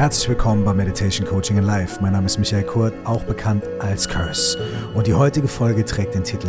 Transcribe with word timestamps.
Herzlich 0.00 0.30
willkommen 0.30 0.64
bei 0.64 0.72
Meditation 0.72 1.26
Coaching 1.26 1.58
in 1.58 1.64
Life. 1.64 1.98
Mein 2.00 2.14
Name 2.14 2.24
ist 2.24 2.38
Michael 2.38 2.62
Kurt, 2.62 2.94
auch 3.04 3.22
bekannt 3.24 3.64
als 3.80 4.08
Curse. 4.08 4.58
Und 4.94 5.06
die 5.06 5.12
heutige 5.12 5.46
Folge 5.46 5.84
trägt 5.84 6.14
den 6.14 6.24
Titel 6.24 6.48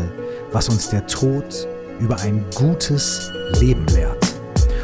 Was 0.54 0.70
uns 0.70 0.89
der 0.89 1.05
Tod 1.05 1.68
über 2.00 2.18
ein 2.22 2.46
gutes 2.56 3.29
Leben 3.60 3.86
lehrt. 3.88 4.26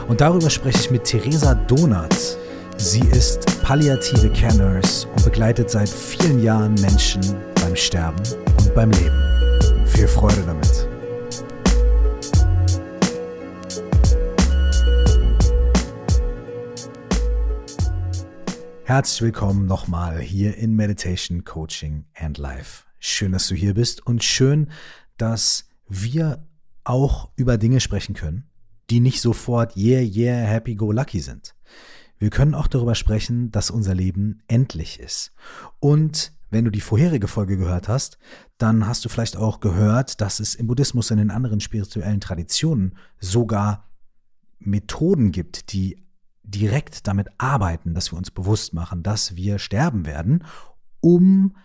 Und 0.10 0.20
darüber 0.20 0.50
spreche 0.50 0.80
ich 0.82 0.92
mit 0.92 1.06
Theresa 1.06 1.56
Donat. 1.56 2.14
Sie 2.76 3.08
ist 3.14 3.46
palliative 3.64 4.30
Care 4.34 4.58
Nurse 4.58 5.08
und 5.16 5.24
begleitet 5.24 5.70
seit 5.70 5.88
vielen 5.88 6.44
Jahren 6.44 6.74
Menschen 6.82 7.22
beim 7.62 7.74
Sterben 7.74 8.22
und 8.60 8.76
beim 8.76 8.92
Leben. 8.92 9.86
Viel 9.86 10.10
Freude 10.10 10.44
damit. 10.46 10.87
Herzlich 18.88 19.22
willkommen 19.22 19.66
nochmal 19.66 20.22
hier 20.22 20.56
in 20.56 20.74
Meditation, 20.74 21.44
Coaching 21.44 22.06
and 22.16 22.38
Life. 22.38 22.86
Schön, 23.00 23.34
dass 23.34 23.50
du 23.50 23.54
hier 23.54 23.74
bist 23.74 24.08
und 24.08 24.24
schön, 24.24 24.72
dass 25.18 25.68
wir 25.90 26.48
auch 26.86 27.30
über 27.36 27.58
Dinge 27.58 27.82
sprechen 27.82 28.16
können, 28.16 28.50
die 28.90 29.02
nicht 29.02 29.20
sofort 29.20 29.76
yeah, 29.76 30.00
yeah, 30.00 30.38
happy, 30.38 30.76
go, 30.76 30.94
lucky 30.94 31.20
sind. 31.20 31.54
Wir 32.18 32.30
können 32.30 32.56
auch 32.56 32.68
darüber 32.68 32.96
sprechen, 32.96 33.52
dass 33.52 33.72
unser 33.72 33.94
Leben 33.94 34.42
endlich 34.48 35.02
ist. 35.02 35.34
Und 35.82 36.32
wenn 36.50 36.64
du 36.64 36.72
die 36.72 36.80
vorherige 36.80 37.28
Folge 37.28 37.58
gehört 37.58 37.90
hast, 37.90 38.18
dann 38.58 38.88
hast 38.88 39.04
du 39.04 39.10
vielleicht 39.10 39.36
auch 39.36 39.60
gehört, 39.60 40.22
dass 40.22 40.40
es 40.40 40.56
im 40.56 40.68
Buddhismus 40.68 41.12
und 41.12 41.18
in 41.18 41.30
anderen 41.30 41.60
spirituellen 41.60 42.22
Traditionen 42.22 42.96
sogar 43.20 43.90
Methoden 44.60 45.34
gibt, 45.34 45.74
die 45.74 46.07
direkt 46.48 47.08
damit 47.08 47.28
arbeiten, 47.38 47.94
dass 47.94 48.12
wir 48.12 48.18
uns 48.18 48.32
bewusst 48.32 48.74
machen, 48.74 49.04
dass 49.04 49.36
wir 49.36 49.60
sterben 49.60 50.06
werden, 50.06 50.44
um 51.02 51.56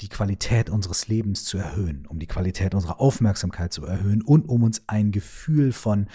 die 0.00 0.08
Qualität 0.08 0.68
unseres 0.68 1.08
Lebens 1.08 1.44
zu 1.44 1.56
erhöhen, 1.56 2.06
um 2.06 2.18
die 2.18 2.26
Qualität 2.26 2.74
unserer 2.74 3.00
Aufmerksamkeit 3.00 3.72
zu 3.72 3.84
erhöhen 3.86 4.22
und 4.22 4.48
um 4.48 4.62
uns 4.62 4.82
ein 4.86 5.10
Gefühl 5.10 5.72
von 5.72 6.08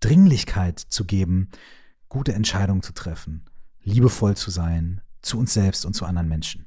Dringlichkeit 0.00 0.78
zu 0.78 1.04
geben, 1.04 1.50
gute 2.08 2.32
Entscheidungen 2.32 2.82
zu 2.82 2.92
treffen, 2.92 3.44
liebevoll 3.82 4.36
zu 4.36 4.50
sein, 4.50 5.02
zu 5.20 5.38
uns 5.38 5.52
selbst 5.52 5.84
und 5.84 5.94
zu 5.94 6.06
anderen 6.06 6.28
Menschen. 6.28 6.66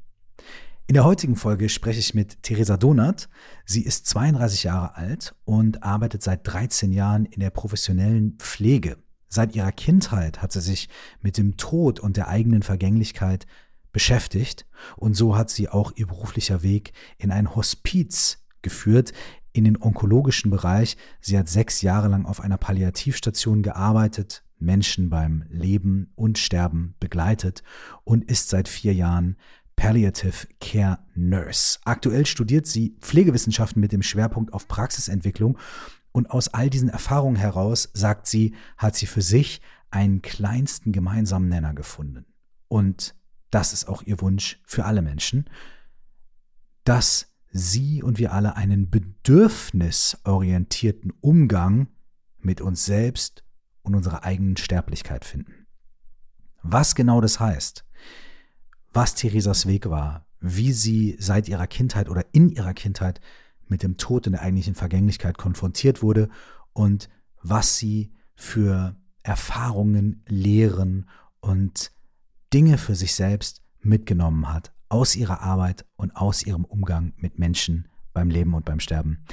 In 0.85 0.93
der 0.93 1.05
heutigen 1.05 1.35
Folge 1.35 1.69
spreche 1.69 1.99
ich 1.99 2.13
mit 2.13 2.41
Theresa 2.41 2.75
Donat. 2.75 3.29
Sie 3.65 3.83
ist 3.83 4.07
32 4.07 4.63
Jahre 4.63 4.95
alt 4.95 5.35
und 5.45 5.83
arbeitet 5.83 6.23
seit 6.23 6.47
13 6.47 6.91
Jahren 6.91 7.25
in 7.25 7.41
der 7.41 7.51
professionellen 7.51 8.37
Pflege. 8.39 8.97
Seit 9.29 9.55
ihrer 9.55 9.71
Kindheit 9.71 10.41
hat 10.41 10.51
sie 10.51 10.61
sich 10.61 10.89
mit 11.21 11.37
dem 11.37 11.55
Tod 11.55 11.99
und 11.99 12.17
der 12.17 12.27
eigenen 12.27 12.63
Vergänglichkeit 12.63 13.45
beschäftigt 13.91 14.65
und 14.97 15.15
so 15.15 15.37
hat 15.37 15.49
sie 15.49 15.69
auch 15.69 15.91
ihr 15.95 16.07
beruflicher 16.07 16.63
Weg 16.63 16.93
in 17.17 17.31
ein 17.31 17.55
Hospiz 17.55 18.39
geführt, 18.61 19.13
in 19.53 19.63
den 19.63 19.81
onkologischen 19.81 20.51
Bereich. 20.51 20.97
Sie 21.21 21.37
hat 21.37 21.47
sechs 21.47 21.81
Jahre 21.81 22.07
lang 22.07 22.25
auf 22.25 22.41
einer 22.41 22.57
Palliativstation 22.57 23.63
gearbeitet, 23.63 24.43
Menschen 24.59 25.09
beim 25.09 25.45
Leben 25.49 26.11
und 26.15 26.37
Sterben 26.37 26.95
begleitet 26.99 27.63
und 28.03 28.29
ist 28.29 28.49
seit 28.49 28.67
vier 28.67 28.93
Jahren 28.93 29.37
Palliative 29.75 30.47
Care 30.59 30.99
Nurse. 31.15 31.79
Aktuell 31.85 32.25
studiert 32.25 32.67
sie 32.67 32.97
Pflegewissenschaften 32.99 33.79
mit 33.79 33.93
dem 33.93 34.01
Schwerpunkt 34.01 34.53
auf 34.53 34.67
Praxisentwicklung 34.67 35.57
und 36.19 36.29
aus 36.31 36.49
all 36.49 36.69
diesen 36.69 36.89
Erfahrungen 36.89 37.37
heraus, 37.37 37.89
sagt 37.93 38.27
sie, 38.27 38.53
hat 38.77 38.97
sie 38.97 39.05
für 39.05 39.21
sich 39.21 39.61
einen 39.89 40.21
kleinsten 40.21 40.91
gemeinsamen 40.91 41.47
Nenner 41.47 41.73
gefunden. 41.73 42.25
Und 42.67 43.15
das 43.51 43.71
ist 43.71 43.87
auch 43.87 44.03
ihr 44.03 44.19
Wunsch 44.19 44.59
für 44.65 44.83
alle 44.83 45.01
Menschen, 45.01 45.49
dass 46.83 47.31
sie 47.51 48.03
und 48.03 48.19
wir 48.19 48.33
alle 48.33 48.57
einen 48.57 48.89
bedürfnisorientierten 48.89 51.13
Umgang 51.21 51.87
mit 52.37 52.59
uns 52.59 52.83
selbst 52.83 53.45
und 53.81 53.95
unserer 53.95 54.25
eigenen 54.25 54.57
Sterblichkeit 54.57 55.23
finden. 55.23 55.67
Was 56.63 56.95
genau 56.95 57.21
das 57.21 57.39
heißt, 57.39 57.85
was 58.91 59.15
Theresas 59.15 59.67
Weg 59.67 59.89
war, 59.89 60.27
wie 60.41 60.73
sie 60.73 61.15
seit 61.17 61.47
ihrer 61.47 61.67
Kindheit 61.67 62.09
oder 62.09 62.25
in 62.33 62.49
ihrer 62.49 62.73
Kindheit 62.73 63.21
mit 63.69 63.83
dem 63.83 63.97
Tod 63.97 64.27
und 64.27 64.33
der 64.33 64.41
eigentlichen 64.41 64.75
Vergänglichkeit 64.75 65.37
konfrontiert 65.37 66.01
wurde 66.01 66.29
und 66.73 67.09
was 67.41 67.77
sie 67.77 68.11
für 68.35 68.95
Erfahrungen, 69.23 70.23
Lehren 70.27 71.09
und 71.39 71.91
Dinge 72.53 72.77
für 72.77 72.95
sich 72.95 73.13
selbst 73.13 73.61
mitgenommen 73.81 74.51
hat 74.51 74.73
aus 74.89 75.15
ihrer 75.15 75.41
Arbeit 75.41 75.85
und 75.95 76.15
aus 76.15 76.43
ihrem 76.43 76.65
Umgang 76.65 77.13
mit 77.17 77.37
Menschen 77.37 77.87
beim 78.11 78.29
Leben 78.29 78.53
und 78.55 78.65
beim 78.65 78.79
Sterben. 78.79 79.23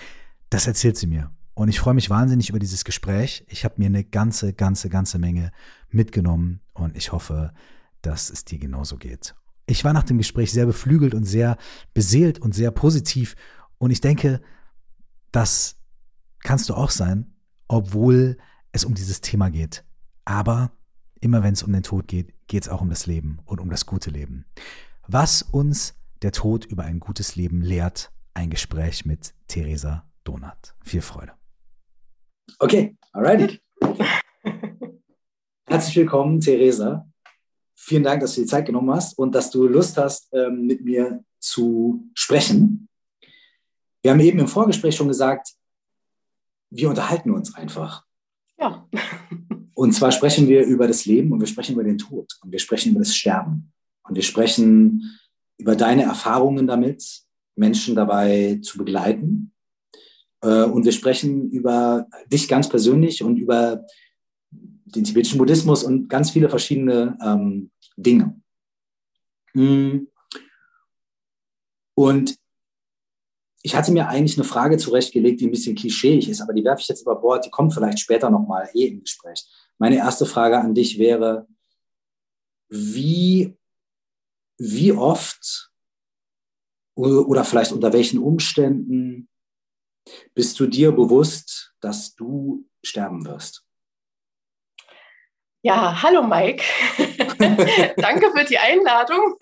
Das 0.51 0.67
erzählt 0.67 0.97
sie 0.97 1.07
mir. 1.07 1.31
Und 1.55 1.69
ich 1.69 1.81
freue 1.81 1.95
mich 1.95 2.11
wahnsinnig 2.11 2.51
über 2.51 2.59
dieses 2.59 2.85
Gespräch. 2.85 3.45
Ich 3.49 3.65
habe 3.65 3.77
mir 3.79 3.87
eine 3.87 4.05
ganze, 4.05 4.53
ganze, 4.53 4.91
ganze 4.91 5.19
Menge 5.19 5.51
mitgenommen 5.89 6.61
und 6.75 6.95
ich 6.95 7.13
hoffe, 7.13 7.55
dass 8.03 8.29
es 8.29 8.45
dir 8.45 8.59
genauso 8.59 8.99
geht. 8.99 9.35
Ich 9.65 9.83
war 9.83 9.95
nach 9.95 10.05
dem 10.05 10.19
Gespräch 10.19 10.53
sehr 10.53 10.67
beflügelt 10.67 11.15
und 11.15 11.25
sehr 11.25 11.57
beseelt 11.95 12.39
und 12.39 12.55
sehr 12.55 12.71
positiv 12.71 13.35
und 13.78 13.91
ich 13.91 14.00
denke, 14.00 14.41
das 15.32 15.76
kannst 16.41 16.69
du 16.69 16.75
auch 16.75 16.91
sein, 16.91 17.34
obwohl 17.69 18.38
es 18.72 18.84
um 18.84 18.94
dieses 18.94 19.20
Thema 19.20 19.50
geht. 19.50 19.84
Aber 20.25 20.70
immer 21.20 21.42
wenn 21.42 21.54
es 21.54 21.62
um 21.62 21.72
den 21.72 21.82
Tod 21.82 22.09
geht, 22.09 22.32
geht 22.47 22.62
es 22.62 22.69
auch 22.69 22.81
um 22.81 22.88
das 22.88 23.06
Leben 23.06 23.41
und 23.44 23.60
um 23.60 23.70
das 23.70 23.87
gute 23.87 24.10
Leben. 24.10 24.44
Was 25.06 25.42
uns 25.42 25.94
der 26.22 26.32
Tod 26.32 26.64
über 26.64 26.84
ein 26.84 27.00
gutes 27.00 27.37
Leben 27.37 27.60
lehrt, 27.60 28.10
ein 28.34 28.50
Gespräch 28.50 29.04
mit 29.04 29.34
Theresa 29.48 30.04
Donat. 30.25 30.75
Viel 30.82 31.03
Freude. 31.03 31.32
Okay, 32.58 32.97
alrighty. 33.12 33.60
Herzlich 35.66 35.97
willkommen, 35.97 36.41
Theresa. 36.41 37.06
Vielen 37.75 38.03
Dank, 38.03 38.20
dass 38.20 38.34
du 38.34 38.43
die 38.43 38.47
Zeit 38.47 38.66
genommen 38.66 38.91
hast 38.91 39.19
und 39.19 39.34
dass 39.34 39.50
du 39.50 39.66
Lust 39.66 39.97
hast, 39.97 40.32
ähm, 40.32 40.66
mit 40.66 40.82
mir 40.84 41.25
zu 41.38 42.08
sprechen. 42.14 42.88
Wir 44.06 44.12
haben 44.12 44.21
eben 44.21 44.39
im 44.39 44.47
Vorgespräch 44.47 44.94
schon 44.94 45.09
gesagt, 45.09 45.49
wir 46.71 46.89
unterhalten 46.89 47.33
uns 47.33 47.53
einfach. 47.56 48.05
Ja. 48.56 48.87
Und 49.75 49.94
zwar 49.94 50.12
sprechen 50.12 50.47
wir 50.47 50.65
über 50.65 50.87
das 50.87 51.06
Leben 51.06 51.33
und 51.33 51.41
wir 51.41 51.49
sprechen 51.49 51.72
über 51.72 51.83
den 51.83 51.99
Tod 51.99 52.39
und 52.41 52.53
wir 52.53 52.61
sprechen 52.61 52.93
über 52.93 53.00
das 53.00 53.17
Sterben. 53.17 53.72
Und 54.05 54.15
wir 54.15 54.22
sprechen 54.22 55.19
über 55.59 55.75
deine 55.75 56.05
Erfahrungen 56.05 56.69
damit, 56.69 57.25
Menschen 57.56 57.97
dabei 57.97 58.61
zu 58.62 58.78
begleiten. 58.78 59.53
Äh, 60.41 60.62
und 60.62 60.84
wir 60.84 60.93
sprechen 60.93 61.50
über 61.50 62.06
dich 62.33 62.47
ganz 62.47 62.69
persönlich 62.69 63.25
und 63.25 63.37
über 63.38 63.84
den 64.53 65.03
tibetischen 65.03 65.38
Buddhismus 65.38 65.83
und 65.83 66.09
ganz 66.09 66.31
viele 66.31 66.49
verschiedene 66.49 67.19
ähm, 67.21 67.73
Dinge. 67.97 68.41
Mm. 69.53 70.06
Und 71.94 72.38
ich 73.66 73.75
hatte 73.75 73.91
mir 73.91 74.06
eigentlich 74.06 74.38
eine 74.38 74.47
Frage 74.47 74.78
zurechtgelegt, 74.78 75.41
die 75.41 75.49
ein 75.49 75.50
bisschen 75.50 75.75
klischeeig 75.75 76.28
ist, 76.28 76.41
aber 76.41 76.53
die 76.53 76.62
werfe 76.62 76.82
ich 76.82 76.87
jetzt 76.87 77.03
über 77.03 77.16
Bord, 77.16 77.44
die 77.44 77.50
kommt 77.50 77.75
vielleicht 77.75 77.99
später 77.99 78.31
nochmal 78.31 78.71
eh 78.75 78.87
im 78.87 79.00
Gespräch. 79.00 79.44
Meine 79.77 79.97
erste 79.97 80.25
Frage 80.25 80.60
an 80.60 80.72
dich 80.72 81.00
wäre, 81.00 81.49
wie, 82.69 83.56
wie 84.56 84.93
oft 84.93 85.72
oder 86.94 87.44
vielleicht 87.44 87.72
unter 87.72 87.93
welchen 87.93 88.21
Umständen 88.21 89.28
bist 90.32 90.60
du 90.60 90.69
dir 90.69 90.93
bewusst, 90.93 91.75
dass 91.81 92.15
du 92.15 92.69
sterben 92.84 93.26
wirst? 93.26 93.65
Ja, 95.62 96.00
hallo 96.00 96.22
Mike. 96.22 96.62
Danke 97.97 98.31
für 98.31 98.44
die 98.44 98.58
Einladung. 98.58 99.35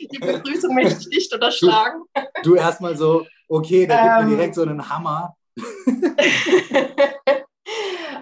Die 0.00 0.18
Begrüßung 0.18 0.74
möchte 0.74 0.98
ich 1.02 1.06
nicht 1.06 1.32
unterschlagen. 1.32 2.02
Du, 2.42 2.50
du 2.50 2.54
erstmal 2.56 2.96
so, 2.96 3.24
okay, 3.48 3.86
da 3.86 3.96
gibt 3.96 4.14
man 4.14 4.22
ähm. 4.24 4.30
direkt 4.30 4.54
so 4.54 4.62
einen 4.62 4.88
Hammer. 4.88 5.36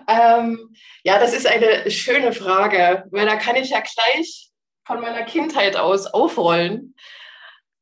ähm, 0.09 0.75
ja, 1.05 1.19
das 1.19 1.35
ist 1.35 1.47
eine 1.47 1.91
schöne 1.91 2.33
Frage, 2.33 3.05
weil 3.11 3.27
da 3.27 3.37
kann 3.37 3.57
ich 3.57 3.71
ja 3.71 3.81
gleich 3.81 4.51
von 4.87 5.01
meiner 5.01 5.25
Kindheit 5.25 5.77
aus 5.77 6.07
aufrollen 6.07 6.95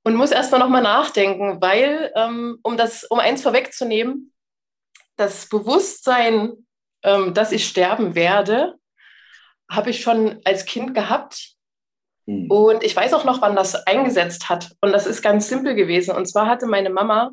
und 0.05 0.15
muss 0.15 0.31
erstmal 0.31 0.61
nochmal 0.61 0.83
nachdenken, 0.83 1.61
weil, 1.61 2.13
ähm, 2.17 2.59
um 2.63 2.77
das, 2.77 3.05
um 3.05 3.19
eins 3.19 3.43
vorwegzunehmen, 3.43 4.33
das 5.17 5.49
Bewusstsein, 5.49 6.67
ähm, 7.03 7.35
dass 7.35 7.53
ich 7.53 7.67
sterben 7.67 8.15
werde, 8.15 8.75
habe 9.71 9.91
ich 9.91 10.03
schon 10.03 10.41
als 10.45 10.67
Kind 10.67 10.95
gehabt. 10.95 11.54
Mhm. 12.27 12.51
Und 12.51 12.85
ich 12.85 12.95
weiß 12.97 13.13
auch 13.15 13.25
noch, 13.25 13.43
wann 13.43 13.57
das 13.57 13.75
eingesetzt 13.87 14.49
hat. 14.49 14.73
Und 14.81 14.93
das 14.93 15.07
ist 15.07 15.23
ganz 15.23 15.49
simpel 15.49 15.75
gewesen. 15.75 16.15
Und 16.15 16.27
zwar 16.27 16.47
hatte 16.47 16.67
meine 16.67 16.91
Mama 16.91 17.31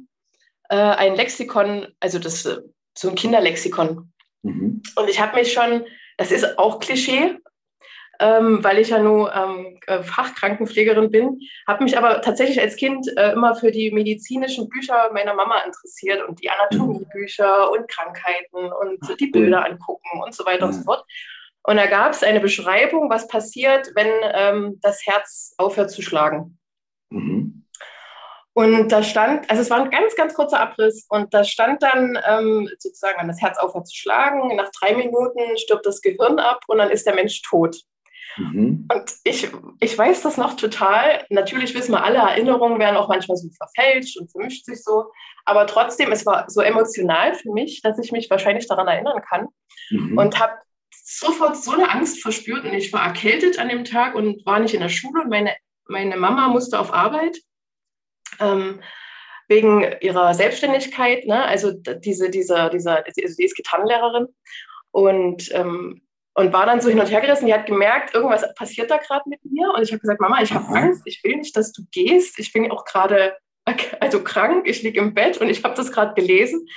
äh, 0.69 0.75
ein 0.75 1.15
Lexikon, 1.15 1.87
also 1.99 2.19
das 2.19 2.45
äh, 2.45 2.57
so 2.97 3.09
ein 3.09 3.15
Kinderlexikon. 3.15 4.11
Mhm. 4.43 4.81
Und 4.95 5.09
ich 5.09 5.19
habe 5.19 5.35
mich 5.35 5.53
schon, 5.53 5.85
das 6.17 6.31
ist 6.31 6.57
auch 6.57 6.79
Klischee, 6.79 7.37
ähm, 8.19 8.63
weil 8.63 8.77
ich 8.77 8.89
ja 8.89 8.99
nur 8.99 9.33
ähm, 9.33 9.79
äh, 9.87 10.03
Fachkrankenpflegerin 10.03 11.09
bin, 11.09 11.39
habe 11.67 11.83
mich 11.83 11.97
aber 11.97 12.21
tatsächlich 12.21 12.61
als 12.61 12.75
Kind 12.75 13.07
äh, 13.17 13.31
immer 13.31 13.55
für 13.55 13.71
die 13.71 13.91
medizinischen 13.91 14.69
Bücher 14.69 15.09
meiner 15.11 15.33
Mama 15.33 15.59
interessiert 15.65 16.27
und 16.27 16.41
die 16.41 16.49
Anatomiebücher 16.49 17.71
und 17.71 17.87
Krankheiten 17.87 18.71
und 18.71 19.19
die 19.19 19.27
Bilder 19.27 19.65
angucken 19.65 20.21
und 20.23 20.35
so 20.35 20.45
weiter 20.45 20.67
und 20.67 20.73
so 20.73 20.83
fort. 20.83 21.03
Und 21.63 21.77
da 21.77 21.85
gab 21.85 22.11
es 22.11 22.23
eine 22.23 22.39
Beschreibung, 22.39 23.09
was 23.09 23.27
passiert, 23.27 23.91
wenn 23.95 24.09
ähm, 24.33 24.79
das 24.81 25.05
Herz 25.05 25.53
aufhört 25.57 25.91
zu 25.91 26.01
schlagen. 26.01 26.57
Mhm. 27.09 27.65
Und 28.53 28.89
da 28.91 29.01
stand, 29.01 29.49
also 29.49 29.61
es 29.61 29.69
war 29.69 29.81
ein 29.81 29.91
ganz, 29.91 30.15
ganz 30.15 30.33
kurzer 30.33 30.59
Abriss 30.59 31.05
und 31.07 31.33
da 31.33 31.43
stand 31.43 31.81
dann 31.81 32.19
ähm, 32.27 32.69
sozusagen, 32.79 33.19
wenn 33.19 33.29
das 33.29 33.41
Herz 33.41 33.57
aufhört 33.57 33.87
zu 33.87 33.95
schlagen, 33.95 34.55
nach 34.57 34.69
drei 34.77 34.93
Minuten 34.93 35.57
stirbt 35.57 35.85
das 35.85 36.01
Gehirn 36.01 36.37
ab 36.37 36.61
und 36.67 36.79
dann 36.79 36.89
ist 36.89 37.05
der 37.05 37.15
Mensch 37.15 37.41
tot. 37.43 37.77
Mhm. 38.37 38.87
Und 38.91 39.13
ich, 39.23 39.49
ich 39.79 39.97
weiß 39.97 40.21
das 40.23 40.37
noch 40.37 40.55
total. 40.55 41.25
Natürlich 41.29 41.73
wissen 41.75 41.93
wir 41.93 42.03
alle, 42.03 42.17
Erinnerungen 42.17 42.79
werden 42.79 42.97
auch 42.97 43.07
manchmal 43.07 43.37
so 43.37 43.49
verfälscht 43.49 44.19
und 44.19 44.31
vermischt 44.31 44.65
sich 44.65 44.83
so. 44.83 45.11
Aber 45.45 45.65
trotzdem, 45.65 46.11
es 46.11 46.25
war 46.25 46.49
so 46.49 46.61
emotional 46.61 47.35
für 47.35 47.51
mich, 47.51 47.81
dass 47.81 47.99
ich 47.99 48.11
mich 48.11 48.29
wahrscheinlich 48.29 48.67
daran 48.67 48.87
erinnern 48.87 49.21
kann. 49.21 49.47
Mhm. 49.89 50.17
Und 50.17 50.39
habe 50.39 50.53
sofort 51.17 51.57
so 51.57 51.71
eine 51.71 51.89
Angst 51.89 52.21
verspürt. 52.21 52.65
Und 52.65 52.73
ich 52.73 52.91
war 52.93 53.05
erkältet 53.05 53.59
an 53.59 53.69
dem 53.69 53.83
Tag 53.83 54.15
und 54.15 54.45
war 54.45 54.59
nicht 54.59 54.73
in 54.73 54.81
der 54.81 54.89
Schule. 54.89 55.23
Und 55.23 55.29
meine, 55.29 55.55
meine 55.87 56.17
Mama 56.17 56.47
musste 56.47 56.79
auf 56.79 56.93
Arbeit. 56.93 57.37
Ähm, 58.39 58.81
wegen 59.47 59.85
ihrer 59.99 60.33
Selbstständigkeit, 60.33 61.25
ne? 61.25 61.43
also 61.43 61.73
diese, 61.73 62.29
dieser, 62.29 62.69
dieser, 62.69 63.05
also 63.05 63.21
sie 63.27 63.43
ist 63.43 63.57
Gitarrenlehrerin 63.57 64.27
und 64.91 65.53
ähm, 65.53 66.01
und 66.33 66.53
war 66.53 66.65
dann 66.65 66.79
so 66.79 66.89
hin 66.89 66.99
und 66.99 67.11
her 67.11 67.21
gerissen. 67.21 67.45
Die 67.45 67.53
hat 67.53 67.65
gemerkt, 67.65 68.13
irgendwas 68.13 68.45
passiert 68.55 68.89
da 68.89 68.97
gerade 68.97 69.27
mit 69.27 69.43
mir. 69.43 69.69
Und 69.75 69.83
ich 69.83 69.91
habe 69.91 69.99
gesagt, 69.99 70.21
Mama, 70.21 70.41
ich 70.41 70.53
habe 70.53 70.65
Angst, 70.67 71.01
ich 71.05 71.21
will 71.23 71.35
nicht, 71.35 71.55
dass 71.57 71.73
du 71.73 71.83
gehst. 71.91 72.39
Ich 72.39 72.53
bin 72.53 72.71
auch 72.71 72.85
gerade 72.85 73.35
also 73.99 74.23
krank, 74.23 74.67
ich 74.67 74.81
liege 74.81 74.99
im 74.99 75.13
Bett 75.13 75.37
und 75.37 75.49
ich 75.49 75.63
habe 75.63 75.75
das 75.75 75.91
gerade 75.91 76.13
gelesen. 76.13 76.67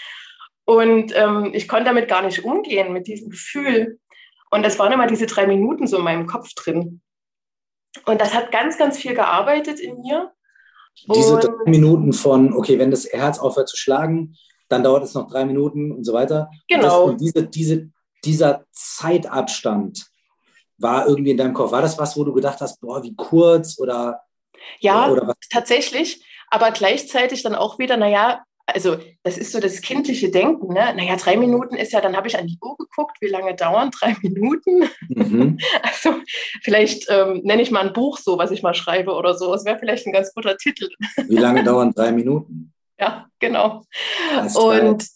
Und 0.67 1.17
ähm, 1.17 1.51
ich 1.55 1.69
konnte 1.69 1.85
damit 1.85 2.09
gar 2.09 2.23
nicht 2.23 2.45
umgehen, 2.45 2.93
mit 2.93 3.07
diesem 3.07 3.31
Gefühl. 3.31 3.99
Und 4.51 4.65
es 4.65 4.79
waren 4.79 4.93
immer 4.93 5.07
diese 5.07 5.27
drei 5.27 5.47
Minuten 5.47 5.87
so 5.87 5.99
in 5.99 6.05
meinem 6.05 6.27
Kopf 6.27 6.53
drin. 6.55 7.01
Und 8.07 8.21
das 8.21 8.35
hat 8.35 8.53
ganz, 8.53 8.79
ganz 8.79 8.99
viel 8.99 9.15
gearbeitet 9.15 9.81
in 9.81 10.01
mir. 10.01 10.33
Diese 11.13 11.35
und 11.35 11.45
drei 11.45 11.71
Minuten 11.71 12.13
von, 12.13 12.53
okay, 12.55 12.79
wenn 12.79 12.91
das 12.91 13.07
Herz 13.13 13.39
aufhört 13.39 13.69
zu 13.69 13.77
schlagen, 13.77 14.37
dann 14.69 14.83
dauert 14.83 15.05
es 15.05 15.15
noch 15.15 15.29
drei 15.29 15.45
Minuten 15.45 15.93
und 15.93 16.05
so 16.05 16.13
weiter. 16.13 16.51
Genau. 16.69 17.05
Und, 17.07 17.15
das, 17.15 17.23
diese, 17.23 17.47
diese 17.47 17.91
dieser 18.25 18.65
Zeitabstand 18.73 20.07
war 20.79 21.07
irgendwie 21.07 21.31
in 21.31 21.37
deinem 21.37 21.55
Kopf? 21.55 21.73
War 21.73 21.83
das 21.83 21.99
was, 21.99 22.17
wo 22.17 22.25
du 22.25 22.33
gedacht 22.33 22.61
hast, 22.61 22.81
boah, 22.81 23.03
wie 23.03 23.15
kurz 23.15 23.79
oder? 23.79 24.21
Ja, 24.81 25.09
oder 25.09 25.35
tatsächlich. 25.51 26.25
Aber 26.49 26.71
gleichzeitig 26.71 27.43
dann 27.43 27.55
auch 27.55 27.79
wieder, 27.79 27.97
naja, 27.97 28.43
also 28.67 28.97
das 29.23 29.37
ist 29.37 29.53
so 29.53 29.61
das 29.61 29.81
kindliche 29.83 30.31
Denken, 30.31 30.73
ne? 30.73 30.95
Naja, 30.95 31.17
drei 31.17 31.37
Minuten 31.37 31.77
ist 31.77 31.93
ja, 31.93 32.01
dann 32.01 32.17
habe 32.17 32.29
ich 32.29 32.39
an 32.39 32.47
die 32.47 32.59
Uhr 32.63 32.77
geguckt, 32.77 33.19
wie 33.21 33.29
lange 33.29 33.55
dauern 33.55 33.91
drei 33.91 34.17
Minuten? 34.23 34.89
Mhm. 35.09 35.59
Also 35.83 36.21
vielleicht 36.63 37.07
ähm, 37.09 37.41
nenne 37.45 37.63
ich 37.63 37.71
mal 37.71 37.87
ein 37.87 37.93
Buch 37.93 38.19
so, 38.19 38.39
was 38.39 38.51
ich 38.51 38.63
mal 38.63 38.75
schreibe 38.75 39.13
oder 39.13 39.35
so. 39.35 39.53
Das 39.53 39.65
wäre 39.65 39.79
vielleicht 39.79 40.07
ein 40.07 40.13
ganz 40.13 40.33
guter 40.35 40.57
Titel. 40.57 40.89
Wie 41.29 41.37
lange 41.37 41.63
dauern 41.63 41.93
drei 41.93 42.13
Minuten? 42.13 42.73
Ja, 42.99 43.27
genau. 43.39 43.85
Und 44.55 45.07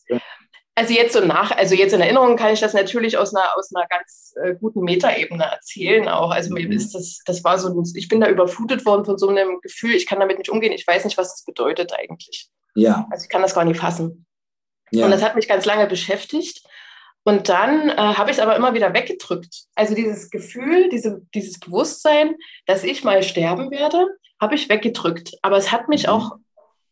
also 0.75 0.95
jetzt 0.95 1.13
so 1.13 1.21
nach, 1.21 1.51
also 1.51 1.75
jetzt 1.75 1.93
in 1.93 2.01
Erinnerung 2.01 2.37
kann 2.37 2.53
ich 2.53 2.61
das 2.61 2.73
natürlich 2.73 3.19
aus 3.19 3.35
einer, 3.35 3.47
aus 3.57 3.75
einer 3.75 3.87
ganz 3.89 4.35
äh, 4.43 4.55
guten 4.55 4.83
Metaebene 4.83 5.45
erzählen 5.45 6.09
auch. 6.09 6.31
Also 6.31 6.55
mir 6.55 6.67
mhm. 6.67 6.73
ist 6.73 6.95
das, 6.95 7.21
das 7.25 7.43
war 7.43 7.59
so, 7.59 7.83
ich 7.95 8.09
bin 8.09 8.21
da 8.21 8.29
überflutet 8.29 8.87
worden 8.87 9.05
von 9.05 9.19
so 9.19 9.29
einem 9.29 9.61
Gefühl, 9.61 9.95
ich 9.95 10.07
kann 10.07 10.21
damit 10.21 10.39
nicht 10.39 10.51
umgehen, 10.51 10.73
ich 10.73 10.87
weiß 10.87 11.05
nicht, 11.05 11.19
was 11.19 11.33
das 11.33 11.45
bedeutet 11.45 11.93
eigentlich. 11.93 12.49
Ja. 12.79 13.07
Also 13.11 13.25
ich 13.25 13.29
kann 13.29 13.43
das 13.43 13.55
gar 13.55 13.65
nicht 13.65 13.81
fassen. 13.81 14.27
Ja. 14.91 15.05
Und 15.05 15.11
das 15.11 15.23
hat 15.23 15.37
mich 15.37 15.49
ganz 15.49 15.65
lange 15.65 15.87
beschäftigt. 15.87 16.63
Und 17.25 17.49
dann 17.49 17.91
äh, 17.91 17.97
habe 17.97 18.31
ich 18.31 18.39
es 18.39 18.43
aber 18.43 18.57
immer 18.57 18.75
wieder 18.75 18.95
weggedrückt. 18.95 19.65
Also 19.75 19.95
dieses 19.95 20.31
Gefühl, 20.31 20.89
diese, 20.89 21.21
dieses 21.35 21.61
Bewusstsein, 21.61 22.37
dass 22.67 22.85
ich 22.85 23.05
mal 23.05 23.23
sterben 23.23 23.71
werde, 23.71 24.07
habe 24.41 24.55
ich 24.55 24.69
weggedrückt. 24.69 25.35
Aber 25.43 25.57
es 25.57 25.71
hat 25.71 25.89
mich 25.89 26.05
mhm. 26.05 26.13
auch 26.13 26.37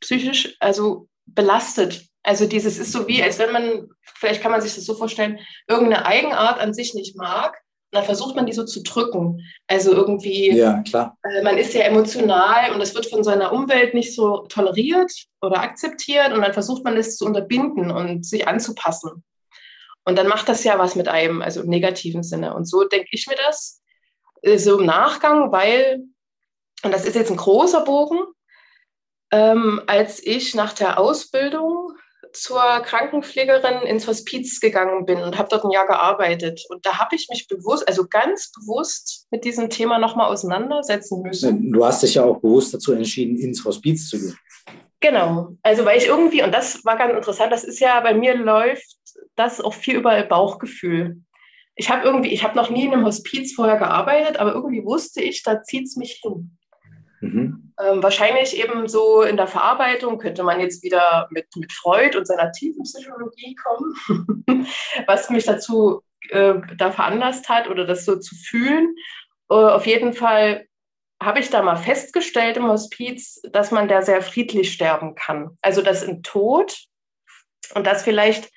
psychisch 0.01 0.57
also 0.61 1.09
belastet. 1.25 2.07
Also 2.23 2.47
dieses 2.47 2.77
ist 2.79 2.93
so 2.93 3.07
wie, 3.07 3.23
als 3.23 3.39
wenn 3.39 3.53
man, 3.53 3.89
vielleicht 4.03 4.43
kann 4.43 4.51
man 4.51 4.61
sich 4.61 4.75
das 4.75 4.85
so 4.85 4.95
vorstellen, 4.95 5.39
irgendeine 5.69 6.05
Eigenart 6.05 6.59
an 6.59 6.75
sich 6.75 6.93
nicht 6.93 7.17
mag. 7.17 7.57
Dann 7.93 8.05
versucht 8.05 8.37
man 8.37 8.47
die 8.47 8.53
so 8.53 8.65
zu 8.65 8.83
drücken. 8.83 9.43
Also 9.67 9.93
irgendwie, 9.93 10.53
ja, 10.53 10.83
klar. 10.83 11.17
Äh, 11.23 11.43
man 11.43 11.57
ist 11.57 11.73
ja 11.73 11.83
emotional 11.83 12.73
und 12.73 12.81
das 12.81 12.95
wird 12.95 13.07
von 13.07 13.25
seiner 13.25 13.53
Umwelt 13.53 13.95
nicht 13.95 14.15
so 14.15 14.39
toleriert 14.49 15.13
oder 15.41 15.61
akzeptiert. 15.61 16.33
Und 16.33 16.43
dann 16.43 16.53
versucht 16.53 16.85
man 16.85 16.97
es 16.97 17.17
zu 17.17 17.25
unterbinden 17.25 17.91
und 17.91 18.27
sich 18.27 18.49
anzupassen. 18.49 19.25
Und 20.05 20.17
dann 20.17 20.29
macht 20.29 20.49
das 20.49 20.63
ja 20.65 20.79
was 20.79 20.95
mit 20.95 21.09
einem, 21.09 21.43
also 21.43 21.63
im 21.63 21.69
negativen 21.69 22.23
Sinne. 22.23 22.55
Und 22.55 22.67
so 22.67 22.85
denke 22.85 23.09
ich 23.11 23.27
mir 23.27 23.37
das 23.47 23.83
äh, 24.43 24.59
so 24.59 24.79
im 24.79 24.87
Nachgang, 24.87 25.53
weil, 25.53 26.05
und 26.83 26.93
das 26.93 27.05
ist 27.05 27.17
jetzt 27.17 27.31
ein 27.31 27.37
großer 27.37 27.83
Bogen, 27.85 28.19
ähm, 29.33 29.83
als 29.87 30.25
ich 30.25 30.55
nach 30.55 30.73
der 30.73 30.99
Ausbildung 30.99 31.93
zur 32.41 32.61
Krankenpflegerin 32.85 33.83
ins 33.87 34.07
Hospiz 34.07 34.61
gegangen 34.61 35.07
bin 35.07 35.19
und 35.19 35.39
habe 35.39 35.49
dort 35.51 35.65
ein 35.65 35.71
Jahr 35.71 35.87
gearbeitet. 35.87 36.65
Und 36.69 36.85
da 36.85 36.99
habe 36.99 37.17
ich 37.17 37.29
mich 37.31 37.49
bewusst, 37.49 37.89
also 37.89 38.07
ganz 38.09 38.53
bewusst 38.53 39.27
mit 39.31 39.45
diesem 39.45 39.71
Thema 39.71 39.99
nochmal 39.99 40.31
auseinandersetzen 40.31 41.23
müssen. 41.23 41.73
Du 41.73 41.85
hast 41.85 42.03
dich 42.03 42.15
ja 42.15 42.25
auch 42.25 42.41
bewusst 42.41 42.75
dazu 42.75 42.93
entschieden, 42.93 43.37
ins 43.39 43.65
Hospiz 43.65 44.09
zu 44.09 44.19
gehen. 44.19 44.39
Genau, 45.01 45.57
also 45.63 45.85
weil 45.85 45.99
ich 45.99 46.07
irgendwie, 46.07 46.43
und 46.43 46.53
das 46.53 46.85
war 46.85 46.97
ganz 46.97 47.13
interessant, 47.15 47.53
das 47.53 47.65
ist 47.65 47.81
ja, 47.81 48.01
bei 48.01 48.15
mir 48.15 48.35
läuft 48.35 48.97
das 49.37 49.61
auch 49.61 49.75
viel 49.75 49.97
über 49.97 50.21
Bauchgefühl. 50.23 51.21
Ich 51.75 51.91
habe 51.91 52.05
irgendwie, 52.05 52.33
ich 52.33 52.43
habe 52.43 52.57
noch 52.57 52.71
nie 52.71 52.87
in 52.87 52.93
einem 52.93 53.05
Hospiz 53.05 53.55
vorher 53.55 53.77
gearbeitet, 53.77 54.39
aber 54.39 54.55
irgendwie 54.55 54.85
wusste 54.85 55.23
ich, 55.23 55.43
da 55.43 55.63
zieht 55.63 55.85
es 55.85 55.97
mich 55.97 56.21
hin. 56.23 56.57
Mhm. 57.21 57.73
Ähm, 57.79 58.03
wahrscheinlich 58.03 58.57
eben 58.57 58.89
so 58.89 59.23
in 59.23 59.37
der 59.37 59.47
Verarbeitung 59.47 60.19
könnte 60.19 60.43
man 60.43 60.61
jetzt 60.61 60.83
wieder 60.83 61.29
mit, 61.31 61.47
mit 61.57 61.73
Freud 61.73 62.17
und 62.17 62.27
seiner 62.27 62.53
tiefen 62.53 62.83
Psychologie 62.83 63.55
kommen, 63.57 64.67
was 65.07 65.31
mich 65.31 65.45
dazu 65.45 66.03
äh, 66.31 66.55
da 66.77 66.91
veranlasst 66.91 67.49
hat 67.49 67.69
oder 67.69 67.85
das 67.85 68.05
so 68.05 68.17
zu 68.17 68.35
fühlen. 68.35 68.95
Äh, 69.51 69.55
auf 69.55 69.87
jeden 69.87 70.13
Fall 70.13 70.67
habe 71.23 71.41
ich 71.41 71.51
da 71.51 71.63
mal 71.63 71.77
festgestellt 71.77 72.57
im 72.57 72.69
Hospiz, 72.69 73.41
dass 73.51 73.71
man 73.71 73.89
da 73.89 74.03
sehr 74.03 74.21
friedlich 74.23 74.73
sterben 74.73 75.15
kann. 75.15 75.57
Also 75.63 75.83
dass 75.83 76.03
im 76.03 76.23
Tod 76.23 76.77
und 77.75 77.87
das 77.87 78.03
vielleicht 78.03 78.51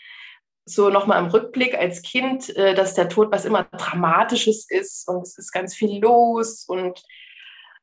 so 0.66 0.90
nochmal 0.90 1.24
im 1.24 1.32
Rückblick 1.32 1.76
als 1.76 2.02
Kind, 2.02 2.56
äh, 2.56 2.76
dass 2.76 2.94
der 2.94 3.10
Tod 3.10 3.32
was 3.32 3.46
immer 3.46 3.64
Dramatisches 3.64 4.70
ist 4.70 5.08
und 5.08 5.24
es 5.24 5.38
ist 5.38 5.52
ganz 5.52 5.74
viel 5.74 6.00
los 6.02 6.66
und 6.66 7.02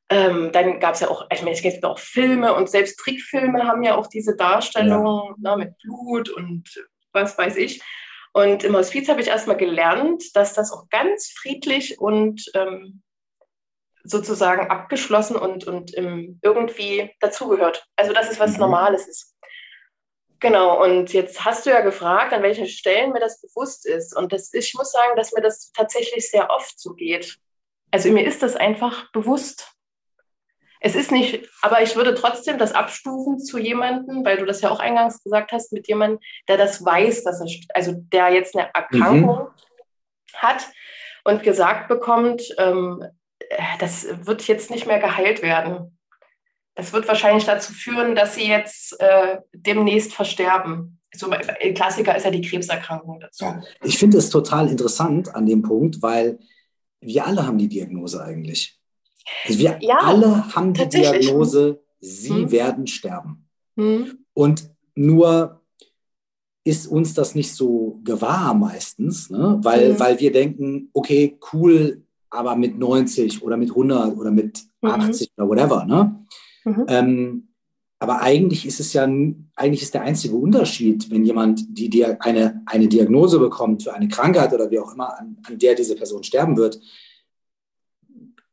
ähm, 0.09 0.53
dann 0.53 0.79
gab 0.79 0.95
es 0.95 1.01
ja 1.01 1.09
auch, 1.09 1.27
ich 1.33 1.43
meine, 1.43 1.57
es 1.57 1.63
gibt 1.63 1.85
auch 1.85 1.99
Filme 1.99 2.55
und 2.55 2.71
selbst 2.71 2.99
Trickfilme 2.99 3.65
haben 3.65 3.83
ja 3.83 3.97
auch 3.97 4.07
diese 4.07 4.37
Darstellung 4.37 5.35
ja. 5.43 5.57
ne, 5.57 5.65
mit 5.65 5.79
Blut 5.79 6.29
und 6.29 6.65
was 7.13 7.37
weiß 7.37 7.57
ich. 7.57 7.83
Und 8.33 8.65
im 8.65 8.77
Hospiz 8.77 9.09
habe 9.09 9.21
ich 9.21 9.29
erstmal 9.29 9.57
gelernt, 9.57 10.23
dass 10.35 10.53
das 10.53 10.71
auch 10.71 10.89
ganz 10.91 11.33
friedlich 11.35 11.99
und 11.99 12.45
ähm, 12.55 13.03
sozusagen 14.05 14.71
abgeschlossen 14.71 15.37
und, 15.37 15.67
und 15.67 15.95
irgendwie 15.95 17.11
dazugehört. 17.21 17.87
Also, 17.97 18.13
dass 18.13 18.31
es 18.31 18.39
was 18.39 18.53
mhm. 18.53 18.61
Normales 18.61 19.09
ist. 19.09 19.35
Genau, 20.39 20.85
und 20.85 21.13
jetzt 21.15 21.45
hast 21.45 21.65
du 21.65 21.71
ja 21.71 21.81
gefragt, 21.81 22.33
an 22.33 22.43
welchen 22.43 22.67
Stellen 22.67 23.13
mir 23.13 23.21
das 23.21 23.41
bewusst 23.41 23.87
ist. 23.87 24.15
Und 24.15 24.33
das, 24.33 24.53
ich 24.53 24.75
muss 24.75 24.93
sagen, 24.93 25.17
dass 25.17 25.33
mir 25.33 25.41
das 25.41 25.73
tatsächlich 25.73 26.31
sehr 26.31 26.51
oft 26.51 26.79
so 26.79 26.93
geht. 26.93 27.39
Also 27.91 28.11
mir 28.11 28.27
ist 28.27 28.43
das 28.43 28.55
einfach 28.55 29.11
bewusst. 29.13 29.76
Es 30.81 30.95
ist 30.95 31.11
nicht, 31.11 31.49
aber 31.63 31.83
ich 31.83 31.97
würde 31.97 32.15
trotzdem 32.15 32.59
das 32.59 32.73
abstufen 32.73 33.39
zu 33.39 33.59
jemandem, 33.59 34.25
weil 34.25 34.37
du 34.37 34.45
das 34.45 34.61
ja 34.61 34.71
auch 34.71 34.81
eingangs 34.81 35.23
gesagt 35.23 35.53
hast, 35.53 35.73
mit 35.73 35.89
jemandem, 35.89 36.21
der 36.49 36.59
das 36.59 36.85
weiß, 36.85 37.25
dass 37.25 37.41
er, 37.41 37.47
also 37.75 37.93
der 38.13 38.29
jetzt 38.31 38.57
eine 38.57 38.73
Erkrankung 38.75 39.49
mhm. 39.49 40.35
hat 40.35 40.69
und 41.25 41.43
gesagt 41.43 41.89
bekommt, 41.89 42.43
ähm, 42.59 43.05
das 43.79 44.07
wird 44.27 44.47
jetzt 44.47 44.71
nicht 44.71 44.87
mehr 44.87 44.99
geheilt 44.99 45.43
werden. 45.43 45.99
Das 46.75 46.93
wird 46.93 47.09
wahrscheinlich 47.09 47.45
dazu 47.45 47.73
führen, 47.73 48.15
dass 48.15 48.35
sie 48.35 48.49
jetzt 48.49 49.01
äh, 49.01 49.39
demnächst 49.53 50.13
versterben. 50.13 51.01
So, 51.15 51.31
ein 51.31 51.75
Klassiker 51.75 52.15
ist 52.15 52.25
ja 52.25 52.31
die 52.31 52.43
Krebserkrankung 52.43 53.21
dazu. 53.21 53.47
Ja, 53.47 53.63
ich 53.83 53.99
finde 53.99 54.19
es 54.19 54.29
total 54.29 54.69
interessant 54.69 55.35
an 55.35 55.47
dem 55.47 55.63
Punkt, 55.63 56.03
weil 56.03 56.39
wir 57.01 57.27
alle 57.27 57.47
haben 57.47 57.57
die 57.57 57.69
Diagnose 57.69 58.23
eigentlich. 58.23 58.76
Also 59.47 59.59
wir 59.59 59.79
ja, 59.81 59.99
alle 59.99 60.55
haben 60.55 60.73
die 60.73 60.89
Diagnose, 60.89 61.83
sie 62.01 62.31
hm. 62.31 62.51
werden 62.51 62.87
sterben. 62.87 63.49
Hm. 63.77 64.19
Und 64.35 64.71
nur 64.95 65.63
ist 66.65 66.87
uns 66.87 67.15
das 67.15 67.35
nicht 67.35 67.55
so 67.55 68.01
gewahr 68.03 68.55
meistens, 68.55 69.31
ne? 69.31 69.59
weil, 69.63 69.91
hm. 69.91 70.01
weil 70.01 70.21
wir 70.21 70.33
denken, 70.33 70.91
okay, 70.93 71.39
cool, 71.53 72.03
aber 72.31 72.57
mit 72.57 72.79
90 72.79 73.43
oder 73.43 73.57
mit 73.57 73.71
100 73.71 74.17
oder 74.17 74.31
mit 74.31 74.63
mhm. 74.83 74.91
80 74.91 75.31
oder 75.37 75.49
whatever. 75.49 75.85
Ne? 75.85 76.25
Mhm. 76.65 76.85
Ähm, 76.89 77.49
aber 77.99 78.21
eigentlich 78.21 78.67
ist 78.67 78.79
es 78.79 78.93
ja, 78.93 79.05
eigentlich 79.05 79.83
ist 79.83 79.95
der 79.95 80.03
einzige 80.03 80.37
Unterschied, 80.37 81.11
wenn 81.11 81.25
jemand 81.25 81.63
die, 81.69 81.89
die 81.89 82.05
eine, 82.05 82.63
eine 82.67 82.89
Diagnose 82.89 83.39
bekommt 83.39 83.85
für 83.85 83.95
eine 83.95 84.09
Krankheit 84.09 84.53
oder 84.53 84.71
wie 84.71 84.79
auch 84.79 84.93
immer, 84.93 85.19
an, 85.19 85.39
an 85.45 85.59
der 85.59 85.75
diese 85.75 85.97
Person 85.97 86.23
sterben 86.23 86.57
wird, 86.57 86.79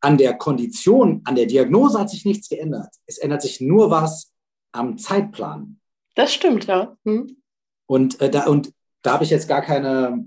an 0.03 0.17
der 0.17 0.33
Kondition, 0.33 1.22
an 1.24 1.36
der 1.36 1.45
Diagnose 1.45 1.98
hat 1.98 2.10
sich 2.10 2.25
nichts 2.25 2.50
geändert. 2.50 2.93
Es 3.05 3.17
ändert 3.17 3.41
sich 3.41 3.62
nur 3.62 3.89
was 3.89 4.33
am 4.74 4.98
Zeitplan. 4.98 5.79
Das 6.15 6.33
stimmt, 6.33 6.65
ja. 6.65 6.98
Hm. 7.05 7.38
Und, 7.86 8.19
äh, 8.19 8.29
da, 8.29 8.48
und 8.48 8.74
da 9.01 9.13
habe 9.13 9.24
ich 9.24 9.29
jetzt 9.29 9.48
gar 9.48 9.62
keine. 9.62 10.25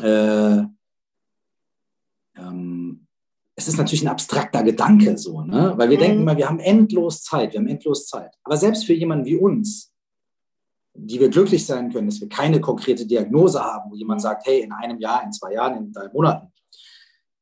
Äh, 0.00 0.62
ähm, 2.38 3.06
es 3.56 3.66
ist 3.66 3.78
natürlich 3.78 4.04
ein 4.04 4.08
abstrakter 4.08 4.62
Gedanke 4.62 5.16
so, 5.16 5.40
ne? 5.40 5.72
weil 5.76 5.88
wir 5.88 5.96
mhm. 5.96 6.02
denken 6.02 6.20
immer, 6.20 6.36
wir 6.36 6.48
haben 6.48 6.60
endlos 6.60 7.22
Zeit, 7.22 7.54
wir 7.54 7.60
haben 7.60 7.68
endlos 7.68 8.06
Zeit. 8.06 8.34
Aber 8.44 8.58
selbst 8.58 8.84
für 8.84 8.92
jemanden 8.92 9.24
wie 9.24 9.36
uns, 9.36 9.90
die 10.92 11.18
wir 11.18 11.30
glücklich 11.30 11.64
sein 11.64 11.90
können, 11.90 12.08
dass 12.08 12.20
wir 12.20 12.28
keine 12.28 12.60
konkrete 12.60 13.06
Diagnose 13.06 13.64
haben, 13.64 13.90
wo 13.90 13.96
jemand 13.96 14.20
mhm. 14.20 14.22
sagt, 14.22 14.46
hey, 14.46 14.60
in 14.60 14.72
einem 14.72 15.00
Jahr, 15.00 15.24
in 15.24 15.32
zwei 15.32 15.54
Jahren, 15.54 15.78
in 15.78 15.92
drei 15.92 16.08
Monaten, 16.12 16.52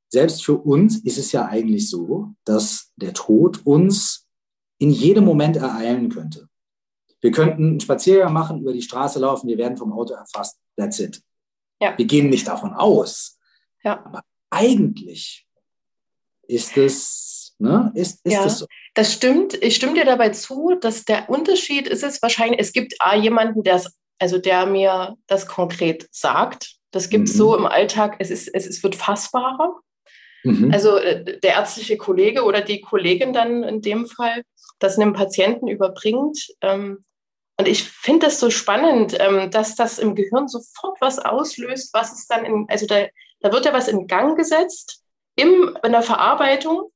selbst 0.09 0.45
für 0.45 0.57
uns 0.57 0.99
ist 0.99 1.19
es 1.19 1.33
ja 1.33 1.47
eigentlich 1.47 1.89
so, 1.89 2.31
dass 2.45 2.93
der 2.97 3.15
Tod 3.15 3.65
uns 3.65 4.27
in 4.79 4.91
jedem 4.91 5.25
Moment 5.25 5.57
ereilen 5.57 6.09
könnte. 6.09 6.49
Wir 7.21 7.31
könnten 7.31 7.65
einen 7.65 7.81
Spaziergang 7.81 8.33
machen, 8.33 8.61
über 8.61 8.73
die 8.73 8.83
Straße 8.83 9.19
laufen, 9.19 9.49
wir 9.49 9.59
werden 9.59 9.77
vom 9.77 9.93
Auto 9.93 10.15
erfasst. 10.15 10.59
That's 10.77 10.99
it. 11.01 11.23
Ja. 11.81 11.97
Wir 11.97 12.05
gehen 12.05 12.29
nicht 12.29 12.47
davon 12.47 12.75
aus. 12.75 13.39
Ja. 13.83 14.05
Aber 14.05 14.23
eigentlich 14.51 15.47
ist 16.47 16.77
es, 16.77 17.55
ne, 17.59 17.91
ist, 17.95 18.25
ist 18.25 18.33
ja, 18.33 18.45
es 18.45 18.59
so. 18.59 18.67
Das 18.95 19.13
stimmt. 19.13 19.55
Ich 19.55 19.77
stimme 19.77 19.95
dir 19.95 20.05
dabei 20.05 20.31
zu, 20.31 20.77
dass 20.81 21.05
der 21.05 21.29
Unterschied 21.29 21.89
ist 21.89 22.05
es 22.05 22.23
wahrscheinlich, 22.23 22.61
es 22.61 22.73
gibt 22.73 22.95
A, 23.01 23.17
jemanden, 23.17 23.63
der 23.63 23.83
also 24.19 24.39
der 24.39 24.67
mir 24.67 25.17
das 25.27 25.47
konkret 25.47 26.09
sagt. 26.11 26.77
Das 26.91 27.09
gibt 27.09 27.29
es 27.29 27.35
mhm. 27.35 27.39
so 27.39 27.57
im 27.57 27.67
Alltag, 27.67 28.17
es, 28.21 28.31
ist, 28.31 28.49
es, 28.55 28.67
es 28.67 28.83
wird 28.83 28.95
fassbarer. 28.95 29.81
Mhm. 30.45 30.73
Also 30.73 30.97
äh, 30.99 31.41
der 31.41 31.55
ärztliche 31.55 31.97
Kollege 31.97 32.45
oder 32.45 32.61
die 32.61 32.81
Kollegin 32.81 33.33
dann 33.33 33.65
in 33.65 33.81
dem 33.81 34.07
Fall 34.07 34.43
das 34.79 34.99
einem 34.99 35.15
Patienten 35.15 35.69
überbringt. 35.69 36.39
Ähm, 36.61 37.05
und 37.59 37.69
ich 37.69 37.85
finde 37.85 38.27
das 38.27 38.41
so 38.41 38.51
spannend, 38.51 39.17
ähm, 39.19 39.51
dass 39.51 39.77
das 39.77 39.99
im 39.99 40.15
Gehirn 40.15 40.49
sofort 40.49 41.01
was 41.01 41.19
auslöst, 41.19 41.95
was 41.95 42.13
es 42.13 42.27
dann 42.27 42.45
in, 42.45 42.67
also 42.69 42.87
da, 42.87 43.07
da 43.41 43.53
wird 43.53 43.65
ja 43.65 43.73
was 43.73 43.89
in 43.89 44.07
Gang 44.07 44.37
gesetzt 44.37 45.03
im, 45.37 45.77
in 45.83 45.93
der 45.93 46.03
Verarbeitung. 46.03 46.91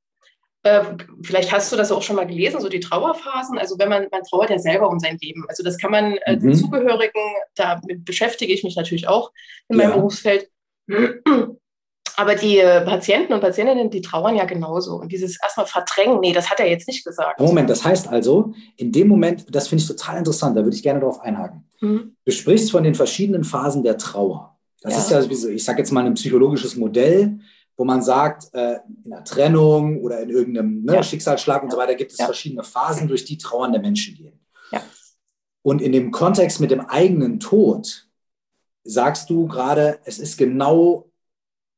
Äh, 0.64 0.83
vielleicht 1.23 1.52
hast 1.52 1.73
du 1.73 1.76
das 1.76 1.93
auch 1.93 2.02
schon 2.02 2.17
mal 2.17 2.26
gelesen, 2.26 2.61
so 2.61 2.69
die 2.69 2.81
Trauerphasen. 2.81 3.57
Also 3.57 3.78
wenn 3.78 3.88
man, 3.88 4.09
man 4.11 4.25
trauert 4.25 4.50
ja 4.50 4.59
selber 4.59 4.88
um 4.90 4.99
sein 4.99 5.17
Leben. 5.21 5.45
Also 5.49 5.62
das 5.62 5.78
kann 5.78 5.93
man 5.93 6.17
äh, 6.17 6.37
mhm. 6.37 6.40
den 6.40 6.55
Zugehörigen, 6.55 7.23
damit 7.55 8.05
beschäftige 8.05 8.52
ich 8.52 8.64
mich 8.64 8.76
natürlich 8.76 9.07
auch 9.07 9.33
in 9.69 9.76
meinem 9.76 9.90
ja. 9.90 9.97
Berufsfeld. 9.97 10.50
Aber 12.19 12.35
die 12.35 12.59
äh, 12.59 12.85
Patienten 12.85 13.33
und 13.33 13.41
Patientinnen, 13.41 13.91
die 13.91 14.01
trauern 14.01 14.35
ja 14.35 14.45
genauso. 14.45 14.97
Und 14.97 15.13
dieses 15.13 15.41
erstmal 15.41 15.67
verdrängen, 15.67 16.19
nee, 16.19 16.33
das 16.33 16.51
hat 16.51 16.59
er 16.59 16.69
jetzt 16.69 16.89
nicht 16.89 17.05
gesagt. 17.05 17.39
Moment, 17.39 17.71
das 17.71 17.85
heißt 17.85 18.09
also, 18.09 18.55
in 18.77 18.91
dem 18.91 19.07
Moment, 19.07 19.47
das 19.55 19.69
finde 19.69 19.83
ich 19.83 19.89
total 19.89 20.19
interessant, 20.19 20.57
da 20.57 20.65
würde 20.65 20.77
ich 20.77 20.83
gerne 20.83 20.99
darauf 20.99 21.21
einhaken. 21.21 21.65
Mhm. 21.81 22.17
Du 22.25 22.33
sprichst 22.33 22.73
von 22.73 22.83
den 22.83 22.97
verschiedenen 22.97 23.45
Phasen 23.45 23.85
der 23.85 23.97
Trauer. 23.99 24.59
Das 24.81 24.95
ja. 24.95 25.21
ist 25.21 25.31
ja, 25.31 25.49
ich 25.49 25.65
sage 25.65 25.79
jetzt 25.79 25.93
mal, 25.93 26.05
ein 26.05 26.15
psychologisches 26.15 26.75
Modell, 26.75 27.39
wo 27.77 27.85
man 27.85 28.03
sagt, 28.03 28.53
äh, 28.53 28.79
in 29.05 29.13
einer 29.13 29.23
Trennung 29.23 30.03
oder 30.03 30.21
in 30.21 30.31
irgendeinem 30.31 30.83
ne, 30.83 30.95
ja. 30.95 31.03
Schicksalsschlag 31.05 31.63
und 31.63 31.71
so 31.71 31.79
weiter 31.79 31.95
gibt 31.95 32.11
es 32.11 32.17
verschiedene 32.17 32.65
Phasen, 32.65 33.07
durch 33.07 33.25
die 33.25 33.39
trauernde 33.39 33.79
Menschen 33.79 34.17
gehen. 34.17 34.41
Und 35.63 35.83
in 35.83 35.93
dem 35.93 36.11
Kontext 36.13 36.61
mit 36.61 36.71
dem 36.71 36.81
eigenen 36.81 37.41
Tod 37.41 38.09
sagst 38.85 39.29
du 39.29 39.47
gerade, 39.47 39.99
es 40.05 40.19
ist 40.19 40.39
genau 40.39 41.08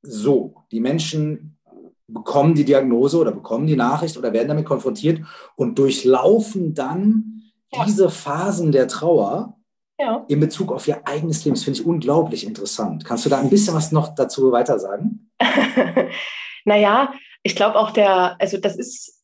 so. 0.03 0.55
Die 0.73 0.81
Menschen 0.81 1.59
bekommen 2.07 2.55
die 2.55 2.65
Diagnose 2.65 3.19
oder 3.19 3.33
bekommen 3.33 3.67
die 3.67 3.77
Nachricht 3.77 4.17
oder 4.17 4.33
werden 4.33 4.49
damit 4.49 4.67
konfrontiert 4.67 5.21
und 5.57 5.79
durchlaufen 5.79 6.75
dann 6.75 7.43
ja. 7.73 7.85
diese 7.85 8.11
Phasen 8.11 8.73
der 8.73 8.89
Trauer 8.89 9.57
ja. 9.99 10.25
in 10.29 10.41
Bezug 10.41 10.73
auf 10.73 10.89
ihr 10.89 11.07
eigenes 11.07 11.45
Leben. 11.45 11.55
Das 11.55 11.65
finde 11.65 11.81
ich 11.81 11.87
unglaublich 11.87 12.47
interessant. 12.47 13.05
Kannst 13.05 13.27
du 13.27 13.31
da 13.31 13.39
ein 13.39 13.51
bisschen 13.51 13.75
was 13.75 13.93
noch 13.93 14.15
dazu 14.15 14.51
weiter 14.51 14.79
sagen? 14.79 15.31
naja, 16.65 17.13
ich 17.43 17.55
glaube 17.55 17.79
auch 17.79 17.91
der, 17.91 18.37
also 18.41 18.59
das 18.59 18.77
ist 18.77 19.20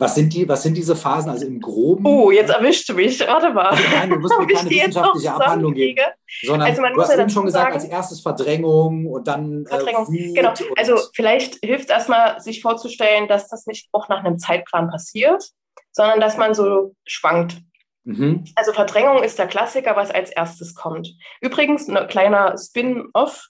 was 0.00 0.14
sind, 0.14 0.32
die, 0.32 0.48
was 0.48 0.62
sind 0.62 0.76
diese 0.76 0.94
Phasen, 0.94 1.28
also 1.28 1.44
im 1.44 1.60
Groben? 1.60 2.06
Oh, 2.06 2.30
jetzt 2.30 2.50
erwischt 2.50 2.88
du 2.88 2.94
mich. 2.94 3.18
Warte 3.18 3.52
mal. 3.52 3.66
Also 3.66 3.82
nein, 3.92 4.10
du 4.10 4.18
musst 4.20 4.38
mir 4.38 4.46
keine 4.46 4.70
wissenschaftliche 4.70 5.34
Abhandlung 5.34 5.74
geben. 5.74 6.00
Sondern 6.42 6.68
also 6.68 6.82
man 6.82 6.94
du 6.94 7.02
hast 7.02 7.12
ja 7.12 7.20
eben 7.20 7.30
schon 7.30 7.46
gesagt, 7.46 7.72
sagen, 7.72 7.74
als 7.74 7.84
erstes 7.84 8.20
Verdrängung 8.20 9.06
und 9.06 9.26
dann 9.26 9.64
äh, 9.64 9.68
Verdrängung. 9.68 10.14
Äh, 10.14 10.34
genau. 10.34 10.54
Also 10.76 10.96
vielleicht 11.14 11.56
hilft 11.64 11.86
es 11.86 11.90
erstmal, 11.90 12.40
sich 12.40 12.62
vorzustellen, 12.62 13.26
dass 13.26 13.48
das 13.48 13.66
nicht 13.66 13.88
auch 13.90 14.08
nach 14.08 14.22
einem 14.22 14.38
Zeitplan 14.38 14.88
passiert, 14.88 15.50
sondern 15.90 16.20
dass 16.20 16.36
man 16.36 16.54
so 16.54 16.94
schwankt. 17.04 17.56
Mhm. 18.04 18.44
Also 18.54 18.72
Verdrängung 18.72 19.24
ist 19.24 19.36
der 19.38 19.48
Klassiker, 19.48 19.96
was 19.96 20.12
als 20.12 20.30
erstes 20.30 20.76
kommt. 20.76 21.12
Übrigens, 21.40 21.88
ein 21.88 22.06
kleiner 22.06 22.56
Spin-off. 22.56 23.48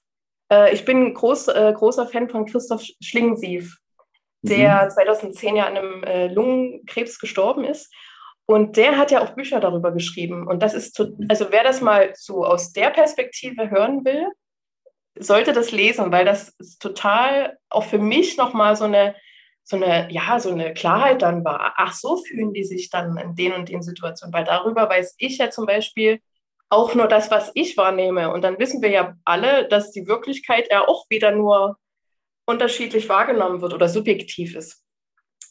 Äh, 0.51 0.73
ich 0.73 0.87
bin 0.87 1.13
groß, 1.13 1.49
äh, 1.49 1.75
großer 1.77 2.07
Fan 2.07 2.31
von 2.31 2.47
Christoph 2.47 2.85
Schlingensief 3.03 3.77
der 4.43 4.85
mhm. 4.85 4.91
2010 4.91 5.57
ja 5.57 5.67
an 5.67 5.77
einem 5.77 6.03
äh, 6.05 6.29
Lungenkrebs 6.29 7.19
gestorben 7.19 7.65
ist. 7.65 7.93
Und 8.47 8.77
der 8.77 8.97
hat 8.97 9.11
ja 9.11 9.21
auch 9.21 9.35
Bücher 9.35 9.61
darüber 9.61 9.93
geschrieben. 9.93 10.47
Und 10.47 10.63
das 10.63 10.75
ist, 10.75 10.99
mhm. 10.99 11.27
also 11.29 11.47
wer 11.51 11.65
das 11.65 11.81
mal 11.81 12.13
so 12.15 12.45
aus 12.45 12.73
der 12.73 12.91
Perspektive 12.91 13.71
hören 13.71 14.05
will, 14.05 14.27
sollte 15.19 15.53
das 15.53 15.73
lesen, 15.73 16.13
weil 16.13 16.25
das 16.25 16.51
ist 16.59 16.81
total 16.81 17.59
auch 17.69 17.85
für 17.85 17.99
mich 17.99 18.37
nochmal 18.37 18.77
so 18.77 18.85
eine, 18.85 19.17
so 19.65 19.77
eine, 19.77 20.11
ja, 20.11 20.39
so 20.41 20.51
eine 20.51 20.73
Klarheit 20.73 21.23
dann 21.23 21.45
war. 21.45 21.75
Ach, 21.77 21.93
so 21.93 22.17
fühlen 22.17 22.53
die 22.55 22.65
sich 22.65 22.89
dann 22.89 23.19
in 23.19 23.35
den 23.35 23.53
und 23.53 23.69
den 23.69 23.83
Situationen. 23.83 24.33
Weil 24.33 24.45
darüber 24.45 24.89
weiß 24.89 25.17
ich 25.19 25.39
ja 25.39 25.51
zum 25.51 25.67
Beispiel 25.67 26.21
auch 26.71 26.95
nur 26.95 27.09
das, 27.09 27.31
was 27.31 27.51
ich 27.55 27.77
wahrnehme. 27.77 28.33
Und 28.33 28.43
dann 28.43 28.59
wissen 28.59 28.83
wir 28.83 28.91
ja 28.91 29.15
alle, 29.25 29.69
dass 29.69 29.91
die 29.91 30.07
Wirklichkeit 30.07 30.69
ja 30.71 30.87
auch 30.87 31.07
wieder 31.11 31.33
nur 31.33 31.77
unterschiedlich 32.49 33.09
wahrgenommen 33.09 33.61
wird 33.61 33.75
oder 33.75 33.89
subjektiv 33.89 34.57
ist. 34.57 34.83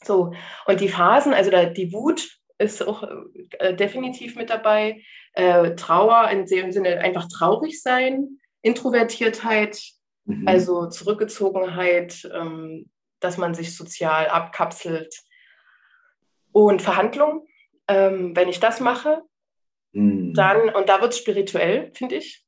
So, 0.04 0.34
und 0.66 0.82
die 0.82 0.89
Phasen, 0.89 1.34
also 1.34 1.51
da, 1.51 1.66
die 1.66 1.94
Wut 1.94 2.27
ist 2.58 2.86
auch 2.86 3.04
äh, 3.60 3.75
definitiv 3.75 4.36
mit 4.36 4.50
dabei, 4.50 5.04
äh, 5.34 5.75
Trauer 5.75 6.30
in 6.30 6.46
dem 6.48 6.72
Sinne 6.72 7.00
einfach 7.00 7.27
traurig 7.27 7.82
sein, 7.82 8.39
Introvertiertheit, 8.63 9.80
mhm. 10.25 10.48
also 10.48 10.88
Zurückgezogenheit, 10.88 12.27
ähm, 12.34 12.89
dass 13.20 13.38
man 13.38 13.54
sich 13.54 13.75
sozial 13.75 14.27
abkapselt 14.27 15.16
und 16.51 16.82
Verhandlung. 16.82 17.48
Ähm, 17.88 18.36
wenn 18.36 18.50
ich 18.50 18.60
das 18.60 18.80
mache, 18.80 19.22
mhm. 19.92 20.34
dann, 20.34 20.70
und 20.70 20.89
da 20.89 21.00
wird 21.00 21.13
es 21.13 21.20
spirituell, 21.20 21.92
finde 21.94 22.16
ich, 22.16 22.44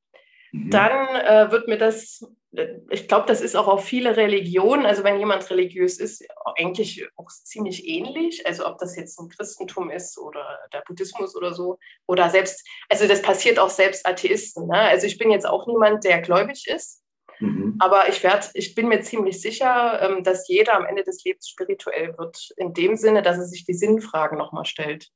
mhm. 0.51 0.72
dann 0.72 1.15
äh, 1.15 1.51
wird 1.51 1.68
mir 1.68 1.77
das 1.77 2.25
ich 2.51 3.08
glaube, 3.08 3.27
das 3.27 3.41
ist 3.41 3.56
auch 3.56 3.68
auf 3.68 3.86
viele 3.86 4.18
Religionen, 4.18 4.86
also 4.86 5.03
wenn 5.03 5.20
jemand 5.20 5.48
religiös 5.51 6.00
ist, 6.00 6.25
eigentlich 6.58 7.08
auch 7.15 7.27
ziemlich 7.27 7.88
ähnlich. 7.88 8.46
Also 8.48 8.65
ob 8.65 8.79
das 8.79 8.96
jetzt 8.96 9.20
ein 9.20 9.29
Christentum 9.29 9.91
ist 9.91 10.18
oder 10.18 10.58
der 10.74 10.82
Buddhismus 10.88 11.36
oder 11.36 11.53
so. 11.53 11.77
Oder 12.08 12.29
selbst, 12.29 12.68
also 12.89 13.08
das 13.08 13.22
passiert 13.22 13.60
auch 13.60 13.70
selbst 13.70 14.08
Atheisten. 14.08 14.68
Ne? 14.68 14.79
Also 14.79 15.06
ich 15.06 15.18
bin 15.18 15.29
jetzt 15.29 15.48
auch 15.48 15.68
niemand, 15.68 16.03
der 16.03 16.22
gläubig 16.22 16.68
ist. 16.68 17.03
Mhm. 17.39 17.75
Aber 17.79 18.10
ich, 18.10 18.24
werd, 18.24 18.50
ich 18.56 18.74
bin 18.74 18.88
mir 18.88 19.01
ziemlich 19.01 19.41
sicher, 19.41 20.01
ähm, 20.01 20.24
dass 20.24 20.48
jeder 20.48 20.75
am 20.75 20.86
Ende 20.86 21.03
des 21.03 21.24
Lebens 21.24 21.48
spirituell 21.50 22.18
wird, 22.18 22.50
in 22.58 22.74
dem 22.74 22.96
Sinne, 22.96 23.22
dass 23.22 23.38
er 23.38 23.46
sich 23.46 23.63
die 23.63 23.75
Sinnfragen 23.75 24.38
nochmal 24.38 24.65
stellt. 24.65 25.10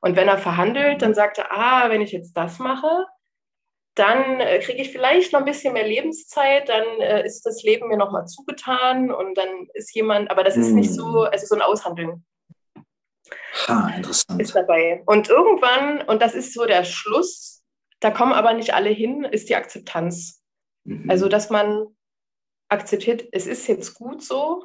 Und 0.00 0.16
wenn 0.16 0.28
er 0.28 0.38
verhandelt, 0.38 1.00
dann 1.00 1.14
sagt 1.14 1.38
er, 1.38 1.52
ah, 1.52 1.88
wenn 1.88 2.02
ich 2.02 2.12
jetzt 2.12 2.34
das 2.34 2.58
mache, 2.58 3.06
dann 3.94 4.40
äh, 4.40 4.58
kriege 4.58 4.82
ich 4.82 4.90
vielleicht 4.90 5.32
noch 5.32 5.40
ein 5.40 5.44
bisschen 5.44 5.72
mehr 5.72 5.86
Lebenszeit, 5.86 6.68
dann 6.68 6.84
äh, 7.00 7.24
ist 7.24 7.42
das 7.46 7.62
Leben 7.62 7.88
mir 7.88 7.96
nochmal 7.96 8.26
zugetan 8.26 9.12
und 9.12 9.36
dann 9.36 9.68
ist 9.74 9.94
jemand, 9.94 10.30
aber 10.30 10.42
das 10.42 10.56
ist 10.56 10.68
hm. 10.68 10.74
nicht 10.76 10.92
so, 10.92 11.22
also 11.22 11.46
so 11.46 11.54
ein 11.54 11.62
Aushandeln. 11.62 12.24
Ha, 13.68 13.92
interessant. 13.96 14.40
Ist 14.42 14.54
dabei. 14.54 15.02
Und 15.06 15.28
irgendwann, 15.28 16.02
und 16.02 16.20
das 16.20 16.34
ist 16.34 16.52
so 16.54 16.66
der 16.66 16.84
Schluss, 16.84 17.62
da 18.00 18.10
kommen 18.10 18.32
aber 18.32 18.52
nicht 18.52 18.74
alle 18.74 18.90
hin, 18.90 19.24
ist 19.24 19.48
die 19.48 19.56
Akzeptanz. 19.56 20.42
Mhm. 20.84 21.08
Also, 21.08 21.28
dass 21.28 21.50
man 21.50 21.86
akzeptiert, 22.68 23.24
es 23.32 23.46
ist 23.46 23.66
jetzt 23.68 23.94
gut 23.94 24.22
so 24.22 24.64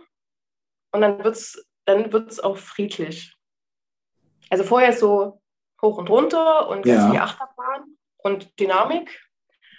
und 0.92 1.02
dann 1.02 1.24
wird 1.24 1.36
es 1.36 1.66
dann 1.86 2.12
wird's 2.12 2.40
auch 2.40 2.58
friedlich. 2.58 3.36
Also 4.50 4.64
vorher 4.64 4.94
so 4.94 5.42
hoch 5.82 5.98
und 5.98 6.10
runter 6.10 6.68
und 6.70 6.84
ganz 6.84 7.04
ja. 7.04 7.10
viel 7.10 7.20
Achterbahn 7.20 7.99
und 8.24 8.60
Dynamik. 8.60 9.22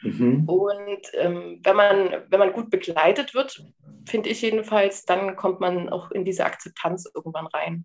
Mhm. 0.02 0.49
Und 0.49 1.00
ähm, 1.14 1.61
wenn, 1.62 1.76
man, 1.76 2.25
wenn 2.28 2.38
man 2.38 2.52
gut 2.52 2.70
begleitet 2.70 3.35
wird, 3.35 3.62
finde 4.09 4.30
ich 4.30 4.42
jedenfalls, 4.42 5.04
dann 5.04 5.37
kommt 5.37 5.61
man 5.61 5.88
auch 5.88 6.11
in 6.11 6.25
diese 6.25 6.44
Akzeptanz 6.44 7.11
irgendwann 7.14 7.47
rein. 7.47 7.85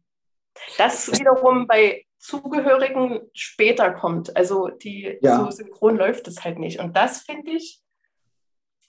Das 0.78 1.12
wiederum 1.12 1.68
bei 1.68 2.06
Zugehörigen 2.18 3.22
später 3.34 3.92
kommt. 3.92 4.36
Also 4.36 4.70
die 4.70 5.18
ja. 5.22 5.38
so 5.38 5.52
synchron 5.52 5.98
läuft 5.98 6.28
es 6.28 6.44
halt 6.44 6.58
nicht. 6.58 6.80
Und 6.80 6.96
das 6.96 7.22
finde 7.22 7.52
ich 7.52 7.82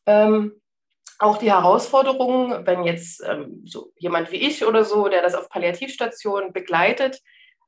ähm, 0.07 0.61
auch 1.19 1.39
die 1.39 1.51
Herausforderung, 1.51 2.67
wenn 2.67 2.85
jetzt 2.85 3.23
ähm, 3.27 3.63
so 3.67 3.93
jemand 3.97 4.31
wie 4.31 4.37
ich 4.37 4.65
oder 4.65 4.85
so, 4.85 5.09
der 5.09 5.23
das 5.23 5.35
auf 5.35 5.49
Palliativstationen 5.49 6.53
begleitet, 6.53 7.21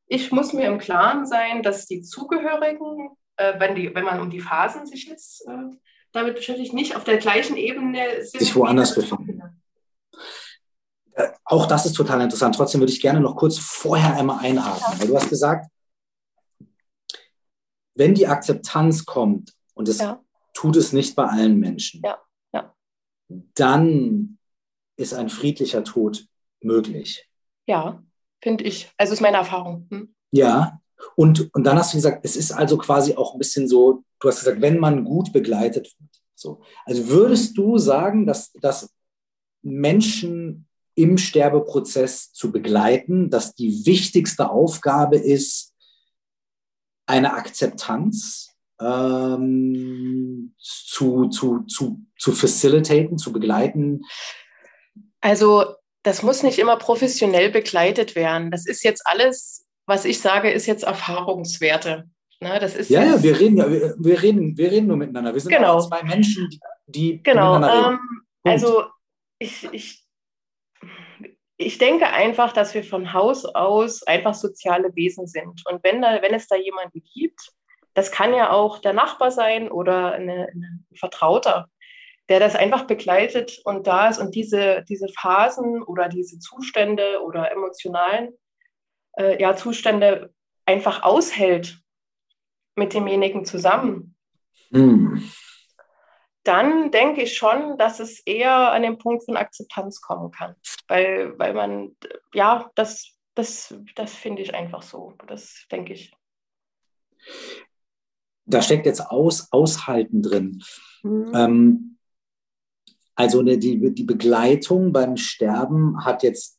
ich 0.06 0.32
muss 0.32 0.52
mir 0.52 0.66
im 0.68 0.78
Klaren 0.78 1.26
sein, 1.26 1.62
dass 1.62 1.86
die 1.86 2.02
Zugehörigen, 2.02 3.10
äh, 3.38 3.58
wenn, 3.58 3.74
die, 3.74 3.94
wenn 3.94 4.04
man 4.04 4.20
um 4.20 4.30
die 4.30 4.40
Phasen 4.40 4.86
sich 4.86 5.06
jetzt 5.06 5.46
äh, 5.46 5.76
damit 6.12 6.34
beschäftigt, 6.34 6.74
nicht 6.74 6.96
auf 6.96 7.04
der 7.04 7.18
gleichen 7.18 7.56
Ebene 7.56 8.24
sind. 8.24 8.40
Sich 8.40 8.54
woanders 8.54 8.94
befinden. 8.94 9.40
Äh, 11.12 11.28
auch 11.44 11.66
das 11.66 11.86
ist 11.86 11.94
total 11.94 12.20
interessant. 12.20 12.54
Trotzdem 12.56 12.80
würde 12.80 12.92
ich 12.92 13.00
gerne 13.00 13.20
noch 13.20 13.36
kurz 13.36 13.58
vorher 13.58 14.16
einmal 14.16 14.44
einhaken. 14.44 14.92
Ja. 14.92 15.00
Weil 15.00 15.06
du 15.08 15.16
hast 15.16 15.28
gesagt, 15.28 15.70
wenn 17.94 18.14
die 18.14 18.26
Akzeptanz 18.26 19.04
kommt, 19.04 19.54
und 19.74 19.88
es 19.88 19.98
ja. 19.98 20.20
tut 20.54 20.76
es 20.76 20.92
nicht 20.92 21.14
bei 21.14 21.26
allen 21.26 21.58
Menschen, 21.58 22.02
ja. 22.04 22.18
Ja. 22.52 22.74
dann 23.54 24.38
ist 24.96 25.14
ein 25.14 25.28
friedlicher 25.28 25.84
Tod 25.84 26.26
möglich. 26.60 27.28
Ja, 27.66 28.02
finde 28.42 28.64
ich. 28.64 28.90
Also 28.96 29.12
ist 29.12 29.20
meine 29.20 29.36
Erfahrung. 29.36 29.86
Hm? 29.90 30.14
Ja, 30.32 30.80
und, 31.16 31.52
und 31.54 31.64
dann 31.64 31.78
hast 31.78 31.92
du 31.92 31.98
gesagt, 31.98 32.24
es 32.24 32.36
ist 32.36 32.52
also 32.52 32.76
quasi 32.78 33.14
auch 33.14 33.34
ein 33.34 33.38
bisschen 33.38 33.68
so, 33.68 34.04
du 34.20 34.28
hast 34.28 34.40
gesagt, 34.40 34.60
wenn 34.60 34.78
man 34.78 35.04
gut 35.04 35.32
begleitet 35.32 35.94
wird. 35.98 36.10
So. 36.34 36.60
Also 36.84 37.08
würdest 37.08 37.56
du 37.58 37.78
sagen, 37.78 38.26
dass, 38.26 38.52
dass 38.52 38.90
Menschen 39.62 40.68
im 40.94 41.18
Sterbeprozess 41.18 42.32
zu 42.32 42.50
begleiten, 42.50 43.30
dass 43.30 43.54
die 43.54 43.86
wichtigste 43.86 44.50
Aufgabe 44.50 45.16
ist, 45.16 45.72
eine 47.06 47.32
Akzeptanz 47.34 48.50
ähm, 48.80 50.54
zu, 50.58 51.28
zu, 51.28 51.64
zu, 51.66 52.04
zu 52.18 52.32
facilitaten, 52.32 53.18
zu 53.18 53.32
begleiten? 53.32 54.02
Also 55.20 55.74
das 56.02 56.22
muss 56.22 56.42
nicht 56.42 56.58
immer 56.58 56.76
professionell 56.76 57.50
begleitet 57.50 58.14
werden. 58.14 58.50
Das 58.50 58.66
ist 58.66 58.84
jetzt 58.84 59.02
alles, 59.04 59.66
was 59.88 60.04
ich 60.04 60.20
sage, 60.20 60.50
ist 60.50 60.66
jetzt 60.66 60.84
Erfahrungswerte. 60.84 62.08
Ne, 62.40 62.58
das 62.60 62.76
ist 62.76 62.90
ja, 62.90 63.02
ja, 63.02 63.22
wir 63.22 63.40
reden 63.40 63.56
ja, 63.56 63.68
wir, 63.68 63.94
wir, 63.98 64.22
reden, 64.22 64.56
wir 64.56 64.70
reden 64.70 64.86
nur 64.86 64.96
miteinander. 64.96 65.34
Wir 65.34 65.40
sind 65.40 65.50
genau. 65.50 65.80
zwei 65.80 66.04
Menschen, 66.04 66.48
die, 66.86 67.20
genau. 67.22 67.54
miteinander 67.54 67.88
reden. 67.88 67.98
Ähm, 68.44 68.52
also 68.52 68.84
ich, 69.40 69.68
ich 69.72 70.08
ich 71.60 71.78
denke 71.78 72.06
einfach, 72.06 72.52
dass 72.52 72.72
wir 72.74 72.84
von 72.84 73.12
Haus 73.12 73.44
aus 73.44 74.04
einfach 74.04 74.34
soziale 74.34 74.94
Wesen 74.94 75.26
sind. 75.26 75.66
Und 75.66 75.82
wenn, 75.82 76.00
da, 76.00 76.22
wenn 76.22 76.32
es 76.32 76.46
da 76.46 76.54
jemanden 76.54 77.02
gibt, 77.12 77.50
das 77.94 78.12
kann 78.12 78.32
ja 78.32 78.52
auch 78.52 78.78
der 78.78 78.92
Nachbar 78.92 79.32
sein 79.32 79.68
oder 79.68 80.12
ein 80.12 80.86
Vertrauter, 80.94 81.68
der 82.28 82.38
das 82.38 82.54
einfach 82.54 82.84
begleitet 82.84 83.60
und 83.64 83.88
da 83.88 84.08
ist 84.08 84.18
und 84.18 84.36
diese, 84.36 84.84
diese 84.88 85.08
Phasen 85.08 85.82
oder 85.82 86.08
diese 86.08 86.38
Zustände 86.38 87.20
oder 87.24 87.50
emotionalen 87.50 88.34
äh, 89.18 89.40
ja, 89.40 89.56
Zustände 89.56 90.32
einfach 90.64 91.02
aushält 91.02 91.80
mit 92.76 92.94
demjenigen 92.94 93.44
zusammen. 93.44 94.14
Mhm 94.70 95.22
dann 96.48 96.90
denke 96.90 97.22
ich 97.22 97.36
schon, 97.36 97.76
dass 97.76 98.00
es 98.00 98.20
eher 98.20 98.72
an 98.72 98.80
den 98.80 98.96
Punkt 98.96 99.26
von 99.26 99.36
Akzeptanz 99.36 100.00
kommen 100.00 100.30
kann. 100.30 100.54
Weil, 100.86 101.38
weil 101.38 101.52
man, 101.52 101.94
ja, 102.32 102.70
das, 102.74 103.18
das, 103.34 103.74
das 103.94 104.14
finde 104.14 104.40
ich 104.40 104.54
einfach 104.54 104.80
so. 104.80 105.12
Das 105.26 105.66
denke 105.70 105.92
ich. 105.92 106.10
Da 108.46 108.62
steckt 108.62 108.86
jetzt 108.86 109.02
aus, 109.02 109.52
Aushalten 109.52 110.22
drin. 110.22 110.62
Mhm. 111.02 111.32
Ähm, 111.34 111.98
also 113.14 113.40
eine, 113.40 113.58
die, 113.58 113.92
die 113.92 114.04
Begleitung 114.04 114.90
beim 114.90 115.18
Sterben 115.18 116.02
hat 116.02 116.22
jetzt, 116.22 116.57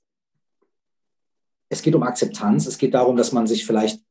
es 1.69 1.81
geht 1.81 1.95
um 1.95 2.03
Akzeptanz, 2.03 2.65
es 2.65 2.77
geht 2.77 2.93
darum, 2.93 3.15
dass 3.15 3.31
man 3.31 3.47
sich 3.47 3.65
vielleicht, 3.65 4.03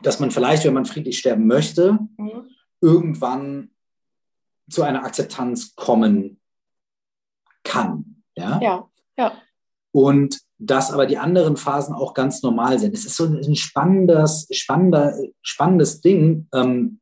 dass 0.00 0.20
man 0.20 0.30
vielleicht, 0.30 0.64
wenn 0.64 0.74
man 0.74 0.86
friedlich 0.86 1.18
sterben 1.18 1.46
möchte, 1.46 1.98
mhm. 2.16 2.50
irgendwann 2.80 3.70
zu 4.68 4.82
einer 4.82 5.04
Akzeptanz 5.04 5.74
kommen 5.76 6.40
kann. 7.62 8.22
Ja, 8.36 8.60
ja. 8.60 8.90
ja. 9.16 9.42
Und 9.92 10.40
dass 10.58 10.90
aber 10.90 11.06
die 11.06 11.18
anderen 11.18 11.56
Phasen 11.56 11.94
auch 11.94 12.14
ganz 12.14 12.42
normal 12.42 12.78
sind. 12.78 12.94
Es 12.94 13.04
ist 13.04 13.16
so 13.16 13.24
ein 13.24 13.56
spannendes, 13.56 14.46
spannender, 14.50 15.14
spannendes 15.42 16.00
Ding, 16.00 16.48
ähm, 16.54 17.00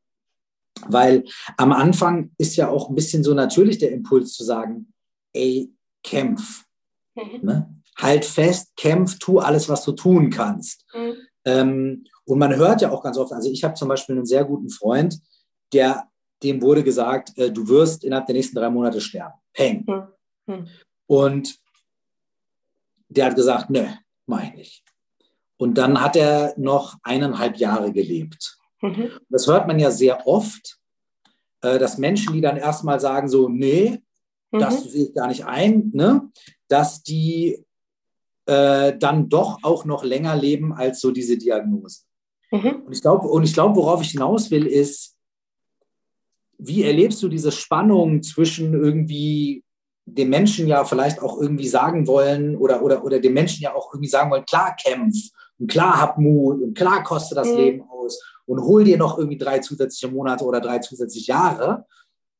weil 0.87 1.23
am 1.57 1.71
Anfang 1.71 2.31
ist 2.37 2.55
ja 2.55 2.69
auch 2.69 2.89
ein 2.89 2.95
bisschen 2.95 3.23
so 3.23 3.33
natürlich 3.33 3.77
der 3.77 3.91
Impuls 3.91 4.33
zu 4.33 4.43
sagen, 4.43 4.93
ey, 5.33 5.71
kämpf. 6.03 6.65
Mhm. 7.15 7.39
Ne? 7.41 7.82
Halt 7.97 8.25
fest, 8.25 8.75
kämpf, 8.75 9.19
tu 9.19 9.39
alles, 9.39 9.69
was 9.69 9.83
du 9.83 9.91
tun 9.91 10.29
kannst. 10.29 10.85
Mhm. 10.93 11.15
Ähm, 11.45 12.03
und 12.25 12.39
man 12.39 12.55
hört 12.55 12.81
ja 12.81 12.91
auch 12.91 13.03
ganz 13.03 13.17
oft, 13.17 13.33
also 13.33 13.49
ich 13.49 13.63
habe 13.63 13.73
zum 13.73 13.89
Beispiel 13.89 14.15
einen 14.15 14.25
sehr 14.25 14.45
guten 14.45 14.69
Freund, 14.69 15.19
der 15.73 16.07
dem 16.41 16.61
wurde 16.61 16.83
gesagt, 16.83 17.37
äh, 17.37 17.51
du 17.51 17.67
wirst 17.67 18.03
innerhalb 18.03 18.27
der 18.27 18.35
nächsten 18.35 18.55
drei 18.55 18.69
Monate 18.69 19.01
sterben. 19.01 19.35
Peng. 19.53 19.85
Hm. 19.87 20.07
Hm. 20.47 20.67
Und 21.07 21.57
der 23.07 23.27
hat 23.27 23.35
gesagt, 23.35 23.69
nö, 23.69 23.85
mach 24.25 24.43
ich 24.43 24.53
nicht. 24.55 24.83
Und 25.57 25.77
dann 25.77 26.01
hat 26.01 26.15
er 26.15 26.53
noch 26.57 26.97
eineinhalb 27.03 27.57
Jahre 27.57 27.91
gelebt. 27.91 28.57
Mhm. 28.81 29.11
Das 29.29 29.47
hört 29.47 29.67
man 29.67 29.79
ja 29.79 29.91
sehr 29.91 30.27
oft, 30.27 30.77
äh, 31.61 31.79
dass 31.79 31.97
Menschen, 31.97 32.33
die 32.33 32.41
dann 32.41 32.57
erstmal 32.57 32.99
sagen, 32.99 33.29
so, 33.29 33.47
nee, 33.47 34.01
mhm. 34.51 34.59
das 34.59 34.83
sehe 34.83 35.05
ich 35.05 35.13
gar 35.13 35.27
nicht 35.27 35.45
ein, 35.45 35.91
ne? 35.93 36.29
dass 36.67 37.03
die 37.03 37.65
äh, 38.45 38.97
dann 38.97 39.29
doch 39.29 39.59
auch 39.63 39.85
noch 39.85 40.03
länger 40.03 40.35
leben 40.35 40.73
als 40.73 40.99
so 40.99 41.11
diese 41.11 41.37
Diagnose. 41.37 42.01
Mhm. 42.51 42.83
Und 42.85 42.93
ich 42.93 43.01
glaube, 43.01 43.27
glaub, 43.53 43.75
worauf 43.75 44.01
ich 44.01 44.11
hinaus 44.11 44.51
will, 44.51 44.67
ist, 44.67 45.15
wie 46.57 46.83
erlebst 46.83 47.21
du 47.23 47.29
diese 47.29 47.51
Spannung 47.51 48.21
zwischen 48.21 48.73
irgendwie 48.73 49.63
dem 50.05 50.29
Menschen 50.29 50.67
ja 50.67 50.83
vielleicht 50.83 51.21
auch 51.21 51.39
irgendwie 51.39 51.67
sagen 51.67 52.07
wollen 52.07 52.55
oder, 52.57 52.83
oder, 52.83 53.03
oder 53.03 53.19
dem 53.19 53.33
Menschen 53.33 53.63
ja 53.63 53.73
auch 53.73 53.93
irgendwie 53.93 54.09
sagen 54.09 54.29
wollen, 54.31 54.45
klar 54.45 54.75
kämpf 54.75 55.29
und 55.57 55.69
klar 55.69 55.99
hab 55.99 56.17
Mut 56.17 56.61
und 56.61 56.77
klar 56.77 57.03
koste 57.03 57.35
das 57.35 57.49
mhm. 57.49 57.57
Leben 57.57 57.83
aus 57.89 58.21
und 58.45 58.61
hol 58.61 58.83
dir 58.83 58.97
noch 58.97 59.17
irgendwie 59.17 59.37
drei 59.37 59.59
zusätzliche 59.59 60.13
Monate 60.13 60.43
oder 60.43 60.59
drei 60.59 60.79
zusätzliche 60.79 61.31
Jahre, 61.31 61.85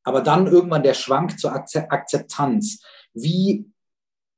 aber 0.02 0.20
dann 0.20 0.46
irgendwann 0.46 0.82
der 0.82 0.94
Schwank 0.94 1.38
zur 1.38 1.52
Akzeptanz. 1.52 2.82
Wie, 3.14 3.66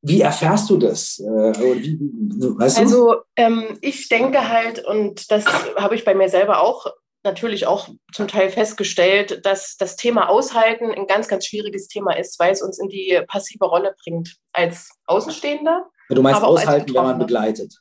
wie 0.03 0.21
erfährst 0.21 0.71
du 0.71 0.77
das? 0.77 1.19
Äh, 1.19 1.25
wie, 1.25 1.99
weißt 2.01 2.79
du? 2.79 2.83
Also 2.83 3.17
ähm, 3.37 3.79
ich 3.81 4.09
denke 4.09 4.49
halt, 4.49 4.85
und 4.85 5.31
das 5.31 5.47
habe 5.77 5.95
ich 5.95 6.05
bei 6.05 6.15
mir 6.15 6.29
selber 6.29 6.63
auch 6.63 6.87
natürlich 7.25 7.67
auch 7.67 7.89
zum 8.13 8.29
Teil 8.29 8.51
festgestellt, 8.51 9.45
dass 9.45 9.77
das 9.77 9.97
Thema 9.97 10.29
Aushalten 10.29 10.93
ein 10.93 11.07
ganz, 11.07 11.29
ganz 11.29 11.45
schwieriges 11.45 11.89
Thema 11.89 12.17
ist, 12.17 12.39
weil 12.39 12.53
es 12.53 12.63
uns 12.63 12.79
in 12.79 12.89
die 12.89 13.21
passive 13.27 13.65
Rolle 13.65 13.95
bringt 14.03 14.37
als 14.53 14.91
Außenstehender. 15.07 15.87
du 16.09 16.23
meinst 16.23 16.43
aushalten, 16.43 16.95
wenn 16.95 17.03
man 17.03 17.19
begleitet. 17.19 17.75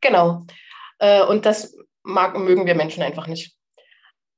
Genau. 0.00 0.44
Äh, 0.98 1.24
und 1.24 1.44
das 1.44 1.76
mag, 2.02 2.38
mögen 2.38 2.66
wir 2.66 2.74
Menschen 2.74 3.02
einfach 3.02 3.26
nicht. 3.26 3.56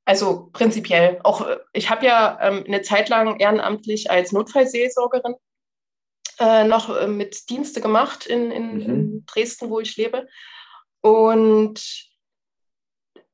Also 0.06 0.48
prinzipiell. 0.52 1.20
Auch 1.24 1.46
ich 1.72 1.90
habe 1.90 2.06
ja 2.06 2.38
ähm, 2.40 2.64
eine 2.66 2.82
Zeit 2.82 3.08
lang 3.08 3.38
ehrenamtlich 3.38 4.10
als 4.10 4.32
Notfallseelsorgerin 4.32 5.34
äh, 6.38 6.64
noch 6.64 6.94
äh, 6.94 7.06
mit 7.06 7.48
Dienste 7.50 7.80
gemacht 7.80 8.26
in, 8.26 8.50
in, 8.50 8.74
mhm. 8.74 8.80
in 8.80 9.26
Dresden, 9.26 9.70
wo 9.70 9.80
ich 9.80 9.96
lebe. 9.96 10.26
Und 11.00 11.80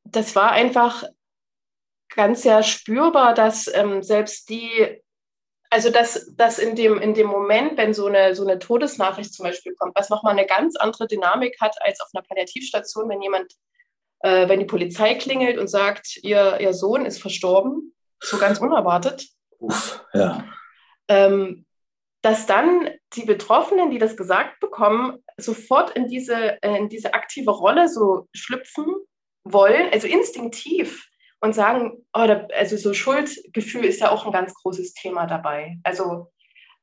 das 0.05 0.37
war 0.37 0.53
einfach 0.53 1.05
ganz 2.15 2.45
ja 2.45 2.63
spürbar, 2.63 3.35
dass 3.35 3.73
ähm, 3.75 4.03
selbst 4.03 4.49
die, 4.51 5.03
also 5.71 5.91
dass, 5.91 6.35
dass 6.37 6.59
in, 6.59 6.77
dem, 6.77 7.01
in 7.01 7.15
dem 7.15 7.27
Moment, 7.27 7.79
wenn 7.79 7.95
so 7.95 8.07
eine, 8.07 8.35
so 8.35 8.43
eine 8.43 8.59
Todesnachricht 8.59 9.33
zum 9.33 9.45
Beispiel 9.45 9.75
kommt, 9.75 9.97
was 9.97 10.11
nochmal 10.11 10.33
eine 10.33 10.47
ganz 10.47 10.77
andere 10.77 11.07
Dynamik 11.07 11.61
hat 11.61 11.75
als 11.81 12.01
auf 12.01 12.09
einer 12.13 12.23
Palliativstation, 12.23 13.09
wenn 13.09 13.23
jemand, 13.23 13.53
äh, 14.21 14.49
wenn 14.49 14.61
die 14.61 14.67
Polizei 14.67 15.15
klingelt 15.15 15.59
und 15.59 15.69
sagt, 15.69 16.19
ihr, 16.23 16.61
ihr 16.61 16.75
Sohn 16.75 17.07
ist 17.07 17.21
verstorben, 17.21 17.95
so 18.21 18.39
ganz 18.39 18.59
unerwartet. 18.61 19.27
Uff, 19.59 20.05
ja. 20.13 20.45
Ähm, 21.09 21.65
dass 22.23 22.47
dann 22.47 22.89
die 23.15 23.25
Betroffenen, 23.25 23.91
die 23.91 23.99
das 23.99 24.17
gesagt 24.17 24.61
bekommen, 24.61 25.19
sofort 25.37 25.91
in 25.91 26.07
diese, 26.07 26.63
äh, 26.63 26.79
in 26.79 26.89
diese 26.89 27.15
aktive 27.15 27.51
Rolle 27.51 27.89
so 27.89 28.29
schlüpfen 28.33 28.87
wollen, 29.45 29.93
also 29.93 30.07
instinktiv 30.07 31.09
und 31.41 31.55
sagen, 31.55 32.05
oh, 32.15 32.25
da, 32.27 32.47
also 32.57 32.77
so 32.77 32.95
Schuldgefühl 32.95 33.85
ist 33.85 34.01
ja 34.01 34.11
auch 34.11 34.25
ein 34.25 34.33
ganz 34.33 34.55
großes 34.55 34.95
Thema 34.95 35.27
dabei. 35.27 35.79
Also 35.83 36.31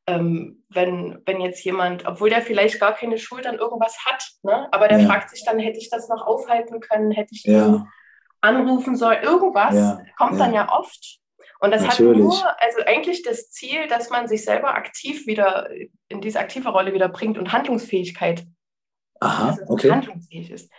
ähm, 0.07 0.63
wenn, 0.69 1.21
wenn 1.25 1.39
jetzt 1.39 1.63
jemand, 1.63 2.05
obwohl 2.05 2.29
der 2.29 2.41
vielleicht 2.41 2.79
gar 2.79 2.93
keine 2.93 3.17
Schuld 3.17 3.47
an 3.47 3.57
irgendwas 3.57 3.97
hat, 4.05 4.23
ne? 4.43 4.67
aber 4.71 4.89
der 4.89 4.99
ja. 4.99 5.07
fragt 5.07 5.29
sich 5.29 5.45
dann, 5.45 5.59
hätte 5.59 5.79
ich 5.79 5.89
das 5.89 6.09
noch 6.09 6.25
aufhalten 6.25 6.81
können, 6.81 7.11
hätte 7.11 7.33
ich 7.33 7.43
ja. 7.43 7.85
anrufen 8.41 8.95
sollen, 8.95 9.23
irgendwas 9.23 9.75
ja. 9.75 10.01
kommt 10.17 10.39
dann 10.39 10.53
ja 10.53 10.69
oft. 10.69 11.19
Und 11.59 11.71
das 11.71 11.81
Natürlich. 11.81 12.11
hat 12.11 12.17
nur, 12.17 12.61
also 12.61 12.79
eigentlich 12.85 13.21
das 13.21 13.51
Ziel, 13.51 13.87
dass 13.87 14.09
man 14.09 14.27
sich 14.27 14.45
selber 14.45 14.75
aktiv 14.75 15.27
wieder 15.27 15.69
in 16.07 16.21
diese 16.21 16.39
aktive 16.39 16.69
Rolle 16.69 16.93
wieder 16.93 17.09
bringt 17.09 17.37
und 17.37 17.51
Handlungsfähigkeit. 17.51 18.45
Aha, 19.19 19.49
also, 19.49 19.63
okay. 19.67 19.91
Handlungsfähig 19.91 20.51
ist. 20.51 20.71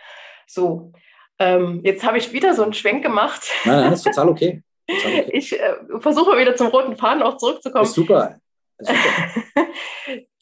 So, 0.47 0.91
ähm, 1.37 1.81
jetzt 1.83 2.03
habe 2.03 2.17
ich 2.17 2.33
wieder 2.33 2.55
so 2.55 2.63
einen 2.63 2.73
Schwenk 2.73 3.03
gemacht. 3.03 3.43
Nein, 3.63 3.81
nein, 3.81 3.91
das 3.91 3.99
ist 3.99 4.05
total 4.05 4.29
okay. 4.29 4.63
Total 4.87 5.19
okay. 5.19 5.29
Ich 5.33 5.59
äh, 5.59 5.75
versuche 5.99 6.37
wieder 6.37 6.55
zum 6.55 6.67
roten 6.67 6.97
Faden 6.97 7.21
auch 7.21 7.37
zurückzukommen. 7.37 7.85
Ist 7.85 7.93
super. 7.93 8.39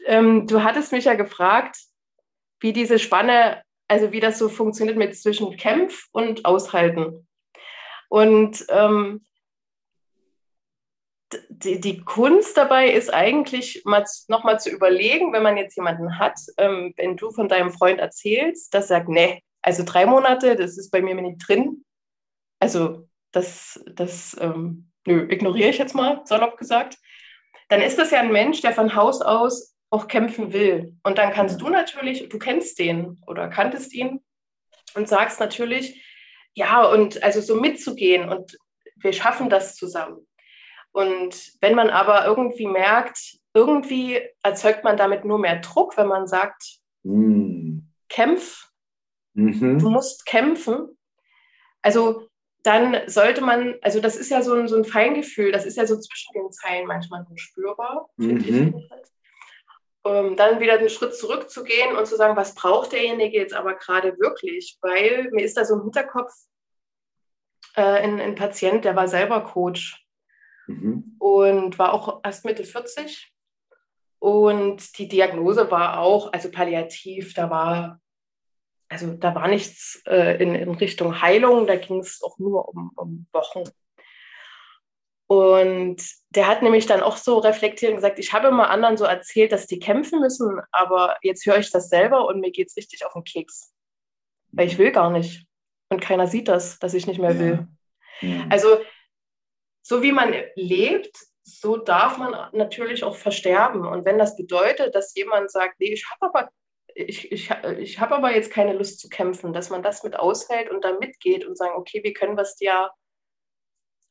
ähm, 0.06 0.48
du 0.48 0.64
hattest 0.64 0.94
mich 0.94 1.06
ja 1.06 1.16
gefragt, 1.16 1.78
wie 2.62 2.72
diese 2.72 2.98
Spanne, 2.98 3.62
also 3.90 4.14
wie 4.14 4.22
das 4.22 4.40
so 4.40 4.48
funktioniert 4.48 4.98
mit 4.98 5.18
zwischen 5.18 5.58
Kämpf 5.58 6.08
und 6.12 6.46
Aushalten. 6.46 7.28
Und 8.08 8.66
ähm, 8.70 9.26
die, 11.64 11.80
die, 11.80 12.02
Kunst 12.02 12.58
dabei 12.58 12.90
ist 12.90 13.14
eigentlich 13.14 13.82
mal, 13.86 14.06
nochmal 14.28 14.60
zu 14.60 14.70
überlegen, 14.70 15.34
wenn 15.34 15.44
man 15.44 15.58
jetzt 15.58 15.76
jemanden 15.76 16.18
hat, 16.18 16.40
ähm, 16.58 16.94
wenn 16.98 17.18
du 17.18 17.32
von 17.32 17.48
deinem 17.48 17.72
Freund 17.72 18.00
erzählst, 18.00 18.74
dass 18.74 18.86
er 18.86 19.00
sagt, 19.00 19.10
nee, 19.10 19.44
also 19.62 19.84
drei 19.86 20.06
Monate, 20.06 20.56
das 20.56 20.78
ist 20.78 20.90
bei 20.90 21.02
mir 21.02 21.16
nicht 21.16 21.48
drin. 21.48 21.84
Also 22.60 23.08
das, 23.32 23.80
das 23.94 24.38
ähm, 24.40 24.92
nö, 25.06 25.28
ignoriere 25.30 25.70
ich 25.70 25.78
jetzt 25.78 25.96
mal, 25.96 26.22
salopp 26.26 26.58
gesagt 26.58 26.98
dann 27.70 27.82
ist 27.82 27.98
das 27.98 28.12
ja 28.12 28.20
ein 28.20 28.32
Mensch, 28.32 28.62
der 28.62 28.74
von 28.74 28.96
Haus 28.96 29.22
aus 29.22 29.76
auch 29.92 30.08
kämpfen 30.08 30.52
will. 30.54 30.98
Und 31.04 31.18
dann 31.18 31.32
kannst 31.32 31.62
du 31.62 31.70
natürlich, 31.70 32.28
du 32.28 32.38
kennst 32.38 32.78
den 32.78 33.22
oder 33.26 33.48
kanntest 33.48 33.94
ihn 33.94 34.22
und 34.96 35.08
sagst 35.08 35.40
natürlich, 35.40 36.04
ja, 36.54 36.84
und 36.84 37.24
also 37.24 37.42
so 37.42 37.56
mitzugehen 37.56 38.28
und 38.28 38.58
wir 38.98 39.14
schaffen 39.14 39.50
das 39.50 39.76
zusammen. 39.76 40.28
Und 40.92 41.54
wenn 41.62 41.76
man 41.76 41.90
aber 41.90 42.26
irgendwie 42.26 42.68
merkt, 42.68 43.38
irgendwie 43.54 44.22
erzeugt 44.44 44.84
man 44.84 44.98
damit 44.98 45.26
nur 45.26 45.40
mehr 45.40 45.58
Druck, 45.58 45.98
wenn 45.98 46.08
man 46.08 46.28
sagt, 46.28 46.80
mm. 47.04 47.80
kämpf, 48.10 48.70
mhm. 49.34 49.80
du 49.80 49.90
musst 49.90 50.26
kämpfen. 50.26 50.98
Also 51.82 52.28
dann 52.64 52.98
sollte 53.08 53.42
man, 53.42 53.76
also 53.82 54.00
das 54.00 54.16
ist 54.16 54.30
ja 54.30 54.42
so 54.42 54.54
ein, 54.54 54.68
so 54.68 54.76
ein 54.76 54.86
Feingefühl, 54.86 55.52
das 55.52 55.66
ist 55.66 55.78
ja 55.78 55.86
so 55.86 55.98
zwischen 55.98 56.34
den 56.34 56.52
Zeilen 56.52 56.88
manchmal 56.88 57.26
so 57.28 57.36
spürbar, 57.36 58.10
finde 58.18 58.52
mhm. 58.52 58.78
ich. 58.78 58.90
Um, 60.02 60.38
dann 60.38 60.62
wieder 60.62 60.78
den 60.78 60.90
Schritt 60.90 61.14
zurückzugehen 61.14 61.98
und 61.98 62.08
zu 62.08 62.16
sagen, 62.16 62.38
was 62.38 62.56
braucht 62.56 62.94
derjenige 62.94 63.38
jetzt 63.38 63.54
aber 63.54 63.76
gerade 63.76 64.18
wirklich? 64.18 64.78
Weil 64.82 65.30
mir 65.32 65.44
ist 65.44 65.58
da 65.58 65.66
so 65.66 65.76
im 65.76 65.84
Hinterkopf 65.84 66.34
äh, 67.76 67.82
ein, 67.82 68.20
ein, 68.22 68.36
Patient, 68.36 68.86
der 68.86 68.96
war 68.96 69.10
selber 69.10 69.42
Coach 69.44 70.02
mhm. 70.70 71.16
und 71.20 71.80
war 71.80 71.94
auch 71.94 72.22
erst 72.24 72.46
Mitte 72.46 72.64
40. 72.64 73.34
Und 74.20 74.98
die 74.98 75.08
Diagnose 75.08 75.72
war 75.72 76.00
auch, 76.00 76.34
also 76.34 76.52
palliativ, 76.52 77.34
da 77.34 77.50
war 77.50 78.02
also 78.90 79.14
da 79.14 79.36
war 79.36 79.48
nichts 79.48 80.02
äh, 80.08 80.42
in, 80.42 80.56
in, 80.56 80.72
Richtung 80.72 81.22
Heilung, 81.22 81.68
da 81.68 81.76
ging 81.76 82.00
es 82.00 82.22
auch 82.24 82.40
nur 82.40 82.68
um, 82.68 82.92
um, 82.96 83.28
Wochen. 83.32 83.64
Und 85.28 86.04
der 86.32 86.48
hat 86.48 86.64
nämlich 86.64 86.88
dann 86.88 87.02
auch 87.02 87.18
so 87.18 87.38
reflektiert 87.38 87.92
und 87.92 87.98
gesagt, 87.98 88.18
ich 88.18 88.34
habe 88.34 88.48
immer 88.48 88.72
anderen 88.72 88.98
so 88.98 89.06
erzählt, 89.06 89.52
dass 89.52 89.68
die 89.68 89.78
kämpfen 89.78 90.20
müssen, 90.20 90.60
aber 90.72 91.18
jetzt 91.22 91.46
höre 91.46 91.60
ich 91.60 91.70
das 91.70 91.90
selber 91.90 92.26
und 92.26 92.40
mir 92.40 92.52
geht 92.52 92.70
es 92.70 92.78
richtig 92.78 93.06
auf 93.06 93.14
den 93.14 93.24
Keks. 93.24 93.72
Weil 94.52 94.66
ich 94.66 94.80
will 94.80 94.92
gar 94.92 95.12
nicht. 95.12 95.46
Und 95.90 96.02
keiner 96.02 96.26
sieht 96.26 96.48
das, 96.48 96.80
dass 96.80 96.96
ich 96.96 97.06
nicht 97.06 97.20
mehr 97.20 97.38
will. 97.38 97.68
Ja. 98.22 98.28
Ja. 98.28 98.48
Also 98.50 98.80
so 99.82 100.02
wie 100.02 100.12
man 100.12 100.34
lebt, 100.56 101.18
so 101.44 101.78
darf 101.78 102.18
man 102.18 102.34
natürlich 102.54 103.04
auch 103.04 103.16
versterben. 103.16 103.86
Und 103.86 104.06
wenn 104.06 104.18
das 104.18 104.36
bedeutet, 104.36 104.94
dass 104.96 105.16
jemand 105.16 105.52
sagt, 105.52 105.80
nee, 105.80 105.94
ich 105.94 106.06
habe 106.10 106.26
aber 106.28 106.50
ich, 106.96 107.32
ich, 107.32 107.50
ich 107.78 108.00
habe 108.00 108.16
aber 108.16 108.34
jetzt 108.36 108.52
keine 108.52 108.74
Lust 108.74 109.00
zu 109.00 109.10
kämpfen, 109.10 109.54
dass 109.54 109.70
man 109.70 109.84
das 109.84 110.04
mit 110.04 110.18
aushält 110.18 110.70
und 110.70 110.84
da 110.84 110.98
mitgeht 111.00 111.46
und 111.46 111.58
sagen, 111.58 111.76
okay, 111.76 112.02
wie 112.04 112.14
können 112.14 112.36
wir 112.36 112.42
es 112.42 112.56
dir 112.56 112.90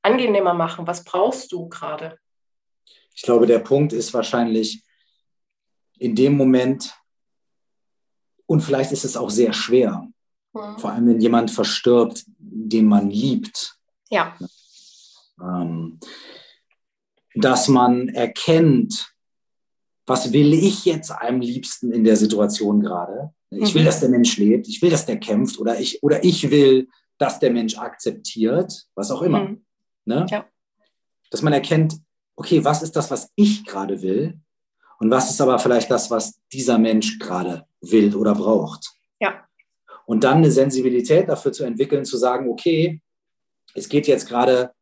angenehmer 0.03 0.55
machen? 0.55 0.87
Was 0.87 1.05
brauchst 1.05 1.53
du 1.53 1.69
gerade? 1.69 2.19
Ich 3.15 3.23
glaube, 3.23 3.47
der 3.47 3.59
Punkt 3.59 3.93
ist 3.93 4.15
wahrscheinlich 4.15 4.85
in 5.99 6.15
dem 6.15 6.37
Moment, 6.37 6.95
und 8.47 8.61
vielleicht 8.61 8.93
ist 8.93 9.05
es 9.05 9.17
auch 9.17 9.31
sehr 9.31 9.53
schwer, 9.53 10.09
hm. 10.55 10.79
vor 10.79 10.91
allem 10.93 11.09
wenn 11.09 11.21
jemand 11.21 11.51
verstirbt, 11.51 12.25
den 12.39 12.87
man 12.87 13.11
liebt. 13.11 13.77
Ja. 14.09 14.39
Ähm, 15.41 15.99
dass 17.35 17.69
man 17.69 18.09
erkennt, 18.09 19.15
was 20.07 20.33
will 20.33 20.55
ich 20.55 20.85
jetzt 20.85 21.11
am 21.11 21.41
liebsten 21.41 21.93
in 21.93 22.05
der 22.05 22.17
Situation 22.17 22.81
gerade? 22.81 23.33
Ich 23.51 23.75
will, 23.75 23.83
mhm. 23.83 23.87
dass 23.87 24.01
der 24.01 24.09
Mensch 24.09 24.37
lebt, 24.37 24.69
ich 24.69 24.83
will, 24.83 24.91
dass 24.91 25.07
der 25.07 25.19
kämpft 25.19 25.59
oder 25.59 25.79
ich, 25.79 26.03
oder 26.03 26.25
ich 26.25 26.51
will, 26.51 26.89
dass 27.19 27.39
der 27.39 27.51
Mensch 27.51 27.77
akzeptiert, 27.77 28.87
was 28.95 29.11
auch 29.11 29.23
immer. 29.23 29.45
Mhm. 29.45 29.65
Ne? 30.05 30.27
Ja. 30.31 30.47
Dass 31.31 31.43
man 31.43 31.53
erkennt, 31.53 31.99
okay, 32.37 32.65
was 32.65 32.83
ist 32.83 32.97
das, 32.97 33.11
was 33.11 33.31
ich 33.37 33.65
gerade 33.65 34.01
will? 34.03 34.39
Und 34.99 35.11
was 35.11 35.31
ist 35.31 35.41
aber 35.41 35.59
vielleicht 35.59 35.91
das, 35.91 36.11
was 36.11 36.41
dieser 36.53 36.79
Mensch 36.79 37.19
gerade 37.19 37.67
will 37.81 38.15
oder 38.17 38.35
braucht? 38.35 38.91
Ja. 39.21 39.47
Und 40.07 40.25
dann 40.25 40.39
eine 40.39 40.51
Sensibilität 40.51 41.29
dafür 41.29 41.53
zu 41.53 41.65
entwickeln, 41.65 42.05
zu 42.05 42.17
sagen, 42.17 42.49
okay, 42.49 43.01
es 43.75 43.89
geht 43.89 44.07
jetzt 44.07 44.29
gerade 44.29 44.73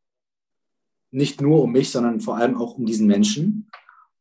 nicht 1.11 1.41
nur 1.41 1.63
um 1.63 1.73
mich, 1.73 1.91
sondern 1.91 2.21
vor 2.21 2.37
allem 2.37 2.57
auch 2.57 2.77
um 2.77 2.87
diesen 2.87 3.07
Menschen. 3.07 3.69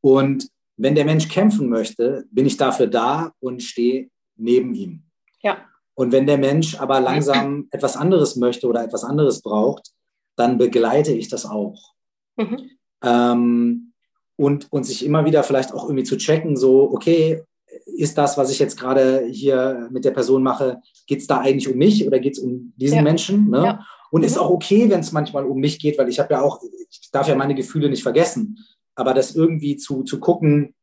Und 0.02 0.50
wenn 0.78 0.96
der 0.96 1.06
Mensch 1.06 1.30
kämpfen 1.30 1.70
möchte, 1.70 2.26
bin 2.32 2.46
ich 2.46 2.58
dafür 2.58 2.88
da 2.88 3.32
und 3.40 3.64
stehe 3.64 4.10
neben 4.36 4.74
ihm. 4.74 5.04
Ja. 5.42 5.58
Und 5.94 6.12
wenn 6.12 6.28
der 6.28 6.38
Mensch 6.38 6.80
aber 6.80 7.00
langsam 7.00 7.68
etwas 7.72 7.96
anderes 7.96 8.36
möchte 8.36 8.68
oder 8.68 8.84
etwas 8.84 9.04
anderes 9.04 9.42
braucht, 9.42 9.92
dann 10.36 10.58
begleite 10.58 11.14
ich 11.14 11.30
das 11.30 11.46
auch. 11.46 11.94
Mhm. 12.36 12.72
Ähm, 13.02 13.94
und, 14.36 14.72
und 14.72 14.84
sich 14.84 15.06
immer 15.06 15.26
wieder 15.26 15.44
vielleicht 15.44 15.74
auch 15.74 15.86
irgendwie 15.86 16.04
zu 16.04 16.18
checken, 16.18 16.58
so, 16.58 16.92
okay, 16.92 17.42
ist 17.86 18.18
das, 18.18 18.38
was 18.38 18.52
ich 18.52 18.60
jetzt 18.60 18.78
gerade 18.78 19.26
hier 19.26 19.88
mit 19.92 20.04
der 20.04 20.12
Person 20.12 20.44
mache, 20.44 20.82
geht 21.08 21.22
es 21.22 21.28
da 21.28 21.40
eigentlich 21.40 21.70
um 21.72 21.78
mich 21.78 22.06
oder 22.06 22.20
geht 22.20 22.34
es 22.34 22.40
um 22.40 22.74
diesen 22.76 22.98
ja. 22.98 23.02
Menschen? 23.02 23.50
Ne? 23.50 23.64
Ja. 23.64 23.86
Und 24.16 24.22
mhm. 24.22 24.28
ist 24.28 24.38
auch 24.38 24.50
okay, 24.50 24.90
wenn 24.90 25.02
es 25.02 25.12
manchmal 25.12 25.46
um 25.46 25.60
mich 25.60 25.78
geht, 25.78 25.98
weil 25.98 26.08
ich 26.08 26.20
habe 26.20 26.34
ja 26.34 26.42
auch, 26.42 26.62
ich 26.90 27.12
darf 27.12 27.28
ja 27.28 27.36
meine 27.36 27.56
Gefühle 27.56 27.90
nicht 27.90 28.04
vergessen 28.04 28.58
aber 28.96 29.14
das 29.14 29.36
irgendwie 29.36 29.76
zu, 29.78 30.04
zu 30.04 30.20
gucken, 30.20 30.74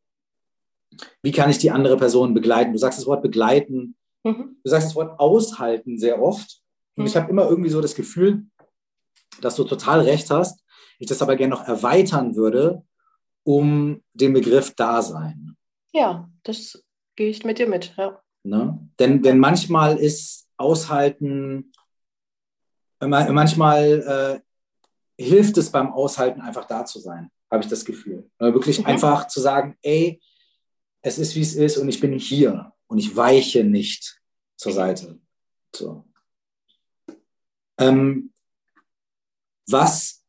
wie 1.23 1.33
kann 1.33 1.51
ich 1.51 1.59
die 1.59 1.71
andere 1.71 1.97
Person 1.97 2.35
begleiten? 2.35 2.73
Du 2.73 2.79
sagst 2.79 2.99
das 2.99 3.07
Wort 3.07 3.23
begleiten, 3.23 3.97
mhm. 4.23 4.57
du 4.63 4.71
sagst 4.71 4.89
das 4.89 4.95
Wort 4.95 5.19
aushalten 5.19 5.99
sehr 5.99 6.23
oft. 6.23 6.63
Und 6.97 7.05
mhm. 7.05 7.09
ich 7.09 7.17
habe 7.17 7.31
immer 7.31 7.49
irgendwie 7.49 7.71
so 7.71 7.81
das 7.81 7.95
Gefühl, 7.95 8.47
dass 9.41 9.57
du 9.57 9.65
total 9.65 10.01
recht 10.03 10.31
hast. 10.31 10.63
Ich 10.99 11.09
das 11.09 11.23
aber 11.23 11.37
gerne 11.37 11.55
noch 11.55 11.67
erweitern 11.67 12.37
würde 12.37 12.85
um 13.45 14.03
den 14.13 14.35
Begriff 14.35 14.75
Dasein. 14.75 15.57
Ja, 15.93 16.31
das 16.45 16.85
gehe 17.17 17.29
ich 17.29 17.45
mit 17.45 17.59
dir 17.59 17.69
mit. 17.69 17.95
Ja. 17.97 18.23
Ne? 18.45 18.89
Denn, 19.01 19.23
denn 19.23 19.39
manchmal 19.39 19.97
ist 19.97 20.49
Aushalten, 20.59 21.73
manchmal 23.09 24.43
äh, 25.19 25.23
hilft 25.23 25.57
es 25.59 25.71
beim 25.71 25.93
Aushalten 25.93 26.41
einfach 26.41 26.67
da 26.67 26.85
zu 26.85 26.99
sein 26.99 27.31
habe 27.53 27.63
ich 27.63 27.69
das 27.69 27.85
Gefühl. 27.85 28.31
Wirklich 28.39 28.79
mhm. 28.81 28.87
einfach 28.87 29.29
zu 29.29 29.39
sagen, 29.39 29.77
ey, 29.83 30.21
es 31.03 31.19
ist, 31.19 31.37
wie 31.37 31.43
es 31.43 31.55
ist 31.55 31.77
und 31.77 31.89
ich 31.89 32.01
bin 32.01 32.19
hier 32.19 32.73
und 32.87 32.97
ich 32.97 33.15
weiche 33.15 33.63
nicht 33.63 34.19
zur 34.57 34.73
Seite. 34.73 35.21
So. 35.77 36.07
Ähm, 37.77 38.33
was, 39.69 40.25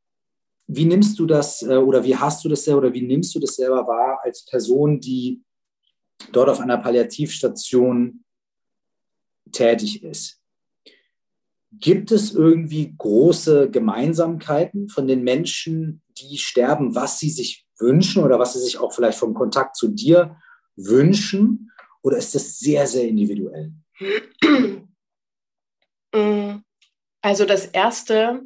wie 0.67 0.83
nimmst 0.83 1.17
du 1.17 1.25
das 1.25 1.61
äh, 1.61 1.77
oder 1.77 2.03
wie 2.03 2.15
hast 2.15 2.43
du 2.43 2.49
das 2.49 2.65
selber 2.65 2.79
oder 2.79 2.93
wie 2.93 3.07
nimmst 3.07 3.33
du 3.33 3.39
das 3.39 3.55
selber 3.55 3.87
wahr 3.87 4.19
als 4.21 4.43
Person, 4.45 4.99
die 4.99 5.41
dort 6.33 6.49
auf 6.49 6.59
einer 6.59 6.77
Palliativstation 6.77 8.25
tätig 9.49 10.03
ist? 10.03 10.42
Gibt 11.79 12.11
es 12.11 12.33
irgendwie 12.33 12.93
große 12.97 13.69
Gemeinsamkeiten 13.69 14.89
von 14.89 15.07
den 15.07 15.23
Menschen, 15.23 16.01
die 16.17 16.37
sterben, 16.37 16.95
was 16.95 17.19
sie 17.19 17.29
sich 17.29 17.65
wünschen 17.79 18.23
oder 18.23 18.39
was 18.39 18.53
sie 18.53 18.59
sich 18.59 18.77
auch 18.77 18.93
vielleicht 18.93 19.17
vom 19.17 19.33
Kontakt 19.33 19.75
zu 19.75 19.89
dir 19.89 20.37
wünschen? 20.75 21.71
Oder 22.01 22.17
ist 22.17 22.35
das 22.35 22.59
sehr, 22.59 22.85
sehr 22.87 23.07
individuell? 23.07 23.73
Also 27.21 27.45
das 27.45 27.65
Erste, 27.65 28.43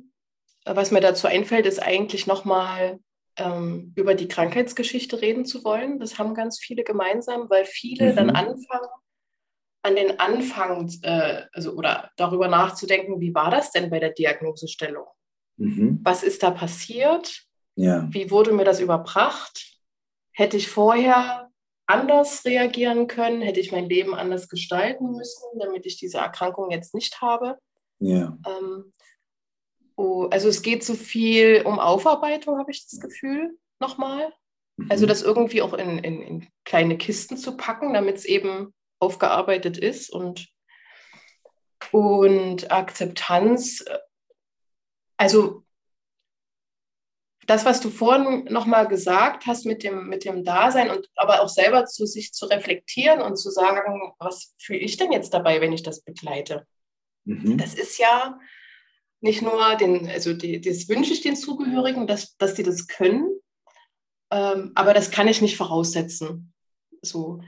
was 0.65 0.91
mir 0.91 1.01
dazu 1.01 1.27
einfällt, 1.27 1.65
ist 1.65 1.81
eigentlich 1.81 2.27
nochmal 2.27 2.99
ähm, 3.37 3.93
über 3.95 4.15
die 4.15 4.27
Krankheitsgeschichte 4.27 5.21
reden 5.21 5.45
zu 5.45 5.63
wollen. 5.63 5.99
Das 5.99 6.17
haben 6.17 6.33
ganz 6.33 6.59
viele 6.59 6.83
gemeinsam, 6.83 7.49
weil 7.49 7.65
viele 7.65 8.11
mhm. 8.11 8.15
dann 8.15 8.29
anfangen, 8.29 8.89
an 9.83 9.95
den 9.95 10.19
Anfang, 10.19 10.91
äh, 11.03 11.43
also 11.53 11.73
oder 11.73 12.11
darüber 12.17 12.47
nachzudenken, 12.47 13.19
wie 13.21 13.33
war 13.33 13.51
das 13.51 13.71
denn 13.71 13.89
bei 13.89 13.99
der 13.99 14.11
Diagnosestellung? 14.11 15.05
Mhm. 15.57 15.99
Was 16.03 16.23
ist 16.23 16.43
da 16.43 16.51
passiert? 16.51 17.43
Ja. 17.75 18.07
Wie 18.11 18.31
wurde 18.31 18.51
mir 18.53 18.65
das 18.65 18.79
überbracht? 18.79 19.79
Hätte 20.31 20.57
ich 20.57 20.67
vorher 20.67 21.49
anders 21.85 22.43
reagieren 22.45 23.07
können? 23.07 23.41
Hätte 23.41 23.59
ich 23.59 23.71
mein 23.71 23.87
Leben 23.87 24.13
anders 24.13 24.49
gestalten 24.49 25.11
müssen, 25.11 25.59
damit 25.59 25.85
ich 25.85 25.97
diese 25.97 26.17
Erkrankung 26.17 26.71
jetzt 26.71 26.93
nicht 26.93 27.21
habe? 27.21 27.57
Ja. 27.99 28.37
Ähm, 28.45 28.93
oh, 29.95 30.27
also 30.29 30.49
es 30.49 30.61
geht 30.61 30.83
so 30.83 30.93
viel 30.93 31.63
um 31.65 31.79
Aufarbeitung, 31.79 32.59
habe 32.59 32.71
ich 32.71 32.85
das 32.87 32.99
Gefühl, 32.99 33.57
nochmal. 33.79 34.31
Mhm. 34.77 34.87
Also 34.89 35.05
das 35.05 35.23
irgendwie 35.23 35.61
auch 35.61 35.73
in, 35.73 35.99
in, 35.99 36.21
in 36.21 36.47
kleine 36.65 36.97
Kisten 36.97 37.37
zu 37.37 37.57
packen, 37.57 37.93
damit 37.93 38.17
es 38.17 38.25
eben 38.25 38.73
aufgearbeitet 38.99 39.77
ist 39.77 40.11
und, 40.11 40.47
und 41.91 42.71
Akzeptanz. 42.71 43.85
Also 45.17 45.63
das, 47.47 47.63
was 47.63 47.79
du 47.79 47.89
vorhin 47.89 48.43
nochmal 48.51 48.87
gesagt 48.87 49.45
hast 49.47 49.65
mit 49.65 49.81
dem, 49.81 50.07
mit 50.07 50.25
dem 50.25 50.43
Dasein 50.43 50.91
und 50.91 51.09
aber 51.15 51.41
auch 51.41 51.49
selber 51.49 51.85
zu 51.85 52.05
sich 52.05 52.33
zu 52.33 52.45
reflektieren 52.45 53.21
und 53.21 53.37
zu 53.37 53.49
sagen, 53.49 54.13
was 54.19 54.53
fühle 54.59 54.79
ich 54.79 54.97
denn 54.97 55.13
jetzt 55.13 55.33
dabei, 55.33 55.61
wenn 55.61 55.71
ich 55.71 55.81
das 55.81 56.01
begleite? 56.01 56.67
Mhm. 57.23 57.57
Das 57.57 57.73
ist 57.73 57.97
ja 57.97 58.37
nicht 59.21 59.41
nur 59.41 59.75
den, 59.75 60.09
also 60.09 60.33
die, 60.33 60.59
das 60.59 60.89
wünsche 60.89 61.13
ich 61.13 61.21
den 61.21 61.37
Zugehörigen, 61.37 62.05
dass, 62.05 62.35
dass 62.37 62.53
die 62.53 62.63
das 62.63 62.87
können, 62.87 63.29
ähm, 64.29 64.73
aber 64.75 64.93
das 64.93 65.09
kann 65.09 65.27
ich 65.27 65.41
nicht 65.41 65.57
voraussetzen. 65.57 66.53
So. 67.01 67.41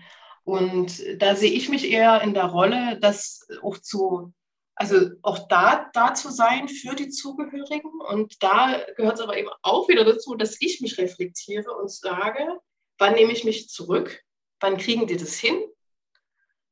Und 0.49 1.03
da 1.21 1.35
sehe 1.35 1.51
ich 1.51 1.69
mich 1.69 1.89
eher 1.89 2.21
in 2.21 2.33
der 2.33 2.45
Rolle, 2.45 2.97
das 2.99 3.47
auch 3.61 3.77
zu 3.77 4.33
also 4.79 5.09
auch 5.23 5.49
da, 5.49 5.89
da 5.91 6.13
zu 6.13 6.31
sein 6.31 6.69
für 6.69 6.95
die 6.95 7.09
Zugehörigen. 7.09 7.91
Und 7.99 8.41
da 8.41 8.81
gehört 8.95 9.15
es 9.15 9.21
aber 9.21 9.37
eben 9.37 9.49
auch 9.61 9.89
wieder 9.89 10.05
dazu, 10.05 10.35
dass 10.35 10.55
ich 10.61 10.79
mich 10.79 10.97
reflektiere 10.97 11.69
und 11.75 11.91
sage, 11.91 12.59
wann 12.97 13.13
nehme 13.15 13.33
ich 13.33 13.43
mich 13.43 13.67
zurück? 13.67 14.23
Wann 14.61 14.77
kriegen 14.77 15.05
die 15.05 15.17
das 15.17 15.35
hin? 15.35 15.61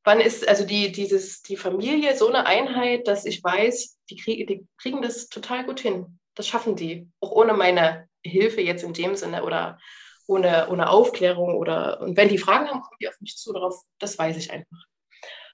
Wann 0.05 0.21
ist 0.21 0.47
also 0.47 0.65
die, 0.65 0.93
dieses, 0.93 1.41
die 1.41 1.57
Familie 1.57 2.15
so 2.15 2.29
eine 2.29 2.45
Einheit, 2.45 3.09
dass 3.09 3.25
ich 3.25 3.43
weiß, 3.43 3.99
die, 4.09 4.15
krieg, 4.15 4.47
die 4.47 4.65
kriegen 4.77 5.01
das 5.01 5.27
total 5.27 5.65
gut 5.65 5.81
hin. 5.81 6.17
Das 6.33 6.47
schaffen 6.47 6.77
die. 6.77 7.09
Auch 7.19 7.31
ohne 7.31 7.55
meine 7.55 8.07
Hilfe 8.23 8.61
jetzt 8.61 8.85
in 8.85 8.93
dem 8.93 9.17
Sinne 9.17 9.43
oder 9.43 9.79
ohne, 10.27 10.69
ohne 10.69 10.89
Aufklärung 10.89 11.55
oder 11.55 12.01
und 12.01 12.17
wenn 12.17 12.29
die 12.29 12.37
Fragen 12.37 12.67
haben, 12.67 12.81
kommen 12.81 12.97
die 13.01 13.07
auf 13.07 13.19
mich 13.19 13.37
zu 13.37 13.53
darauf, 13.53 13.81
das 13.99 14.17
weiß 14.17 14.37
ich 14.37 14.51
einfach. 14.51 14.85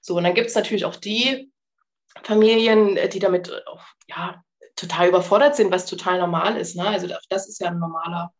So, 0.02 0.16
und 0.16 0.24
dann 0.24 0.34
gibt 0.34 0.48
es 0.48 0.54
natürlich 0.54 0.84
auch 0.84 0.96
die, 0.96 1.50
Familien, 2.22 2.96
äh, 2.96 3.08
die 3.08 3.18
damit 3.18 3.48
äh, 3.48 3.60
auch, 3.66 3.82
ja, 4.08 4.42
total 4.76 5.08
überfordert 5.08 5.56
sind, 5.56 5.70
was 5.70 5.86
total 5.86 6.18
normal 6.18 6.56
ist. 6.56 6.76
Ne? 6.76 6.86
Also 6.86 7.08
das 7.28 7.48
ist 7.48 7.60
ja 7.60 7.68
ein 7.68 7.78
normaler, 7.78 8.32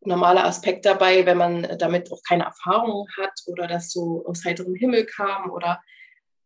normaler 0.00 0.44
Aspekt 0.44 0.84
dabei, 0.84 1.26
wenn 1.26 1.38
man 1.38 1.64
äh, 1.64 1.76
damit 1.76 2.12
auch 2.12 2.20
keine 2.26 2.44
Erfahrung 2.44 3.08
hat 3.18 3.32
oder 3.46 3.66
das 3.66 3.90
so 3.90 4.24
aus 4.26 4.44
heiterem 4.44 4.74
Himmel 4.74 5.04
kam 5.04 5.50
oder 5.50 5.80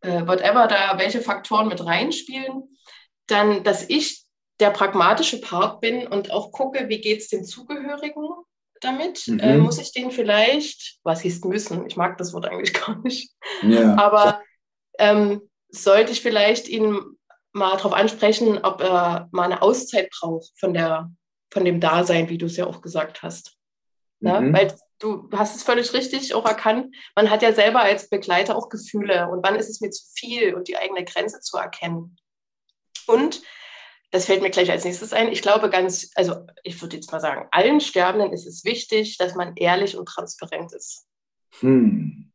äh, 0.01 0.25
whatever 0.25 0.67
da 0.67 0.97
welche 0.97 1.21
Faktoren 1.21 1.67
mit 1.67 1.85
reinspielen, 1.85 2.75
dann, 3.27 3.63
dass 3.63 3.87
ich 3.87 4.25
der 4.59 4.71
pragmatische 4.71 5.39
Part 5.39 5.79
bin 5.79 6.07
und 6.07 6.31
auch 6.31 6.51
gucke, 6.51 6.89
wie 6.89 6.99
geht 6.99 7.19
es 7.19 7.29
den 7.29 7.45
Zugehörigen 7.45 8.25
damit? 8.81 9.27
Mhm. 9.27 9.39
Äh, 9.39 9.57
muss 9.57 9.79
ich 9.79 9.91
den 9.91 10.11
vielleicht, 10.11 10.99
was 11.03 11.21
hieß 11.21 11.43
müssen, 11.45 11.85
ich 11.85 11.95
mag 11.95 12.17
das 12.17 12.33
Wort 12.33 12.45
eigentlich 12.45 12.73
gar 12.85 12.97
nicht, 12.99 13.31
ja. 13.61 13.95
aber 13.95 14.41
ähm, 14.97 15.41
sollte 15.69 16.11
ich 16.11 16.21
vielleicht 16.21 16.67
ihn 16.67 16.99
mal 17.51 17.75
darauf 17.77 17.93
ansprechen, 17.93 18.59
ob 18.59 18.81
er 18.81 19.27
mal 19.31 19.43
eine 19.43 19.61
Auszeit 19.61 20.09
braucht 20.11 20.51
von, 20.59 20.73
der, 20.73 21.11
von 21.51 21.65
dem 21.65 21.79
Dasein, 21.79 22.29
wie 22.29 22.37
du 22.37 22.45
es 22.45 22.57
ja 22.57 22.65
auch 22.65 22.81
gesagt 22.81 23.23
hast. 23.23 23.55
Ja, 24.21 24.41
mhm. 24.41 24.53
Weil 24.53 24.75
du 24.99 25.29
hast 25.33 25.55
es 25.55 25.63
völlig 25.63 25.93
richtig 25.93 26.33
auch 26.33 26.45
erkannt, 26.45 26.93
man 27.15 27.29
hat 27.29 27.41
ja 27.41 27.53
selber 27.53 27.81
als 27.81 28.09
Begleiter 28.09 28.55
auch 28.55 28.69
Gefühle 28.69 29.29
und 29.29 29.43
wann 29.43 29.55
ist 29.55 29.69
es 29.69 29.81
mir 29.81 29.91
zu 29.91 30.05
viel 30.13 30.53
und 30.55 30.67
die 30.67 30.77
eigene 30.77 31.05
Grenze 31.05 31.39
zu 31.39 31.57
erkennen. 31.57 32.17
Und 33.07 33.41
das 34.11 34.25
fällt 34.25 34.41
mir 34.41 34.49
gleich 34.49 34.71
als 34.71 34.85
nächstes 34.85 35.13
ein. 35.13 35.31
Ich 35.31 35.41
glaube 35.41 35.69
ganz, 35.69 36.11
also 36.15 36.45
ich 36.63 36.81
würde 36.81 36.95
jetzt 36.95 37.11
mal 37.11 37.19
sagen, 37.19 37.47
allen 37.51 37.79
Sterbenden 37.79 38.33
ist 38.33 38.47
es 38.47 38.65
wichtig, 38.65 39.17
dass 39.17 39.35
man 39.35 39.55
ehrlich 39.55 39.97
und 39.97 40.07
transparent 40.07 40.73
ist. 40.73 41.05
Hm 41.59 42.29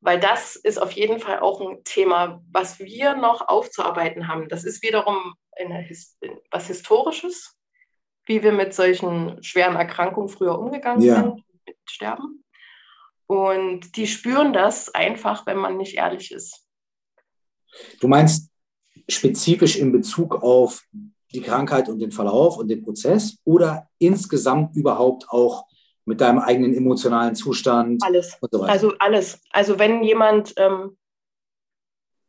weil 0.00 0.18
das 0.18 0.56
ist 0.56 0.80
auf 0.80 0.92
jeden 0.92 1.20
Fall 1.20 1.40
auch 1.40 1.60
ein 1.60 1.84
Thema, 1.84 2.42
was 2.50 2.78
wir 2.78 3.14
noch 3.16 3.48
aufzuarbeiten 3.48 4.28
haben. 4.28 4.48
Das 4.48 4.64
ist 4.64 4.82
wiederum 4.82 5.34
eine, 5.58 5.86
was 6.50 6.66
Historisches, 6.68 7.54
wie 8.24 8.42
wir 8.42 8.52
mit 8.52 8.74
solchen 8.74 9.42
schweren 9.42 9.76
Erkrankungen 9.76 10.28
früher 10.28 10.58
umgegangen 10.58 11.02
ja. 11.02 11.16
sind, 11.16 11.44
mit 11.66 11.76
Sterben. 11.88 12.44
Und 13.26 13.96
die 13.96 14.06
spüren 14.06 14.52
das 14.52 14.92
einfach, 14.94 15.46
wenn 15.46 15.58
man 15.58 15.76
nicht 15.76 15.96
ehrlich 15.96 16.32
ist. 16.32 16.66
Du 18.00 18.08
meinst 18.08 18.49
spezifisch 19.10 19.76
in 19.76 19.92
Bezug 19.92 20.42
auf 20.42 20.84
die 21.32 21.40
Krankheit 21.40 21.88
und 21.88 21.98
den 21.98 22.12
Verlauf 22.12 22.58
und 22.58 22.68
den 22.68 22.82
Prozess 22.82 23.38
oder 23.44 23.88
insgesamt 23.98 24.76
überhaupt 24.76 25.28
auch 25.28 25.66
mit 26.04 26.20
deinem 26.20 26.40
eigenen 26.40 26.74
emotionalen 26.74 27.34
Zustand. 27.34 28.02
Alles. 28.02 28.36
So 28.50 28.62
also 28.62 28.92
alles. 28.98 29.40
Also 29.50 29.78
wenn 29.78 30.02
jemand, 30.02 30.54
ähm, 30.56 30.96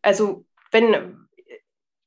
also 0.02 0.46
wenn, 0.72 1.28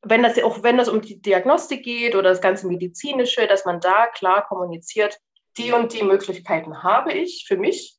wenn 0.02 0.22
das 0.22 0.40
auch 0.42 0.62
wenn 0.62 0.76
das 0.76 0.88
um 0.88 1.00
die 1.00 1.20
Diagnostik 1.20 1.82
geht 1.82 2.14
oder 2.14 2.30
das 2.30 2.40
ganze 2.40 2.66
medizinische, 2.68 3.46
dass 3.46 3.64
man 3.64 3.80
da 3.80 4.06
klar 4.06 4.46
kommuniziert, 4.46 5.18
die 5.56 5.72
und 5.72 5.92
die 5.92 6.02
Möglichkeiten 6.02 6.82
habe 6.82 7.12
ich 7.12 7.44
für 7.46 7.56
mich 7.56 7.96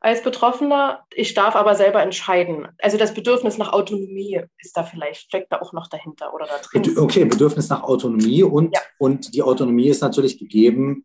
als 0.00 0.22
Betroffener. 0.22 1.04
Ich 1.12 1.34
darf 1.34 1.56
aber 1.56 1.74
selber 1.74 2.02
entscheiden. 2.02 2.68
Also 2.78 2.96
das 2.96 3.14
Bedürfnis 3.14 3.58
nach 3.58 3.72
Autonomie 3.72 4.42
ist 4.58 4.76
da 4.76 4.84
vielleicht, 4.84 5.22
steckt 5.22 5.52
da 5.52 5.60
auch 5.60 5.72
noch 5.72 5.88
dahinter 5.88 6.32
oder 6.34 6.46
da 6.46 6.58
drin. 6.58 6.98
Okay, 6.98 7.24
Bedürfnis 7.24 7.68
nach 7.68 7.82
Autonomie 7.82 8.42
und, 8.42 8.74
ja. 8.74 8.80
und 8.98 9.34
die 9.34 9.42
Autonomie 9.42 9.88
ist 9.88 10.00
natürlich 10.00 10.38
gegeben, 10.38 11.04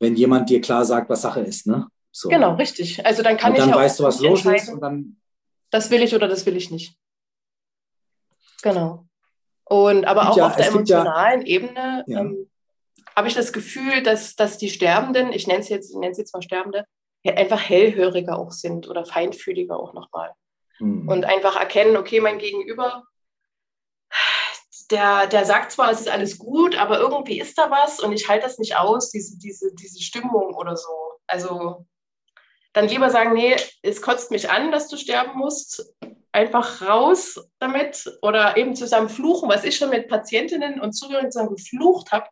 wenn 0.00 0.16
jemand 0.16 0.50
dir 0.50 0.60
klar 0.60 0.84
sagt, 0.84 1.08
was 1.08 1.22
Sache 1.22 1.40
ist. 1.40 1.66
Ne? 1.66 1.86
So. 2.10 2.28
Genau, 2.28 2.54
richtig. 2.54 3.04
Also 3.04 3.22
dann 3.22 3.36
kann 3.36 3.52
und 3.52 3.58
dann 3.58 3.68
ich 3.68 3.74
ja 3.74 3.80
weißt 3.80 4.00
du, 4.00 4.04
was 4.04 4.20
los 4.20 4.44
ist 4.44 4.68
und 4.68 4.80
dann. 4.80 5.16
Das 5.70 5.90
will 5.90 6.02
ich 6.02 6.14
oder 6.14 6.28
das 6.28 6.46
will 6.46 6.56
ich 6.56 6.70
nicht. 6.70 6.96
Genau. 8.62 9.06
Und 9.64 10.04
aber 10.04 10.30
auch 10.30 10.36
ja, 10.36 10.46
auf 10.46 10.56
der 10.56 10.68
emotionalen 10.68 11.40
ja, 11.40 11.46
Ebene 11.46 12.04
ja. 12.06 12.20
ähm, 12.20 12.50
habe 13.16 13.28
ich 13.28 13.34
das 13.34 13.52
Gefühl, 13.52 14.02
dass, 14.02 14.36
dass 14.36 14.58
die 14.58 14.68
Sterbenden, 14.68 15.32
ich 15.32 15.46
nenne 15.46 15.60
es 15.60 15.68
jetzt, 15.68 15.90
ich 15.90 15.96
nenne 15.96 16.12
es 16.12 16.18
jetzt 16.18 16.34
mal 16.34 16.42
Sterbende, 16.42 16.84
einfach 17.32 17.60
hellhöriger 17.60 18.38
auch 18.38 18.52
sind 18.52 18.88
oder 18.88 19.04
feinfühliger 19.04 19.78
auch 19.78 19.94
nochmal. 19.94 20.32
Hm. 20.78 21.08
Und 21.08 21.24
einfach 21.24 21.56
erkennen, 21.56 21.96
okay, 21.96 22.20
mein 22.20 22.38
Gegenüber 22.38 23.04
der, 24.90 25.26
der 25.26 25.44
sagt 25.44 25.72
zwar, 25.72 25.90
es 25.90 26.00
ist 26.00 26.08
alles 26.08 26.38
gut, 26.38 26.76
aber 26.76 26.98
irgendwie 26.98 27.40
ist 27.40 27.56
da 27.58 27.70
was 27.70 28.00
und 28.00 28.12
ich 28.12 28.28
halte 28.28 28.46
das 28.46 28.58
nicht 28.58 28.76
aus, 28.76 29.10
diese, 29.10 29.38
diese, 29.38 29.74
diese 29.74 30.00
Stimmung 30.00 30.54
oder 30.54 30.76
so. 30.76 30.88
Also 31.26 31.86
dann 32.72 32.88
lieber 32.88 33.10
sagen, 33.10 33.32
nee, 33.34 33.56
es 33.82 34.02
kotzt 34.02 34.30
mich 34.30 34.50
an, 34.50 34.72
dass 34.72 34.88
du 34.88 34.96
sterben 34.96 35.38
musst, 35.38 35.94
einfach 36.32 36.82
raus 36.82 37.48
damit 37.60 38.18
oder 38.20 38.56
eben 38.56 38.74
zusammen 38.74 39.08
fluchen, 39.08 39.48
was 39.48 39.64
ich 39.64 39.76
schon 39.76 39.90
mit 39.90 40.08
Patientinnen 40.08 40.80
und 40.80 40.92
Zuhörern 40.92 41.30
zusammen 41.30 41.54
geflucht 41.54 42.10
habe 42.12 42.26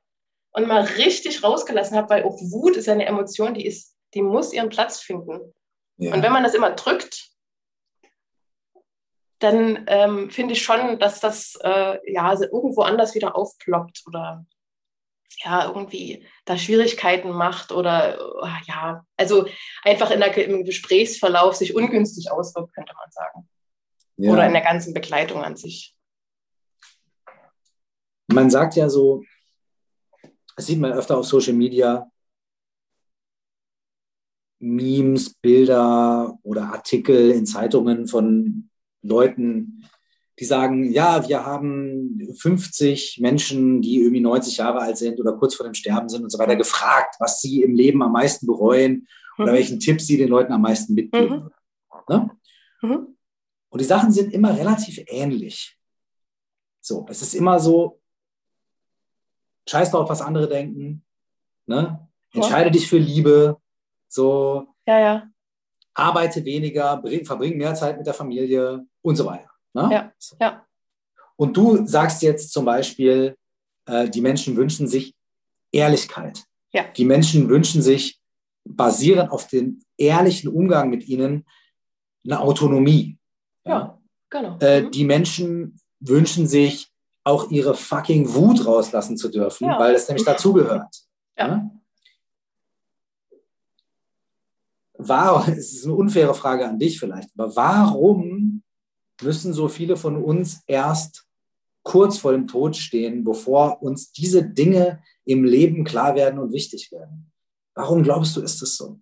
und 0.53 0.67
mal 0.67 0.83
richtig 0.83 1.43
rausgelassen 1.43 1.97
habe, 1.97 2.11
weil 2.11 2.25
auch 2.25 2.37
Wut 2.41 2.77
ist 2.77 2.89
eine 2.89 3.07
Emotion, 3.07 3.55
die 3.55 3.65
ist, 3.65 3.95
die 4.15 4.23
muss 4.23 4.53
ihren 4.53 4.69
Platz 4.69 5.01
finden. 5.01 5.55
Ja. 5.97 6.15
Und 6.15 6.23
wenn 6.23 6.33
man 6.33 6.43
das 6.43 6.55
immer 6.55 6.71
drückt, 6.73 7.31
dann 9.39 9.85
ähm, 9.89 10.31
finde 10.31 10.55
ich 10.55 10.63
schon, 10.63 10.99
dass 10.99 11.21
das 11.21 11.59
äh, 11.63 11.99
ja 12.13 12.33
irgendwo 12.33 12.83
anders 12.83 13.15
wieder 13.15 13.35
aufploppt 13.37 14.03
oder 14.07 14.47
ja 15.45 15.67
irgendwie 15.67 16.27
da 16.45 16.57
Schwierigkeiten 16.57 17.31
macht 17.31 17.73
oder 17.73 18.19
oh, 18.41 18.47
ja, 18.67 19.05
also 19.17 19.47
einfach 19.83 20.11
in 20.11 20.21
der, 20.21 20.37
im 20.37 20.65
Gesprächsverlauf 20.65 21.57
sich 21.57 21.75
ungünstig 21.75 22.31
auswirkt, 22.31 22.75
könnte 22.75 22.95
man 22.95 23.11
sagen. 23.11 23.49
Ja. 24.17 24.33
Oder 24.33 24.47
in 24.47 24.53
der 24.53 24.63
ganzen 24.63 24.95
Begleitung 24.95 25.43
an 25.43 25.57
sich. 25.57 25.97
Man 28.29 28.51
sagt 28.51 28.77
ja 28.77 28.89
so, 28.89 29.25
das 30.55 30.67
sieht 30.67 30.79
man 30.79 30.93
öfter 30.93 31.17
auf 31.19 31.27
Social 31.27 31.55
Media, 31.55 32.12
Memes, 34.63 35.35
Bilder 35.35 36.39
oder 36.43 36.73
Artikel 36.73 37.31
in 37.33 37.47
Zeitungen 37.47 38.07
von 38.07 38.71
Leuten, 39.03 39.85
die 40.39 40.45
sagen, 40.45 40.91
ja, 40.93 41.29
wir 41.29 41.45
haben 41.45 42.33
50 42.39 43.19
Menschen, 43.21 43.83
die 43.83 44.01
irgendwie 44.01 44.21
90 44.21 44.57
Jahre 44.59 44.81
alt 44.81 44.97
sind 44.97 45.21
oder 45.21 45.33
kurz 45.33 45.55
vor 45.55 45.65
dem 45.65 45.75
Sterben 45.75 46.09
sind 46.09 46.23
und 46.23 46.31
so 46.31 46.39
weiter, 46.39 46.57
gefragt, 46.57 47.17
was 47.19 47.41
sie 47.41 47.63
im 47.63 47.75
Leben 47.75 48.03
am 48.03 48.13
meisten 48.13 48.47
bereuen 48.47 49.07
mhm. 49.37 49.45
oder 49.45 49.53
welchen 49.53 49.81
Tipp 49.81 50.01
sie 50.01 50.17
den 50.17 50.29
Leuten 50.29 50.53
am 50.53 50.63
meisten 50.63 50.95
mitgeben. 50.95 51.45
Mhm. 51.45 51.51
Ne? 52.09 52.31
Mhm. 52.83 53.17
Und 53.69 53.81
die 53.81 53.87
Sachen 53.87 54.13
sind 54.13 54.33
immer 54.33 54.57
relativ 54.57 55.03
ähnlich. 55.07 55.77
So, 56.81 57.07
es 57.09 57.23
ist 57.23 57.35
immer 57.35 57.59
so, 57.59 58.01
scheiß 59.69 59.91
drauf, 59.91 60.09
was 60.09 60.23
andere 60.23 60.49
denken, 60.49 61.05
ne? 61.67 62.09
entscheide 62.33 62.67
ja. 62.67 62.73
dich 62.73 62.89
für 62.89 62.99
Liebe, 62.99 63.62
so, 64.13 64.67
ja, 64.87 64.99
ja. 64.99 65.29
arbeite 65.95 66.45
weniger, 66.45 67.03
verbring 67.25 67.57
mehr 67.57 67.75
Zeit 67.75 67.97
mit 67.97 68.07
der 68.07 68.15
Familie 68.15 68.85
und 69.01 69.17
so 69.17 69.25
weiter. 69.25 69.51
Ne? 69.73 69.89
Ja, 69.91 70.13
ja. 70.41 70.67
Und 71.37 71.57
du 71.57 71.87
sagst 71.87 72.23
jetzt 72.23 72.53
zum 72.53 72.65
Beispiel, 72.65 73.37
äh, 73.87 74.09
die 74.09 74.21
Menschen 74.21 74.57
wünschen 74.57 74.87
sich 74.87 75.15
Ehrlichkeit. 75.73 76.45
Ja. 76.73 76.85
Die 76.97 77.05
Menschen 77.05 77.49
wünschen 77.49 77.83
sich, 77.83 78.19
basierend 78.65 79.33
auf 79.33 79.49
dem 79.49 79.81
ehrlichen 79.97 80.49
Umgang 80.49 80.89
mit 80.89 81.09
ihnen, 81.09 81.45
eine 82.25 82.39
Autonomie. 82.39 83.19
Ja, 83.65 83.73
ja. 83.73 83.99
genau. 84.31 84.59
Äh, 84.61 84.83
mhm. 84.83 84.91
Die 84.93 85.05
Menschen 85.05 85.81
wünschen 86.01 86.47
sich, 86.47 86.89
auch 87.25 87.51
ihre 87.51 87.75
fucking 87.75 88.35
Wut 88.35 88.67
rauslassen 88.67 89.17
zu 89.17 89.29
dürfen, 89.29 89.69
ja. 89.69 89.79
weil 89.79 89.95
es 89.95 90.09
nämlich 90.09 90.27
dazugehört. 90.27 90.95
Ja. 91.39 91.47
ja. 91.47 91.71
War, 95.09 95.47
es 95.57 95.73
ist 95.73 95.85
eine 95.85 95.95
unfaire 95.95 96.35
Frage 96.35 96.67
an 96.67 96.79
dich 96.79 96.99
vielleicht, 96.99 97.31
aber 97.37 97.55
warum 97.57 98.63
müssen 99.21 99.53
so 99.53 99.69
viele 99.69 99.97
von 99.97 100.23
uns 100.23 100.63
erst 100.67 101.27
kurz 101.83 102.19
vor 102.19 102.33
dem 102.33 102.47
Tod 102.47 102.77
stehen, 102.77 103.25
bevor 103.25 103.83
uns 103.83 104.13
diese 104.13 104.45
Dinge 104.45 105.03
im 105.25 105.45
Leben 105.45 105.85
klar 105.85 106.15
werden 106.15 106.39
und 106.39 106.53
wichtig 106.53 106.93
werden. 106.93 107.33
Warum 107.75 108.03
glaubst 108.03 108.37
du, 108.37 108.43
ist 108.43 108.63
es 108.63 108.77
so? 108.77 109.01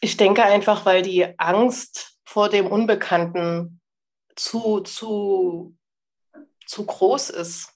Ich 0.00 0.16
denke 0.16 0.42
einfach, 0.42 0.86
weil 0.86 1.02
die 1.02 1.38
Angst 1.38 2.18
vor 2.24 2.48
dem 2.48 2.66
Unbekannten 2.66 3.80
zu, 4.34 4.80
zu, 4.80 5.76
zu 6.66 6.86
groß 6.86 7.30
ist. 7.30 7.68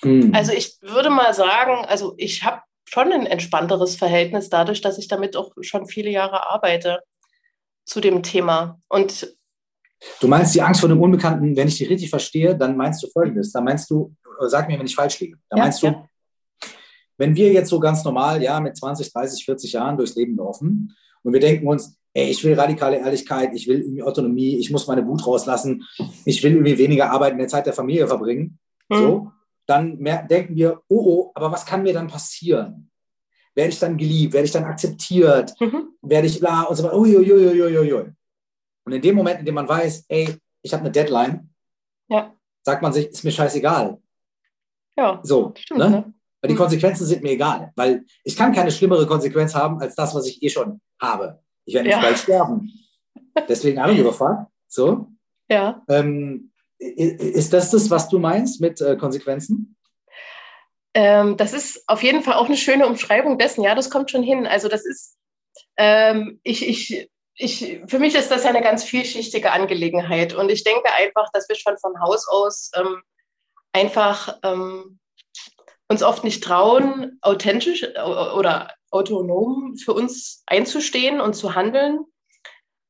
Hm. 0.00 0.34
Also 0.34 0.52
ich 0.52 0.76
würde 0.82 1.10
mal 1.10 1.32
sagen, 1.32 1.84
also 1.84 2.14
ich 2.16 2.42
habe 2.42 2.62
schon 2.94 3.12
ein 3.12 3.26
entspannteres 3.26 3.96
Verhältnis 3.96 4.50
dadurch, 4.50 4.80
dass 4.80 4.98
ich 4.98 5.08
damit 5.08 5.36
auch 5.36 5.52
schon 5.62 5.86
viele 5.86 6.10
Jahre 6.10 6.48
arbeite 6.48 7.00
zu 7.84 8.00
dem 8.00 8.22
Thema. 8.22 8.80
Und 8.88 9.36
Du 10.20 10.28
meinst 10.28 10.54
die 10.54 10.62
Angst 10.62 10.80
vor 10.80 10.88
dem 10.88 11.00
Unbekannten, 11.00 11.56
wenn 11.56 11.66
ich 11.66 11.78
dich 11.78 11.88
richtig 11.90 12.10
verstehe, 12.10 12.56
dann 12.56 12.76
meinst 12.76 13.02
du 13.02 13.08
folgendes. 13.08 13.52
Da 13.52 13.60
meinst 13.60 13.90
du, 13.90 14.14
sag 14.46 14.68
mir, 14.68 14.78
wenn 14.78 14.86
ich 14.86 14.94
falsch 14.94 15.18
liege. 15.18 15.38
Da 15.48 15.56
ja, 15.56 15.62
meinst 15.64 15.82
du, 15.82 15.86
ja. 15.86 16.08
wenn 17.16 17.34
wir 17.34 17.52
jetzt 17.52 17.70
so 17.70 17.80
ganz 17.80 18.04
normal, 18.04 18.42
ja, 18.42 18.60
mit 18.60 18.76
20, 18.76 19.12
30, 19.12 19.44
40 19.44 19.72
Jahren 19.72 19.96
durchs 19.96 20.14
Leben 20.14 20.36
laufen 20.36 20.94
und 21.22 21.32
wir 21.32 21.40
denken 21.40 21.66
uns, 21.66 21.98
ey, 22.12 22.30
ich 22.30 22.44
will 22.44 22.54
radikale 22.54 22.98
Ehrlichkeit, 22.98 23.50
ich 23.54 23.66
will 23.66 23.80
irgendwie 23.80 24.02
Autonomie, 24.02 24.58
ich 24.58 24.70
muss 24.70 24.86
meine 24.86 25.06
Wut 25.06 25.26
rauslassen, 25.26 25.84
ich 26.24 26.42
will 26.44 26.52
irgendwie 26.52 26.78
weniger 26.78 27.10
Arbeit 27.10 27.32
in 27.32 27.38
der 27.38 27.48
Zeit 27.48 27.66
der 27.66 27.72
Familie 27.72 28.06
verbringen, 28.06 28.58
mhm. 28.88 28.96
so, 28.96 29.32
dann 29.66 29.98
denken 30.28 30.56
wir, 30.56 30.80
oh, 30.88 31.04
oh, 31.04 31.32
aber 31.34 31.50
was 31.50 31.64
kann 31.64 31.82
mir 31.82 31.92
dann 31.92 32.08
passieren? 32.08 32.90
Werde 33.54 33.70
ich 33.70 33.78
dann 33.78 33.96
geliebt? 33.96 34.32
Werde 34.32 34.46
ich 34.46 34.52
dann 34.52 34.64
akzeptiert? 34.64 35.54
Mhm. 35.60 35.90
Werde 36.02 36.26
ich 36.26 36.40
bla 36.40 36.62
und 36.62 36.76
so 36.76 36.84
weiter? 36.84 36.96
Uiuiuiuiui. 36.98 38.12
Und 38.84 38.92
in 38.92 39.00
dem 39.00 39.16
Moment, 39.16 39.40
in 39.40 39.46
dem 39.46 39.54
man 39.54 39.68
weiß, 39.68 40.06
ey, 40.08 40.36
ich 40.62 40.72
habe 40.72 40.82
eine 40.82 40.90
Deadline, 40.90 41.50
ja. 42.08 42.34
sagt 42.62 42.82
man 42.82 42.92
sich, 42.92 43.08
ist 43.08 43.24
mir 43.24 43.30
scheißegal. 43.30 43.98
Ja, 44.96 45.20
so, 45.22 45.52
stimmt, 45.56 45.80
ne? 45.80 45.90
ne? 45.90 46.14
Weil 46.40 46.48
die 46.48 46.54
mhm. 46.54 46.58
Konsequenzen 46.58 47.06
sind 47.06 47.22
mir 47.22 47.32
egal. 47.32 47.72
Weil 47.74 48.04
ich 48.22 48.36
kann 48.36 48.52
keine 48.52 48.70
schlimmere 48.70 49.06
Konsequenz 49.06 49.54
haben, 49.54 49.80
als 49.80 49.94
das, 49.94 50.14
was 50.14 50.26
ich 50.26 50.42
eh 50.42 50.50
schon 50.50 50.80
habe. 51.00 51.40
Ich 51.64 51.74
werde 51.74 51.88
nicht 51.88 51.96
ja. 51.96 52.02
bald 52.02 52.18
sterben. 52.18 52.70
Deswegen 53.48 53.80
habe 53.80 53.92
ich 53.92 53.98
überfahren. 53.98 54.46
So. 54.68 55.08
Ja. 55.48 55.82
Ähm, 55.88 56.52
ist 56.78 57.52
das 57.52 57.70
das, 57.70 57.90
was 57.90 58.08
du 58.08 58.18
meinst 58.18 58.60
mit 58.60 58.80
äh, 58.80 58.96
Konsequenzen? 58.96 59.76
Ähm, 60.94 61.36
das 61.36 61.52
ist 61.52 61.82
auf 61.88 62.02
jeden 62.02 62.22
Fall 62.22 62.34
auch 62.34 62.46
eine 62.46 62.56
schöne 62.56 62.86
Umschreibung 62.86 63.38
dessen. 63.38 63.62
Ja, 63.62 63.74
das 63.74 63.90
kommt 63.90 64.10
schon 64.10 64.22
hin. 64.22 64.46
Also 64.46 64.68
das 64.68 64.84
ist, 64.86 65.16
ähm, 65.76 66.40
ich, 66.44 66.66
ich, 66.66 67.10
ich, 67.34 67.80
für 67.86 67.98
mich 67.98 68.14
ist 68.14 68.30
das 68.30 68.44
ja 68.44 68.50
eine 68.50 68.62
ganz 68.62 68.84
vielschichtige 68.84 69.50
Angelegenheit. 69.50 70.34
Und 70.34 70.50
ich 70.50 70.62
denke 70.62 70.88
einfach, 70.96 71.30
dass 71.32 71.48
wir 71.48 71.56
schon 71.56 71.76
von 71.78 72.00
Haus 72.00 72.28
aus 72.28 72.70
ähm, 72.76 73.02
einfach 73.72 74.38
ähm, 74.44 75.00
uns 75.88 76.02
oft 76.02 76.22
nicht 76.22 76.44
trauen, 76.44 77.18
authentisch 77.22 77.84
oder 77.84 78.72
autonom 78.90 79.76
für 79.76 79.92
uns 79.92 80.44
einzustehen 80.46 81.20
und 81.20 81.34
zu 81.34 81.54
handeln, 81.56 82.04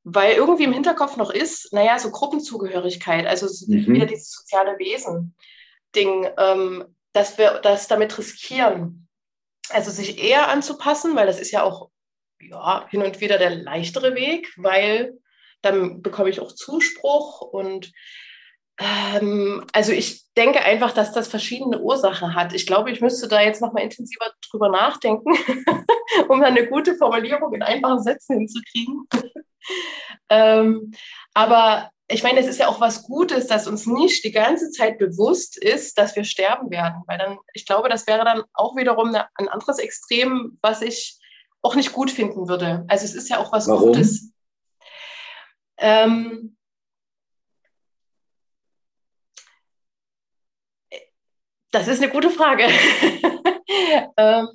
weil 0.04 0.34
irgendwie 0.34 0.64
im 0.64 0.72
Hinterkopf 0.72 1.16
noch 1.16 1.30
ist, 1.30 1.72
naja, 1.72 1.98
so 1.98 2.10
Gruppenzugehörigkeit, 2.10 3.26
also 3.26 3.46
mhm. 3.66 3.86
wieder 3.86 4.06
dieses 4.06 4.30
soziale 4.30 4.78
Wesen-Ding. 4.78 6.28
Ähm, 6.38 6.94
dass 7.14 7.38
wir 7.38 7.60
das 7.62 7.88
damit 7.88 8.18
riskieren. 8.18 9.08
Also 9.70 9.90
sich 9.90 10.22
eher 10.22 10.48
anzupassen, 10.48 11.16
weil 11.16 11.26
das 11.26 11.40
ist 11.40 11.52
ja 11.52 11.62
auch 11.62 11.88
ja, 12.40 12.86
hin 12.90 13.02
und 13.02 13.20
wieder 13.22 13.38
der 13.38 13.54
leichtere 13.54 14.14
Weg, 14.14 14.52
weil 14.56 15.14
dann 15.62 16.02
bekomme 16.02 16.28
ich 16.28 16.40
auch 16.40 16.52
Zuspruch 16.52 17.40
und 17.40 17.92
ähm, 18.78 19.64
also 19.72 19.92
ich 19.92 20.24
denke 20.36 20.60
einfach, 20.60 20.92
dass 20.92 21.12
das 21.12 21.28
verschiedene 21.28 21.80
Ursachen 21.80 22.34
hat. 22.34 22.52
Ich 22.52 22.66
glaube, 22.66 22.90
ich 22.90 23.00
müsste 23.00 23.28
da 23.28 23.40
jetzt 23.40 23.60
nochmal 23.62 23.84
intensiver 23.84 24.32
drüber 24.50 24.68
nachdenken, 24.68 25.32
um 26.28 26.40
dann 26.40 26.56
eine 26.56 26.66
gute 26.66 26.96
Formulierung 26.96 27.54
in 27.54 27.62
einfachen 27.62 28.02
Sätzen 28.02 28.38
hinzukriegen. 28.38 29.08
ähm, 30.28 30.92
aber 31.34 31.90
ich 32.08 32.22
meine, 32.22 32.40
es 32.40 32.46
ist 32.46 32.58
ja 32.58 32.68
auch 32.68 32.80
was 32.80 33.04
Gutes, 33.04 33.46
dass 33.46 33.66
uns 33.66 33.86
nicht 33.86 34.24
die 34.24 34.32
ganze 34.32 34.70
Zeit 34.70 34.98
bewusst 34.98 35.56
ist, 35.56 35.96
dass 35.96 36.16
wir 36.16 36.24
sterben 36.24 36.70
werden. 36.70 37.02
Weil 37.06 37.18
dann, 37.18 37.38
ich 37.54 37.64
glaube, 37.64 37.88
das 37.88 38.06
wäre 38.06 38.24
dann 38.24 38.42
auch 38.52 38.76
wiederum 38.76 39.08
eine, 39.08 39.28
ein 39.36 39.48
anderes 39.48 39.78
Extrem, 39.78 40.58
was 40.60 40.82
ich 40.82 41.18
auch 41.62 41.76
nicht 41.76 41.92
gut 41.92 42.10
finden 42.10 42.48
würde. 42.48 42.84
Also 42.88 43.04
es 43.04 43.14
ist 43.14 43.30
ja 43.30 43.38
auch 43.38 43.52
was 43.52 43.68
Warum? 43.68 43.92
Gutes. 43.92 44.32
Ähm, 45.78 46.56
das 51.74 51.88
ist 51.88 52.02
eine 52.02 52.12
gute 52.12 52.30
Frage. 52.30 52.64
ähm, 54.16 54.48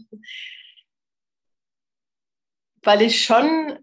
weil 2.81 3.01
ich 3.01 3.23
schon 3.23 3.79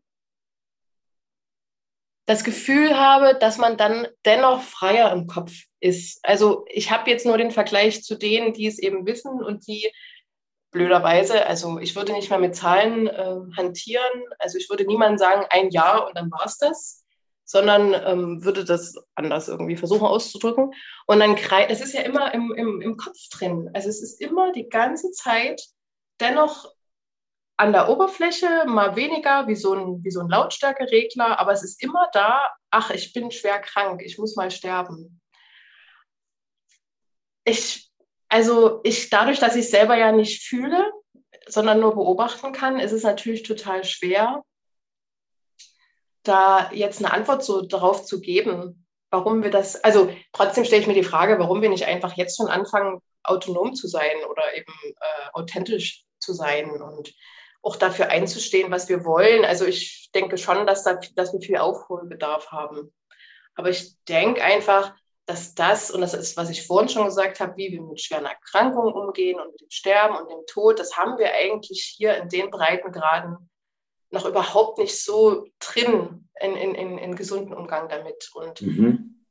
das 2.25 2.43
Gefühl 2.43 2.99
habe, 2.99 3.39
dass 3.39 3.59
man 3.59 3.77
dann 3.77 4.09
dennoch 4.25 4.63
freier 4.63 5.13
im 5.13 5.27
Kopf 5.27 5.53
ist. 5.81 6.19
Also 6.25 6.65
ich 6.69 6.91
habe 6.91 7.09
jetzt 7.11 7.25
nur 7.25 7.39
den 7.39 7.53
Vergleich 7.53 8.03
zu 8.03 8.17
denen, 8.17 8.53
die 8.53 8.67
es 8.67 8.79
eben 8.79 9.07
wissen 9.07 9.43
und 9.43 9.67
die 9.69 9.93
blöderweise, 10.73 11.47
also 11.47 11.79
ich 11.79 11.95
würde 11.95 12.13
nicht 12.13 12.31
mehr 12.31 12.41
mit 12.41 12.57
Zahlen 12.57 13.07
äh, 13.07 13.37
hantieren. 13.57 14.25
Also 14.39 14.59
ich 14.59 14.69
würde 14.69 14.85
niemandem 14.85 15.19
sagen, 15.19 15.47
ein 15.51 15.71
Jahr 15.71 16.09
und 16.09 16.17
dann 16.17 16.31
war 16.31 16.45
es 16.47 16.59
das, 16.59 17.06
sondern 17.47 17.95
ähm, 17.95 18.45
würde 18.45 18.65
das 18.65 18.97
anders 19.15 19.49
irgendwie 19.49 19.77
versuchen 19.77 20.05
auszudrücken. 20.05 20.75
Und 21.07 21.21
dann, 21.21 21.37
das 21.69 21.81
ist 21.81 21.95
ja 21.95 22.03
immer 22.03 22.35
im, 22.35 22.53
im, 22.55 22.83
im 22.83 22.97
Kopf 22.97 23.17
drin. 23.31 23.71
Also 23.73 23.89
es 23.89 24.03
ist 24.03 24.21
immer 24.21 24.53
die 24.53 24.69
ganze 24.69 25.13
Zeit 25.13 25.63
dennoch 26.21 26.71
an 27.57 27.73
der 27.73 27.89
Oberfläche, 27.89 28.65
mal 28.67 28.97
weniger, 28.97 29.47
wie 29.47 29.55
so 29.55 29.73
ein, 29.73 30.05
wie 30.05 30.11
so 30.11 30.21
ein 30.21 30.29
Lautstärkeregler, 30.29 31.39
aber 31.39 31.53
es 31.53 31.63
ist 31.63 31.83
immer 31.83 32.09
da, 32.13 32.43
ach, 32.71 32.91
ich 32.91 33.15
bin 33.15 33.31
schwer 33.31 33.61
krank, 33.61 34.03
ich 34.05 34.19
muss 34.19 34.37
mal 34.37 34.51
sterben. 34.51 35.21
Ich, 37.45 37.91
also 38.29 38.81
ich, 38.83 39.09
dadurch, 39.09 39.39
dass 39.39 39.57
ich 39.57 39.71
selber 39.71 39.97
ja 39.97 40.13
nicht 40.13 40.43
fühle, 40.43 40.85
sondern 41.47 41.81
nur 41.81 41.95
beobachten 41.95 42.53
kann, 42.53 42.81
ist 42.81 42.93
es 42.93 43.05
natürlich 43.05 43.45
total 43.45 43.85
schwer, 43.85 44.43
da 46.27 46.71
jetzt 46.73 47.05
eine 47.05 47.13
Antwort 47.13 47.45
so 47.45 47.63
darauf 47.63 48.05
zu 48.05 48.21
geben, 48.21 48.87
warum 49.11 49.43
wir 49.43 49.51
das, 49.51 49.83
also 49.83 50.11
trotzdem 50.33 50.65
stelle 50.65 50.83
ich 50.83 50.89
mir 50.89 50.95
die 50.95 51.03
Frage, 51.03 51.39
warum 51.39 51.63
wir 51.63 51.69
nicht 51.69 51.87
einfach 51.87 52.17
jetzt 52.17 52.37
schon 52.37 52.49
anfangen, 52.49 53.01
autonom 53.23 53.75
zu 53.75 53.89
sein 53.89 54.25
oder 54.31 54.55
eben 54.55 54.73
äh, 54.85 55.31
authentisch 55.33 56.05
zu 56.19 56.33
sein 56.33 56.71
und 56.71 57.13
auch 57.63 57.77
dafür 57.77 58.09
einzustehen, 58.09 58.71
was 58.71 58.89
wir 58.89 59.05
wollen. 59.05 59.45
Also 59.45 59.65
ich 59.65 60.11
denke 60.15 60.39
schon, 60.39 60.67
dass, 60.67 60.85
da, 60.85 61.01
dass 61.15 61.33
wir 61.33 61.41
viel 61.41 61.57
Aufholbedarf 61.57 62.53
haben. 62.53 62.95
Aber 63.57 63.71
ich 63.71 63.97
denke 64.05 64.43
einfach, 64.43 64.95
dass 65.27 65.55
das, 65.55 65.91
und 65.91 66.01
das 66.01 66.15
ist, 66.15 66.37
was 66.37 66.51
ich 66.51 66.67
vorhin 66.67 66.89
schon 66.89 67.07
gesagt 67.07 67.41
habe, 67.41 67.57
wie 67.57 67.73
wir 67.73 67.83
mit 67.83 68.01
schweren 68.01 68.27
Erkrankungen 68.27 68.95
umgehen 68.95 69.41
und 69.41 69.51
mit 69.51 69.61
dem 69.61 69.71
Sterben 69.71 70.17
und 70.17 70.31
dem 70.31 70.47
Tod, 70.47 70.79
das 70.79 70.97
haben 70.97 71.19
wir 71.19 71.35
eigentlich 71.35 71.95
hier 71.97 72.17
in 72.17 72.29
den 72.29 72.51
Breitengraden 72.51 73.51
noch 74.11 74.25
überhaupt 74.27 74.79
nicht 74.79 75.03
so 75.03 75.47
drin 75.59 76.29
in, 76.41 76.57
in, 76.57 76.75
in, 76.75 76.99
in 76.99 77.17
gesunden 77.17 77.55
Umgang 77.55 77.89
damit. 77.89 78.31
Und 78.35 78.63
mhm. 78.63 79.25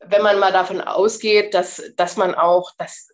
wenn 0.00 0.22
man 0.22 0.38
mal 0.38 0.52
davon 0.52 0.80
ausgeht, 0.80 1.54
dass, 1.54 1.82
dass 1.96 2.16
man 2.16 2.34
auch, 2.34 2.72
dass 2.78 3.10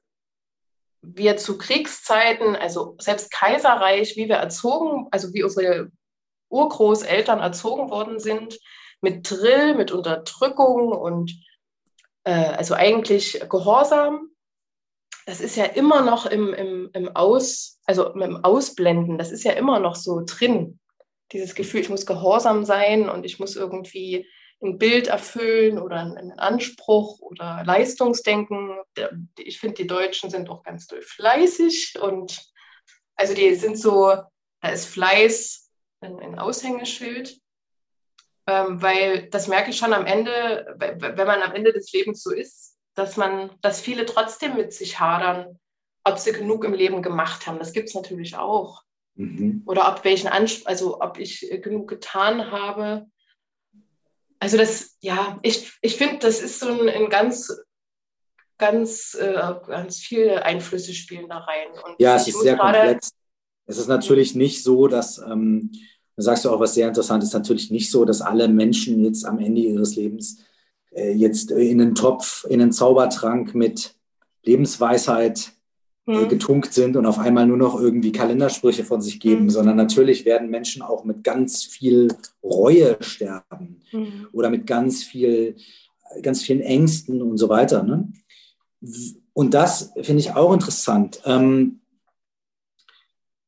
wir 1.02 1.36
zu 1.36 1.58
Kriegszeiten, 1.58 2.56
also 2.56 2.96
selbst 2.98 3.30
Kaiserreich, 3.30 4.16
wie 4.16 4.28
wir 4.28 4.36
erzogen, 4.36 5.08
also 5.10 5.32
wie 5.34 5.42
unsere 5.42 5.90
Urgroßeltern 6.48 7.40
erzogen 7.40 7.90
worden 7.90 8.18
sind, 8.18 8.58
mit 9.00 9.30
Drill, 9.30 9.74
mit 9.74 9.92
Unterdrückung 9.92 10.92
und 10.92 11.32
äh, 12.24 12.32
also 12.32 12.74
eigentlich 12.74 13.40
Gehorsam, 13.50 14.30
das 15.26 15.40
ist 15.40 15.56
ja 15.56 15.64
immer 15.64 16.02
noch 16.02 16.26
im, 16.26 16.52
im, 16.54 16.90
im 16.92 17.14
Aus, 17.14 17.80
also 17.84 18.10
im 18.14 18.44
Ausblenden, 18.44 19.18
das 19.18 19.30
ist 19.30 19.44
ja 19.44 19.52
immer 19.52 19.78
noch 19.78 19.96
so 19.96 20.22
drin. 20.24 20.78
Dieses 21.32 21.54
Gefühl, 21.54 21.80
ich 21.80 21.88
muss 21.88 22.06
gehorsam 22.06 22.64
sein 22.64 23.08
und 23.08 23.24
ich 23.24 23.38
muss 23.38 23.56
irgendwie 23.56 24.28
ein 24.62 24.78
Bild 24.78 25.08
erfüllen 25.08 25.78
oder 25.78 25.96
einen 26.00 26.32
Anspruch 26.38 27.20
oder 27.20 27.62
Leistungsdenken. 27.64 28.78
Ich 29.38 29.60
finde, 29.60 29.74
die 29.76 29.86
Deutschen 29.86 30.30
sind 30.30 30.48
auch 30.48 30.62
ganz 30.62 30.86
doll 30.86 31.02
fleißig 31.02 31.94
und 32.00 32.40
also 33.16 33.34
die 33.34 33.54
sind 33.54 33.78
so, 33.78 34.14
da 34.60 34.68
ist 34.68 34.86
Fleiß 34.86 35.70
ein, 36.00 36.18
ein 36.20 36.38
Aushängeschild, 36.38 37.38
ähm, 38.46 38.82
weil 38.82 39.28
das 39.30 39.48
merke 39.48 39.70
ich 39.70 39.76
schon 39.76 39.92
am 39.92 40.06
Ende, 40.06 40.74
wenn 40.78 41.26
man 41.26 41.42
am 41.42 41.52
Ende 41.52 41.72
des 41.72 41.92
Lebens 41.92 42.22
so 42.22 42.32
ist, 42.32 42.76
dass 42.94 43.16
man, 43.16 43.50
dass 43.60 43.80
viele 43.80 44.06
trotzdem 44.06 44.56
mit 44.56 44.72
sich 44.72 45.00
hadern, 45.00 45.58
ob 46.04 46.18
sie 46.18 46.32
genug 46.32 46.64
im 46.64 46.74
Leben 46.74 47.02
gemacht 47.02 47.46
haben. 47.46 47.58
Das 47.58 47.72
gibt 47.72 47.88
es 47.88 47.94
natürlich 47.94 48.36
auch. 48.36 48.82
Mhm. 49.16 49.62
Oder 49.66 49.92
ob 49.92 50.04
welchen 50.04 50.28
Anspruch, 50.28 50.66
also 50.66 51.00
ob 51.00 51.18
ich 51.18 51.48
genug 51.62 51.88
getan 51.88 52.50
habe 52.50 53.06
also 54.44 54.58
das, 54.58 54.98
ja, 55.00 55.38
ich, 55.40 55.72
ich 55.80 55.96
finde, 55.96 56.18
das 56.18 56.42
ist 56.42 56.60
so 56.60 56.68
ein, 56.68 56.86
ein 56.90 57.08
ganz, 57.08 57.50
ganz, 58.58 59.14
äh, 59.14 59.54
ganz 59.66 59.96
viele 59.96 60.44
Einflüsse 60.44 60.92
spielen 60.92 61.30
da 61.30 61.38
rein. 61.38 61.68
Und 61.82 61.94
ja, 61.98 62.16
es 62.16 62.28
ist 62.28 62.42
sehr 62.42 62.58
komplex. 62.58 63.12
Es 63.64 63.78
ist 63.78 63.88
natürlich 63.88 64.34
nicht 64.34 64.62
so, 64.62 64.86
dass, 64.86 65.16
ähm, 65.16 65.72
da 66.14 66.22
sagst 66.22 66.44
du 66.44 66.50
auch 66.50 66.60
was 66.60 66.74
sehr 66.74 66.86
Interessantes, 66.86 67.32
natürlich 67.32 67.70
nicht 67.70 67.90
so, 67.90 68.04
dass 68.04 68.20
alle 68.20 68.46
Menschen 68.48 69.02
jetzt 69.02 69.24
am 69.24 69.38
Ende 69.38 69.62
ihres 69.62 69.96
Lebens 69.96 70.40
äh, 70.90 71.12
jetzt 71.12 71.50
in 71.50 71.80
einen 71.80 71.94
Topf, 71.94 72.44
in 72.44 72.60
einen 72.60 72.72
Zaubertrank 72.72 73.54
mit 73.54 73.94
Lebensweisheit 74.42 75.52
hm. 76.06 76.28
getunkt 76.28 76.72
sind 76.72 76.96
und 76.96 77.06
auf 77.06 77.18
einmal 77.18 77.46
nur 77.46 77.56
noch 77.56 77.80
irgendwie 77.80 78.12
Kalendersprüche 78.12 78.84
von 78.84 79.00
sich 79.00 79.20
geben, 79.20 79.42
hm. 79.42 79.50
sondern 79.50 79.76
natürlich 79.76 80.24
werden 80.24 80.50
Menschen 80.50 80.82
auch 80.82 81.04
mit 81.04 81.24
ganz 81.24 81.64
viel 81.64 82.08
Reue 82.42 82.96
sterben 83.00 83.80
hm. 83.90 84.28
oder 84.32 84.50
mit 84.50 84.66
ganz 84.66 85.02
viel, 85.02 85.56
ganz 86.22 86.42
vielen 86.42 86.60
Ängsten 86.60 87.22
und 87.22 87.38
so 87.38 87.48
weiter. 87.48 87.82
Ne? 87.82 88.12
Und 89.32 89.54
das 89.54 89.92
finde 90.02 90.20
ich 90.20 90.34
auch 90.34 90.52
interessant. 90.52 91.20
Ähm, 91.24 91.80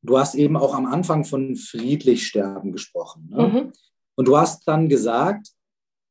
du 0.03 0.19
hast 0.19 0.35
eben 0.35 0.57
auch 0.57 0.75
am 0.75 0.87
Anfang 0.87 1.25
von 1.25 1.57
friedlich 1.57 2.27
sterben 2.27 2.73
gesprochen. 2.73 3.29
Ne? 3.31 3.47
Mhm. 3.47 3.73
Und 4.15 4.29
du 4.29 4.37
hast 4.37 4.67
dann 4.67 4.89
gesagt, 4.89 5.49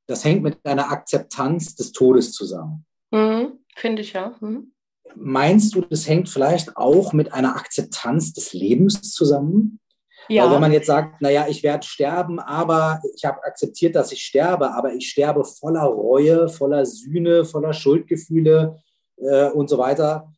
das 0.08 0.24
hängt 0.24 0.44
mit 0.44 0.64
einer 0.64 0.92
Akzeptanz 0.92 1.76
des 1.76 1.92
Todes 1.92 2.34
zusammen. 2.34 2.86
Mhm. 3.12 3.60
Finde 3.76 4.02
ich 4.04 4.14
ja. 4.14 4.36
Mhm. 4.40 4.72
Meinst 5.16 5.76
du, 5.76 5.82
das 5.82 6.08
hängt 6.08 6.30
vielleicht 6.30 6.76
auch 6.76 7.14
mit 7.14 7.32
einer 7.34 7.56
Akzeptanz 7.56 8.34
des 8.34 8.54
Lebens 8.54 9.02
zusammen? 9.12 9.80
Ja. 10.28 10.46
Weil 10.46 10.54
wenn 10.54 10.62
man 10.62 10.72
jetzt 10.72 10.88
sagt, 10.88 11.22
naja, 11.22 11.46
ich 11.48 11.62
werde 11.62 11.86
sterben, 11.86 12.40
aber 12.40 13.00
ich 13.16 13.26
habe 13.26 13.44
akzeptiert, 13.44 13.96
dass 13.96 14.12
ich 14.12 14.24
sterbe, 14.24 14.72
aber 14.72 14.94
ich 14.94 15.10
sterbe 15.10 15.46
voller 15.46 15.84
Reue, 15.84 16.50
voller 16.50 16.86
Sühne, 16.86 17.46
voller 17.46 17.74
Schuldgefühle 17.74 18.82
äh, 19.18 19.50
und 19.50 19.70
so 19.70 19.78
weiter, 19.78 20.34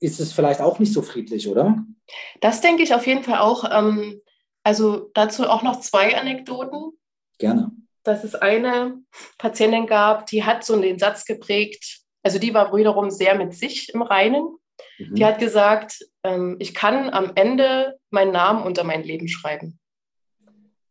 ist 0.00 0.20
es 0.20 0.32
vielleicht 0.32 0.60
auch 0.60 0.78
nicht 0.78 0.92
so 0.92 1.02
friedlich, 1.02 1.48
oder? 1.48 1.84
Das 2.40 2.60
denke 2.60 2.82
ich 2.82 2.94
auf 2.94 3.06
jeden 3.06 3.22
Fall 3.22 3.38
auch. 3.38 3.64
Ähm, 3.70 4.20
also 4.64 5.10
dazu 5.14 5.48
auch 5.48 5.62
noch 5.62 5.80
zwei 5.80 6.16
Anekdoten. 6.16 6.92
Gerne. 7.38 7.70
Dass 8.02 8.24
es 8.24 8.34
eine 8.34 8.98
Patientin 9.38 9.86
gab, 9.86 10.26
die 10.26 10.44
hat 10.44 10.64
so 10.64 10.80
den 10.80 10.98
Satz 10.98 11.24
geprägt, 11.24 12.00
also 12.28 12.38
die 12.38 12.52
war 12.52 12.76
wiederum 12.76 13.10
sehr 13.10 13.34
mit 13.36 13.54
sich 13.54 13.88
im 13.94 14.02
Reinen. 14.02 14.58
Mhm. 14.98 15.14
Die 15.14 15.24
hat 15.24 15.38
gesagt, 15.38 16.04
ähm, 16.22 16.56
ich 16.58 16.74
kann 16.74 17.08
am 17.08 17.32
Ende 17.36 17.98
meinen 18.10 18.32
Namen 18.32 18.64
unter 18.64 18.84
mein 18.84 19.02
Leben 19.02 19.28
schreiben. 19.28 19.78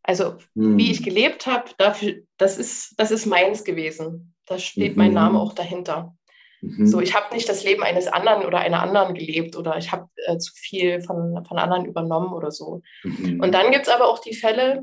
Also 0.02 0.38
mhm. 0.54 0.76
wie 0.76 0.90
ich 0.90 1.04
gelebt 1.04 1.46
habe, 1.46 1.70
das 1.76 2.58
ist, 2.58 2.94
das 2.98 3.12
ist 3.12 3.26
meins 3.26 3.62
gewesen. 3.62 4.34
Da 4.46 4.58
steht 4.58 4.96
mhm. 4.96 4.98
mein 4.98 5.12
Name 5.12 5.38
auch 5.38 5.52
dahinter. 5.52 6.16
Mhm. 6.60 6.88
So, 6.88 7.00
ich 7.00 7.14
habe 7.14 7.32
nicht 7.32 7.48
das 7.48 7.62
Leben 7.62 7.84
eines 7.84 8.08
anderen 8.08 8.44
oder 8.44 8.58
einer 8.58 8.82
anderen 8.82 9.14
gelebt 9.14 9.54
oder 9.54 9.78
ich 9.78 9.92
habe 9.92 10.08
äh, 10.26 10.38
zu 10.38 10.52
viel 10.56 11.02
von, 11.02 11.44
von 11.46 11.56
anderen 11.56 11.84
übernommen 11.84 12.32
oder 12.32 12.50
so. 12.50 12.82
Mhm. 13.04 13.38
Und 13.40 13.54
dann 13.54 13.70
gibt 13.70 13.86
es 13.86 13.92
aber 13.92 14.08
auch 14.08 14.18
die 14.18 14.34
Fälle, 14.34 14.82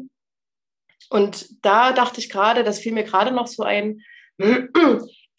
und 1.09 1.63
da 1.63 1.91
dachte 1.91 2.19
ich 2.19 2.29
gerade, 2.29 2.63
das 2.63 2.79
fiel 2.79 2.93
mir 2.93 3.03
gerade 3.03 3.31
noch 3.31 3.47
so 3.47 3.63
ein, 3.63 4.01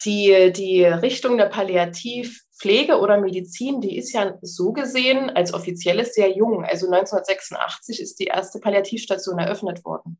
die, 0.05 0.51
die 0.55 0.83
Richtung 0.85 1.37
der 1.37 1.45
Palliativpflege 1.45 2.99
oder 2.99 3.19
Medizin, 3.19 3.81
die 3.81 3.97
ist 3.97 4.13
ja 4.13 4.37
so 4.41 4.71
gesehen 4.71 5.29
als 5.29 5.53
offizielles 5.53 6.13
sehr 6.13 6.31
jung. 6.35 6.63
Also 6.63 6.87
1986 6.87 7.99
ist 7.99 8.19
die 8.19 8.25
erste 8.25 8.59
Palliativstation 8.59 9.39
eröffnet 9.39 9.83
worden. 9.83 10.19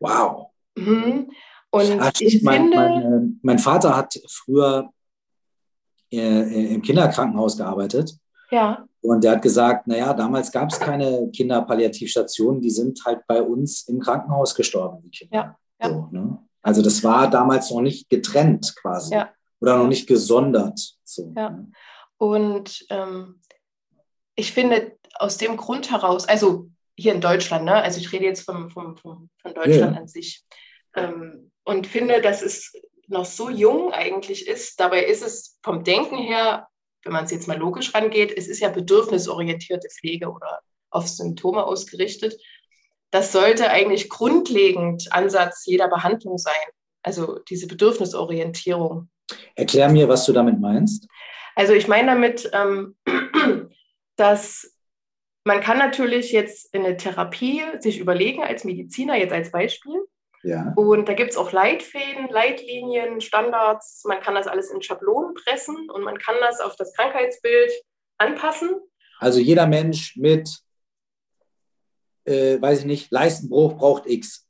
Wow. 0.00 0.50
Mhm. 0.76 1.30
Und 1.70 2.00
Ach, 2.00 2.12
ich 2.18 2.42
mein, 2.42 2.62
finde. 2.62 2.76
Mein, 2.76 3.40
mein, 3.42 3.58
Vater 3.58 3.96
hat 3.96 4.20
früher 4.28 4.90
äh, 6.12 6.74
im 6.74 6.82
Kinderkrankenhaus 6.82 7.56
gearbeitet. 7.56 8.16
Ja. 8.50 8.84
Und 9.00 9.24
der 9.24 9.32
hat 9.32 9.42
gesagt, 9.42 9.86
naja, 9.86 10.14
damals 10.14 10.52
gab 10.52 10.70
es 10.70 10.78
keine 10.78 11.30
Kinderpalliativstationen, 11.30 12.60
die 12.60 12.70
sind 12.70 13.04
halt 13.04 13.26
bei 13.26 13.42
uns 13.42 13.88
im 13.88 14.00
Krankenhaus 14.00 14.54
gestorben, 14.54 15.02
die 15.02 15.10
Kinder. 15.10 15.36
Ja. 15.36 15.56
ja. 15.82 15.88
So, 15.88 16.08
ne? 16.10 16.38
Also 16.64 16.82
das 16.82 17.04
war 17.04 17.30
damals 17.30 17.70
noch 17.70 17.82
nicht 17.82 18.08
getrennt 18.08 18.74
quasi 18.80 19.14
ja. 19.14 19.30
oder 19.60 19.76
noch 19.76 19.86
nicht 19.86 20.06
gesondert. 20.06 20.80
So. 21.04 21.32
Ja. 21.36 21.64
Und 22.16 22.86
ähm, 22.90 23.40
ich 24.34 24.52
finde 24.52 24.96
aus 25.16 25.36
dem 25.36 25.56
Grund 25.56 25.90
heraus, 25.90 26.26
also 26.26 26.68
hier 26.96 27.14
in 27.14 27.20
Deutschland, 27.20 27.64
ne? 27.64 27.74
also 27.74 28.00
ich 28.00 28.10
rede 28.12 28.24
jetzt 28.24 28.42
vom, 28.42 28.70
vom, 28.70 28.96
vom 28.96 29.28
von 29.42 29.54
Deutschland 29.54 29.94
ja. 29.94 30.00
an 30.00 30.08
sich, 30.08 30.44
ähm, 30.96 31.50
und 31.64 31.86
finde, 31.86 32.20
dass 32.20 32.42
es 32.42 32.72
noch 33.06 33.24
so 33.24 33.50
jung 33.50 33.92
eigentlich 33.92 34.46
ist. 34.46 34.80
Dabei 34.80 35.04
ist 35.04 35.22
es 35.22 35.58
vom 35.62 35.84
Denken 35.84 36.18
her, 36.18 36.68
wenn 37.02 37.12
man 37.12 37.24
es 37.24 37.30
jetzt 37.30 37.48
mal 37.48 37.58
logisch 37.58 37.94
rangeht, 37.94 38.32
es 38.36 38.48
ist 38.48 38.60
ja 38.60 38.70
bedürfnisorientierte 38.70 39.88
Pflege 39.88 40.30
oder 40.30 40.60
auf 40.90 41.08
Symptome 41.08 41.64
ausgerichtet 41.64 42.40
das 43.14 43.30
sollte 43.30 43.70
eigentlich 43.70 44.10
grundlegend 44.10 45.12
Ansatz 45.12 45.66
jeder 45.66 45.86
Behandlung 45.86 46.36
sein. 46.36 46.52
Also 47.00 47.38
diese 47.48 47.68
Bedürfnisorientierung. 47.68 49.08
Erklär 49.54 49.88
mir, 49.88 50.08
was 50.08 50.26
du 50.26 50.32
damit 50.32 50.60
meinst. 50.60 51.06
Also 51.54 51.74
ich 51.74 51.86
meine 51.86 52.08
damit, 52.08 52.50
ähm, 52.52 52.96
dass 54.16 54.76
man 55.44 55.60
kann 55.60 55.78
natürlich 55.78 56.32
jetzt 56.32 56.74
in 56.74 56.84
eine 56.84 56.96
Therapie 56.96 57.62
sich 57.78 58.00
überlegen 58.00 58.42
als 58.42 58.64
Mediziner, 58.64 59.16
jetzt 59.16 59.32
als 59.32 59.52
Beispiel. 59.52 59.94
Ja. 60.42 60.72
Und 60.74 61.08
da 61.08 61.12
gibt 61.12 61.30
es 61.30 61.36
auch 61.36 61.52
Leitfäden, 61.52 62.28
Leitlinien, 62.30 63.20
Standards. 63.20 64.02
Man 64.08 64.20
kann 64.22 64.34
das 64.34 64.48
alles 64.48 64.70
in 64.70 64.82
Schablonen 64.82 65.34
pressen 65.34 65.88
und 65.88 66.02
man 66.02 66.18
kann 66.18 66.34
das 66.40 66.58
auf 66.58 66.74
das 66.74 66.92
Krankheitsbild 66.94 67.70
anpassen. 68.18 68.70
Also 69.20 69.38
jeder 69.38 69.68
Mensch 69.68 70.16
mit 70.16 70.64
äh, 72.24 72.60
weiß 72.60 72.80
ich 72.80 72.84
nicht, 72.86 73.10
Leistenbruch 73.10 73.76
braucht 73.76 74.06
X. 74.06 74.48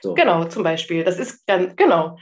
So. 0.00 0.14
Genau, 0.14 0.44
zum 0.44 0.62
Beispiel. 0.62 1.04
Das 1.04 1.18
ist 1.18 1.46
ganz, 1.46 1.74
genau. 1.76 2.18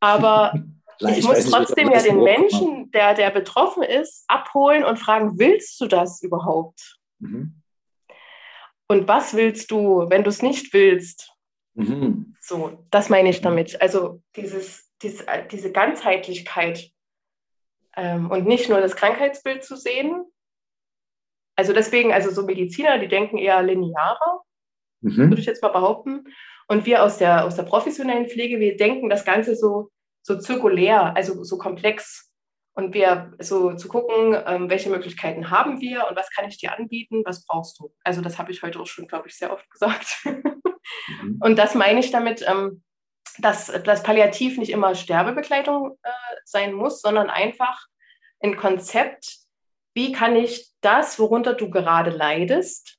Aber 0.00 0.52
ich, 1.00 1.18
ich 1.18 1.24
muss 1.24 1.50
trotzdem 1.50 1.90
ja 1.90 2.02
den 2.02 2.22
Menschen, 2.22 2.90
der, 2.90 3.14
der 3.14 3.30
betroffen 3.30 3.82
ist, 3.82 4.24
abholen 4.28 4.84
und 4.84 4.98
fragen, 4.98 5.38
willst 5.38 5.80
du 5.80 5.86
das 5.86 6.22
überhaupt? 6.22 6.98
Mhm. 7.18 7.60
Und 8.86 9.08
was 9.08 9.34
willst 9.34 9.70
du, 9.70 10.08
wenn 10.10 10.24
du 10.24 10.30
es 10.30 10.42
nicht 10.42 10.72
willst? 10.74 11.32
Mhm. 11.74 12.36
So, 12.40 12.84
das 12.90 13.08
meine 13.08 13.30
ich 13.30 13.40
damit. 13.40 13.80
Also 13.80 14.22
dieses, 14.36 14.90
dieses 15.02 15.24
diese 15.50 15.72
Ganzheitlichkeit 15.72 16.90
ähm, 17.96 18.30
und 18.30 18.46
nicht 18.46 18.68
nur 18.68 18.80
das 18.80 18.96
Krankheitsbild 18.96 19.64
zu 19.64 19.76
sehen, 19.76 20.24
also 21.56 21.72
deswegen, 21.72 22.12
also 22.12 22.30
so 22.30 22.42
Mediziner, 22.44 22.98
die 22.98 23.08
denken 23.08 23.38
eher 23.38 23.62
linearer, 23.62 24.42
mhm. 25.00 25.30
würde 25.30 25.40
ich 25.40 25.46
jetzt 25.46 25.62
mal 25.62 25.68
behaupten. 25.68 26.24
Und 26.66 26.86
wir 26.86 27.02
aus 27.02 27.18
der, 27.18 27.44
aus 27.44 27.56
der 27.56 27.64
professionellen 27.64 28.28
Pflege, 28.28 28.58
wir 28.58 28.76
denken 28.76 29.08
das 29.08 29.24
Ganze 29.24 29.54
so, 29.54 29.90
so 30.22 30.38
zirkulär, 30.38 31.14
also 31.16 31.44
so 31.44 31.58
komplex. 31.58 32.32
und 32.74 32.92
wir 32.94 33.32
so 33.38 33.74
zu 33.74 33.88
gucken, 33.88 34.36
ähm, 34.46 34.68
welche 34.68 34.90
Möglichkeiten 34.90 35.50
haben 35.50 35.80
wir 35.80 36.08
und 36.08 36.16
was 36.16 36.30
kann 36.30 36.48
ich 36.48 36.58
dir 36.58 36.76
anbieten, 36.76 37.22
was 37.24 37.44
brauchst 37.46 37.78
du. 37.78 37.92
Also 38.02 38.20
das 38.20 38.38
habe 38.38 38.50
ich 38.50 38.62
heute 38.62 38.80
auch 38.80 38.86
schon, 38.86 39.06
glaube 39.06 39.28
ich, 39.28 39.36
sehr 39.36 39.52
oft 39.52 39.70
gesagt. 39.70 40.24
mhm. 40.24 41.38
Und 41.40 41.56
das 41.56 41.74
meine 41.74 42.00
ich 42.00 42.10
damit, 42.10 42.44
ähm, 42.48 42.82
dass 43.38 43.66
das 43.84 44.02
Palliativ 44.02 44.58
nicht 44.58 44.70
immer 44.70 44.94
Sterbebegleitung 44.94 45.98
äh, 46.02 46.10
sein 46.44 46.72
muss, 46.72 47.00
sondern 47.00 47.30
einfach 47.30 47.86
ein 48.40 48.56
Konzept, 48.56 49.43
wie 49.94 50.12
kann 50.12 50.36
ich 50.36 50.72
das, 50.80 51.18
worunter 51.18 51.54
du 51.54 51.70
gerade 51.70 52.10
leidest, 52.10 52.98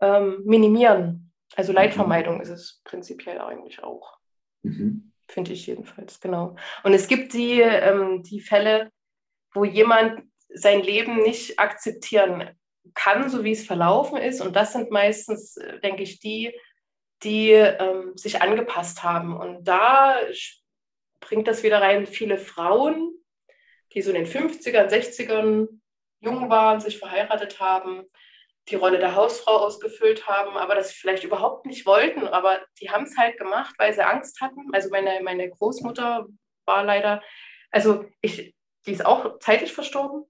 ähm, 0.00 0.42
minimieren. 0.44 1.32
Also 1.54 1.72
Leidvermeidung 1.72 2.36
mhm. 2.36 2.40
ist 2.42 2.50
es 2.50 2.80
prinzipiell 2.84 3.40
eigentlich 3.40 3.82
auch. 3.82 4.18
Mhm. 4.62 5.12
Finde 5.28 5.52
ich 5.52 5.66
jedenfalls, 5.66 6.20
genau. 6.20 6.56
Und 6.84 6.92
es 6.94 7.08
gibt 7.08 7.32
die, 7.34 7.60
ähm, 7.60 8.22
die 8.22 8.40
Fälle, 8.40 8.90
wo 9.52 9.64
jemand 9.64 10.22
sein 10.48 10.82
Leben 10.82 11.18
nicht 11.18 11.58
akzeptieren 11.58 12.50
kann, 12.94 13.28
so 13.28 13.44
wie 13.44 13.52
es 13.52 13.66
verlaufen 13.66 14.18
ist. 14.18 14.40
Und 14.40 14.56
das 14.56 14.72
sind 14.72 14.90
meistens, 14.90 15.56
äh, 15.56 15.80
denke 15.80 16.02
ich, 16.02 16.20
die, 16.20 16.54
die 17.22 17.50
ähm, 17.50 18.16
sich 18.16 18.40
angepasst 18.40 19.02
haben. 19.02 19.36
Und 19.36 19.64
da 19.64 20.16
bringt 21.20 21.46
das 21.46 21.62
wieder 21.62 21.80
rein 21.80 22.06
viele 22.06 22.38
Frauen, 22.38 23.14
die 23.92 24.02
so 24.02 24.10
in 24.12 24.24
den 24.24 24.26
50ern, 24.26 24.88
60ern 24.88 25.68
jung 26.20 26.50
waren, 26.50 26.80
sich 26.80 26.98
verheiratet 26.98 27.60
haben, 27.60 28.04
die 28.68 28.74
Rolle 28.74 28.98
der 28.98 29.14
Hausfrau 29.14 29.56
ausgefüllt 29.56 30.26
haben, 30.26 30.56
aber 30.56 30.74
das 30.74 30.92
vielleicht 30.92 31.24
überhaupt 31.24 31.66
nicht 31.66 31.86
wollten. 31.86 32.26
Aber 32.26 32.60
die 32.80 32.90
haben 32.90 33.04
es 33.04 33.16
halt 33.16 33.38
gemacht, 33.38 33.74
weil 33.78 33.92
sie 33.92 34.06
Angst 34.06 34.40
hatten. 34.40 34.72
Also 34.72 34.90
meine, 34.90 35.20
meine 35.22 35.48
Großmutter 35.48 36.26
war 36.66 36.84
leider, 36.84 37.22
also 37.70 38.04
ich, 38.20 38.54
die 38.86 38.92
ist 38.92 39.04
auch 39.04 39.38
zeitlich 39.38 39.72
verstorben 39.72 40.24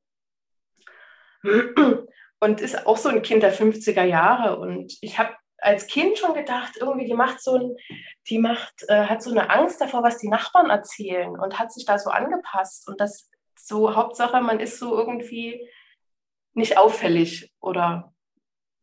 und 2.41 2.61
ist 2.61 2.87
auch 2.87 2.97
so 2.97 3.09
ein 3.09 3.23
Kind 3.23 3.43
der 3.43 3.55
50er 3.55 4.05
Jahre. 4.05 4.59
Und 4.59 4.97
ich 5.01 5.19
habe 5.19 5.35
als 5.59 5.87
Kind 5.89 6.19
schon 6.19 6.35
gedacht, 6.35 6.77
irgendwie, 6.79 7.07
die 7.07 7.15
macht 7.15 7.43
so 7.43 7.57
ein, 7.57 7.77
die 8.29 8.39
macht, 8.39 8.85
äh, 8.89 9.07
hat 9.07 9.23
so 9.23 9.31
eine 9.31 9.51
Angst 9.51 9.81
davor, 9.81 10.03
was 10.03 10.19
die 10.19 10.29
Nachbarn 10.29 10.71
erzählen 10.71 11.31
und 11.39 11.59
hat 11.59 11.73
sich 11.73 11.85
da 11.85 11.99
so 11.99 12.11
angepasst. 12.11 12.89
Und 12.89 13.01
das 13.01 13.29
so, 13.57 13.97
Hauptsache, 13.97 14.41
man 14.41 14.61
ist 14.61 14.79
so 14.79 14.97
irgendwie 14.97 15.69
nicht 16.55 16.77
auffällig 16.77 17.53
oder 17.61 18.13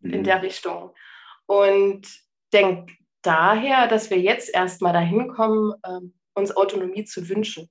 in 0.02 0.24
der 0.24 0.38
mhm. 0.38 0.42
Richtung. 0.42 0.92
Und 1.46 2.08
denke 2.54 2.94
daher, 3.22 3.88
dass 3.88 4.10
wir 4.10 4.20
jetzt 4.20 4.54
erstmal 4.54 4.94
dahin 4.94 5.28
kommen, 5.28 5.74
ähm, 5.86 6.14
uns 6.34 6.56
Autonomie 6.56 7.06
zu 7.06 7.28
wünschen. 7.30 7.70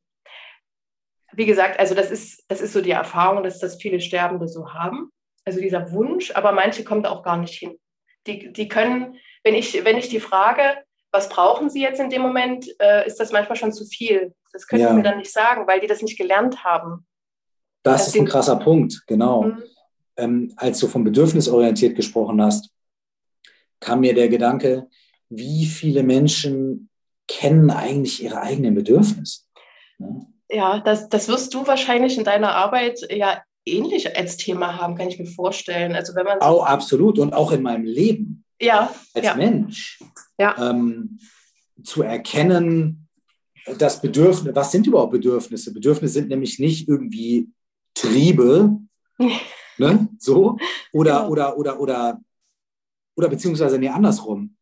Wie 1.33 1.47
gesagt, 1.47 1.79
also 1.79 1.95
das 1.95 2.11
ist, 2.11 2.45
das 2.49 2.61
ist 2.61 2.73
so 2.73 2.81
die 2.81 2.93
Erfahrung, 2.93 3.43
dass 3.43 3.59
das 3.59 3.81
viele 3.81 4.01
Sterbende 4.01 4.49
so 4.49 4.73
haben. 4.73 5.11
Also 5.45 5.61
dieser 5.61 5.93
Wunsch, 5.93 6.31
aber 6.35 6.53
manche 6.53 6.85
kommen 6.85 7.03
da 7.03 7.11
auch 7.11 7.23
gar 7.23 7.37
nicht 7.37 7.55
hin. 7.55 7.79
Die, 8.27 8.53
die 8.53 8.69
können, 8.69 9.19
wenn 9.43 9.55
ich, 9.55 9.85
wenn 9.85 9.99
ich 9.99 10.09
die 10.09 10.21
frage, 10.21 10.63
was 11.13 11.29
brauchen 11.29 11.71
sie 11.71 11.83
jetzt 11.83 12.01
in 12.01 12.11
dem 12.11 12.23
Moment, 12.23 12.67
äh, 12.81 13.07
ist 13.07 13.21
das 13.21 13.31
manchmal 13.31 13.57
schon 13.57 13.73
zu 13.73 13.85
viel. 13.85 14.35
Das 14.53 14.67
können 14.67 14.83
ja. 14.83 14.89
sie 14.89 14.95
mir 14.95 15.03
dann 15.03 15.19
nicht 15.19 15.33
sagen, 15.33 15.67
weil 15.67 15.81
die 15.81 15.87
das 15.87 16.03
nicht 16.03 16.17
gelernt 16.17 16.65
haben. 16.65 17.07
Das, 17.83 18.07
das 18.07 18.09
ist 18.09 18.21
ein 18.21 18.27
krasser 18.27 18.57
Punkt, 18.57 19.03
genau. 19.07 19.43
Mhm 19.43 19.63
ähm, 20.17 20.53
als 20.57 20.79
du 20.81 20.89
von 20.89 21.05
bedürfnisorientiert 21.05 21.97
gesprochen 21.97 22.43
hast, 22.43 22.71
kam 23.81 24.01
mir 24.01 24.15
der 24.15 24.29
Gedanke, 24.29 24.89
wie 25.29 25.67
viele 25.67 26.03
Menschen 26.03 26.89
kennen 27.29 27.71
eigentlich 27.71 28.23
ihre 28.23 28.41
eigenen 28.41 28.75
Bedürfnisse? 28.75 29.41
Ja, 29.99 30.27
ja 30.51 30.81
das, 30.81 31.09
das 31.09 31.29
wirst 31.29 31.55
du 31.55 31.67
wahrscheinlich 31.67 32.19
in 32.19 32.25
deiner 32.25 32.55
Arbeit 32.55 33.01
ja 33.11 33.43
ähnlich 33.67 34.17
als 34.17 34.37
Thema 34.37 34.79
haben, 34.79 34.95
kann 34.95 35.09
ich 35.09 35.19
mir 35.19 35.27
vorstellen. 35.27 35.95
Also 35.95 36.15
wenn 36.15 36.25
man 36.27 36.39
so 36.41 36.47
oh, 36.47 36.63
absolut 36.63 37.19
und 37.19 37.33
auch 37.33 37.53
in 37.53 37.63
meinem 37.63 37.85
Leben 37.85 38.45
ja, 38.61 38.95
als 39.15 39.25
ja. 39.25 39.35
Mensch 39.35 40.01
ja. 40.39 40.71
Ähm, 40.71 41.19
zu 41.83 42.03
erkennen, 42.03 43.09
das 43.79 44.01
Bedürfnis, 44.03 44.55
was 44.55 44.73
sind 44.73 44.87
überhaupt 44.87 45.13
Bedürfnisse? 45.13 45.73
Bedürfnisse 45.73 46.15
sind 46.15 46.29
nämlich 46.29 46.59
nicht 46.59 46.89
irgendwie 46.89 47.49
Triebe, 47.95 48.79
Ne? 49.79 50.09
So? 50.19 50.59
Oder, 50.93 51.21
genau. 51.21 51.29
oder, 51.29 51.59
oder, 51.59 51.81
oder, 51.81 52.21
oder 53.17 53.29
beziehungsweise 53.29 53.79
nee, 53.79 53.89
andersrum. 53.89 54.57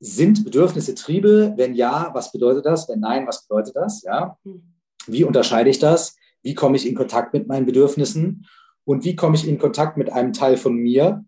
Sind 0.00 0.44
Bedürfnisse 0.44 0.94
Triebe? 0.94 1.54
Wenn 1.56 1.74
ja, 1.74 2.10
was 2.12 2.32
bedeutet 2.32 2.66
das? 2.66 2.88
Wenn 2.88 3.00
nein, 3.00 3.26
was 3.26 3.46
bedeutet 3.46 3.76
das? 3.76 4.02
Ja? 4.02 4.38
Hm. 4.44 4.62
Wie 5.06 5.24
unterscheide 5.24 5.70
ich 5.70 5.78
das? 5.78 6.16
Wie 6.42 6.54
komme 6.54 6.76
ich 6.76 6.86
in 6.86 6.94
Kontakt 6.94 7.32
mit 7.32 7.46
meinen 7.46 7.66
Bedürfnissen? 7.66 8.46
Und 8.84 9.04
wie 9.04 9.16
komme 9.16 9.36
ich 9.36 9.48
in 9.48 9.58
Kontakt 9.58 9.96
mit 9.96 10.12
einem 10.12 10.32
Teil 10.32 10.56
von 10.56 10.74
mir, 10.74 11.24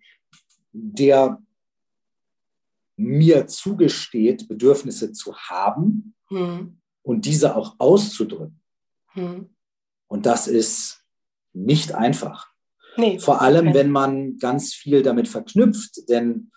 der 0.72 1.42
mir 2.96 3.46
zugesteht, 3.46 4.48
Bedürfnisse 4.48 5.12
zu 5.12 5.36
haben 5.36 6.14
hm. 6.28 6.78
und 7.02 7.24
diese 7.24 7.56
auch 7.56 7.76
auszudrücken? 7.78 8.60
Hm. 9.12 9.48
Und 10.08 10.26
das 10.26 10.46
ist 10.46 11.04
nicht 11.52 11.94
einfach. 11.94 12.52
Nee, 12.96 13.18
Vor 13.18 13.42
allem, 13.42 13.74
wenn 13.74 13.90
man 13.90 14.38
ganz 14.38 14.74
viel 14.74 15.02
damit 15.02 15.28
verknüpft, 15.28 16.08
denn 16.08 16.50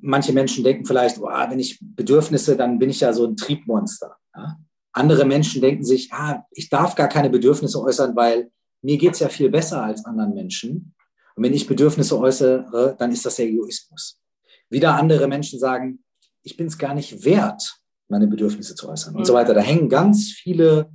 manche 0.00 0.32
Menschen 0.32 0.64
denken 0.64 0.84
vielleicht, 0.84 1.18
oh, 1.18 1.28
wenn 1.28 1.58
ich 1.58 1.78
Bedürfnisse, 1.80 2.56
dann 2.56 2.78
bin 2.78 2.90
ich 2.90 3.00
ja 3.00 3.12
so 3.12 3.26
ein 3.26 3.36
Triebmonster. 3.36 4.16
Ja? 4.34 4.58
Andere 4.92 5.24
Menschen 5.24 5.60
denken 5.60 5.84
sich, 5.84 6.12
ah, 6.12 6.44
ich 6.50 6.68
darf 6.68 6.94
gar 6.94 7.08
keine 7.08 7.30
Bedürfnisse 7.30 7.80
äußern, 7.80 8.16
weil 8.16 8.50
mir 8.82 8.98
geht 8.98 9.14
es 9.14 9.20
ja 9.20 9.28
viel 9.28 9.50
besser 9.50 9.82
als 9.82 10.04
anderen 10.04 10.34
Menschen. 10.34 10.94
Und 11.36 11.44
wenn 11.44 11.54
ich 11.54 11.66
Bedürfnisse 11.66 12.18
äußere, 12.18 12.96
dann 12.98 13.12
ist 13.12 13.24
das 13.24 13.38
ja 13.38 13.44
Egoismus. 13.44 14.20
Wieder 14.68 14.94
andere 14.94 15.28
Menschen 15.28 15.58
sagen, 15.58 16.02
ich 16.42 16.56
bin 16.56 16.66
es 16.66 16.78
gar 16.78 16.94
nicht 16.94 17.24
wert, 17.24 17.80
meine 18.08 18.26
Bedürfnisse 18.26 18.74
zu 18.74 18.88
äußern 18.88 19.14
und 19.14 19.24
so 19.24 19.32
mhm. 19.32 19.38
weiter. 19.38 19.54
Da 19.54 19.60
hängen 19.60 19.88
ganz 19.88 20.30
viele, 20.32 20.90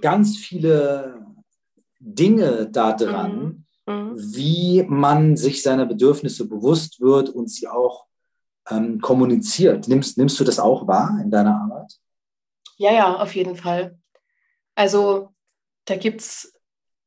ganz 0.00 0.36
viele 0.36 1.26
Dinge 2.00 2.68
daran, 2.70 3.64
mhm. 3.86 3.94
mhm. 3.94 4.34
wie 4.34 4.82
man 4.88 5.36
sich 5.36 5.62
seiner 5.62 5.86
Bedürfnisse 5.86 6.48
bewusst 6.48 7.00
wird 7.00 7.28
und 7.28 7.48
sie 7.48 7.68
auch 7.68 8.06
ähm, 8.68 9.00
kommuniziert. 9.00 9.86
Nimmst, 9.86 10.18
nimmst 10.18 10.40
du 10.40 10.44
das 10.44 10.58
auch 10.58 10.86
wahr 10.86 11.18
in 11.22 11.30
deiner 11.30 11.60
Arbeit? 11.60 11.94
Ja, 12.76 12.92
ja, 12.92 13.16
auf 13.16 13.34
jeden 13.34 13.56
Fall. 13.56 13.98
Also 14.74 15.34
da 15.84 15.96
gibt 15.96 16.22
es, 16.22 16.54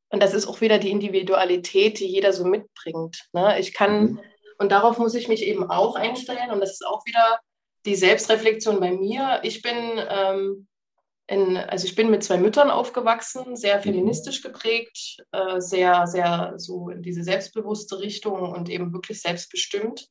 und 0.10 0.22
das 0.22 0.34
ist 0.34 0.46
auch 0.46 0.62
wieder 0.62 0.78
die 0.78 0.91
Individualität, 0.91 2.00
die 2.00 2.06
jeder 2.06 2.32
so 2.34 2.46
mitbringt. 2.46 3.28
Ne? 3.34 3.60
Ich 3.60 3.74
kann, 3.74 4.04
mhm. 4.04 4.20
und 4.60 4.72
darauf 4.72 5.00
muss 5.00 5.16
ich 5.16 5.28
mich 5.28 5.44
eben 5.44 5.70
auch 5.70 5.96
einstellen, 5.96 6.52
und 6.52 6.60
das 6.60 6.72
ist 6.72 6.86
auch 6.86 7.04
wieder 7.06 7.39
die 7.86 7.96
Selbstreflexion 7.96 8.80
bei 8.80 8.91
mir. 8.91 9.39
Ich 9.44 9.62
bin 9.62 9.76
ähm, 10.10 10.68
in, 11.28 11.58
also 11.58 11.86
ich 11.86 11.96
bin 11.96 12.12
mit 12.12 12.24
zwei 12.24 12.38
Müttern 12.38 12.70
aufgewachsen, 12.70 13.56
sehr 13.56 13.78
mhm. 13.78 13.84
feministisch 13.84 14.42
geprägt, 14.42 15.24
äh, 15.32 15.60
sehr, 15.60 16.06
sehr 16.08 16.54
so 16.58 16.90
in 16.90 17.02
diese 17.02 17.24
selbstbewusste 17.24 18.00
Richtung 18.00 18.52
und 18.52 18.70
eben 18.70 18.94
wirklich 18.94 19.22
selbstbestimmt. 19.22 20.08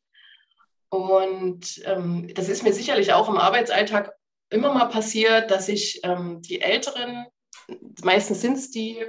Und 0.88 1.82
ähm, 1.84 2.30
das 2.34 2.48
ist 2.48 2.62
mir 2.62 2.72
sicherlich 2.72 3.12
auch 3.12 3.28
im 3.28 3.36
Arbeitsalltag 3.36 4.12
immer 4.50 4.72
mal 4.74 4.86
passiert, 4.86 5.50
dass 5.50 5.68
ich 5.68 6.00
ähm, 6.02 6.42
die 6.42 6.60
Älteren, 6.60 7.26
meistens 8.02 8.40
sind 8.40 8.58
es 8.58 8.70
die 8.70 9.02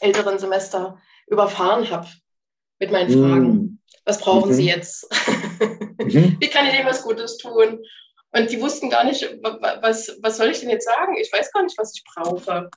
älteren 0.00 0.38
Semester, 0.38 0.98
überfahren 1.26 1.88
habe 1.90 2.08
mit 2.78 2.90
meinen 2.90 3.10
mhm. 3.10 3.22
Fragen. 3.22 3.82
Was 4.04 4.18
brauchen 4.18 4.50
mhm. 4.50 4.54
Sie 4.54 4.66
jetzt? 4.66 5.06
mhm. 5.98 6.36
Wie 6.40 6.48
kann 6.48 6.66
ich 6.66 6.74
Ihnen 6.74 6.86
was 6.86 7.02
Gutes 7.02 7.38
tun? 7.38 7.82
Und 8.34 8.50
die 8.50 8.60
wussten 8.60 8.88
gar 8.88 9.04
nicht, 9.04 9.22
was, 9.42 10.18
was 10.22 10.38
soll 10.38 10.48
ich 10.48 10.60
denn 10.60 10.70
jetzt 10.70 10.86
sagen? 10.86 11.16
Ich 11.20 11.32
weiß 11.32 11.52
gar 11.52 11.62
nicht, 11.62 11.76
was 11.76 11.94
ich 11.94 12.02
brauche. 12.04 12.70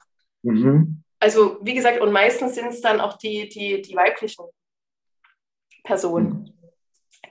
Mhm. 0.44 1.02
Also, 1.20 1.58
wie 1.62 1.74
gesagt, 1.74 2.02
und 2.02 2.12
meistens 2.12 2.56
sind 2.56 2.68
es 2.68 2.82
dann 2.82 3.00
auch 3.00 3.18
die, 3.18 3.48
die, 3.48 3.82
die 3.82 3.96
weiblichen 3.96 4.46
Personen, 5.84 6.30
mhm. 6.30 6.54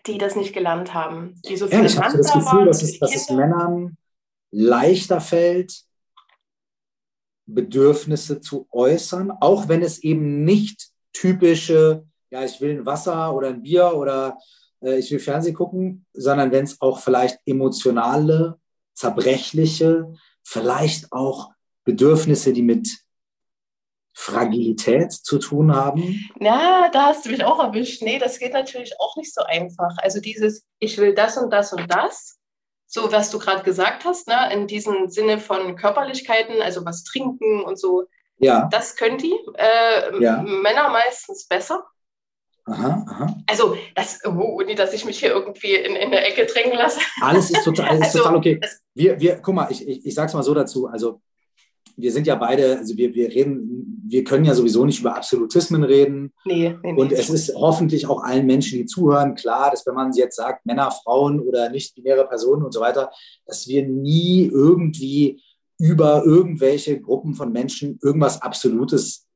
die 0.06 0.18
das 0.18 0.36
nicht 0.36 0.54
gelernt 0.54 0.94
haben. 0.94 1.40
Die 1.46 1.56
so 1.56 1.66
ja, 1.66 1.84
ich 1.84 1.98
habe 1.98 2.16
das 2.16 2.32
Gefühl, 2.32 2.46
waren, 2.46 2.66
dass, 2.66 2.82
es, 2.82 2.98
dass 2.98 3.14
es 3.14 3.28
Männern 3.30 3.96
leichter 4.50 5.20
fällt, 5.20 5.82
Bedürfnisse 7.46 8.40
zu 8.40 8.66
äußern, 8.70 9.32
auch 9.40 9.68
wenn 9.68 9.82
es 9.82 9.98
eben 10.02 10.44
nicht 10.44 10.88
typische, 11.12 12.06
ja, 12.30 12.42
ich 12.44 12.60
will 12.60 12.78
ein 12.78 12.86
Wasser 12.86 13.34
oder 13.34 13.48
ein 13.48 13.62
Bier 13.62 13.92
oder 13.94 14.38
äh, 14.84 14.98
ich 14.98 15.10
will 15.10 15.18
Fernsehen 15.18 15.54
gucken, 15.54 16.06
sondern 16.12 16.52
wenn 16.52 16.64
es 16.64 16.80
auch 16.80 17.00
vielleicht 17.00 17.38
emotionale, 17.46 18.58
zerbrechliche, 18.94 20.12
vielleicht 20.42 21.12
auch 21.12 21.50
Bedürfnisse, 21.84 22.52
die 22.52 22.62
mit 22.62 22.88
Fragilität 24.16 25.12
zu 25.12 25.38
tun 25.38 25.74
haben? 25.74 26.30
Ja, 26.40 26.88
da 26.92 27.06
hast 27.06 27.26
du 27.26 27.30
mich 27.30 27.44
auch 27.44 27.58
erwischt. 27.58 28.02
Nee, 28.02 28.18
das 28.18 28.38
geht 28.38 28.52
natürlich 28.52 28.92
auch 29.00 29.16
nicht 29.16 29.34
so 29.34 29.42
einfach. 29.42 29.90
Also 29.98 30.20
dieses, 30.20 30.64
ich 30.78 30.96
will 30.98 31.14
das 31.14 31.36
und 31.36 31.50
das 31.50 31.72
und 31.72 31.90
das, 31.92 32.38
so 32.86 33.10
was 33.10 33.30
du 33.30 33.40
gerade 33.40 33.64
gesagt 33.64 34.04
hast, 34.04 34.28
ne, 34.28 34.52
in 34.52 34.68
diesem 34.68 35.08
Sinne 35.08 35.40
von 35.40 35.74
Körperlichkeiten, 35.74 36.62
also 36.62 36.84
was 36.84 37.02
trinken 37.02 37.62
und 37.64 37.78
so. 37.78 38.04
Ja. 38.38 38.68
Das 38.70 38.94
können 38.94 39.18
die. 39.18 39.34
Äh, 39.54 40.22
Ja. 40.22 40.42
Männer 40.42 40.90
meistens 40.90 41.46
besser. 41.48 41.84
Aha, 42.66 43.04
aha. 43.08 43.36
Also, 43.46 43.76
das, 43.94 44.20
oh, 44.24 44.62
nicht, 44.64 44.78
dass 44.78 44.94
ich 44.94 45.04
mich 45.04 45.18
hier 45.18 45.30
irgendwie 45.30 45.74
in, 45.74 45.96
in 45.96 46.06
eine 46.06 46.24
Ecke 46.24 46.46
drängen 46.46 46.76
lasse. 46.78 47.00
Alles 47.20 47.50
ist 47.50 47.62
total, 47.62 47.96
ist 47.96 48.04
Also, 48.04 48.18
total 48.20 48.36
okay. 48.36 48.60
Wir, 48.94 49.20
wir, 49.20 49.36
guck 49.36 49.54
mal, 49.54 49.70
ich, 49.70 49.86
ich, 49.86 50.06
ich 50.06 50.14
sag's 50.14 50.32
mal 50.32 50.42
so 50.42 50.54
dazu. 50.54 50.86
Also, 50.86 51.20
wir 51.96 52.10
sind 52.10 52.26
ja 52.26 52.34
beide, 52.34 52.78
also 52.78 52.96
wir, 52.96 53.14
wir 53.14 53.28
reden, 53.28 54.02
wir 54.06 54.24
können 54.24 54.44
ja 54.44 54.54
sowieso 54.54 54.84
nicht 54.84 55.00
über 55.00 55.14
Absolutismen 55.14 55.84
reden. 55.84 56.32
Nee, 56.44 56.76
nee, 56.82 56.92
nee. 56.92 57.00
Und 57.00 57.12
es 57.12 57.30
ist 57.30 57.54
hoffentlich 57.54 58.06
auch 58.06 58.22
allen 58.22 58.46
Menschen, 58.46 58.78
die 58.78 58.86
zuhören, 58.86 59.34
klar, 59.34 59.70
dass 59.70 59.86
wenn 59.86 59.94
man 59.94 60.12
jetzt 60.12 60.36
sagt, 60.36 60.66
Männer, 60.66 60.90
Frauen 60.90 61.40
oder 61.40 61.70
nicht-binäre 61.70 62.26
Personen 62.26 62.64
und 62.64 62.72
so 62.72 62.80
weiter, 62.80 63.10
dass 63.46 63.68
wir 63.68 63.86
nie 63.86 64.46
irgendwie 64.46 65.42
über 65.78 66.24
irgendwelche 66.24 67.00
Gruppen 67.00 67.34
von 67.34 67.52
Menschen 67.52 67.98
irgendwas 68.02 68.42
Absolutes 68.42 69.26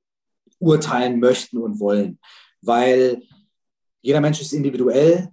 urteilen 0.59 1.21
möchten 1.21 1.59
und 1.59 1.79
wollen. 1.79 2.19
Weil 2.63 3.23
jeder 4.01 4.21
Mensch 4.21 4.41
ist 4.41 4.53
individuell. 4.53 5.29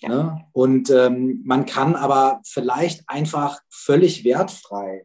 Ja. 0.00 0.08
Ne? 0.08 0.44
Und 0.52 0.90
ähm, 0.90 1.42
man 1.44 1.66
kann 1.66 1.94
aber 1.94 2.40
vielleicht 2.44 3.08
einfach 3.08 3.60
völlig 3.68 4.24
wertfrei 4.24 5.04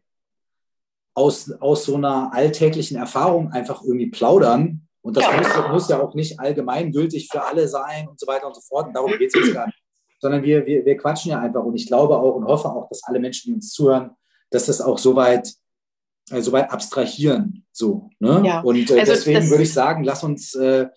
aus, 1.14 1.50
aus 1.52 1.84
so 1.84 1.96
einer 1.96 2.32
alltäglichen 2.32 2.96
Erfahrung 2.96 3.50
einfach 3.52 3.82
irgendwie 3.82 4.10
plaudern. 4.10 4.86
Und 5.02 5.16
das 5.16 5.24
Ja. 5.24 5.36
muss, 5.36 5.72
muss 5.72 5.88
ja 5.88 6.00
auch 6.00 6.14
nicht 6.14 6.40
allgemeingültig 6.40 7.28
für 7.30 7.42
alle 7.44 7.68
sein 7.68 8.08
und 8.08 8.18
so 8.18 8.26
weiter 8.26 8.46
und 8.46 8.54
so 8.54 8.60
fort. 8.62 8.88
Und 8.88 8.94
darum 8.94 9.12
geht 9.18 9.34
es 9.34 9.40
jetzt 9.40 9.54
gar 9.54 9.66
nicht. 9.66 9.78
Sondern 10.20 10.42
wir, 10.42 10.64
wir, 10.64 10.84
wir 10.84 10.96
quatschen 10.96 11.30
ja 11.30 11.40
einfach. 11.40 11.62
Und 11.62 11.74
ich 11.74 11.86
glaube 11.86 12.16
auch 12.16 12.34
und 12.34 12.46
hoffe 12.46 12.68
auch, 12.68 12.88
dass 12.88 13.04
alle 13.04 13.20
Menschen, 13.20 13.50
die 13.50 13.54
uns 13.54 13.72
zuhören, 13.72 14.10
dass 14.50 14.66
das 14.66 14.80
auch 14.80 14.98
soweit 14.98 15.52
äh, 16.30 16.40
soweit 16.42 16.70
abstrahieren. 16.70 17.64
So, 17.72 18.10
ne? 18.18 18.42
Ja. 18.44 18.60
Und 18.60 18.90
äh, 18.90 19.00
Also 19.00 19.12
deswegen 19.12 19.48
würde 19.48 19.62
ich 19.62 19.72
sagen, 19.72 20.02
lass 20.02 20.24
uns 20.24 20.54
äh, 20.54 20.88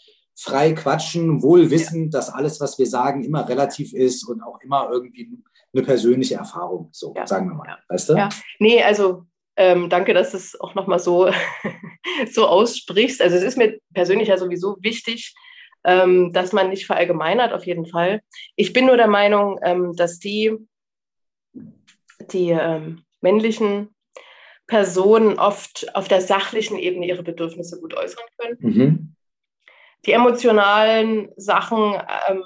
frei 0.41 0.73
quatschen, 0.73 1.41
wohl 1.41 1.69
wissend, 1.69 2.13
dass 2.13 2.29
alles, 2.29 2.61
was 2.61 2.79
wir 2.79 2.85
sagen, 2.85 3.23
immer 3.23 3.47
relativ 3.47 3.93
ist 3.93 4.23
und 4.27 4.41
auch 4.41 4.59
immer 4.61 4.89
irgendwie 4.91 5.29
eine 5.73 5.83
persönliche 5.83 6.35
Erfahrung. 6.35 6.89
So, 6.91 7.13
Ja. 7.15 7.27
sagen 7.27 7.49
wir 7.49 7.55
mal. 7.55 7.67
Ja. 7.67 7.77
Weißt 7.89 8.09
du? 8.09 8.13
Ja. 8.13 8.29
Nee, 8.59 8.81
also 8.81 9.25
ähm, 9.57 9.89
danke, 9.89 10.13
dass 10.13 10.31
du 10.31 10.37
es 10.37 10.59
auch 10.59 10.75
nochmal 10.75 10.99
so, 10.99 11.29
so 12.31 12.47
aussprichst. 12.47 13.21
Also 13.21 13.35
es 13.35 13.43
ist 13.43 13.57
mir 13.57 13.77
persönlich 13.93 14.29
ja 14.29 14.37
sowieso 14.37 14.77
wichtig, 14.79 15.35
ähm, 15.83 16.31
dass 16.31 16.53
man 16.53 16.69
nicht 16.69 16.85
verallgemeinert, 16.85 17.51
auf 17.51 17.65
jeden 17.65 17.85
Fall. 17.85 18.21
Ich 18.55 18.71
bin 18.71 18.85
nur 18.85 18.97
der 18.97 19.07
Meinung, 19.07 19.59
ähm, 19.61 19.93
dass 19.95 20.19
die, 20.19 20.55
die 22.31 22.51
ähm, 22.51 23.03
männlichen 23.21 23.93
Personen 24.67 25.37
oft 25.37 25.93
auf 25.95 26.07
der 26.07 26.21
sachlichen 26.21 26.77
Ebene 26.77 27.07
ihre 27.07 27.23
Bedürfnisse 27.23 27.79
gut 27.81 27.93
äußern 27.95 28.23
können. 28.37 28.57
Mhm. 28.61 29.15
Die 30.05 30.13
emotionalen 30.13 31.29
Sachen 31.35 32.01
ähm, 32.27 32.43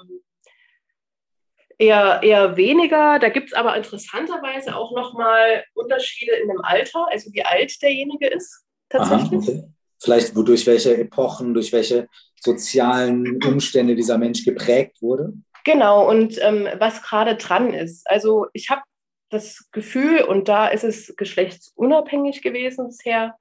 eher, 1.78 2.20
eher 2.22 2.56
weniger. 2.56 3.18
Da 3.18 3.28
gibt 3.28 3.48
es 3.48 3.52
aber 3.54 3.76
interessanterweise 3.76 4.76
auch 4.76 4.92
nochmal 4.94 5.64
Unterschiede 5.74 6.32
in 6.36 6.48
dem 6.48 6.60
Alter, 6.62 7.06
also 7.10 7.32
wie 7.32 7.44
alt 7.44 7.80
derjenige 7.82 8.26
ist 8.26 8.64
Aha, 8.92 8.98
tatsächlich. 8.98 9.48
okay. 9.48 9.64
Vielleicht 10.02 10.36
wodurch 10.36 10.66
welche 10.66 10.96
Epochen, 10.98 11.54
durch 11.54 11.72
welche 11.72 12.08
sozialen 12.38 13.42
Umstände 13.42 13.94
dieser 13.94 14.18
Mensch 14.18 14.44
geprägt 14.44 15.00
wurde. 15.00 15.32
Genau, 15.64 16.06
und 16.08 16.38
ähm, 16.42 16.68
was 16.78 17.02
gerade 17.02 17.36
dran 17.36 17.72
ist. 17.72 18.08
Also 18.10 18.46
ich 18.52 18.68
habe 18.68 18.82
das 19.30 19.70
Gefühl, 19.72 20.20
und 20.22 20.48
da 20.48 20.68
ist 20.68 20.84
es 20.84 21.14
geschlechtsunabhängig 21.16 22.42
gewesen 22.42 22.86
bisher, 22.88 23.36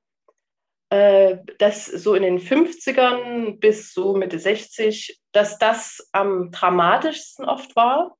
dass 1.57 1.85
so 1.85 2.13
in 2.13 2.23
den 2.23 2.39
50ern 2.39 3.59
bis 3.59 3.93
so 3.93 4.15
Mitte 4.15 4.37
60, 4.39 5.19
dass 5.31 5.57
das 5.57 6.07
am 6.11 6.51
dramatischsten 6.51 7.45
oft 7.45 7.75
war, 7.75 8.15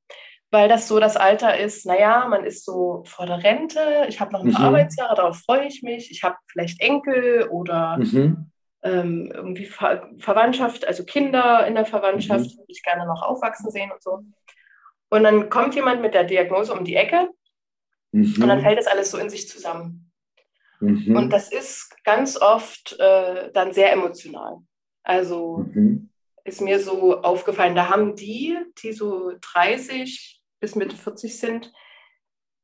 weil 0.50 0.70
das 0.70 0.88
so 0.88 1.00
das 1.00 1.18
Alter 1.18 1.58
ist, 1.60 1.86
naja, 1.86 2.28
man 2.28 2.46
ist 2.46 2.64
so 2.66 3.04
vor 3.06 3.26
der 3.26 3.44
Rente, 3.44 4.06
ich 4.08 4.20
habe 4.20 4.32
noch 4.34 4.42
ein 4.44 4.52
paar 4.52 4.62
Mhm. 4.62 4.68
Arbeitsjahre, 4.68 5.16
darauf 5.16 5.38
freue 5.38 5.68
ich 5.68 5.82
mich, 5.84 6.12
ich 6.12 6.24
habe 6.24 6.36
vielleicht 6.52 6.80
Enkel 6.80 7.48
oder 7.50 7.98
Mhm. 7.98 8.50
ähm, 8.84 9.32
irgendwie 9.34 9.66
Ver 9.66 10.10
Verwandtschaft, 10.20 10.86
also 10.88 11.06
Kinder 11.06 11.66
in 11.68 11.76
der 11.76 11.86
Verwandtschaft, 11.86 12.46
Mhm. 12.46 12.58
würde 12.58 12.72
ich 12.72 12.84
gerne 12.84 13.06
noch 13.06 13.24
aufwachsen 13.24 13.72
sehen 13.72 13.92
und 13.92 14.02
so. 14.04 14.20
Und 15.10 15.24
dann 15.24 15.50
kommt 15.50 15.76
jemand 15.76 16.02
mit 16.02 16.14
der 16.14 16.24
Diagnose 16.24 16.74
um 16.74 16.84
die 16.84 16.96
Ecke 16.96 17.30
Mhm. 18.12 18.42
und 18.42 18.48
dann 18.48 18.62
fällt 18.62 18.78
das 18.80 18.88
alles 18.88 19.12
so 19.12 19.18
in 19.18 19.30
sich 19.30 19.48
zusammen. 19.48 20.12
Mhm. 20.84 21.16
Und 21.16 21.30
das 21.32 21.52
ist 21.52 21.96
ganz 22.04 22.38
oft 22.40 22.98
äh, 23.00 23.52
dann 23.54 23.74
sehr 23.74 23.92
emotional. 23.94 24.58
Also 25.04 25.66
Mhm. 25.74 26.10
ist 26.44 26.62
mir 26.62 26.80
so 26.80 27.22
aufgefallen, 27.22 27.76
da 27.76 27.90
haben 27.90 28.16
die, 28.16 28.58
die 28.82 28.92
so 28.94 29.32
30 29.42 30.42
bis 30.60 30.76
Mitte 30.76 30.96
40 30.96 31.38
sind, 31.40 31.72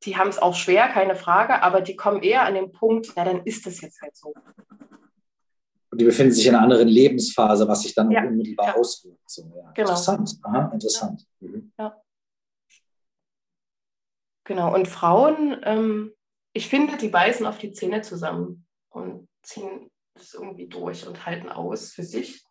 die 0.04 0.16
haben 0.18 0.30
es 0.30 0.40
auch 0.40 0.56
schwer, 0.56 0.88
keine 0.88 1.16
Frage, 1.16 1.62
aber 1.62 1.82
die 1.82 1.96
kommen 1.96 2.22
eher 2.24 2.44
an 2.44 2.54
den 2.54 2.72
Punkt, 2.72 3.12
na 3.16 3.26
dann 3.26 3.46
ist 3.46 3.66
das 3.66 3.82
jetzt 3.82 4.02
halt 4.02 4.16
so. 4.16 4.34
Und 5.92 6.00
die 6.00 6.06
befinden 6.06 6.32
sich 6.34 6.46
in 6.46 6.56
einer 6.56 6.64
anderen 6.64 6.88
Lebensphase, 6.88 7.68
was 7.68 7.82
sich 7.82 7.96
dann 7.96 8.12
Ja, 8.12 8.24
unmittelbar 8.24 8.68
ja. 8.68 8.76
auswirkt. 8.76 9.20
So, 9.30 9.42
ja. 9.56 9.72
Genau. 9.72 9.90
Interessant. 9.90 10.40
Aha, 10.44 10.70
interessant. 10.74 11.26
Mhm. 11.40 11.72
Genau, 14.46 14.74
und 14.74 14.88
Frauen, 14.88 15.58
ähm, 15.64 16.14
ich 16.60 16.68
finde, 16.68 16.98
die 16.98 17.08
beißen 17.08 17.46
auf 17.46 17.58
die 17.58 17.72
Zähne 17.72 18.02
zusammen 18.02 18.68
und 18.90 19.30
ziehen 19.44 19.90
das 20.14 20.34
irgendwie 20.34 20.68
durch 20.68 21.08
und 21.08 21.26
halten 21.26 21.48
aus 21.48 21.94
für 21.94 22.04
sich. 22.04 22.44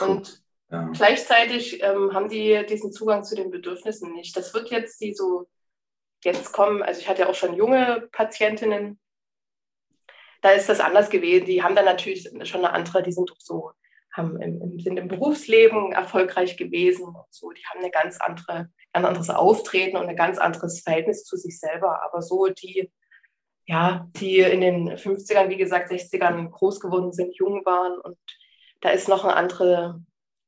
Und 0.00 0.42
Ja. 0.72 0.90
gleichzeitig 0.92 1.80
ähm, 1.80 2.12
haben 2.12 2.28
die 2.28 2.66
diesen 2.66 2.90
Zugang 2.90 3.22
zu 3.22 3.36
den 3.36 3.52
Bedürfnissen 3.52 4.12
nicht. 4.12 4.36
Das 4.36 4.54
wird 4.54 4.70
jetzt 4.70 5.00
die 5.00 5.14
so 5.14 5.46
jetzt 6.24 6.52
kommen, 6.52 6.82
also 6.82 7.00
ich 7.00 7.08
hatte 7.08 7.22
ja 7.22 7.28
auch 7.28 7.34
schon 7.36 7.54
junge 7.54 8.08
Patientinnen, 8.10 8.98
da 10.42 10.50
ist 10.50 10.68
das 10.68 10.80
anders 10.80 11.08
gewesen. 11.08 11.46
Die 11.46 11.62
haben 11.62 11.76
dann 11.76 11.84
natürlich 11.84 12.28
schon 12.48 12.64
eine 12.64 12.72
andere, 12.72 13.04
die 13.04 13.12
sind 13.12 13.30
doch 13.30 13.38
so, 13.38 13.70
haben 14.12 14.40
im, 14.42 14.80
sind 14.80 14.96
im 14.96 15.06
Berufsleben 15.06 15.92
erfolgreich 15.92 16.56
gewesen 16.56 17.04
und 17.04 17.26
so, 17.30 17.52
die 17.52 17.64
haben 17.66 17.78
eine 17.78 17.92
ganz 17.92 18.20
andere, 18.20 18.68
ganz 18.92 19.06
anderes 19.06 19.30
Auftreten 19.30 19.96
und 19.96 20.08
ein 20.08 20.16
ganz 20.16 20.38
anderes 20.38 20.80
Verhältnis 20.80 21.22
zu 21.22 21.36
sich 21.36 21.60
selber. 21.60 22.02
Aber 22.02 22.20
so 22.20 22.48
die, 22.48 22.90
ja, 23.66 24.08
die 24.16 24.38
in 24.40 24.60
den 24.60 24.90
50ern, 24.90 25.48
wie 25.48 25.56
gesagt, 25.56 25.90
60ern 25.90 26.50
groß 26.50 26.80
geworden 26.80 27.12
sind, 27.12 27.34
jung 27.36 27.64
waren 27.64 27.98
und 28.00 28.18
da 28.80 28.90
ist 28.90 29.08
noch 29.08 29.24
eine 29.24 29.34
andere, 29.36 30.02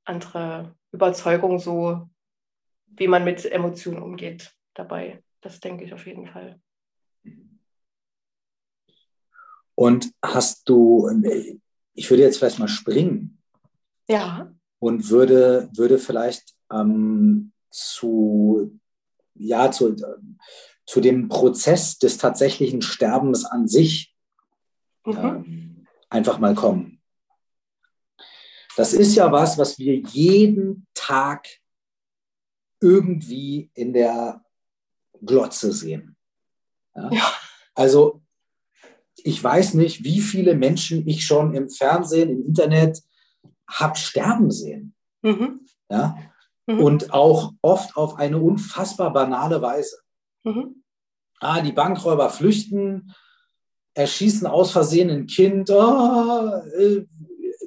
andere 0.05 0.75
Überzeugung 0.93 1.59
so, 1.59 2.09
wie 2.87 3.09
man 3.09 3.25
mit 3.25 3.45
Emotionen 3.51 4.03
umgeht 4.03 4.55
dabei. 4.75 5.23
Das 5.41 5.61
denke 5.61 5.85
ich 5.85 5.95
auf 5.95 6.07
jeden 6.07 6.27
Fall. 6.27 6.61
Und 9.75 10.13
hast 10.23 10.69
du, 10.69 11.09
ich 11.95 12.11
würde 12.11 12.23
jetzt 12.23 12.39
vielleicht 12.39 12.59
mal 12.59 12.69
springen 12.69 13.43
Ja. 14.09 14.53
und 14.79 15.11
würde, 15.11 15.69
würde 15.75 15.99
vielleicht 15.99 16.55
ähm, 16.73 17.53
zu, 17.71 18.79
ja, 19.35 19.71
zu, 19.71 19.95
zu 20.87 21.01
dem 21.01 21.29
Prozess 21.29 21.99
des 21.99 22.17
tatsächlichen 22.17 22.81
Sterbens 22.81 23.45
an 23.45 23.69
sich 23.69 24.17
Mhm. 25.07 25.17
ähm, 25.19 25.87
einfach 26.11 26.39
mal 26.39 26.55
kommen. 26.55 27.01
Das 28.77 28.93
ist 28.93 29.15
ja 29.15 29.33
was, 29.33 29.57
was 29.57 29.79
wir 29.79 29.97
jeden 29.97 30.87
Tag 30.93 31.49
irgendwie 32.81 33.71
in 33.75 33.93
der 33.93 34.45
Glotze 35.23 35.73
sehen. 35.73 36.17
Ja? 36.95 37.11
Ja. 37.11 37.33
Also 37.75 38.23
ich 39.17 39.43
weiß 39.43 39.75
nicht, 39.75 40.05
wie 40.05 40.21
viele 40.21 40.55
Menschen 40.55 41.07
ich 41.09 41.25
schon 41.25 41.55
im 41.55 41.71
Fernsehen, 41.71 42.31
im 42.31 42.45
Internet 42.45 43.03
habe 43.69 43.97
sterben 43.97 44.51
sehen. 44.51 44.95
Mhm. 45.23 45.61
Ja? 45.89 46.19
Mhm. 46.67 46.81
Und 46.81 47.13
auch 47.13 47.55
oft 47.63 47.97
auf 47.97 48.17
eine 48.17 48.39
unfassbar 48.39 49.13
banale 49.13 49.63
Weise. 49.63 49.99
Mhm. 50.47 50.83
Ah, 51.41 51.61
die 51.61 51.73
Bankräuber 51.73 52.31
flüchten, 52.31 53.13
erschießen 53.95 54.47
aus 54.47 54.71
Versehen 54.71 55.11
ein 55.11 55.27
Kind. 55.27 55.71
Ah, 55.71 56.63
äh, 56.79 57.05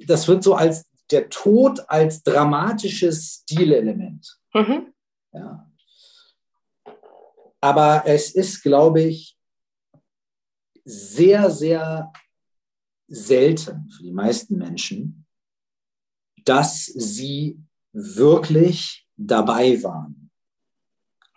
das 0.08 0.28
wird 0.28 0.44
so 0.44 0.56
als 0.56 0.88
der 1.12 1.30
Tod 1.30 1.82
als 1.90 2.24
dramatisches 2.24 3.44
Stilelement. 3.44 4.40
Mhm. 4.54 4.94
Ja. 5.34 5.70
Aber 7.62 8.04
es 8.06 8.34
ist, 8.34 8.64
glaube 8.64 9.02
ich, 9.02 9.38
sehr, 10.86 11.52
sehr 11.52 12.12
selten 13.08 13.90
für 13.90 14.04
die 14.04 14.12
meisten 14.12 14.58
Menschen, 14.58 15.26
dass 16.46 16.86
sie 16.86 17.60
wirklich 17.92 19.08
dabei 19.18 19.84
waren. 19.84 20.29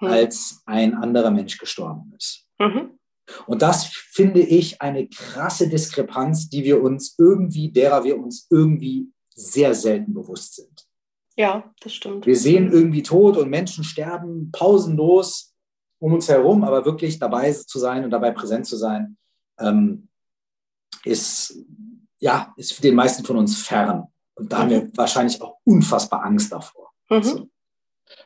Mhm. 0.02 0.08
als 0.08 0.62
ein 0.66 0.94
anderer 0.94 1.30
Mensch 1.30 1.58
gestorben 1.58 2.12
ist. 2.16 2.46
Mhm. 2.58 2.98
Und 3.46 3.62
das 3.62 3.86
finde 3.86 4.40
ich 4.40 4.82
eine 4.82 5.08
krasse 5.08 5.68
Diskrepanz, 5.68 6.48
die 6.48 6.64
wir 6.64 6.82
uns 6.82 7.14
irgendwie, 7.18 7.70
derer 7.70 8.04
wir 8.04 8.18
uns 8.18 8.46
irgendwie 8.50 9.08
sehr 9.34 9.74
selten 9.74 10.12
bewusst 10.12 10.56
sind. 10.56 10.86
Ja, 11.36 11.72
das 11.80 11.94
stimmt. 11.94 12.26
Wir 12.26 12.36
sehen 12.36 12.70
irgendwie 12.70 13.02
Tod 13.02 13.38
und 13.38 13.48
Menschen 13.48 13.84
sterben 13.84 14.50
pausenlos 14.52 15.52
um 16.02 16.14
uns 16.14 16.28
herum, 16.28 16.64
aber 16.64 16.84
wirklich 16.84 17.20
dabei 17.20 17.52
zu 17.52 17.78
sein 17.78 18.02
und 18.02 18.10
dabei 18.10 18.32
präsent 18.32 18.66
zu 18.66 18.76
sein, 18.76 19.16
ähm, 19.60 20.08
ist, 21.04 21.56
ja, 22.18 22.52
ist 22.56 22.72
für 22.72 22.82
den 22.82 22.96
meisten 22.96 23.24
von 23.24 23.36
uns 23.36 23.62
fern. 23.62 24.08
Und 24.34 24.50
da 24.50 24.56
mhm. 24.56 24.60
haben 24.62 24.70
wir 24.70 24.90
wahrscheinlich 24.96 25.40
auch 25.40 25.58
unfassbar 25.62 26.24
Angst 26.24 26.50
davor. 26.50 26.90
Mhm. 27.08 27.22
So. 27.22 27.48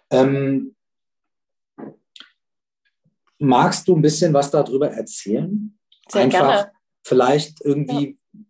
Ähm, 0.09 0.76
magst 3.39 3.87
du 3.89 3.97
ein 3.97 4.03
bisschen 4.03 4.33
was 4.33 4.51
darüber 4.51 4.91
erzählen? 4.91 5.77
Sehr 6.09 6.23
Einfach 6.23 6.39
gerne. 6.39 6.71
vielleicht 7.05 7.61
irgendwie, 7.65 8.19
ja. 8.33 8.41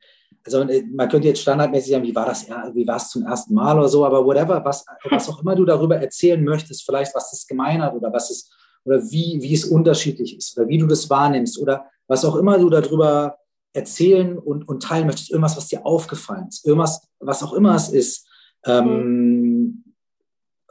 also 0.44 0.60
äh, 0.62 0.84
man 0.92 1.08
könnte 1.08 1.28
jetzt 1.28 1.42
standardmäßig 1.42 1.92
sagen, 1.92 2.04
wie 2.04 2.14
war 2.14 2.26
das, 2.26 2.48
wie 2.48 2.86
war 2.86 2.96
es 2.96 3.10
zum 3.10 3.24
ersten 3.24 3.54
Mal 3.54 3.78
oder 3.78 3.88
so, 3.88 4.04
aber 4.04 4.24
whatever, 4.24 4.64
was, 4.64 4.84
was 5.10 5.28
auch 5.28 5.40
immer 5.42 5.54
du 5.54 5.64
darüber 5.64 5.96
erzählen 5.96 6.42
möchtest, 6.42 6.84
vielleicht 6.84 7.14
was 7.14 7.30
das 7.30 7.46
gemein 7.46 7.82
hat 7.82 7.94
oder 7.94 8.12
was 8.12 8.30
es 8.30 8.50
oder 8.84 9.02
wie, 9.10 9.38
wie 9.42 9.54
es 9.54 9.64
unterschiedlich 9.64 10.36
ist 10.36 10.56
oder 10.56 10.68
wie 10.68 10.78
du 10.78 10.86
das 10.86 11.10
wahrnimmst 11.10 11.58
oder 11.58 11.86
was 12.06 12.24
auch 12.24 12.36
immer 12.36 12.58
du 12.58 12.70
darüber 12.70 13.36
erzählen 13.72 14.38
und, 14.38 14.68
und 14.68 14.82
teilen 14.82 15.06
möchtest, 15.06 15.30
irgendwas, 15.30 15.56
was 15.56 15.68
dir 15.68 15.84
aufgefallen 15.84 16.46
ist, 16.48 16.64
irgendwas, 16.64 17.06
was 17.18 17.42
auch 17.42 17.52
immer 17.52 17.74
es 17.74 17.88
ist, 17.88 18.26
ähm, 18.64 19.84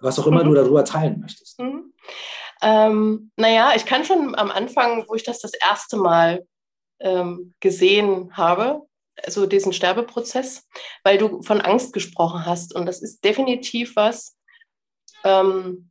was 0.01 0.17
auch 0.17 0.27
immer 0.27 0.43
mhm. 0.43 0.49
du 0.49 0.53
darüber 0.55 0.83
teilen 0.83 1.19
möchtest. 1.19 1.59
Mhm. 1.59 1.93
Ähm, 2.61 3.31
naja, 3.35 3.73
ich 3.75 3.85
kann 3.85 4.05
schon 4.05 4.35
am 4.35 4.51
Anfang, 4.51 5.05
wo 5.07 5.15
ich 5.15 5.23
das 5.23 5.39
das 5.39 5.53
erste 5.53 5.97
Mal 5.97 6.45
ähm, 6.99 7.53
gesehen 7.59 8.35
habe, 8.35 8.81
also 9.23 9.45
diesen 9.45 9.73
Sterbeprozess, 9.73 10.67
weil 11.03 11.17
du 11.17 11.41
von 11.41 11.61
Angst 11.61 11.93
gesprochen 11.93 12.45
hast. 12.45 12.75
Und 12.75 12.85
das 12.85 13.01
ist 13.01 13.23
definitiv 13.23 13.95
was, 13.95 14.37
ähm, 15.23 15.89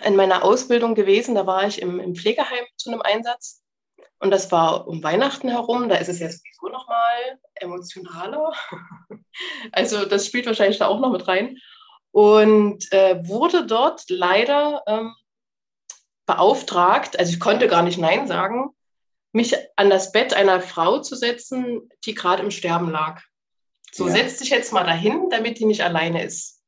in 0.00 0.16
meiner 0.16 0.44
Ausbildung 0.44 0.94
gewesen. 0.94 1.34
Da 1.34 1.46
war 1.46 1.66
ich 1.66 1.80
im, 1.80 2.00
im 2.00 2.14
Pflegeheim 2.14 2.64
zu 2.76 2.90
einem 2.90 3.02
Einsatz. 3.02 3.62
Und 4.18 4.30
das 4.30 4.50
war 4.52 4.86
um 4.86 5.02
Weihnachten 5.02 5.48
herum. 5.48 5.88
Da 5.88 5.96
ist 5.96 6.08
es 6.08 6.20
ja 6.20 6.28
sowieso 6.28 6.68
nochmal 6.68 7.38
emotionaler. 7.56 8.52
also 9.72 10.04
das 10.04 10.26
spielt 10.26 10.46
wahrscheinlich 10.46 10.78
da 10.78 10.86
auch 10.86 11.00
noch 11.00 11.10
mit 11.10 11.28
rein. 11.28 11.58
Und 12.12 12.90
äh, 12.92 13.26
wurde 13.26 13.66
dort 13.66 14.04
leider 14.08 14.82
ähm, 14.86 15.14
beauftragt, 16.32 17.18
also 17.18 17.32
ich 17.32 17.40
konnte 17.40 17.68
gar 17.68 17.82
nicht 17.82 17.98
Nein 17.98 18.26
sagen, 18.26 18.70
mich 19.32 19.54
an 19.76 19.90
das 19.90 20.12
Bett 20.12 20.34
einer 20.34 20.60
Frau 20.60 21.00
zu 21.00 21.16
setzen, 21.16 21.90
die 22.04 22.14
gerade 22.14 22.42
im 22.42 22.50
Sterben 22.50 22.90
lag. 22.90 23.22
So, 23.92 24.06
ja. 24.06 24.12
setz 24.12 24.38
dich 24.38 24.50
jetzt 24.50 24.72
mal 24.72 24.84
dahin, 24.84 25.28
damit 25.30 25.58
die 25.58 25.66
nicht 25.66 25.82
alleine 25.82 26.22
ist. 26.24 26.62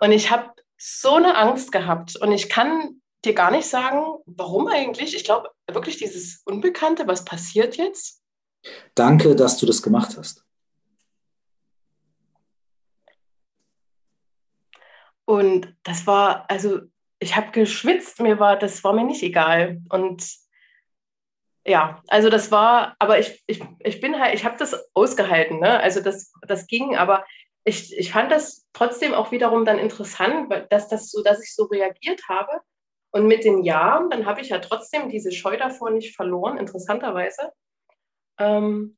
Und 0.00 0.12
ich 0.12 0.30
habe 0.30 0.50
so 0.78 1.14
eine 1.14 1.36
Angst 1.36 1.72
gehabt. 1.72 2.16
Und 2.16 2.32
ich 2.32 2.48
kann 2.48 3.00
dir 3.24 3.34
gar 3.34 3.50
nicht 3.50 3.66
sagen, 3.66 4.04
warum 4.26 4.68
eigentlich. 4.68 5.16
Ich 5.16 5.24
glaube 5.24 5.50
wirklich 5.70 5.96
dieses 5.96 6.42
Unbekannte, 6.44 7.06
was 7.06 7.24
passiert 7.24 7.76
jetzt. 7.76 8.20
Danke, 8.94 9.34
dass 9.34 9.58
du 9.58 9.66
das 9.66 9.82
gemacht 9.82 10.16
hast. 10.16 10.44
Und 15.24 15.74
das 15.82 16.06
war, 16.06 16.48
also 16.48 16.82
ich 17.18 17.36
habe 17.36 17.50
geschwitzt, 17.52 18.20
mir 18.20 18.38
war, 18.38 18.58
das 18.58 18.84
war 18.84 18.92
mir 18.92 19.04
nicht 19.04 19.22
egal. 19.22 19.80
Und 19.88 20.28
ja, 21.64 22.02
also 22.08 22.30
das 22.30 22.50
war, 22.50 22.94
aber 22.98 23.18
ich, 23.18 23.42
ich, 23.46 23.62
ich 23.80 24.00
bin 24.00 24.20
halt, 24.20 24.34
ich 24.34 24.44
habe 24.44 24.56
das 24.58 24.76
ausgehalten, 24.94 25.58
ne? 25.58 25.80
Also 25.80 26.00
das, 26.00 26.32
das 26.42 26.66
ging, 26.66 26.96
aber 26.96 27.24
ich, 27.64 27.96
ich 27.96 28.12
fand 28.12 28.30
das 28.30 28.66
trotzdem 28.72 29.12
auch 29.12 29.32
wiederum 29.32 29.64
dann 29.64 29.78
interessant, 29.78 30.52
dass 30.70 30.88
das 30.88 31.10
so, 31.10 31.22
dass 31.22 31.42
ich 31.42 31.54
so 31.54 31.64
reagiert 31.64 32.22
habe. 32.28 32.60
Und 33.10 33.26
mit 33.26 33.44
den 33.44 33.64
Jahren, 33.64 34.10
dann 34.10 34.26
habe 34.26 34.42
ich 34.42 34.50
ja 34.50 34.58
trotzdem 34.58 35.08
diese 35.08 35.32
Scheu 35.32 35.56
davor 35.56 35.90
nicht 35.90 36.14
verloren, 36.14 36.58
interessanterweise. 36.58 37.50
Ähm, 38.38 38.96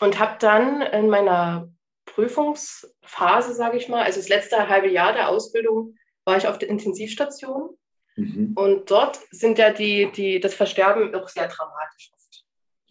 und 0.00 0.18
habe 0.18 0.36
dann 0.40 0.80
in 0.80 1.08
meiner 1.10 1.68
Prüfungsphase, 2.06 3.54
sage 3.54 3.76
ich 3.76 3.88
mal, 3.88 4.02
also 4.02 4.18
das 4.18 4.28
letzte 4.28 4.68
halbe 4.68 4.88
Jahr 4.88 5.12
der 5.12 5.28
Ausbildung, 5.28 5.96
war 6.30 6.36
ich 6.36 6.46
auf 6.46 6.58
der 6.58 6.68
Intensivstation. 6.68 7.70
Mhm. 8.14 8.52
Und 8.54 8.88
dort 8.88 9.18
sind 9.32 9.58
ja 9.58 9.72
die, 9.72 10.12
die, 10.12 10.38
das 10.38 10.54
Versterben 10.54 11.12
auch 11.12 11.28
sehr 11.28 11.48
dramatisch 11.48 12.12
oft. 12.14 12.44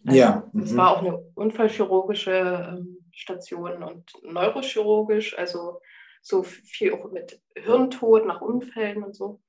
Also 0.06 0.18
ja. 0.18 0.50
Es 0.62 0.72
mhm. 0.72 0.76
war 0.76 0.90
auch 0.90 0.98
eine 1.00 1.16
unfallchirurgische 1.34 2.68
ähm, 2.70 2.98
Station 3.12 3.82
und 3.82 4.12
neurochirurgisch, 4.22 5.38
also 5.38 5.80
so 6.20 6.42
viel 6.42 6.92
auch 6.92 7.10
mit 7.10 7.40
Hirntod 7.54 8.26
nach 8.26 8.42
Unfällen 8.42 9.02
und 9.02 9.16
so. 9.16 9.40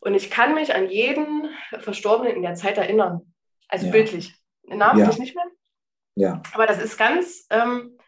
Und 0.00 0.14
ich 0.14 0.30
kann 0.30 0.54
mich 0.54 0.74
an 0.74 0.88
jeden 0.88 1.50
Verstorbenen 1.80 2.36
in 2.36 2.42
der 2.42 2.54
Zeit 2.54 2.78
erinnern. 2.78 3.34
Also 3.68 3.86
ja. 3.86 3.92
bildlich. 3.92 4.34
Namentlich 4.64 5.16
ja. 5.16 5.22
nicht 5.22 5.34
mehr. 5.34 5.44
Ja. 6.14 6.42
Aber 6.54 6.66
das 6.66 6.82
ist 6.82 6.96
ganz, 6.96 7.46
ähm, 7.50 7.98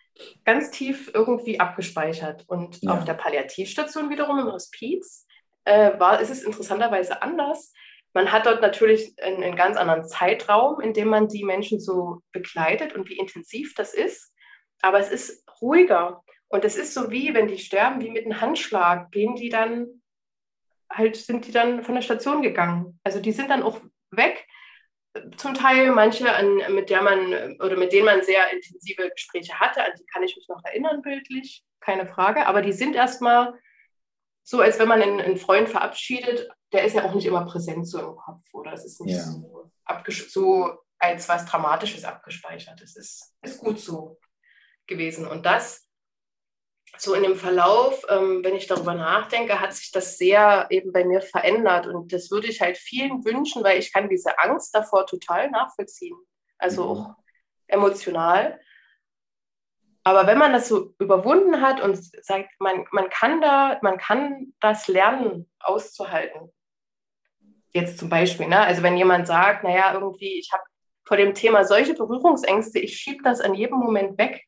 ganz 0.44 0.70
tief 0.70 1.10
irgendwie 1.14 1.60
abgespeichert. 1.60 2.44
Und 2.46 2.82
ja. 2.82 2.92
auf 2.92 3.04
der 3.04 3.14
Palliativstation 3.14 4.10
wiederum 4.10 4.38
im 4.38 4.52
Hospiz 4.52 5.26
äh, 5.64 5.98
war, 5.98 6.20
ist 6.20 6.30
es 6.30 6.42
interessanterweise 6.42 7.22
anders. 7.22 7.72
Man 8.14 8.32
hat 8.32 8.46
dort 8.46 8.62
natürlich 8.62 9.14
einen, 9.22 9.42
einen, 9.42 9.56
ganz 9.56 9.76
anderen 9.76 10.06
Zeitraum, 10.06 10.80
in 10.80 10.92
dem 10.92 11.08
man 11.08 11.28
die 11.28 11.44
Menschen 11.44 11.78
so 11.78 12.22
begleitet 12.32 12.94
und 12.94 13.08
wie 13.08 13.18
intensiv 13.18 13.74
das 13.74 13.94
ist. 13.94 14.32
Aber 14.80 14.98
es 14.98 15.10
ist 15.10 15.44
ruhiger. 15.60 16.22
Und 16.48 16.64
es 16.64 16.76
ist 16.76 16.94
so 16.94 17.10
wie, 17.10 17.34
wenn 17.34 17.46
die 17.46 17.58
sterben, 17.58 18.00
wie 18.00 18.10
mit 18.10 18.24
einem 18.24 18.40
Handschlag, 18.40 19.10
gehen 19.10 19.34
die 19.34 19.50
dann 19.50 20.02
halt, 20.90 21.16
sind 21.16 21.46
die 21.46 21.52
dann 21.52 21.82
von 21.82 21.94
der 21.94 22.02
Station 22.02 22.40
gegangen. 22.40 22.98
Also 23.04 23.20
die 23.20 23.32
sind 23.32 23.50
dann 23.50 23.62
auch 23.62 23.80
weg 24.10 24.46
zum 25.36 25.54
Teil 25.54 25.90
manche, 25.92 26.32
an, 26.32 26.74
mit 26.74 26.90
der 26.90 27.02
man 27.02 27.56
oder 27.60 27.76
mit 27.76 27.92
denen 27.92 28.06
man 28.06 28.22
sehr 28.22 28.52
intensive 28.52 29.10
Gespräche 29.10 29.58
hatte, 29.58 29.84
an 29.84 29.92
die 29.98 30.06
kann 30.06 30.22
ich 30.22 30.36
mich 30.36 30.48
noch 30.48 30.62
erinnern 30.64 31.02
bildlich, 31.02 31.64
keine 31.80 32.06
Frage. 32.06 32.46
Aber 32.46 32.62
die 32.62 32.72
sind 32.72 32.94
erstmal 32.94 33.54
so, 34.42 34.60
als 34.60 34.78
wenn 34.78 34.88
man 34.88 35.02
einen, 35.02 35.20
einen 35.20 35.36
Freund 35.36 35.68
verabschiedet, 35.68 36.48
der 36.72 36.84
ist 36.84 36.94
ja 36.94 37.04
auch 37.04 37.14
nicht 37.14 37.26
immer 37.26 37.44
präsent 37.46 37.88
so 37.88 37.98
im 37.98 38.16
Kopf 38.16 38.42
oder 38.52 38.72
es 38.72 38.84
ist 38.84 39.00
nicht 39.00 39.16
ja. 39.16 39.22
so, 39.22 39.70
so 40.28 40.78
als 40.98 41.28
was 41.28 41.46
Dramatisches 41.46 42.04
abgespeichert. 42.04 42.80
Es 42.80 42.96
ist, 42.96 43.34
ist 43.42 43.58
gut 43.58 43.80
so 43.80 44.18
gewesen. 44.86 45.26
Und 45.26 45.46
das 45.46 45.87
so 46.96 47.14
in 47.14 47.22
dem 47.22 47.36
Verlauf, 47.36 48.04
ähm, 48.08 48.42
wenn 48.42 48.56
ich 48.56 48.66
darüber 48.66 48.94
nachdenke, 48.94 49.60
hat 49.60 49.72
sich 49.72 49.92
das 49.92 50.18
sehr 50.18 50.66
eben 50.70 50.92
bei 50.92 51.04
mir 51.04 51.20
verändert. 51.20 51.86
Und 51.86 52.12
das 52.12 52.30
würde 52.30 52.48
ich 52.48 52.60
halt 52.60 52.76
vielen 52.76 53.24
wünschen, 53.24 53.62
weil 53.62 53.78
ich 53.78 53.92
kann 53.92 54.08
diese 54.08 54.38
Angst 54.38 54.74
davor 54.74 55.06
total 55.06 55.50
nachvollziehen. 55.50 56.16
Also 56.58 56.82
mhm. 56.82 56.90
auch 56.90 57.14
emotional. 57.68 58.58
Aber 60.02 60.26
wenn 60.26 60.38
man 60.38 60.52
das 60.52 60.68
so 60.68 60.94
überwunden 60.98 61.60
hat 61.60 61.82
und 61.82 61.96
sagt, 62.24 62.48
man, 62.60 62.86
man, 62.92 63.10
kann 63.10 63.40
da, 63.40 63.78
man 63.82 63.98
kann 63.98 64.54
das 64.60 64.88
lernen, 64.88 65.50
auszuhalten. 65.60 66.50
Jetzt 67.72 67.98
zum 67.98 68.08
Beispiel, 68.08 68.48
ne? 68.48 68.60
also 68.60 68.82
wenn 68.82 68.96
jemand 68.96 69.26
sagt, 69.26 69.64
naja, 69.64 69.92
irgendwie, 69.92 70.38
ich 70.38 70.50
habe 70.52 70.62
vor 71.04 71.16
dem 71.16 71.34
Thema 71.34 71.64
solche 71.64 71.94
Berührungsängste, 71.94 72.78
ich 72.78 72.96
schiebe 72.96 73.22
das 73.22 73.40
an 73.40 73.54
jedem 73.54 73.78
Moment 73.78 74.18
weg. 74.18 74.46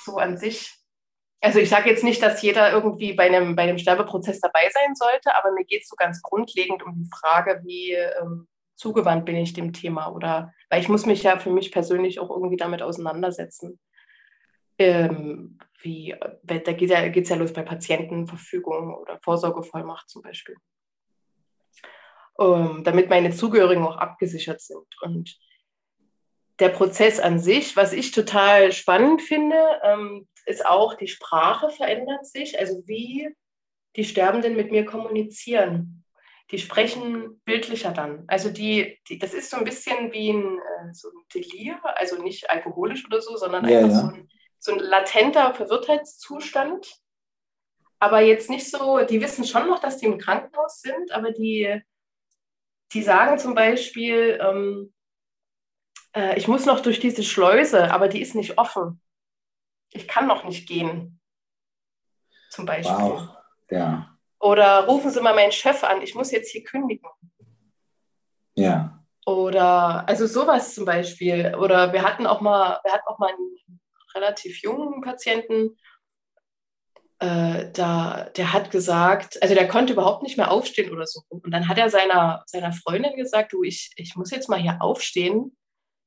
So 0.00 0.16
an 0.18 0.36
sich 0.36 0.83
also 1.44 1.58
ich 1.58 1.68
sage 1.68 1.90
jetzt 1.90 2.02
nicht, 2.02 2.22
dass 2.22 2.40
jeder 2.40 2.72
irgendwie 2.72 3.12
bei 3.12 3.26
einem, 3.26 3.54
bei 3.54 3.64
einem 3.64 3.76
Sterbeprozess 3.76 4.40
dabei 4.40 4.70
sein 4.72 4.94
sollte, 4.94 5.36
aber 5.36 5.52
mir 5.52 5.64
geht 5.64 5.82
es 5.82 5.88
so 5.88 5.96
ganz 5.96 6.22
grundlegend 6.22 6.82
um 6.82 6.94
die 6.94 7.10
Frage, 7.14 7.60
wie 7.64 7.92
ähm, 7.92 8.48
zugewandt 8.76 9.26
bin 9.26 9.36
ich 9.36 9.52
dem 9.52 9.74
Thema 9.74 10.08
oder 10.08 10.54
weil 10.70 10.80
ich 10.80 10.88
muss 10.88 11.04
mich 11.04 11.22
ja 11.22 11.38
für 11.38 11.50
mich 11.50 11.70
persönlich 11.70 12.18
auch 12.18 12.30
irgendwie 12.30 12.56
damit 12.56 12.80
auseinandersetzen. 12.80 13.78
Ähm, 14.78 15.58
wie, 15.82 16.16
da 16.42 16.72
geht 16.72 16.88
ja, 16.88 17.06
geht's 17.08 17.28
ja 17.28 17.36
los 17.36 17.52
bei 17.52 17.62
Patientenverfügung 17.62 18.94
oder 18.94 19.20
Vorsorgevollmacht 19.22 20.08
zum 20.08 20.22
Beispiel. 20.22 20.56
Ähm, 22.40 22.82
damit 22.84 23.10
meine 23.10 23.32
Zugehörigen 23.32 23.84
auch 23.84 23.98
abgesichert 23.98 24.62
sind. 24.62 24.86
Und 25.02 25.38
der 26.58 26.70
Prozess 26.70 27.20
an 27.20 27.38
sich, 27.38 27.76
was 27.76 27.92
ich 27.92 28.12
total 28.12 28.72
spannend 28.72 29.20
finde, 29.20 29.56
ähm, 29.82 30.26
ist 30.46 30.66
auch, 30.66 30.94
die 30.94 31.08
Sprache 31.08 31.70
verändert 31.70 32.26
sich, 32.26 32.58
also 32.58 32.82
wie 32.86 33.34
die 33.96 34.04
Sterbenden 34.04 34.56
mit 34.56 34.70
mir 34.70 34.84
kommunizieren. 34.84 36.04
Die 36.50 36.58
sprechen 36.58 37.40
bildlicher 37.44 37.92
dann. 37.92 38.24
Also 38.26 38.50
die, 38.50 38.98
die 39.08 39.18
das 39.18 39.32
ist 39.32 39.50
so 39.50 39.56
ein 39.56 39.64
bisschen 39.64 40.12
wie 40.12 40.30
ein, 40.30 40.58
äh, 40.58 40.92
so 40.92 41.08
ein 41.08 41.24
Delir, 41.34 41.80
also 41.98 42.22
nicht 42.22 42.50
alkoholisch 42.50 43.04
oder 43.06 43.22
so, 43.22 43.36
sondern 43.36 43.66
ja, 43.68 43.78
einfach 43.78 43.90
ja. 43.90 44.00
So, 44.00 44.06
ein, 44.08 44.28
so 44.58 44.72
ein 44.72 44.78
latenter 44.80 45.54
Verwirrtheitszustand. 45.54 47.00
aber 47.98 48.20
jetzt 48.20 48.50
nicht 48.50 48.70
so, 48.70 48.98
die 49.00 49.20
wissen 49.22 49.46
schon 49.46 49.68
noch, 49.68 49.78
dass 49.78 49.96
die 49.96 50.06
im 50.06 50.18
Krankenhaus 50.18 50.80
sind, 50.80 51.12
aber 51.12 51.32
die, 51.32 51.80
die 52.92 53.02
sagen 53.02 53.38
zum 53.38 53.54
Beispiel, 53.54 54.38
ähm, 54.42 54.92
äh, 56.14 56.36
ich 56.38 56.48
muss 56.48 56.66
noch 56.66 56.80
durch 56.80 57.00
diese 57.00 57.22
Schleuse, 57.22 57.90
aber 57.90 58.08
die 58.08 58.20
ist 58.20 58.34
nicht 58.34 58.58
offen. 58.58 59.00
Ich 59.94 60.06
kann 60.06 60.26
noch 60.26 60.44
nicht 60.44 60.68
gehen. 60.68 61.20
Zum 62.50 62.66
Beispiel. 62.66 62.94
Wow. 62.94 63.28
Ja. 63.70 64.10
Oder 64.38 64.86
rufen 64.86 65.10
Sie 65.10 65.20
mal 65.22 65.34
meinen 65.34 65.52
Chef 65.52 65.82
an, 65.84 66.02
ich 66.02 66.14
muss 66.14 66.30
jetzt 66.30 66.50
hier 66.50 66.62
kündigen. 66.64 67.08
Ja. 68.54 69.02
Oder 69.24 70.06
also 70.06 70.26
sowas 70.26 70.74
zum 70.74 70.84
Beispiel. 70.84 71.54
Oder 71.58 71.92
wir 71.92 72.02
hatten 72.02 72.26
auch 72.26 72.42
mal, 72.42 72.78
wir 72.84 72.92
hatten 72.92 73.08
auch 73.08 73.18
mal 73.18 73.30
einen 73.30 73.80
relativ 74.14 74.60
jungen 74.62 75.00
Patienten, 75.00 75.76
äh, 77.20 77.70
da, 77.72 78.28
der 78.36 78.52
hat 78.52 78.70
gesagt, 78.70 79.42
also 79.42 79.54
der 79.54 79.68
konnte 79.68 79.92
überhaupt 79.92 80.22
nicht 80.22 80.36
mehr 80.36 80.50
aufstehen 80.50 80.92
oder 80.92 81.06
so. 81.06 81.22
Und 81.28 81.50
dann 81.52 81.68
hat 81.68 81.78
er 81.78 81.88
seiner, 81.88 82.42
seiner 82.46 82.72
Freundin 82.72 83.16
gesagt, 83.16 83.52
du, 83.52 83.62
ich, 83.62 83.92
ich 83.96 84.16
muss 84.16 84.30
jetzt 84.30 84.48
mal 84.48 84.60
hier 84.60 84.76
aufstehen. 84.80 85.56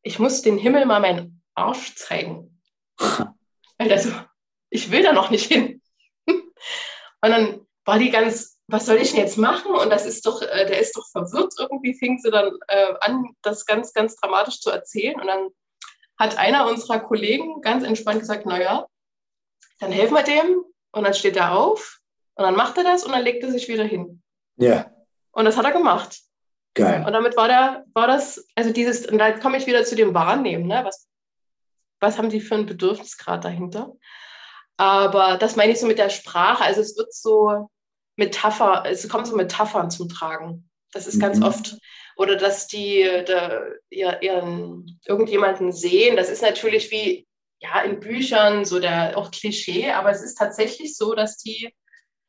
Ich 0.03 0.19
muss 0.19 0.41
den 0.41 0.57
Himmel 0.57 0.85
mal 0.85 0.99
meinen 0.99 1.41
Arsch 1.55 1.95
zeigen. 1.95 2.61
Weil 3.77 3.89
der 3.89 3.99
so, 3.99 4.11
ich 4.69 4.91
will 4.91 5.03
da 5.03 5.13
noch 5.13 5.29
nicht 5.29 5.51
hin. 5.51 5.81
Und 6.27 6.41
dann 7.21 7.67
war 7.85 7.99
die 7.99 8.09
ganz, 8.09 8.59
was 8.67 8.85
soll 8.85 8.97
ich 8.97 9.11
denn 9.11 9.21
jetzt 9.21 9.37
machen? 9.37 9.73
Und 9.75 9.89
das 9.89 10.05
ist 10.05 10.25
doch, 10.25 10.41
äh, 10.41 10.65
der 10.65 10.79
ist 10.79 10.95
doch 10.97 11.07
verwirrt. 11.09 11.53
Irgendwie 11.57 11.93
fing 11.93 12.19
sie 12.19 12.31
dann 12.31 12.51
äh, 12.67 12.93
an, 13.01 13.35
das 13.41 13.65
ganz, 13.65 13.93
ganz 13.93 14.15
dramatisch 14.15 14.59
zu 14.59 14.69
erzählen. 14.69 15.19
Und 15.19 15.27
dann 15.27 15.49
hat 16.19 16.37
einer 16.37 16.67
unserer 16.67 16.99
Kollegen 16.99 17.61
ganz 17.61 17.83
entspannt 17.83 18.19
gesagt, 18.19 18.45
naja, 18.45 18.87
dann 19.79 19.91
helfen 19.91 20.15
wir 20.15 20.23
dem. 20.23 20.63
Und 20.91 21.03
dann 21.03 21.13
steht 21.13 21.35
er 21.35 21.55
auf 21.55 21.99
und 22.35 22.43
dann 22.43 22.55
macht 22.55 22.77
er 22.77 22.83
das 22.83 23.03
und 23.03 23.11
dann 23.11 23.23
legt 23.23 23.43
er 23.43 23.51
sich 23.51 23.67
wieder 23.67 23.83
hin. 23.83 24.21
Ja. 24.57 24.91
Und 25.31 25.45
das 25.45 25.57
hat 25.57 25.65
er 25.65 25.71
gemacht. 25.71 26.19
Geil. 26.73 27.03
Und 27.05 27.13
damit 27.13 27.35
war, 27.35 27.47
der, 27.47 27.85
war 27.93 28.07
das, 28.07 28.47
also 28.55 28.71
dieses, 28.71 29.05
und 29.07 29.17
da 29.17 29.31
komme 29.31 29.57
ich 29.57 29.65
wieder 29.65 29.83
zu 29.83 29.95
dem 29.95 30.13
Wahrnehmen, 30.13 30.67
ne? 30.67 30.81
was, 30.83 31.06
was 31.99 32.17
haben 32.17 32.29
die 32.29 32.41
für 32.41 32.55
einen 32.55 32.65
Bedürfnisgrad 32.65 33.43
dahinter? 33.43 33.93
Aber 34.77 35.37
das 35.37 35.55
meine 35.55 35.73
ich 35.73 35.79
so 35.79 35.87
mit 35.87 35.97
der 35.97 36.09
Sprache, 36.09 36.63
also 36.63 36.81
es 36.81 36.97
wird 36.97 37.13
so 37.13 37.69
Metapher, 38.15 38.83
es 38.85 39.07
kommen 39.09 39.25
so 39.25 39.35
Metaphern 39.35 39.89
zum 39.89 40.09
Tragen. 40.09 40.69
Das 40.91 41.07
ist 41.07 41.15
mhm. 41.15 41.21
ganz 41.21 41.41
oft, 41.41 41.77
oder 42.15 42.35
dass 42.35 42.67
die 42.67 43.07
da, 43.25 43.61
ihren, 43.89 44.99
irgendjemanden 45.05 45.71
sehen, 45.71 46.15
das 46.15 46.29
ist 46.29 46.41
natürlich 46.41 46.91
wie 46.91 47.27
ja, 47.59 47.81
in 47.81 47.99
Büchern 47.99 48.65
so 48.65 48.79
der 48.79 49.17
auch 49.17 49.31
Klischee, 49.31 49.91
aber 49.91 50.11
es 50.11 50.21
ist 50.21 50.35
tatsächlich 50.35 50.95
so, 50.95 51.15
dass 51.15 51.37
die 51.37 51.73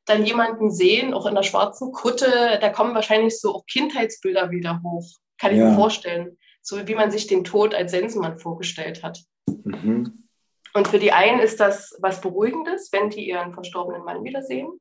dann 0.06 0.24
jemanden 0.24 0.70
sehen, 0.70 1.12
auch 1.12 1.26
in 1.26 1.34
der 1.34 1.42
schwarzen 1.42 1.92
Kutte, 1.92 2.58
da 2.60 2.70
kommen 2.70 2.94
wahrscheinlich 2.94 3.38
so 3.38 3.54
auch 3.54 3.66
Kindheitsbilder 3.66 4.50
wieder 4.50 4.80
hoch. 4.82 5.06
Kann 5.38 5.52
ich 5.52 5.58
ja. 5.58 5.68
mir 5.68 5.74
vorstellen. 5.74 6.38
So 6.62 6.86
wie 6.88 6.94
man 6.94 7.10
sich 7.10 7.26
den 7.26 7.44
Tod 7.44 7.74
als 7.74 7.90
Sensenmann 7.90 8.38
vorgestellt 8.38 9.02
hat. 9.02 9.20
Mhm. 9.64 10.28
Und 10.74 10.88
für 10.88 10.98
die 10.98 11.12
einen 11.12 11.40
ist 11.40 11.60
das 11.60 11.96
was 12.00 12.20
Beruhigendes, 12.20 12.92
wenn 12.92 13.10
die 13.10 13.28
ihren 13.28 13.54
verstorbenen 13.54 14.04
Mann 14.04 14.22
wiedersehen. 14.24 14.80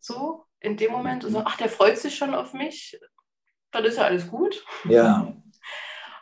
So, 0.00 0.46
in 0.60 0.76
dem 0.76 0.92
Moment, 0.92 1.22
so, 1.22 1.42
ach, 1.44 1.56
der 1.56 1.68
freut 1.68 1.98
sich 1.98 2.16
schon 2.16 2.34
auf 2.34 2.54
mich, 2.54 2.98
dann 3.72 3.84
ist 3.84 3.98
ja 3.98 4.04
alles 4.04 4.28
gut. 4.28 4.64
Ja. 4.84 5.36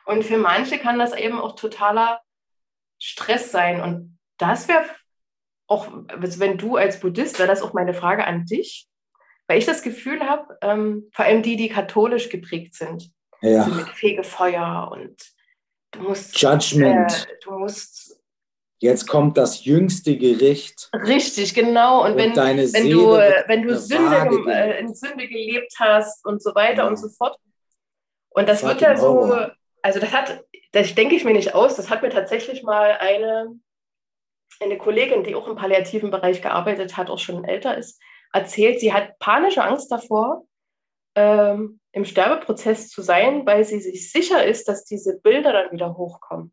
Und 0.07 0.25
für 0.25 0.39
manche 0.39 0.79
kann 0.79 0.99
das 0.99 1.15
eben 1.15 1.39
auch 1.39 1.55
totaler 1.55 2.21
Stress 2.99 3.53
sein. 3.53 3.81
Und 3.81 4.19
das 4.39 4.69
wäre 4.69 4.85
auch, 5.67 5.89
wenn 5.91 6.59
du 6.59 6.77
als 6.77 7.01
Buddhist, 7.01 7.39
wäre 7.39 7.49
das 7.49 7.63
auch 7.63 7.73
meine 7.73 7.95
Frage 7.95 8.27
an 8.27 8.45
dich, 8.45 8.89
weil 9.47 9.59
ich 9.59 9.67
das 9.67 9.83
Gefühl 9.83 10.21
habe, 10.21 10.59
ähm, 10.63 11.09
vor 11.13 11.25
allem 11.25 11.43
die, 11.43 11.57
die 11.57 11.69
katholisch 11.69 12.29
geprägt 12.29 12.75
sind, 12.75 13.13
ja. 13.41 13.63
also 13.63 13.75
mit 13.75 13.89
Fegefeuer 13.89 14.91
und 14.93 15.17
du 15.93 16.01
musst. 16.01 16.41
Judgment. 16.41 17.29
Äh, 17.31 17.37
du 17.45 17.59
musst. 17.59 18.21
Jetzt 18.79 19.07
kommt 19.07 19.37
das 19.37 19.65
jüngste 19.65 20.17
Gericht. 20.17 20.89
Richtig, 20.95 21.53
genau. 21.53 22.03
Und, 22.05 22.13
und 22.13 22.19
wenn, 22.19 22.35
wenn 22.37 22.91
du, 22.91 23.11
wenn 23.13 23.63
du 23.63 23.79
Sünde, 23.79 24.51
äh, 24.51 24.81
in 24.81 24.95
Sünde 24.95 25.29
gelebt 25.29 25.75
hast 25.79 26.25
und 26.25 26.43
so 26.43 26.55
weiter 26.55 26.85
ja. 26.85 26.89
und 26.89 26.97
so 26.97 27.09
fort. 27.11 27.37
Und 28.31 28.49
das 28.49 28.61
Fucking 28.61 28.81
wird 28.81 28.81
ja 28.83 28.97
so, 28.97 29.51
also 29.83 30.01
das 30.01 30.13
hat, 30.13 30.45
das 30.73 30.95
denke 30.95 31.17
ich 31.17 31.25
mir 31.25 31.33
nicht 31.33 31.55
aus, 31.55 31.77
das 31.77 31.91
hat 31.91 32.03
mir 32.03 32.11
tatsächlich 32.11 32.63
mal 32.63 32.93
eine, 32.93 33.59
eine 34.61 34.79
Kollegin, 34.79 35.25
die 35.25 35.35
auch 35.35 35.49
im 35.49 35.57
palliativen 35.57 36.11
Bereich 36.11 36.41
gearbeitet 36.41 36.97
hat, 36.97 37.11
auch 37.11 37.19
schon 37.19 37.45
älter 37.45 37.77
ist, 37.77 38.01
erzählt, 38.33 38.81
sie 38.81 38.93
hat 38.93 39.19
panische 39.19 39.65
Angst 39.65 39.91
davor, 39.91 40.45
ähm, 41.17 41.80
im 41.93 42.05
Sterbeprozess 42.05 42.89
zu 42.89 43.03
sein, 43.03 43.45
weil 43.47 43.65
sie 43.65 43.81
sich 43.81 44.13
sicher 44.13 44.45
ist, 44.45 44.69
dass 44.69 44.85
diese 44.85 45.19
Bilder 45.21 45.53
dann 45.53 45.73
wieder 45.73 45.97
hochkommen. 45.97 46.53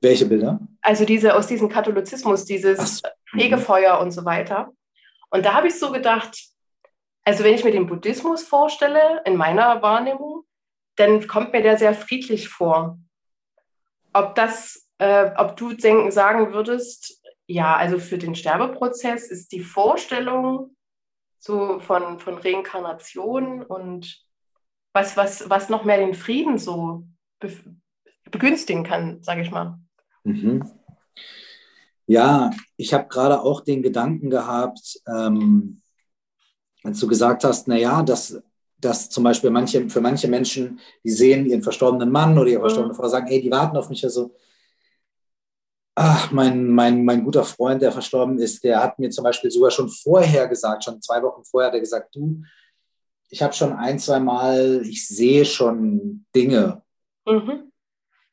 Welche 0.00 0.26
Bilder? 0.26 0.60
Also 0.80 1.04
diese 1.04 1.36
aus 1.36 1.46
diesem 1.46 1.68
Katholizismus, 1.68 2.44
dieses 2.44 2.98
so. 2.98 3.08
Fegefeuer 3.30 4.00
und 4.00 4.10
so 4.10 4.24
weiter. 4.24 4.72
Und 5.30 5.44
da 5.44 5.54
habe 5.54 5.68
ich 5.68 5.78
so 5.78 5.92
gedacht, 5.92 6.38
also 7.24 7.44
wenn 7.44 7.54
ich 7.54 7.64
mir 7.64 7.70
den 7.70 7.86
Buddhismus 7.86 8.42
vorstelle, 8.42 9.22
in 9.24 9.36
meiner 9.36 9.80
Wahrnehmung, 9.80 10.44
dann 10.96 11.26
kommt 11.26 11.52
mir 11.52 11.62
der 11.62 11.78
sehr 11.78 11.94
friedlich 11.94 12.48
vor. 12.48 12.98
Ob 14.12 14.34
das, 14.34 14.88
äh, 14.98 15.30
ob 15.36 15.56
du 15.56 15.72
denken, 15.72 16.10
sagen 16.10 16.52
würdest, 16.52 17.22
ja, 17.46 17.76
also 17.76 17.98
für 17.98 18.18
den 18.18 18.34
Sterbeprozess 18.34 19.30
ist 19.30 19.52
die 19.52 19.60
Vorstellung 19.60 20.76
so 21.42 21.80
von, 21.80 22.20
von 22.20 22.38
Reinkarnation 22.38 23.62
und 23.62 24.24
was, 24.92 25.16
was, 25.16 25.50
was 25.50 25.68
noch 25.68 25.84
mehr 25.84 25.98
den 25.98 26.14
Frieden 26.14 26.56
so 26.56 27.04
begünstigen 28.30 28.84
kann, 28.84 29.20
sage 29.22 29.42
ich 29.42 29.50
mal. 29.50 29.80
Mhm. 30.22 30.70
Ja, 32.06 32.50
ich 32.76 32.94
habe 32.94 33.08
gerade 33.08 33.42
auch 33.42 33.62
den 33.62 33.82
Gedanken 33.82 34.30
gehabt, 34.30 35.00
ähm, 35.08 35.80
als 36.84 37.00
du 37.00 37.08
gesagt 37.08 37.42
hast, 37.42 37.66
naja, 37.66 38.02
das 38.02 38.40
dass 38.82 39.08
zum 39.08 39.22
Beispiel 39.22 39.50
manche, 39.50 39.88
für 39.88 40.00
manche 40.00 40.26
Menschen, 40.26 40.80
die 41.04 41.10
sehen 41.10 41.46
ihren 41.46 41.62
verstorbenen 41.62 42.10
Mann 42.10 42.36
oder 42.36 42.50
ihre 42.50 42.58
mhm. 42.58 42.64
verstorbene 42.64 42.94
Frau, 42.94 43.06
sagen, 43.06 43.28
hey, 43.28 43.40
die 43.40 43.50
warten 43.50 43.76
auf 43.76 43.88
mich. 43.88 44.02
Also, 44.02 44.34
ach, 45.94 46.30
mein, 46.32 46.68
mein, 46.68 47.04
mein 47.04 47.24
guter 47.24 47.44
Freund, 47.44 47.82
der 47.82 47.92
verstorben 47.92 48.38
ist, 48.38 48.64
der 48.64 48.82
hat 48.82 48.98
mir 48.98 49.10
zum 49.10 49.24
Beispiel 49.24 49.50
sogar 49.50 49.70
schon 49.70 49.88
vorher 49.88 50.48
gesagt, 50.48 50.84
schon 50.84 51.00
zwei 51.02 51.22
Wochen 51.22 51.44
vorher, 51.44 51.68
hat 51.68 51.74
er 51.74 51.80
gesagt, 51.80 52.14
du, 52.14 52.42
ich 53.28 53.42
habe 53.42 53.52
schon 53.52 53.72
ein, 53.72 53.98
zwei 53.98 54.20
Mal, 54.20 54.82
ich 54.84 55.06
sehe 55.06 55.44
schon 55.44 56.26
Dinge. 56.34 56.82
Mhm. 57.26 57.72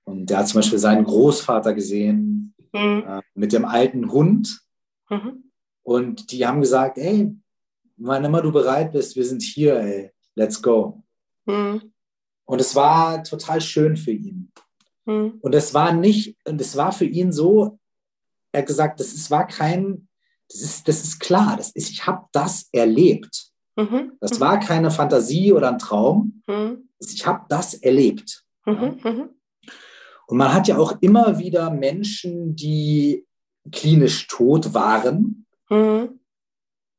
Und 0.03 0.30
der 0.30 0.39
hat 0.39 0.47
zum 0.47 0.60
Beispiel 0.60 0.80
seinen 0.80 1.03
Großvater 1.03 1.74
gesehen 1.74 2.53
mhm. 2.74 3.03
äh, 3.07 3.22
mit 3.34 3.53
dem 3.53 3.66
alten 3.66 4.12
Hund. 4.12 4.62
Mhm. 5.10 5.51
Und 5.84 6.32
die 6.32 6.45
haben 6.45 6.62
gesagt, 6.62 6.97
ey, 6.97 7.36
wann 7.97 8.26
immer 8.26 8.41
du 8.41 8.51
bereit 8.51 8.91
bist, 8.91 9.16
wir 9.16 9.26
sind 9.26 9.41
hier, 9.41 9.80
ey 9.80 10.12
let's 10.39 10.62
go. 10.62 11.03
Mhm. 11.45 11.91
Und 12.45 12.62
es 12.62 12.76
war 12.76 13.24
total 13.24 13.62
schön 13.62 13.95
für 13.97 14.12
ihn. 14.12 14.51
Mhm. 15.10 15.39
Und 15.41 15.55
es 15.55 15.74
war 15.74 15.91
nicht, 15.91 16.38
und 16.45 16.62
es 16.62 16.78
war 16.78 16.91
für 16.91 17.05
ihn 17.05 17.32
so, 17.32 17.80
er 18.51 18.62
hat 18.62 18.68
gesagt, 18.68 18.99
das 18.99 19.14
ist, 19.14 19.32
war 19.32 19.47
kein, 19.47 20.07
das 20.49 20.62
ist, 20.62 20.88
das 20.88 21.03
ist 21.03 21.20
klar, 21.20 21.57
das 21.57 21.72
ist, 21.72 21.89
ich 21.89 22.05
habe 22.05 22.28
das 22.32 22.70
erlebt. 22.72 23.51
Mhm. 23.76 24.14
Das 24.20 24.39
war 24.39 24.60
keine 24.60 24.91
Fantasie 24.91 25.51
oder 25.51 25.72
ein 25.72 25.80
Traum. 25.80 26.43
Mhm. 26.47 26.89
Ich 26.99 27.26
habe 27.26 27.45
das 27.49 27.74
erlebt. 27.74 28.45
Mhm. 28.66 28.99
Mhm. 29.03 29.30
Und 30.28 30.38
man 30.38 30.53
hat 30.53 30.68
ja 30.68 30.78
auch 30.78 30.93
immer 31.01 31.39
wieder 31.39 31.72
Menschen, 31.72 32.55
die 32.55 33.26
klinisch 33.72 34.28
tot 34.28 34.74
waren 34.74 35.47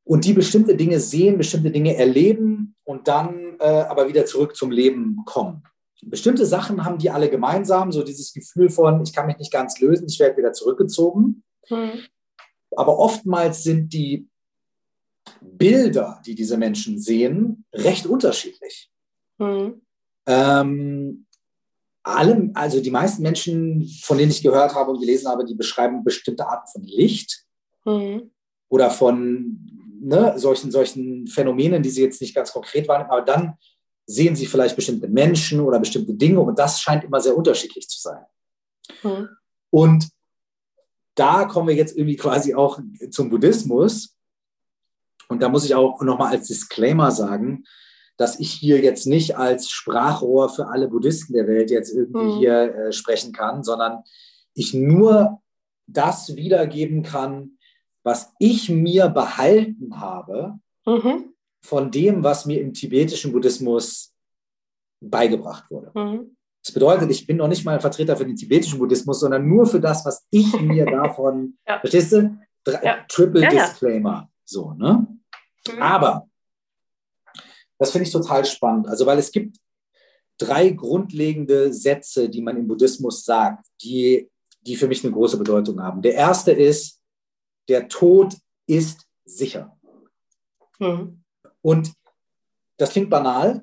und 0.03 0.25
die 0.25 0.33
bestimmte 0.33 0.75
Dinge 0.75 0.99
sehen, 0.99 1.37
bestimmte 1.37 1.71
Dinge 1.71 1.95
erleben 1.95 2.75
und 2.83 3.07
dann 3.07 3.57
äh, 3.59 3.63
aber 3.63 4.07
wieder 4.07 4.25
zurück 4.25 4.55
zum 4.55 4.71
Leben 4.71 5.17
kommen. 5.25 5.63
Bestimmte 6.03 6.45
Sachen 6.45 6.83
haben 6.83 6.97
die 6.97 7.09
alle 7.09 7.29
gemeinsam, 7.29 7.91
so 7.91 8.03
dieses 8.03 8.33
Gefühl 8.33 8.69
von, 8.69 9.01
ich 9.03 9.13
kann 9.13 9.27
mich 9.27 9.37
nicht 9.37 9.51
ganz 9.51 9.79
lösen, 9.79 10.07
ich 10.07 10.19
werde 10.19 10.37
wieder 10.37 10.53
zurückgezogen. 10.53 11.43
Mhm. 11.69 12.01
Aber 12.75 12.97
oftmals 12.97 13.63
sind 13.63 13.93
die 13.93 14.27
Bilder, 15.41 16.21
die 16.25 16.35
diese 16.35 16.57
Menschen 16.57 16.99
sehen, 16.99 17.65
recht 17.73 18.05
unterschiedlich. 18.05 18.89
Mhm. 19.37 19.81
Ähm, 20.25 21.25
alle, 22.03 22.51
also 22.55 22.81
die 22.81 22.91
meisten 22.91 23.21
Menschen, 23.21 23.87
von 24.01 24.17
denen 24.17 24.31
ich 24.31 24.41
gehört 24.41 24.73
habe 24.73 24.91
und 24.91 24.99
gelesen 24.99 25.27
habe, 25.27 25.45
die 25.45 25.55
beschreiben 25.55 26.03
bestimmte 26.03 26.47
Arten 26.47 26.67
von 26.71 26.83
Licht 26.83 27.45
mhm. 27.85 28.31
oder 28.69 28.89
von 28.89 29.59
ne, 29.99 30.33
solchen, 30.37 30.71
solchen 30.71 31.27
Phänomenen, 31.27 31.83
die 31.83 31.89
sie 31.89 32.01
jetzt 32.03 32.21
nicht 32.21 32.35
ganz 32.35 32.51
konkret 32.51 32.87
waren, 32.87 33.09
aber 33.09 33.21
dann 33.21 33.57
sehen 34.11 34.35
sie 34.35 34.45
vielleicht 34.45 34.75
bestimmte 34.75 35.07
Menschen 35.07 35.61
oder 35.61 35.79
bestimmte 35.79 36.13
Dinge 36.13 36.41
und 36.41 36.59
das 36.59 36.81
scheint 36.81 37.03
immer 37.03 37.21
sehr 37.21 37.35
unterschiedlich 37.35 37.87
zu 37.87 37.99
sein. 37.99 38.25
Mhm. 39.03 39.29
Und 39.69 40.09
da 41.15 41.45
kommen 41.45 41.67
wir 41.67 41.75
jetzt 41.75 41.95
irgendwie 41.95 42.17
quasi 42.17 42.53
auch 42.53 42.79
zum 43.09 43.29
Buddhismus. 43.29 44.15
Und 45.27 45.41
da 45.41 45.49
muss 45.49 45.65
ich 45.65 45.75
auch 45.75 46.01
nochmal 46.01 46.33
als 46.33 46.47
Disclaimer 46.47 47.11
sagen, 47.11 47.63
dass 48.17 48.39
ich 48.39 48.51
hier 48.51 48.81
jetzt 48.81 49.07
nicht 49.07 49.37
als 49.37 49.69
Sprachrohr 49.69 50.49
für 50.49 50.67
alle 50.67 50.87
Buddhisten 50.87 51.33
der 51.33 51.47
Welt 51.47 51.71
jetzt 51.71 51.93
irgendwie 51.93 52.35
mhm. 52.35 52.37
hier 52.37 52.75
äh, 52.75 52.91
sprechen 52.91 53.31
kann, 53.33 53.63
sondern 53.63 54.03
ich 54.53 54.73
nur 54.73 55.41
das 55.87 56.35
wiedergeben 56.35 57.03
kann, 57.03 57.57
was 58.03 58.33
ich 58.39 58.69
mir 58.69 59.09
behalten 59.09 59.99
habe 59.99 60.59
mhm. 60.85 61.30
Von 61.61 61.91
dem, 61.91 62.23
was 62.23 62.45
mir 62.45 62.59
im 62.59 62.73
tibetischen 62.73 63.31
Buddhismus 63.31 64.13
beigebracht 64.99 65.69
wurde. 65.69 65.91
Mhm. 65.93 66.35
Das 66.63 66.73
bedeutet, 66.73 67.09
ich 67.09 67.25
bin 67.25 67.37
noch 67.37 67.47
nicht 67.47 67.65
mal 67.65 67.75
ein 67.75 67.81
Vertreter 67.81 68.15
für 68.15 68.25
den 68.25 68.35
tibetischen 68.35 68.77
Buddhismus, 68.77 69.19
sondern 69.19 69.47
nur 69.47 69.65
für 69.65 69.79
das, 69.79 70.05
was 70.05 70.27
ich 70.29 70.59
mir 70.59 70.85
davon, 70.85 71.57
ja. 71.67 71.79
verstehst 71.79 72.11
du? 72.11 72.37
Dr 72.63 72.83
ja. 72.83 73.05
Triple 73.07 73.41
ja, 73.41 73.49
Disclaimer. 73.49 74.29
So, 74.45 74.73
ne? 74.73 75.07
Mhm. 75.67 75.81
Aber 75.81 76.27
das 77.79 77.91
finde 77.91 78.05
ich 78.05 78.11
total 78.11 78.45
spannend. 78.45 78.87
Also, 78.87 79.07
weil 79.07 79.17
es 79.17 79.31
gibt 79.31 79.57
drei 80.37 80.69
grundlegende 80.69 81.73
Sätze, 81.73 82.29
die 82.29 82.41
man 82.41 82.57
im 82.57 82.67
Buddhismus 82.67 83.25
sagt, 83.25 83.65
die, 83.81 84.29
die 84.61 84.75
für 84.75 84.87
mich 84.87 85.03
eine 85.03 85.13
große 85.13 85.37
Bedeutung 85.37 85.81
haben. 85.81 86.01
Der 86.01 86.13
erste 86.13 86.51
ist, 86.51 87.01
der 87.67 87.87
Tod 87.87 88.35
ist 88.67 89.07
sicher. 89.25 89.75
Mhm. 90.79 91.20
Und 91.61 91.93
das 92.77 92.91
klingt 92.91 93.09
banal, 93.09 93.61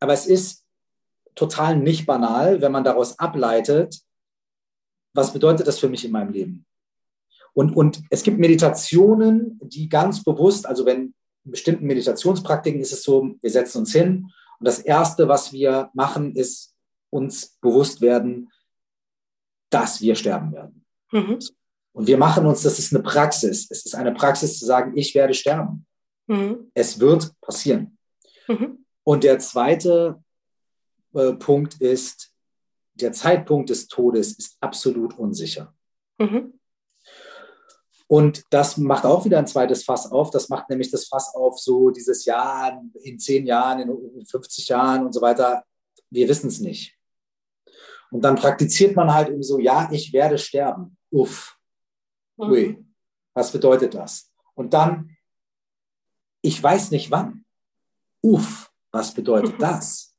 aber 0.00 0.12
es 0.12 0.26
ist 0.26 0.64
total 1.34 1.76
nicht 1.76 2.06
banal, 2.06 2.60
wenn 2.60 2.72
man 2.72 2.84
daraus 2.84 3.18
ableitet, 3.18 4.00
was 5.14 5.32
bedeutet 5.32 5.66
das 5.66 5.78
für 5.78 5.88
mich 5.88 6.04
in 6.04 6.12
meinem 6.12 6.32
Leben? 6.32 6.66
Und, 7.52 7.76
und 7.76 8.02
es 8.10 8.22
gibt 8.22 8.38
Meditationen, 8.38 9.60
die 9.62 9.88
ganz 9.88 10.24
bewusst, 10.24 10.66
also 10.66 10.86
wenn 10.86 11.14
in 11.44 11.50
bestimmten 11.50 11.86
Meditationspraktiken 11.86 12.80
ist 12.80 12.92
es 12.92 13.02
so, 13.02 13.34
wir 13.40 13.50
setzen 13.50 13.78
uns 13.78 13.92
hin 13.92 14.30
und 14.58 14.66
das 14.66 14.80
Erste, 14.80 15.28
was 15.28 15.52
wir 15.52 15.90
machen, 15.94 16.34
ist 16.34 16.74
uns 17.10 17.58
bewusst 17.60 18.00
werden, 18.00 18.50
dass 19.70 20.00
wir 20.00 20.16
sterben 20.16 20.52
werden. 20.52 20.84
Mhm. 21.12 21.38
Und 21.92 22.06
wir 22.08 22.18
machen 22.18 22.44
uns, 22.46 22.62
das 22.62 22.78
ist 22.78 22.92
eine 22.92 23.04
Praxis. 23.04 23.68
Es 23.70 23.86
ist 23.86 23.94
eine 23.94 24.12
Praxis 24.12 24.58
zu 24.58 24.66
sagen, 24.66 24.96
ich 24.96 25.14
werde 25.14 25.34
sterben. 25.34 25.86
Mhm. 26.26 26.70
Es 26.74 27.00
wird 27.00 27.38
passieren. 27.40 27.98
Mhm. 28.48 28.84
Und 29.02 29.24
der 29.24 29.38
zweite 29.38 30.22
äh, 31.14 31.32
Punkt 31.34 31.80
ist, 31.80 32.32
der 32.94 33.12
Zeitpunkt 33.12 33.70
des 33.70 33.88
Todes 33.88 34.32
ist 34.38 34.56
absolut 34.60 35.18
unsicher. 35.18 35.74
Mhm. 36.18 36.58
Und 38.06 38.44
das 38.50 38.76
macht 38.76 39.04
auch 39.04 39.24
wieder 39.24 39.38
ein 39.38 39.46
zweites 39.46 39.84
Fass 39.84 40.10
auf. 40.10 40.30
Das 40.30 40.48
macht 40.48 40.68
nämlich 40.68 40.90
das 40.90 41.06
Fass 41.06 41.34
auf, 41.34 41.58
so 41.58 41.90
dieses 41.90 42.24
Jahr, 42.24 42.80
in 43.02 43.18
zehn 43.18 43.46
Jahren, 43.46 43.80
in 43.80 44.26
50 44.26 44.68
Jahren 44.68 45.06
und 45.06 45.12
so 45.12 45.20
weiter. 45.20 45.64
Wir 46.10 46.28
wissen 46.28 46.48
es 46.48 46.60
nicht. 46.60 46.96
Und 48.10 48.22
dann 48.22 48.36
praktiziert 48.36 48.94
man 48.94 49.12
halt 49.12 49.28
irgendwie 49.28 49.46
so, 49.46 49.58
ja, 49.58 49.88
ich 49.90 50.12
werde 50.12 50.38
sterben. 50.38 50.96
Uff. 51.10 51.58
Mhm. 52.36 52.50
Ui. 52.50 52.84
Was 53.32 53.50
bedeutet 53.50 53.94
das? 53.94 54.30
Und 54.54 54.74
dann, 54.74 55.13
ich 56.44 56.62
weiß 56.62 56.90
nicht 56.90 57.10
wann. 57.10 57.44
Uff. 58.20 58.70
Was 58.92 59.14
bedeutet 59.14 59.54
das? 59.58 60.14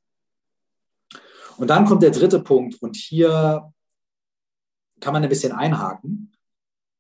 Und 1.58 1.70
dann 1.70 1.86
kommt 1.86 2.04
der 2.04 2.12
dritte 2.12 2.42
Punkt 2.42 2.82
und 2.82 2.98
hier 2.98 3.72
kann 5.00 5.14
man 5.14 5.24
ein 5.24 5.30
bisschen 5.30 5.54
einhaken. 5.54 6.34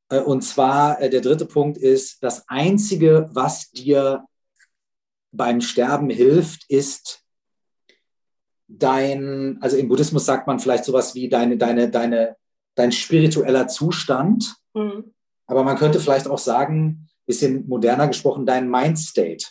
Äh, 0.09 0.19
und 0.19 0.41
zwar 0.43 1.01
äh, 1.01 1.09
der 1.09 1.21
dritte 1.21 1.45
Punkt 1.45 1.77
ist, 1.77 2.23
das 2.23 2.47
Einzige, 2.47 3.29
was 3.33 3.71
dir 3.71 4.25
beim 5.31 5.59
Sterben 5.59 6.09
hilft, 6.09 6.69
ist 6.69 7.23
dein, 8.67 9.57
also 9.61 9.75
im 9.75 9.89
Buddhismus 9.89 10.25
sagt 10.25 10.47
man 10.47 10.59
vielleicht 10.59 10.85
sowas 10.85 11.15
wie 11.15 11.27
deine, 11.27 11.57
deine, 11.57 11.89
deine, 11.89 12.37
dein 12.75 12.91
spiritueller 12.91 13.67
Zustand. 13.67 14.55
Mhm. 14.73 15.13
Aber 15.47 15.63
man 15.63 15.77
könnte 15.77 15.99
vielleicht 15.99 16.27
auch 16.27 16.37
sagen, 16.37 17.07
bisschen 17.25 17.67
moderner 17.67 18.07
gesprochen, 18.07 18.45
dein 18.45 18.69
Mindstate. 18.69 19.45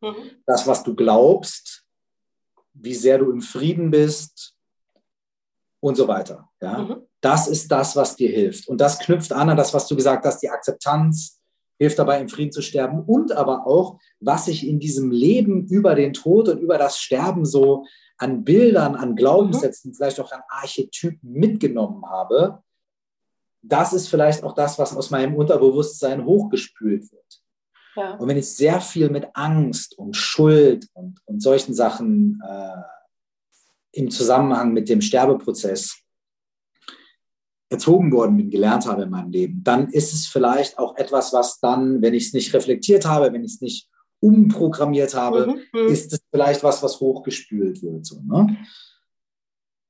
Mhm. 0.00 0.42
Das, 0.46 0.66
was 0.66 0.82
du 0.82 0.94
glaubst, 0.94 1.84
wie 2.72 2.94
sehr 2.94 3.18
du 3.18 3.30
im 3.30 3.40
Frieden 3.40 3.90
bist 3.90 4.54
und 5.80 5.96
so 5.96 6.08
weiter. 6.08 6.48
Ja? 6.60 6.78
Mhm. 6.78 7.02
Das 7.20 7.48
ist 7.48 7.70
das, 7.70 7.96
was 7.96 8.16
dir 8.16 8.30
hilft. 8.30 8.68
Und 8.68 8.80
das 8.80 8.98
knüpft 8.98 9.32
an 9.32 9.50
an 9.50 9.56
das, 9.56 9.74
was 9.74 9.86
du 9.86 9.96
gesagt 9.96 10.24
hast, 10.24 10.40
die 10.40 10.48
Akzeptanz 10.48 11.40
hilft 11.78 11.98
dabei, 11.98 12.20
im 12.20 12.28
Frieden 12.28 12.52
zu 12.52 12.60
sterben 12.62 13.02
und 13.04 13.32
aber 13.32 13.66
auch, 13.66 13.98
was 14.20 14.48
ich 14.48 14.66
in 14.66 14.78
diesem 14.78 15.10
Leben 15.10 15.66
über 15.66 15.94
den 15.94 16.12
Tod 16.12 16.48
und 16.48 16.58
über 16.58 16.76
das 16.76 16.98
Sterben 16.98 17.46
so 17.46 17.86
an 18.18 18.44
Bildern, 18.44 18.96
an 18.96 19.16
Glaubenssätzen, 19.16 19.90
mhm. 19.90 19.94
vielleicht 19.94 20.20
auch 20.20 20.30
an 20.30 20.42
Archetypen 20.48 21.32
mitgenommen 21.32 22.04
habe, 22.06 22.62
das 23.62 23.92
ist 23.92 24.08
vielleicht 24.08 24.42
auch 24.42 24.54
das, 24.54 24.78
was 24.78 24.96
aus 24.96 25.10
meinem 25.10 25.34
Unterbewusstsein 25.34 26.24
hochgespült 26.24 27.10
wird. 27.12 27.42
Ja. 27.96 28.14
Und 28.14 28.28
wenn 28.28 28.36
ich 28.36 28.54
sehr 28.54 28.80
viel 28.80 29.10
mit 29.10 29.28
Angst 29.34 29.98
und 29.98 30.16
Schuld 30.16 30.86
und, 30.94 31.20
und 31.26 31.42
solchen 31.42 31.74
Sachen 31.74 32.40
äh, 32.46 32.82
im 33.92 34.10
Zusammenhang 34.10 34.72
mit 34.72 34.88
dem 34.88 35.00
Sterbeprozess 35.00 36.00
erzogen 37.68 38.12
worden 38.12 38.36
bin, 38.36 38.50
gelernt 38.50 38.86
habe 38.86 39.02
in 39.02 39.10
meinem 39.10 39.30
Leben, 39.30 39.62
dann 39.62 39.88
ist 39.88 40.12
es 40.12 40.26
vielleicht 40.26 40.78
auch 40.78 40.96
etwas, 40.96 41.32
was 41.32 41.60
dann, 41.60 42.02
wenn 42.02 42.14
ich 42.14 42.26
es 42.26 42.32
nicht 42.32 42.52
reflektiert 42.54 43.06
habe, 43.06 43.32
wenn 43.32 43.44
ich 43.44 43.54
es 43.54 43.60
nicht 43.60 43.88
umprogrammiert 44.20 45.14
habe, 45.14 45.46
mhm, 45.46 45.80
mhm. 45.80 45.88
ist 45.88 46.12
es 46.12 46.20
vielleicht 46.30 46.62
was, 46.62 46.82
was 46.82 47.00
hochgespült 47.00 47.82
wird. 47.82 48.06
So, 48.06 48.20
ne? 48.22 48.56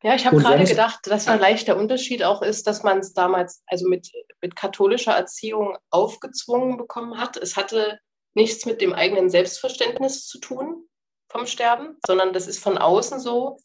Ja, 0.02 0.14
ich 0.14 0.26
habe 0.26 0.38
gerade 0.38 0.64
gedacht, 0.64 1.00
dass 1.04 1.26
vielleicht 1.26 1.68
der 1.68 1.76
Unterschied 1.76 2.22
auch 2.24 2.40
ist, 2.40 2.66
dass 2.66 2.82
man 2.82 2.98
es 2.98 3.12
damals 3.12 3.62
also 3.66 3.86
mit, 3.86 4.10
mit 4.40 4.56
katholischer 4.56 5.12
Erziehung 5.12 5.76
aufgezwungen 5.90 6.78
bekommen 6.78 7.18
hat. 7.18 7.36
Es 7.36 7.56
hatte 7.56 7.98
nichts 8.34 8.64
mit 8.64 8.80
dem 8.80 8.94
eigenen 8.94 9.28
Selbstverständnis 9.28 10.26
zu 10.26 10.38
tun 10.38 10.84
vom 11.28 11.46
Sterben, 11.46 11.98
sondern 12.06 12.32
das 12.32 12.46
ist 12.46 12.62
von 12.62 12.78
außen 12.78 13.20
so 13.20 13.58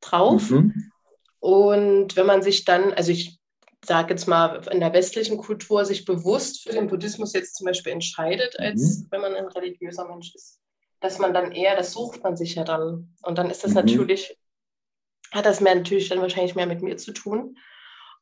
drauf. 0.00 0.50
Mhm. 0.50 0.90
Und 1.38 2.16
wenn 2.16 2.26
man 2.26 2.42
sich 2.42 2.64
dann, 2.64 2.92
also 2.92 3.12
ich 3.12 3.38
sage 3.84 4.10
jetzt 4.10 4.26
mal, 4.26 4.60
in 4.70 4.80
der 4.80 4.92
westlichen 4.92 5.38
Kultur 5.38 5.84
sich 5.84 6.04
bewusst 6.04 6.62
für 6.62 6.72
den 6.72 6.88
Buddhismus 6.88 7.32
jetzt 7.32 7.56
zum 7.56 7.66
Beispiel 7.66 7.92
entscheidet, 7.92 8.58
als 8.58 8.98
mhm. 8.98 9.06
wenn 9.10 9.20
man 9.20 9.34
ein 9.34 9.46
religiöser 9.46 10.06
Mensch 10.06 10.34
ist, 10.34 10.58
dass 11.00 11.18
man 11.18 11.32
dann 11.32 11.52
eher, 11.52 11.76
das 11.76 11.92
sucht 11.92 12.22
man 12.22 12.36
sich 12.36 12.56
ja 12.56 12.64
dann. 12.64 13.14
Und 13.22 13.38
dann 13.38 13.50
ist 13.50 13.64
das 13.64 13.70
mhm. 13.70 13.76
natürlich, 13.76 14.36
hat 15.32 15.46
das 15.46 15.60
mehr 15.60 15.74
natürlich 15.74 16.08
dann 16.08 16.20
wahrscheinlich 16.20 16.54
mehr 16.54 16.66
mit 16.66 16.82
mir 16.82 16.96
zu 16.96 17.12
tun. 17.12 17.56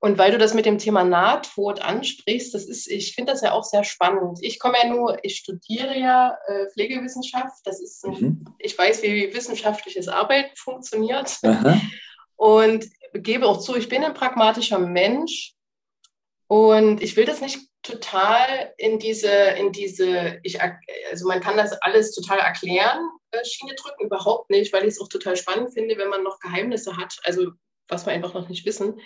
Und 0.00 0.16
weil 0.16 0.30
du 0.30 0.38
das 0.38 0.54
mit 0.54 0.64
dem 0.64 0.78
Thema 0.78 1.02
Nahtod 1.02 1.80
ansprichst, 1.80 2.54
das 2.54 2.66
ist, 2.66 2.86
ich 2.88 3.14
finde 3.14 3.32
das 3.32 3.42
ja 3.42 3.52
auch 3.52 3.64
sehr 3.64 3.82
spannend. 3.82 4.38
Ich 4.42 4.60
komme 4.60 4.76
ja 4.80 4.88
nur, 4.88 5.18
ich 5.24 5.36
studiere 5.36 5.98
ja 5.98 6.38
äh, 6.46 6.70
Pflegewissenschaft. 6.70 7.56
Das 7.64 7.80
ist, 7.80 8.04
ein, 8.04 8.12
mhm. 8.12 8.44
ich 8.58 8.78
weiß, 8.78 9.02
wie 9.02 9.34
wissenschaftliches 9.34 10.06
Arbeiten 10.06 10.54
funktioniert. 10.56 11.38
Aha. 11.42 11.80
Und 12.36 12.86
gebe 13.12 13.46
auch 13.46 13.58
zu, 13.58 13.76
ich 13.76 13.88
bin 13.88 14.04
ein 14.04 14.14
pragmatischer 14.14 14.78
Mensch 14.78 15.54
und 16.46 17.02
ich 17.02 17.16
will 17.16 17.24
das 17.24 17.40
nicht 17.40 17.67
total 17.82 18.72
in 18.76 18.98
diese, 18.98 19.30
in 19.30 19.72
diese, 19.72 20.40
ich, 20.42 20.58
also 21.10 21.26
man 21.26 21.40
kann 21.40 21.56
das 21.56 21.72
alles 21.82 22.12
total 22.12 22.38
erklären, 22.38 23.08
äh, 23.30 23.44
Schiene 23.44 23.74
drücken, 23.74 24.06
überhaupt 24.06 24.50
nicht, 24.50 24.72
weil 24.72 24.82
ich 24.82 24.94
es 24.94 25.00
auch 25.00 25.08
total 25.08 25.36
spannend 25.36 25.72
finde, 25.72 25.96
wenn 25.96 26.08
man 26.08 26.22
noch 26.22 26.40
Geheimnisse 26.40 26.96
hat, 26.96 27.16
also 27.24 27.52
was 27.88 28.04
wir 28.06 28.12
einfach 28.12 28.34
noch 28.34 28.48
nicht 28.48 28.66
wissen. 28.66 29.00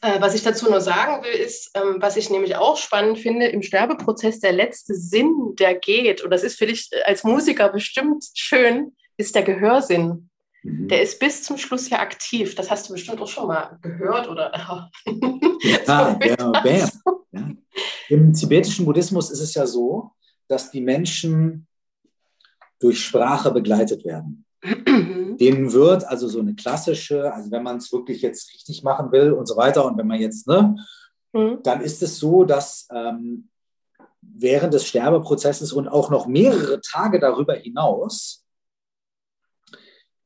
Äh, 0.00 0.20
was 0.20 0.34
ich 0.34 0.42
dazu 0.42 0.68
nur 0.68 0.80
sagen 0.80 1.22
will, 1.22 1.32
ist, 1.32 1.70
ähm, 1.74 1.96
was 2.00 2.16
ich 2.16 2.30
nämlich 2.30 2.56
auch 2.56 2.76
spannend 2.76 3.18
finde, 3.18 3.46
im 3.46 3.62
Sterbeprozess 3.62 4.40
der 4.40 4.52
letzte 4.52 4.94
Sinn, 4.94 5.54
der 5.58 5.74
geht, 5.74 6.22
und 6.22 6.30
das 6.30 6.42
ist 6.42 6.58
für 6.58 6.66
dich 6.66 6.90
als 7.04 7.24
Musiker 7.24 7.68
bestimmt 7.70 8.24
schön, 8.34 8.96
ist 9.16 9.34
der 9.34 9.44
Gehörsinn. 9.44 10.30
Mhm. 10.62 10.88
Der 10.88 11.02
ist 11.02 11.20
bis 11.20 11.42
zum 11.42 11.58
Schluss 11.58 11.88
ja 11.90 12.00
aktiv. 12.00 12.54
Das 12.54 12.70
hast 12.70 12.88
du 12.88 12.94
bestimmt 12.94 13.20
auch 13.20 13.28
schon 13.28 13.46
mal 13.46 13.78
gehört 13.82 14.28
oder. 14.28 14.52
ja, 14.54 14.90
ja, 16.20 16.50
bam. 16.62 16.90
Ja. 17.34 17.50
Im 18.08 18.32
tibetischen 18.32 18.86
Buddhismus 18.86 19.30
ist 19.30 19.40
es 19.40 19.54
ja 19.54 19.66
so, 19.66 20.12
dass 20.48 20.70
die 20.70 20.80
Menschen 20.80 21.66
durch 22.78 23.02
Sprache 23.02 23.50
begleitet 23.50 24.04
werden. 24.04 24.44
Mhm. 24.62 25.36
Denen 25.38 25.72
wird 25.72 26.04
also 26.04 26.28
so 26.28 26.40
eine 26.40 26.54
klassische, 26.54 27.32
also 27.32 27.50
wenn 27.50 27.62
man 27.62 27.78
es 27.78 27.92
wirklich 27.92 28.22
jetzt 28.22 28.52
richtig 28.54 28.82
machen 28.82 29.10
will 29.12 29.32
und 29.32 29.46
so 29.46 29.56
weiter, 29.56 29.84
und 29.84 29.98
wenn 29.98 30.06
man 30.06 30.20
jetzt, 30.20 30.46
ne, 30.46 30.76
mhm. 31.32 31.58
dann 31.62 31.80
ist 31.80 32.02
es 32.02 32.18
so, 32.18 32.44
dass 32.44 32.86
ähm, 32.90 33.48
während 34.20 34.74
des 34.74 34.86
Sterbeprozesses 34.86 35.72
und 35.72 35.88
auch 35.88 36.10
noch 36.10 36.26
mehrere 36.26 36.80
Tage 36.80 37.20
darüber 37.20 37.54
hinaus 37.54 38.44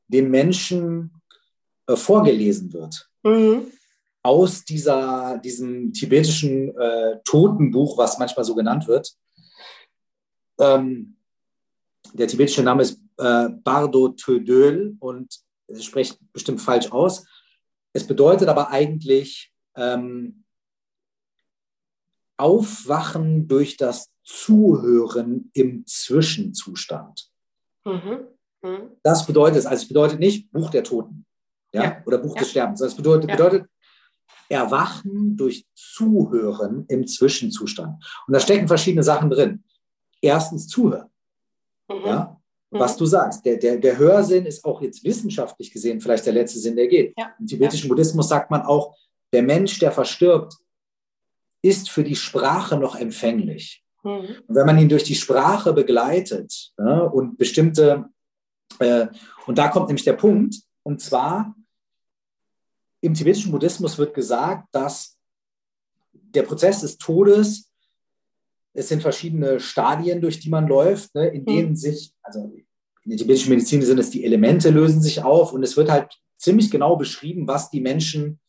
dem 0.07 0.29
Menschen 0.31 1.21
äh, 1.87 1.95
vorgelesen 1.95 2.73
wird. 2.73 3.09
Mhm. 3.23 3.71
Aus 4.21 4.65
dieser, 4.65 5.37
diesem 5.37 5.93
tibetischen 5.93 6.75
äh, 6.77 7.19
Totenbuch, 7.23 7.97
was 7.97 8.19
manchmal 8.19 8.45
so 8.45 8.55
genannt 8.55 8.87
wird. 8.87 9.13
Ähm, 10.59 11.15
der 12.13 12.27
tibetische 12.27 12.63
Name 12.63 12.83
ist 12.83 13.01
äh, 13.17 13.49
Bardo 13.49 14.09
Tödöl 14.09 14.95
und 14.99 15.39
es 15.67 15.85
spricht 15.85 16.19
bestimmt 16.33 16.61
falsch 16.61 16.91
aus. 16.91 17.25
Es 17.93 18.05
bedeutet 18.05 18.49
aber 18.49 18.69
eigentlich 18.69 19.53
ähm, 19.75 20.43
Aufwachen 22.37 23.47
durch 23.47 23.77
das 23.77 24.11
Zuhören 24.23 25.49
im 25.53 25.85
Zwischenzustand. 25.85 27.29
Mhm. 27.85 28.27
Mhm. 28.61 28.91
Das 29.03 29.25
bedeutet 29.25 29.59
es. 29.59 29.65
Also 29.65 29.83
es 29.83 29.87
bedeutet 29.87 30.19
nicht 30.19 30.51
Buch 30.51 30.69
der 30.69 30.83
Toten 30.83 31.25
ja? 31.73 31.83
ja. 31.83 32.03
oder 32.05 32.17
Buch 32.17 32.35
ja. 32.35 32.41
des 32.41 32.51
Sterbens. 32.51 32.79
Das 32.79 32.95
bedeutet, 32.95 33.29
ja. 33.29 33.35
bedeutet 33.35 33.69
Erwachen 34.49 35.37
durch 35.37 35.65
Zuhören 35.75 36.85
im 36.87 37.05
Zwischenzustand. 37.05 38.03
Und 38.27 38.33
da 38.33 38.39
stecken 38.39 38.67
verschiedene 38.67 39.03
Sachen 39.03 39.29
drin. 39.29 39.63
Erstens 40.21 40.67
Zuhören. 40.67 41.09
Mhm. 41.87 42.05
Ja? 42.05 42.41
Was 42.71 42.95
mhm. 42.95 42.99
du 42.99 43.05
sagst. 43.05 43.45
Der, 43.45 43.57
der, 43.57 43.77
der 43.77 43.97
Hörsinn 43.97 44.45
ist 44.45 44.65
auch 44.65 44.81
jetzt 44.81 45.03
wissenschaftlich 45.03 45.71
gesehen 45.71 46.01
vielleicht 46.01 46.25
der 46.25 46.33
letzte 46.33 46.59
Sinn, 46.59 46.75
der 46.75 46.87
geht. 46.87 47.13
Im 47.39 47.47
tibetischen 47.47 47.89
Buddhismus 47.89 48.27
sagt 48.27 48.51
man 48.51 48.63
auch, 48.63 48.95
der 49.31 49.43
Mensch, 49.43 49.79
der 49.79 49.91
verstirbt, 49.91 50.55
ist 51.61 51.89
für 51.89 52.03
die 52.03 52.15
Sprache 52.15 52.77
noch 52.77 52.95
empfänglich. 52.95 53.83
Mhm. 54.03 54.35
Und 54.47 54.55
wenn 54.55 54.65
man 54.65 54.79
ihn 54.79 54.89
durch 54.89 55.03
die 55.03 55.15
Sprache 55.15 55.73
begleitet 55.73 56.71
ja, 56.77 57.01
und 57.01 57.37
bestimmte, 57.37 58.05
äh, 58.79 59.07
und 59.45 59.57
da 59.57 59.67
kommt 59.67 59.87
nämlich 59.87 60.05
der 60.05 60.13
Punkt, 60.13 60.55
und 60.83 61.01
zwar 61.01 61.55
im 63.01 63.13
tibetischen 63.13 63.51
Buddhismus 63.51 63.97
wird 63.97 64.13
gesagt, 64.13 64.67
dass 64.71 65.17
der 66.13 66.43
Prozess 66.43 66.81
des 66.81 66.97
Todes, 66.97 67.71
es 68.73 68.89
sind 68.89 69.01
verschiedene 69.01 69.59
Stadien, 69.59 70.21
durch 70.21 70.39
die 70.39 70.49
man 70.49 70.67
läuft, 70.67 71.15
ne, 71.15 71.27
in 71.27 71.41
mhm. 71.41 71.45
denen 71.45 71.75
sich, 71.75 72.13
also 72.21 72.51
in 73.03 73.09
der 73.09 73.17
tibetischen 73.17 73.49
Medizin 73.49 73.81
sind 73.81 73.99
es 73.99 74.09
die 74.09 74.23
Elemente 74.23 74.69
lösen 74.69 75.01
sich 75.01 75.23
auf 75.23 75.53
und 75.53 75.63
es 75.63 75.75
wird 75.77 75.89
halt 75.89 76.11
ziemlich 76.37 76.69
genau 76.69 76.95
beschrieben, 76.95 77.47
was 77.47 77.69
die 77.69 77.81
Menschen 77.81 78.39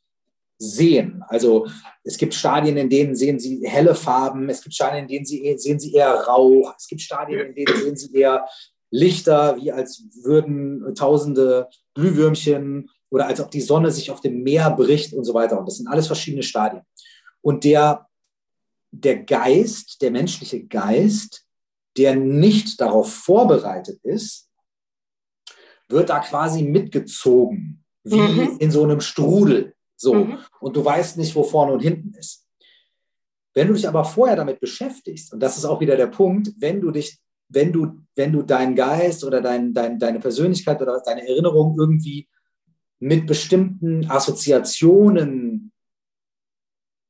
sehen. 0.59 1.25
Also 1.29 1.67
es 2.05 2.19
gibt 2.19 2.35
Stadien, 2.35 2.77
in 2.77 2.91
denen 2.91 3.15
sehen 3.17 3.39
sie 3.39 3.67
helle 3.67 3.95
Farben, 3.95 4.49
es 4.51 4.63
gibt 4.63 4.75
Stadien, 4.75 5.05
in 5.05 5.09
denen 5.09 5.25
sie, 5.25 5.55
sehen 5.57 5.81
sie 5.81 5.95
eher 5.95 6.13
Rauch, 6.13 6.75
es 6.77 6.87
gibt 6.87 7.01
Stadien, 7.01 7.47
in 7.47 7.55
denen 7.55 7.81
sehen 7.81 7.97
sie 7.97 8.13
eher 8.13 8.47
Lichter, 8.91 9.57
wie 9.57 9.73
als 9.73 10.05
würden 10.23 10.95
tausende 10.95 11.69
Glühwürmchen 11.95 12.91
oder 13.11 13.27
als 13.27 13.41
ob 13.41 13.51
die 13.51 13.61
Sonne 13.61 13.91
sich 13.91 14.11
auf 14.11 14.21
dem 14.21 14.43
Meer 14.43 14.71
bricht 14.71 15.13
und 15.13 15.25
so 15.25 15.35
weiter. 15.35 15.59
Und 15.59 15.67
das 15.67 15.77
sind 15.77 15.89
alles 15.89 16.07
verschiedene 16.07 16.43
Stadien. 16.43 16.83
Und 17.43 17.65
der, 17.65 18.07
der 18.91 19.23
Geist, 19.25 20.01
der 20.01 20.11
menschliche 20.11 20.65
Geist, 20.65 21.45
der 21.97 22.15
nicht 22.15 22.81
darauf 22.81 23.13
vorbereitet 23.13 24.01
ist, 24.05 24.49
wird 25.89 26.09
da 26.09 26.21
quasi 26.21 26.63
mitgezogen, 26.63 27.85
wie 28.05 28.21
mhm. 28.21 28.57
in 28.61 28.71
so 28.71 28.85
einem 28.85 29.01
Strudel. 29.01 29.75
So. 29.97 30.15
Mhm. 30.15 30.39
Und 30.61 30.77
du 30.77 30.85
weißt 30.85 31.19
nicht, 31.19 31.35
wo 31.35 31.43
vorne 31.43 31.73
und 31.73 31.81
hinten 31.81 32.15
ist. 32.15 32.47
Wenn 33.53 33.67
du 33.67 33.75
dich 33.75 33.89
aber 33.89 34.05
vorher 34.05 34.37
damit 34.37 34.61
beschäftigst, 34.61 35.33
und 35.33 35.41
das 35.41 35.59
ist 35.59 35.65
auch 35.65 35.81
wieder 35.81 35.97
der 35.97 36.07
Punkt, 36.07 36.53
wenn 36.59 36.81
du 36.81 36.93
dich, 36.93 37.19
wenn 37.49 37.73
du, 37.73 37.99
wenn 38.15 38.33
du 38.33 38.43
deinen 38.43 38.77
Geist 38.77 39.25
oder 39.25 39.41
dein, 39.41 39.75
dein, 39.75 39.99
deine 39.99 40.21
Persönlichkeit 40.21 40.81
oder 40.81 41.03
deine 41.05 41.27
Erinnerung 41.27 41.77
irgendwie 41.77 42.29
mit 43.01 43.27
bestimmten 43.27 44.09
Assoziationen 44.11 45.73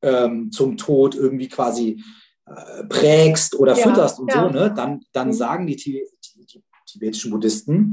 ähm, 0.03 0.51
zum 0.51 0.77
Tod 0.77 1.15
irgendwie 1.15 1.49
quasi 1.49 2.03
äh, 2.47 2.85
prägst 2.85 3.55
oder 3.55 3.77
ja, 3.77 3.83
fütterst 3.87 4.19
und 4.19 4.31
ja. 4.33 4.43
so, 4.43 4.51
ne, 4.51 4.73
dann, 4.75 5.03
dann 5.13 5.29
mhm. 5.29 5.33
sagen 5.33 5.67
die, 5.67 5.77
die, 5.77 6.07
die, 6.25 6.63
tibetischen 6.87 7.31
Buddhisten, 7.31 7.93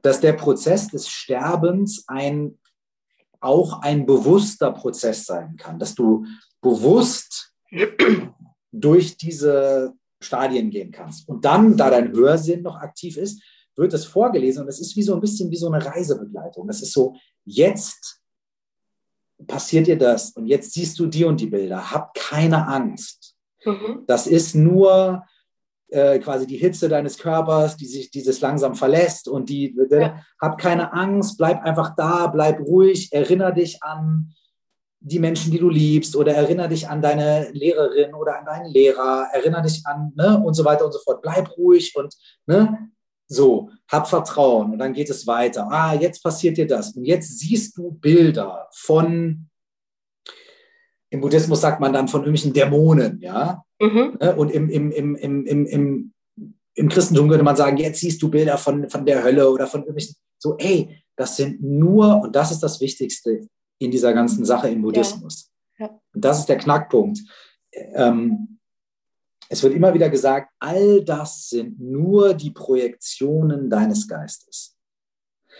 dass 0.00 0.20
der 0.20 0.32
Prozess 0.32 0.88
des 0.88 1.08
Sterbens 1.08 2.04
ein, 2.06 2.58
auch 3.40 3.82
ein 3.82 4.06
bewusster 4.06 4.72
Prozess 4.72 5.26
sein 5.26 5.56
kann, 5.56 5.78
dass 5.78 5.94
du 5.94 6.24
bewusst 6.62 7.52
durch 8.72 9.18
diese 9.18 9.92
Stadien 10.22 10.70
gehen 10.70 10.90
kannst. 10.90 11.28
Und 11.28 11.44
dann, 11.44 11.76
da 11.76 11.90
dein 11.90 12.12
Hörsinn 12.12 12.62
noch 12.62 12.76
aktiv 12.76 13.18
ist, 13.18 13.42
wird 13.76 13.92
es 13.94 14.04
vorgelesen 14.04 14.62
und 14.62 14.68
es 14.68 14.80
ist 14.80 14.96
wie 14.96 15.02
so 15.02 15.14
ein 15.14 15.20
bisschen 15.20 15.50
wie 15.50 15.56
so 15.56 15.70
eine 15.70 15.84
Reisebegleitung. 15.84 16.66
Das 16.66 16.82
ist 16.82 16.92
so, 16.92 17.14
jetzt 17.44 18.20
passiert 19.46 19.86
dir 19.86 19.98
das 19.98 20.30
und 20.32 20.46
jetzt 20.46 20.72
siehst 20.72 20.98
du 20.98 21.06
die 21.06 21.24
und 21.24 21.40
die 21.40 21.46
Bilder. 21.46 21.90
Hab 21.90 22.14
keine 22.14 22.66
Angst. 22.66 23.36
Mhm. 23.64 24.04
Das 24.06 24.26
ist 24.26 24.54
nur 24.54 25.24
äh, 25.88 26.18
quasi 26.18 26.46
die 26.46 26.56
Hitze 26.56 26.88
deines 26.88 27.18
Körpers, 27.18 27.76
die 27.76 27.86
sich 27.86 28.10
dieses 28.10 28.40
langsam 28.40 28.74
verlässt 28.74 29.28
und 29.28 29.48
die, 29.48 29.76
ja. 29.90 30.22
hab 30.40 30.58
keine 30.58 30.92
Angst, 30.92 31.38
bleib 31.38 31.62
einfach 31.64 31.94
da, 31.96 32.26
bleib 32.28 32.60
ruhig, 32.60 33.12
erinnere 33.12 33.54
dich 33.54 33.82
an 33.82 34.34
die 35.00 35.18
Menschen, 35.18 35.50
die 35.50 35.58
du 35.58 35.70
liebst 35.70 36.14
oder 36.14 36.34
erinnere 36.34 36.68
dich 36.68 36.88
an 36.88 37.00
deine 37.00 37.50
Lehrerin 37.52 38.14
oder 38.14 38.38
an 38.38 38.44
deinen 38.44 38.70
Lehrer, 38.70 39.28
erinnere 39.32 39.62
dich 39.62 39.82
an 39.86 40.12
ne, 40.14 40.38
und 40.44 40.54
so 40.54 40.64
weiter 40.64 40.84
und 40.84 40.92
so 40.92 40.98
fort. 41.00 41.22
Bleib 41.22 41.56
ruhig 41.56 41.96
und 41.96 42.14
ne, 42.46 42.90
so, 43.30 43.70
hab 43.88 44.08
Vertrauen 44.08 44.72
und 44.72 44.78
dann 44.78 44.92
geht 44.92 45.08
es 45.08 45.26
weiter. 45.26 45.68
Ah, 45.70 45.94
jetzt 45.94 46.22
passiert 46.22 46.56
dir 46.56 46.66
das. 46.66 46.96
Und 46.96 47.04
jetzt 47.04 47.38
siehst 47.38 47.78
du 47.78 47.92
Bilder 47.92 48.68
von, 48.72 49.48
im 51.10 51.20
Buddhismus 51.20 51.60
sagt 51.60 51.80
man 51.80 51.92
dann 51.92 52.08
von 52.08 52.22
irgendwelchen 52.22 52.52
Dämonen, 52.52 53.20
ja. 53.20 53.62
Mhm. 53.80 54.18
Ne, 54.20 54.34
und 54.36 54.50
im, 54.50 54.68
im, 54.68 54.90
im, 54.90 55.14
im, 55.14 55.46
im, 55.46 55.66
im, 55.66 56.12
im 56.74 56.88
Christentum 56.88 57.30
würde 57.30 57.44
man 57.44 57.54
sagen, 57.54 57.76
jetzt 57.76 58.00
siehst 58.00 58.20
du 58.20 58.28
Bilder 58.28 58.58
von, 58.58 58.90
von 58.90 59.06
der 59.06 59.22
Hölle 59.22 59.48
oder 59.48 59.68
von 59.68 59.82
irgendwelchen, 59.82 60.16
so, 60.38 60.56
ey, 60.58 61.02
das 61.16 61.36
sind 61.36 61.62
nur, 61.62 62.20
und 62.22 62.34
das 62.34 62.50
ist 62.50 62.60
das 62.60 62.80
Wichtigste 62.80 63.46
in 63.78 63.92
dieser 63.92 64.12
ganzen 64.12 64.44
Sache 64.44 64.68
im 64.68 64.82
Buddhismus. 64.82 65.50
Ja. 65.78 65.86
Ja. 65.86 66.00
Und 66.12 66.24
das 66.24 66.40
ist 66.40 66.48
der 66.48 66.58
Knackpunkt. 66.58 67.20
Ähm, 67.72 68.58
es 69.52 69.64
wird 69.64 69.74
immer 69.74 69.92
wieder 69.92 70.08
gesagt, 70.08 70.52
all 70.60 71.04
das 71.04 71.48
sind 71.48 71.80
nur 71.80 72.34
die 72.34 72.52
Projektionen 72.52 73.68
deines 73.68 74.06
Geistes. 74.06 74.76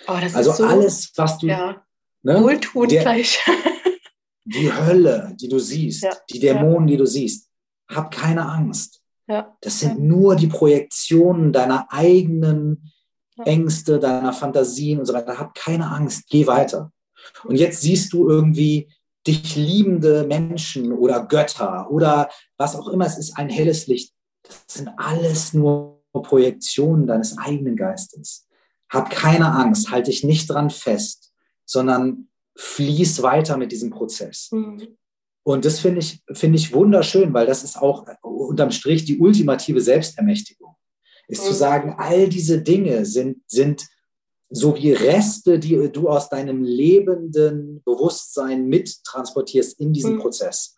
Oh, 0.06 0.12
also 0.12 0.52
so, 0.52 0.64
alles, 0.64 1.12
was 1.16 1.38
du. 1.38 1.48
Ja, 1.48 1.84
ne, 2.22 2.40
Wohltun 2.40 2.88
der, 2.88 3.02
gleich. 3.02 3.40
die 4.44 4.72
Hölle, 4.72 5.34
die 5.40 5.48
du 5.48 5.58
siehst, 5.58 6.04
ja, 6.04 6.12
die 6.30 6.38
Dämonen, 6.38 6.86
ja. 6.86 6.92
die 6.92 6.96
du 6.98 7.06
siehst, 7.06 7.48
hab 7.90 8.12
keine 8.12 8.46
Angst. 8.46 9.02
Ja, 9.26 9.56
das 9.60 9.80
sind 9.80 10.00
nur 10.00 10.36
die 10.36 10.46
Projektionen 10.46 11.52
deiner 11.52 11.88
eigenen 11.90 12.92
Ängste, 13.44 13.98
deiner 13.98 14.32
Fantasien 14.32 15.00
und 15.00 15.06
so 15.06 15.14
weiter. 15.14 15.36
Hab 15.36 15.54
keine 15.54 15.90
Angst, 15.90 16.28
geh 16.28 16.46
weiter. 16.46 16.92
Und 17.42 17.56
jetzt 17.56 17.80
siehst 17.80 18.12
du 18.12 18.28
irgendwie 18.28 18.92
dich 19.26 19.56
liebende 19.56 20.24
Menschen 20.24 20.92
oder 20.92 21.26
Götter 21.26 21.90
oder 21.90 22.30
was 22.56 22.76
auch 22.76 22.88
immer 22.88 23.06
es 23.06 23.18
ist, 23.18 23.36
ein 23.36 23.48
helles 23.48 23.86
Licht. 23.86 24.14
Das 24.42 24.64
sind 24.68 24.88
alles 24.96 25.52
nur 25.52 26.02
Projektionen 26.12 27.06
deines 27.06 27.38
eigenen 27.38 27.76
Geistes. 27.76 28.46
Hab 28.88 29.10
keine 29.10 29.52
Angst, 29.52 29.90
halte 29.90 30.10
dich 30.10 30.24
nicht 30.24 30.50
dran 30.50 30.70
fest, 30.70 31.32
sondern 31.64 32.28
fließ 32.56 33.22
weiter 33.22 33.56
mit 33.56 33.72
diesem 33.72 33.90
Prozess. 33.90 34.48
Mhm. 34.50 34.96
Und 35.42 35.64
das 35.64 35.80
finde 35.80 36.00
ich, 36.00 36.22
finde 36.32 36.58
ich 36.58 36.72
wunderschön, 36.72 37.32
weil 37.32 37.46
das 37.46 37.64
ist 37.64 37.80
auch 37.80 38.06
unterm 38.22 38.70
Strich 38.70 39.04
die 39.04 39.18
ultimative 39.18 39.80
Selbstermächtigung. 39.80 40.74
Ist 41.28 41.42
mhm. 41.44 41.46
zu 41.46 41.54
sagen, 41.54 41.94
all 41.98 42.28
diese 42.28 42.60
Dinge 42.60 43.06
sind, 43.06 43.38
sind 43.46 43.86
so 44.50 44.74
wie 44.76 44.92
Reste, 44.92 45.58
die 45.58 45.90
du 45.92 46.08
aus 46.08 46.28
deinem 46.28 46.62
lebenden 46.64 47.82
Bewusstsein 47.84 48.66
mittransportierst 48.66 49.78
in 49.78 49.92
diesen 49.92 50.16
mhm. 50.16 50.20
Prozess. 50.20 50.74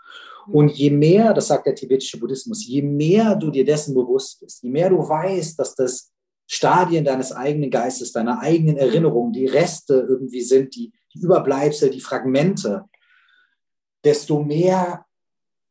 Und 0.46 0.70
je 0.70 0.90
mehr, 0.90 1.32
das 1.32 1.48
sagt 1.48 1.66
der 1.66 1.74
tibetische 1.74 2.18
Buddhismus, 2.18 2.66
je 2.66 2.82
mehr 2.82 3.36
du 3.36 3.50
dir 3.50 3.64
dessen 3.64 3.94
bewusst 3.94 4.40
bist, 4.40 4.62
je 4.62 4.70
mehr 4.70 4.90
du 4.90 4.96
weißt, 4.96 5.58
dass 5.58 5.74
das 5.74 6.10
Stadien 6.46 7.04
deines 7.04 7.32
eigenen 7.32 7.70
Geistes, 7.70 8.12
deiner 8.12 8.40
eigenen 8.40 8.76
Erinnerungen, 8.76 9.32
die 9.32 9.46
Reste 9.46 10.06
irgendwie 10.06 10.42
sind, 10.42 10.74
die, 10.74 10.92
die 11.14 11.20
Überbleibsel, 11.20 11.90
die 11.90 12.00
Fragmente, 12.00 12.84
desto 14.04 14.42
mehr 14.42 15.06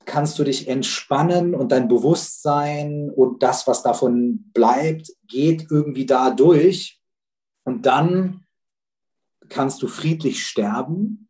kannst 0.06 0.40
du 0.40 0.44
dich 0.44 0.68
entspannen 0.68 1.54
und 1.54 1.72
dein 1.72 1.88
Bewusstsein 1.88 3.12
und 3.14 3.44
das, 3.44 3.68
was 3.68 3.84
davon 3.84 4.52
bleibt, 4.54 5.12
geht 5.28 5.68
irgendwie 5.70 6.06
da 6.06 6.32
durch 6.32 7.01
und 7.64 7.86
dann 7.86 8.46
kannst 9.50 9.82
du 9.82 9.88
friedlich 9.88 10.46
sterben 10.46 11.28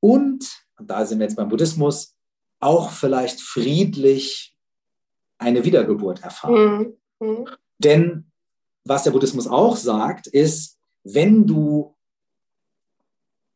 und, 0.00 0.48
und 0.78 0.90
da 0.90 1.04
sind 1.04 1.18
wir 1.18 1.26
jetzt 1.26 1.36
beim 1.36 1.48
Buddhismus, 1.48 2.16
auch 2.58 2.90
vielleicht 2.90 3.40
friedlich 3.40 4.56
eine 5.38 5.64
Wiedergeburt 5.64 6.22
erfahren. 6.22 6.96
Mhm. 7.20 7.28
Mhm. 7.28 7.48
Denn 7.78 8.30
was 8.84 9.04
der 9.04 9.10
Buddhismus 9.10 9.46
auch 9.46 9.76
sagt, 9.76 10.26
ist, 10.26 10.78
wenn 11.04 11.46
du 11.46 11.96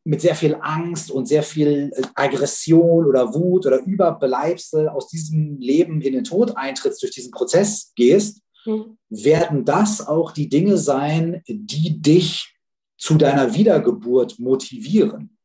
mit 0.03 0.21
sehr 0.21 0.35
viel 0.35 0.55
Angst 0.61 1.09
und 1.09 1.27
sehr 1.27 1.41
viel 1.41 1.91
äh, 1.95 2.03
Aggression 2.13 3.05
oder 3.05 3.33
Wut 3.33 3.65
oder 3.65 3.83
Überbleibsel 3.83 4.87
aus 4.87 5.07
diesem 5.07 5.59
Leben 5.59 5.99
in 6.01 6.13
den 6.13 6.23
Tod 6.23 6.55
eintrittst, 6.55 7.01
durch 7.01 7.11
diesen 7.11 7.31
Prozess 7.31 7.91
gehst, 7.95 8.41
mhm. 8.65 8.97
werden 9.09 9.65
das 9.65 10.05
auch 10.05 10.31
die 10.31 10.49
Dinge 10.49 10.77
sein, 10.77 11.41
die 11.47 12.01
dich 12.01 12.55
zu 12.97 13.15
deiner 13.15 13.53
Wiedergeburt 13.53 14.39
motivieren. 14.39 15.37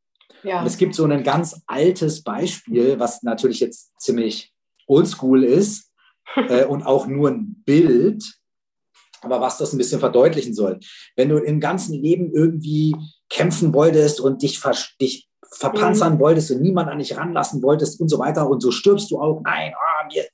Ja. 0.43 0.61
Und 0.61 0.67
es 0.67 0.79
gibt 0.79 0.95
so 0.95 1.05
ein 1.05 1.23
ganz 1.23 1.61
altes 1.67 2.23
Beispiel, 2.23 2.99
was 2.99 3.23
natürlich 3.23 3.61
jetzt 3.61 3.93
ziemlich 3.99 4.53
oldschool 4.87 5.45
ist 5.45 5.93
äh, 6.37 6.65
und 6.65 6.83
auch 6.83 7.07
nur 7.07 7.31
ein 7.31 7.63
Bild, 7.65 8.25
aber 9.23 9.41
was 9.41 9.59
das 9.59 9.73
ein 9.73 9.79
bisschen 9.79 10.01
verdeutlichen 10.01 10.55
soll. 10.55 10.81
Wenn 11.17 11.29
du 11.29 11.37
im 11.37 11.61
ganzen 11.61 11.95
Leben 11.95 12.33
irgendwie 12.33 12.97
kämpfen 13.29 13.75
wolltest 13.75 14.21
und 14.21 14.43
dich, 14.43 14.61
dich 15.01 15.29
verpanzern 15.53 16.15
mhm. 16.15 16.21
wolltest 16.21 16.51
und 16.53 16.63
niemand 16.63 16.89
an 16.89 16.99
dich 16.99 17.17
ranlassen 17.17 17.63
wolltest 17.63 18.01
und 18.01 18.09
so 18.09 18.19
weiter 18.19 18.49
und 18.49 18.61
so 18.61 18.71
stirbst 18.71 19.11
du 19.11 19.21
auch, 19.21 19.43
nein, 19.45 19.73
oh, 19.75 20.07
mir, 20.07 20.23
äh, 20.23 20.29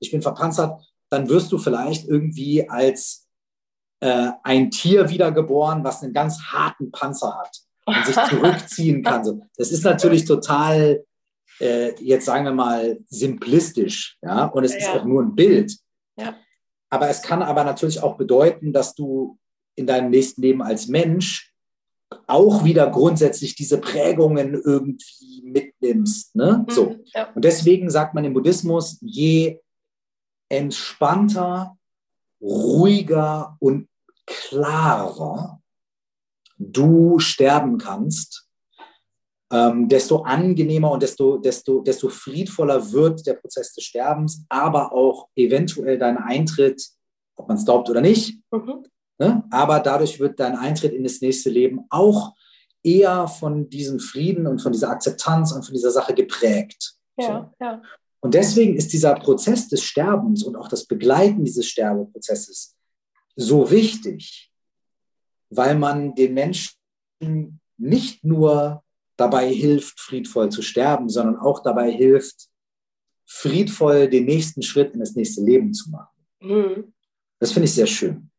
ich 0.00 0.10
bin 0.10 0.22
verpanzert, 0.22 0.80
dann 1.10 1.28
wirst 1.28 1.52
du 1.52 1.58
vielleicht 1.58 2.06
irgendwie 2.06 2.68
als 2.68 3.26
äh, 4.00 4.30
ein 4.42 4.70
Tier 4.70 5.08
wiedergeboren, 5.08 5.84
was 5.84 6.02
einen 6.02 6.12
ganz 6.12 6.40
harten 6.52 6.90
Panzer 6.90 7.38
hat 7.38 7.56
und 7.86 8.06
sich 8.06 8.16
zurückziehen 8.28 9.02
kann. 9.02 9.24
So, 9.24 9.42
das 9.56 9.70
ist 9.70 9.84
natürlich 9.84 10.24
total, 10.24 11.04
äh, 11.60 11.94
jetzt 12.02 12.26
sagen 12.26 12.44
wir 12.44 12.52
mal, 12.52 12.98
simplistisch, 13.08 14.18
ja, 14.22 14.46
und 14.46 14.64
es 14.64 14.72
ja. 14.72 14.78
ist 14.78 14.88
auch 14.88 15.04
nur 15.04 15.22
ein 15.22 15.34
Bild. 15.34 15.76
Ja. 16.18 16.34
Aber 16.90 17.08
es 17.08 17.22
kann 17.22 17.42
aber 17.42 17.64
natürlich 17.64 18.02
auch 18.02 18.16
bedeuten, 18.16 18.72
dass 18.72 18.94
du 18.94 19.38
in 19.74 19.86
deinem 19.86 20.10
nächsten 20.10 20.42
Leben 20.42 20.62
als 20.62 20.88
Mensch 20.88 21.52
auch 22.26 22.64
wieder 22.64 22.88
grundsätzlich 22.90 23.54
diese 23.56 23.78
Prägungen 23.78 24.54
irgendwie 24.54 25.42
mitnimmst. 25.44 26.34
Ne? 26.36 26.64
Mhm, 26.66 26.72
so. 26.72 26.96
Ja. 27.14 27.30
Und 27.34 27.44
deswegen 27.44 27.90
sagt 27.90 28.14
man 28.14 28.24
im 28.24 28.32
Buddhismus, 28.32 28.98
je 29.00 29.58
entspannter, 30.48 31.76
ruhiger 32.40 33.56
und 33.60 33.88
klarer 34.26 35.60
du 36.58 37.18
sterben 37.18 37.78
kannst, 37.78 38.48
ähm, 39.52 39.88
desto 39.88 40.22
angenehmer 40.22 40.90
und 40.90 41.02
desto, 41.02 41.38
desto, 41.38 41.80
desto 41.80 42.08
friedvoller 42.08 42.92
wird 42.92 43.26
der 43.26 43.34
Prozess 43.34 43.74
des 43.74 43.84
Sterbens, 43.84 44.44
aber 44.48 44.92
auch 44.92 45.28
eventuell 45.36 45.98
dein 45.98 46.18
Eintritt, 46.18 46.82
ob 47.36 47.48
man 47.48 47.56
es 47.56 47.64
glaubt 47.64 47.88
oder 47.88 48.00
nicht. 48.00 48.40
Mhm. 48.50 48.84
Ne? 49.18 49.44
Aber 49.50 49.80
dadurch 49.80 50.18
wird 50.18 50.40
dein 50.40 50.56
Eintritt 50.56 50.92
in 50.92 51.04
das 51.04 51.20
nächste 51.20 51.50
Leben 51.50 51.86
auch 51.90 52.34
eher 52.82 53.28
von 53.28 53.68
diesem 53.70 53.98
Frieden 53.98 54.46
und 54.46 54.60
von 54.60 54.72
dieser 54.72 54.90
Akzeptanz 54.90 55.52
und 55.52 55.64
von 55.64 55.74
dieser 55.74 55.90
Sache 55.90 56.14
geprägt. 56.14 56.94
Ja, 57.18 57.50
so. 57.58 57.64
ja. 57.64 57.82
Und 58.20 58.34
deswegen 58.34 58.76
ist 58.76 58.92
dieser 58.92 59.14
Prozess 59.14 59.68
des 59.68 59.82
Sterbens 59.82 60.42
und 60.42 60.56
auch 60.56 60.68
das 60.68 60.86
Begleiten 60.86 61.44
dieses 61.44 61.68
Sterbeprozesses 61.68 62.76
so 63.36 63.70
wichtig, 63.70 64.50
weil 65.50 65.76
man 65.76 66.14
den 66.14 66.34
Menschen 66.34 67.60
nicht 67.76 68.24
nur 68.24 68.82
dabei 69.16 69.52
hilft, 69.52 70.00
friedvoll 70.00 70.50
zu 70.50 70.62
sterben, 70.62 71.08
sondern 71.08 71.36
auch 71.36 71.62
dabei 71.62 71.90
hilft, 71.90 72.48
friedvoll 73.26 74.08
den 74.08 74.24
nächsten 74.24 74.62
Schritt 74.62 74.94
in 74.94 75.00
das 75.00 75.14
nächste 75.14 75.42
Leben 75.42 75.72
zu 75.72 75.90
machen. 75.90 76.16
Mhm. 76.40 76.94
Das 77.38 77.52
finde 77.52 77.66
ich 77.66 77.74
sehr 77.74 77.86
schön. 77.86 78.30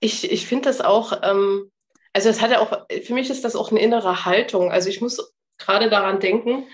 Ich, 0.00 0.30
ich 0.30 0.46
finde 0.46 0.64
das 0.64 0.80
auch, 0.80 1.20
ähm, 1.22 1.70
also 2.12 2.28
es 2.28 2.40
hat 2.40 2.50
ja 2.50 2.60
auch, 2.60 2.86
für 3.02 3.14
mich 3.14 3.30
ist 3.30 3.44
das 3.44 3.56
auch 3.56 3.70
eine 3.70 3.80
innere 3.80 4.24
Haltung. 4.24 4.70
Also 4.70 4.88
ich 4.88 5.00
muss 5.00 5.32
gerade 5.58 5.88
daran 5.88 6.20
denken, 6.20 6.64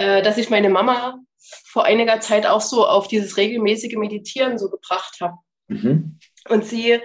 äh, 0.00 0.22
dass 0.22 0.38
ich 0.38 0.48
meine 0.48 0.70
Mama 0.70 1.18
vor 1.66 1.84
einiger 1.84 2.20
Zeit 2.20 2.46
auch 2.46 2.62
so 2.62 2.86
auf 2.86 3.06
dieses 3.06 3.36
regelmäßige 3.36 3.96
Meditieren 3.96 4.56
so 4.56 4.70
gebracht 4.70 5.18
habe. 5.20 5.36
Mhm. 5.68 6.18
Und 6.48 6.64
sie 6.64 7.00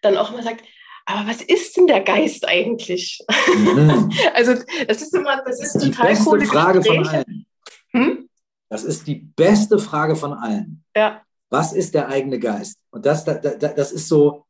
dann 0.00 0.16
auch 0.16 0.32
immer 0.32 0.42
sagt, 0.42 0.64
aber 1.04 1.28
was 1.28 1.42
ist 1.42 1.76
denn 1.76 1.86
der 1.86 2.00
Geist 2.00 2.48
eigentlich? 2.48 3.20
Mhm. 3.54 4.10
also 4.34 4.54
das 4.86 5.02
ist 5.02 5.14
immer, 5.14 5.42
das 5.44 5.60
ist, 5.60 5.74
das 5.74 5.84
ist 5.84 5.94
total 5.94 6.14
die 6.14 6.18
beste 6.18 6.46
Frage 6.46 6.78
Gespräche. 6.78 7.04
von 7.04 7.14
allen. 7.14 7.46
Hm? 7.90 8.28
Das 8.70 8.84
ist 8.84 9.06
die 9.06 9.16
beste 9.16 9.78
Frage 9.78 10.16
von 10.16 10.32
allen. 10.32 10.84
Ja. 10.96 11.20
Was 11.50 11.74
ist 11.74 11.92
der 11.92 12.08
eigene 12.08 12.38
Geist? 12.38 12.78
Und 12.90 13.04
das, 13.04 13.26
das, 13.26 13.58
das 13.58 13.92
ist 13.92 14.08
so, 14.08 14.46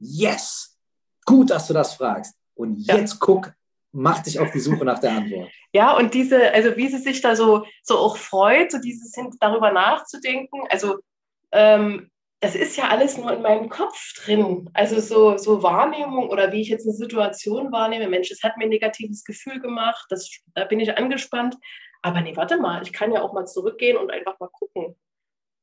yes, 0.00 0.76
gut, 1.24 1.50
dass 1.50 1.68
du 1.68 1.74
das 1.74 1.94
fragst. 1.94 2.34
Und 2.54 2.78
jetzt 2.78 3.12
ja. 3.12 3.18
guck, 3.20 3.52
mach 3.92 4.22
dich 4.22 4.38
auf 4.38 4.50
die 4.50 4.60
Suche 4.60 4.84
nach 4.84 4.98
der 4.98 5.12
Antwort. 5.12 5.50
Ja, 5.72 5.96
und 5.96 6.14
diese, 6.14 6.52
also 6.52 6.76
wie 6.76 6.88
sie 6.88 6.98
sich 6.98 7.20
da 7.20 7.36
so, 7.36 7.64
so 7.82 7.98
auch 7.98 8.16
freut, 8.16 8.72
so 8.72 8.78
dieses 8.78 9.12
darüber 9.40 9.72
nachzudenken. 9.72 10.62
Also 10.70 10.98
ähm, 11.52 12.10
das 12.40 12.54
ist 12.54 12.76
ja 12.76 12.88
alles 12.88 13.16
nur 13.16 13.32
in 13.32 13.42
meinem 13.42 13.68
Kopf 13.68 14.14
drin. 14.14 14.70
Also 14.72 15.00
so, 15.00 15.36
so 15.36 15.62
Wahrnehmung 15.62 16.28
oder 16.28 16.52
wie 16.52 16.60
ich 16.60 16.68
jetzt 16.68 16.86
eine 16.86 16.94
Situation 16.94 17.72
wahrnehme, 17.72 18.08
Mensch, 18.08 18.30
es 18.30 18.42
hat 18.42 18.56
mir 18.56 18.64
ein 18.64 18.70
negatives 18.70 19.24
Gefühl 19.24 19.60
gemacht, 19.60 20.06
das, 20.10 20.30
da 20.54 20.64
bin 20.64 20.80
ich 20.80 20.96
angespannt. 20.96 21.56
Aber 22.00 22.20
nee, 22.20 22.36
warte 22.36 22.58
mal, 22.58 22.82
ich 22.82 22.92
kann 22.92 23.12
ja 23.12 23.22
auch 23.22 23.32
mal 23.32 23.46
zurückgehen 23.46 23.96
und 23.96 24.10
einfach 24.10 24.38
mal 24.38 24.48
gucken. 24.48 24.94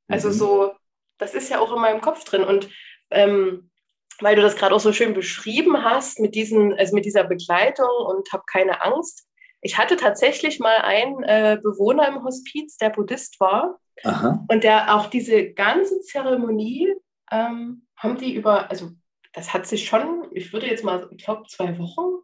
Also 0.10 0.28
mhm. 0.28 0.34
so, 0.34 0.74
das 1.18 1.34
ist 1.34 1.50
ja 1.50 1.60
auch 1.60 1.74
in 1.74 1.82
meinem 1.82 2.02
Kopf 2.02 2.26
drin. 2.26 2.44
Und 2.44 2.70
ähm, 3.10 3.72
weil 4.20 4.36
du 4.36 4.42
das 4.42 4.56
gerade 4.56 4.74
auch 4.74 4.80
so 4.80 4.94
schön 4.94 5.14
beschrieben 5.14 5.84
hast 5.84 6.20
mit, 6.20 6.36
diesen, 6.36 6.74
also 6.74 6.96
mit 6.96 7.06
dieser 7.06 7.24
Begleitung 7.24 7.90
und 8.08 8.32
habe 8.32 8.44
keine 8.52 8.82
Angst. 8.82 9.28
Ich 9.62 9.78
hatte 9.78 9.98
tatsächlich 9.98 10.60
mal 10.60 10.78
einen 10.78 11.24
äh, 11.24 11.58
Bewohner 11.62 12.08
im 12.08 12.24
Hospiz, 12.24 12.78
der 12.78 12.90
Buddhist 12.90 13.40
war. 13.40 13.80
Aha. 14.04 14.46
Und 14.48 14.64
der 14.64 14.96
auch 14.96 15.08
diese 15.08 15.52
ganze 15.54 16.02
Zeremonie 16.02 16.94
ähm, 17.32 17.88
haben 17.98 18.18
die 18.18 18.36
über, 18.36 18.70
also 18.70 18.92
das 19.34 19.54
hat 19.54 19.66
sich 19.68 19.86
schon, 19.86 20.28
ich 20.32 20.54
würde 20.54 20.68
jetzt 20.68 20.84
mal, 20.84 21.08
ich 21.12 21.24
glaube, 21.24 21.44
zwei 21.48 21.78
Wochen. 21.78 22.24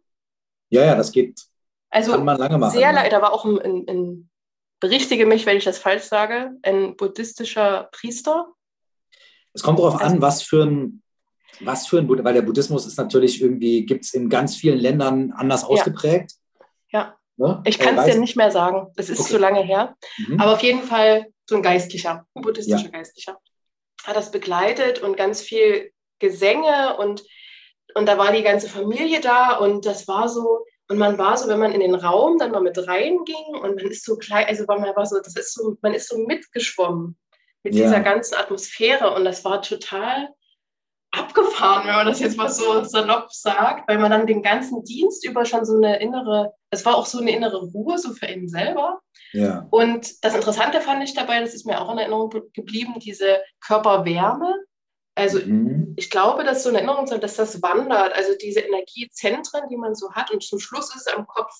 Ja, 0.70 0.84
ja, 0.84 0.94
das 0.94 1.12
geht. 1.12 1.42
Also 1.90 2.12
Kann 2.12 2.24
man 2.24 2.38
lange 2.38 2.58
machen. 2.58 2.72
Sehr 2.72 2.92
lange, 2.92 3.10
da 3.10 3.20
war 3.20 3.32
auch 3.32 3.44
ein, 3.44 3.60
ein, 3.60 3.84
ein, 3.88 4.30
berichtige 4.80 5.26
mich, 5.26 5.46
wenn 5.46 5.58
ich 5.58 5.64
das 5.64 5.78
falsch 5.78 6.04
sage, 6.04 6.52
ein 6.62 6.96
buddhistischer 6.96 7.88
Priester. 7.92 8.48
Es 9.52 9.62
kommt 9.62 9.78
darauf 9.78 10.00
also, 10.00 10.06
an, 10.06 10.22
was 10.22 10.42
für 10.42 10.64
ein 10.64 11.02
was 11.60 11.86
für 11.86 11.98
ein 11.98 12.06
Buddhismus, 12.06 12.24
weil 12.24 12.34
der 12.34 12.42
Buddhismus 12.42 12.86
ist 12.86 12.98
natürlich 12.98 13.40
irgendwie, 13.40 13.84
gibt 13.84 14.04
es 14.04 14.14
in 14.14 14.28
ganz 14.28 14.56
vielen 14.56 14.78
Ländern 14.78 15.32
anders 15.32 15.64
ausgeprägt. 15.64 16.32
Ja. 16.90 17.16
Ne? 17.36 17.62
Ich 17.64 17.78
kann 17.78 17.98
es 17.98 18.04
dir 18.06 18.20
nicht 18.20 18.36
mehr 18.36 18.50
sagen. 18.50 18.92
Es 18.96 19.08
ist 19.10 19.20
okay. 19.20 19.30
zu 19.30 19.38
lange 19.38 19.62
her. 19.62 19.96
Mhm. 20.18 20.40
Aber 20.40 20.52
auf 20.52 20.62
jeden 20.62 20.82
Fall 20.82 21.26
so 21.48 21.56
ein 21.56 21.62
Geistlicher, 21.62 22.26
ein 22.34 22.42
buddhistischer 22.42 22.84
ja. 22.84 22.90
Geistlicher. 22.90 23.38
Hat 24.04 24.16
das 24.16 24.30
begleitet 24.30 25.00
und 25.00 25.16
ganz 25.16 25.42
viel 25.42 25.92
Gesänge 26.18 26.96
und, 26.98 27.22
und 27.94 28.06
da 28.06 28.18
war 28.18 28.32
die 28.32 28.42
ganze 28.42 28.68
Familie 28.68 29.20
da 29.20 29.56
und 29.56 29.86
das 29.86 30.06
war 30.08 30.28
so, 30.28 30.64
und 30.88 30.98
man 30.98 31.18
war 31.18 31.36
so, 31.36 31.48
wenn 31.48 31.58
man 31.58 31.72
in 31.72 31.80
den 31.80 31.94
Raum 31.94 32.38
dann 32.38 32.50
mal 32.50 32.60
mit 32.60 32.78
reinging 32.86 33.56
und 33.60 33.76
man 33.76 33.86
ist 33.90 34.04
so 34.04 34.16
klein, 34.16 34.46
also 34.46 34.64
man 34.66 34.82
war 34.82 35.06
so, 35.06 35.18
das 35.22 35.36
ist 35.36 35.54
so, 35.54 35.76
man 35.80 35.94
ist 35.94 36.08
so 36.08 36.18
mitgeschwommen 36.18 37.16
mit 37.62 37.74
ja. 37.74 37.84
dieser 37.84 38.00
ganzen 38.00 38.34
Atmosphäre 38.34 39.14
und 39.14 39.24
das 39.24 39.44
war 39.44 39.62
total 39.62 40.28
abgefahren, 41.12 41.86
wenn 41.86 41.94
man 41.94 42.06
das 42.06 42.20
jetzt 42.20 42.36
mal 42.36 42.48
so 42.48 42.82
salopp 42.84 43.32
sagt, 43.32 43.88
weil 43.88 43.98
man 43.98 44.10
dann 44.10 44.26
den 44.26 44.42
ganzen 44.42 44.82
Dienst 44.82 45.26
über 45.26 45.44
schon 45.44 45.64
so 45.64 45.76
eine 45.76 46.00
innere, 46.00 46.54
es 46.70 46.84
war 46.84 46.96
auch 46.96 47.06
so 47.06 47.20
eine 47.20 47.30
innere 47.30 47.60
Ruhe, 47.60 47.98
so 47.98 48.12
für 48.14 48.26
ihn 48.26 48.48
selber. 48.48 49.00
Ja. 49.32 49.66
Und 49.70 50.24
das 50.24 50.34
Interessante 50.34 50.80
fand 50.80 51.04
ich 51.04 51.14
dabei, 51.14 51.40
das 51.40 51.54
ist 51.54 51.66
mir 51.66 51.80
auch 51.80 51.92
in 51.92 51.98
Erinnerung 51.98 52.30
geblieben, 52.54 52.94
diese 52.98 53.38
Körperwärme. 53.60 54.54
Also 55.14 55.38
mhm. 55.38 55.92
ich 55.96 56.08
glaube, 56.08 56.44
dass 56.44 56.62
so 56.62 56.70
eine 56.70 56.78
Erinnerung 56.78 57.04
ist, 57.04 57.22
dass 57.22 57.36
das 57.36 57.60
wandert, 57.62 58.14
also 58.14 58.32
diese 58.40 58.60
Energiezentren, 58.60 59.68
die 59.70 59.76
man 59.76 59.94
so 59.94 60.12
hat 60.12 60.30
und 60.30 60.42
zum 60.42 60.58
Schluss 60.58 60.94
ist 60.94 61.06
es 61.06 61.14
am 61.14 61.26
Kopf. 61.26 61.52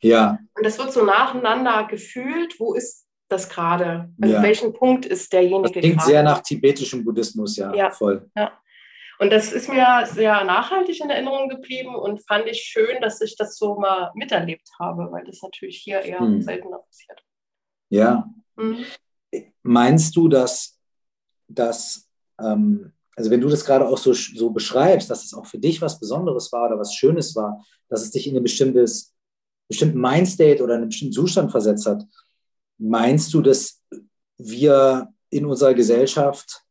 Ja. 0.00 0.38
Und 0.54 0.64
das 0.64 0.78
wird 0.78 0.92
so 0.92 1.04
nacheinander 1.04 1.86
gefühlt, 1.90 2.58
wo 2.58 2.72
ist 2.72 3.06
das 3.28 3.50
gerade? 3.50 4.10
Also 4.20 4.34
ja. 4.34 4.42
welchen 4.42 4.72
Punkt 4.72 5.04
ist 5.04 5.32
derjenige? 5.32 5.62
Das 5.62 5.72
klingt 5.72 5.98
grade? 5.98 6.10
sehr 6.10 6.22
nach 6.22 6.40
tibetischem 6.40 7.04
Buddhismus, 7.04 7.56
ja, 7.56 7.74
ja. 7.74 7.90
voll. 7.90 8.30
Ja. 8.34 8.52
Und 9.24 9.30
das 9.30 9.54
ist 9.54 9.70
mir 9.70 10.04
sehr 10.04 10.44
nachhaltig 10.44 11.00
in 11.00 11.08
Erinnerung 11.08 11.48
geblieben 11.48 11.94
und 11.94 12.20
fand 12.26 12.46
ich 12.46 12.60
schön, 12.60 13.00
dass 13.00 13.22
ich 13.22 13.36
das 13.36 13.56
so 13.56 13.76
mal 13.76 14.12
miterlebt 14.14 14.68
habe, 14.78 15.10
weil 15.10 15.24
das 15.24 15.40
natürlich 15.40 15.78
hier 15.78 16.02
eher 16.02 16.20
hm. 16.20 16.42
seltener 16.42 16.80
passiert. 16.80 17.22
Ja. 17.88 18.28
Mhm. 18.56 18.84
Meinst 19.62 20.14
du, 20.14 20.28
dass, 20.28 20.78
dass 21.48 22.06
ähm, 22.38 22.92
also 23.16 23.30
wenn 23.30 23.40
du 23.40 23.48
das 23.48 23.64
gerade 23.64 23.88
auch 23.88 23.96
so, 23.96 24.12
so 24.12 24.50
beschreibst, 24.50 25.08
dass 25.08 25.24
es 25.24 25.32
auch 25.32 25.46
für 25.46 25.58
dich 25.58 25.80
was 25.80 25.98
Besonderes 25.98 26.52
war 26.52 26.66
oder 26.66 26.78
was 26.78 26.94
Schönes 26.94 27.34
war, 27.34 27.64
dass 27.88 28.02
es 28.02 28.10
dich 28.10 28.26
in 28.26 28.36
ein 28.36 28.42
bestimmtes, 28.42 29.14
bestimmten 29.68 30.02
Mindstate 30.02 30.62
oder 30.62 30.74
einen 30.74 30.88
bestimmten 30.88 31.14
Zustand 31.14 31.50
versetzt 31.50 31.86
hat, 31.86 32.04
meinst 32.76 33.32
du, 33.32 33.40
dass 33.40 33.82
wir 34.36 35.08
in 35.30 35.46
unserer 35.46 35.72
Gesellschaft 35.72 36.63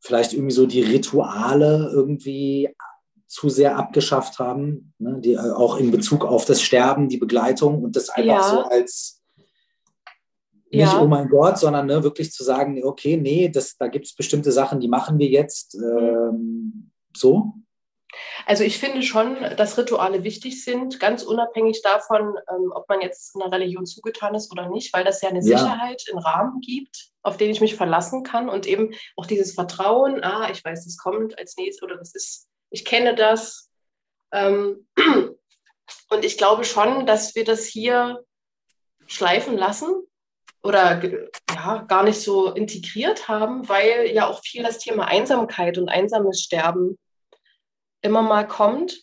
vielleicht 0.00 0.32
irgendwie 0.32 0.54
so 0.54 0.66
die 0.66 0.82
Rituale 0.82 1.90
irgendwie 1.92 2.74
zu 3.26 3.50
sehr 3.50 3.76
abgeschafft 3.76 4.38
haben, 4.38 4.94
ne? 4.98 5.18
die 5.20 5.34
äh, 5.34 5.52
auch 5.52 5.76
in 5.76 5.90
Bezug 5.90 6.24
auf 6.24 6.46
das 6.46 6.62
Sterben, 6.62 7.08
die 7.08 7.18
Begleitung 7.18 7.84
und 7.84 7.94
das 7.94 8.08
einfach 8.08 8.24
ja. 8.24 8.42
so 8.42 8.62
als 8.62 9.18
nicht, 10.70 10.92
ja. 10.92 11.00
oh 11.00 11.06
mein 11.06 11.28
Gott, 11.28 11.58
sondern 11.58 11.86
ne, 11.86 12.02
wirklich 12.02 12.30
zu 12.30 12.44
sagen, 12.44 12.82
okay, 12.84 13.16
nee, 13.16 13.48
das, 13.48 13.76
da 13.78 13.88
gibt 13.88 14.06
es 14.06 14.14
bestimmte 14.14 14.52
Sachen, 14.52 14.80
die 14.80 14.88
machen 14.88 15.18
wir 15.18 15.28
jetzt 15.28 15.74
mhm. 15.74 15.82
ähm, 15.82 16.90
so. 17.16 17.54
Also 18.46 18.64
ich 18.64 18.78
finde 18.78 19.02
schon, 19.02 19.36
dass 19.56 19.76
Rituale 19.76 20.24
wichtig 20.24 20.64
sind, 20.64 20.98
ganz 20.98 21.22
unabhängig 21.22 21.82
davon, 21.82 22.36
ähm, 22.50 22.72
ob 22.74 22.88
man 22.88 23.00
jetzt 23.00 23.36
einer 23.36 23.52
Religion 23.52 23.84
zugetan 23.84 24.34
ist 24.34 24.50
oder 24.50 24.68
nicht, 24.68 24.92
weil 24.94 25.04
das 25.04 25.20
ja 25.20 25.28
eine 25.28 25.40
ja. 25.40 25.58
Sicherheit, 25.58 26.02
einen 26.10 26.18
Rahmen 26.18 26.60
gibt, 26.60 27.10
auf 27.22 27.36
den 27.36 27.50
ich 27.50 27.60
mich 27.60 27.76
verlassen 27.76 28.22
kann 28.22 28.48
und 28.48 28.66
eben 28.66 28.94
auch 29.16 29.26
dieses 29.26 29.54
Vertrauen, 29.54 30.22
ah, 30.24 30.50
ich 30.50 30.64
weiß, 30.64 30.84
das 30.84 30.96
kommt 30.96 31.38
als 31.38 31.56
nächstes 31.56 31.82
oder 31.82 31.96
das 31.96 32.14
ist, 32.14 32.48
ich 32.70 32.84
kenne 32.84 33.14
das. 33.14 33.70
Ähm, 34.32 34.86
und 36.10 36.24
ich 36.24 36.38
glaube 36.38 36.64
schon, 36.64 37.06
dass 37.06 37.34
wir 37.34 37.44
das 37.44 37.66
hier 37.66 38.24
schleifen 39.06 39.56
lassen 39.56 39.94
oder 40.62 41.02
ja, 41.50 41.84
gar 41.88 42.02
nicht 42.02 42.20
so 42.20 42.52
integriert 42.52 43.28
haben, 43.28 43.68
weil 43.68 44.10
ja 44.12 44.26
auch 44.26 44.40
viel 44.42 44.62
das 44.62 44.78
Thema 44.78 45.06
Einsamkeit 45.06 45.78
und 45.78 45.88
einsames 45.88 46.40
Sterben 46.42 46.98
immer 48.02 48.22
mal 48.22 48.46
kommt. 48.46 48.96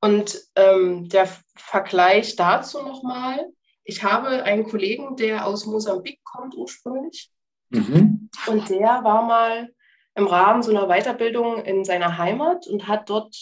Und 0.00 0.38
ähm, 0.54 1.08
der 1.08 1.28
Vergleich 1.56 2.36
dazu 2.36 2.82
nochmal, 2.82 3.46
ich 3.84 4.02
habe 4.02 4.42
einen 4.42 4.64
Kollegen, 4.64 5.16
der 5.16 5.46
aus 5.46 5.66
Mosambik 5.66 6.22
kommt 6.24 6.54
ursprünglich. 6.54 7.30
Mhm. 7.70 8.28
Und 8.46 8.68
der 8.70 9.02
war 9.04 9.22
mal 9.22 9.70
im 10.14 10.26
Rahmen 10.26 10.62
so 10.62 10.70
einer 10.70 10.86
Weiterbildung 10.86 11.64
in 11.64 11.84
seiner 11.84 12.18
Heimat 12.18 12.66
und 12.66 12.86
hat 12.86 13.10
dort, 13.10 13.34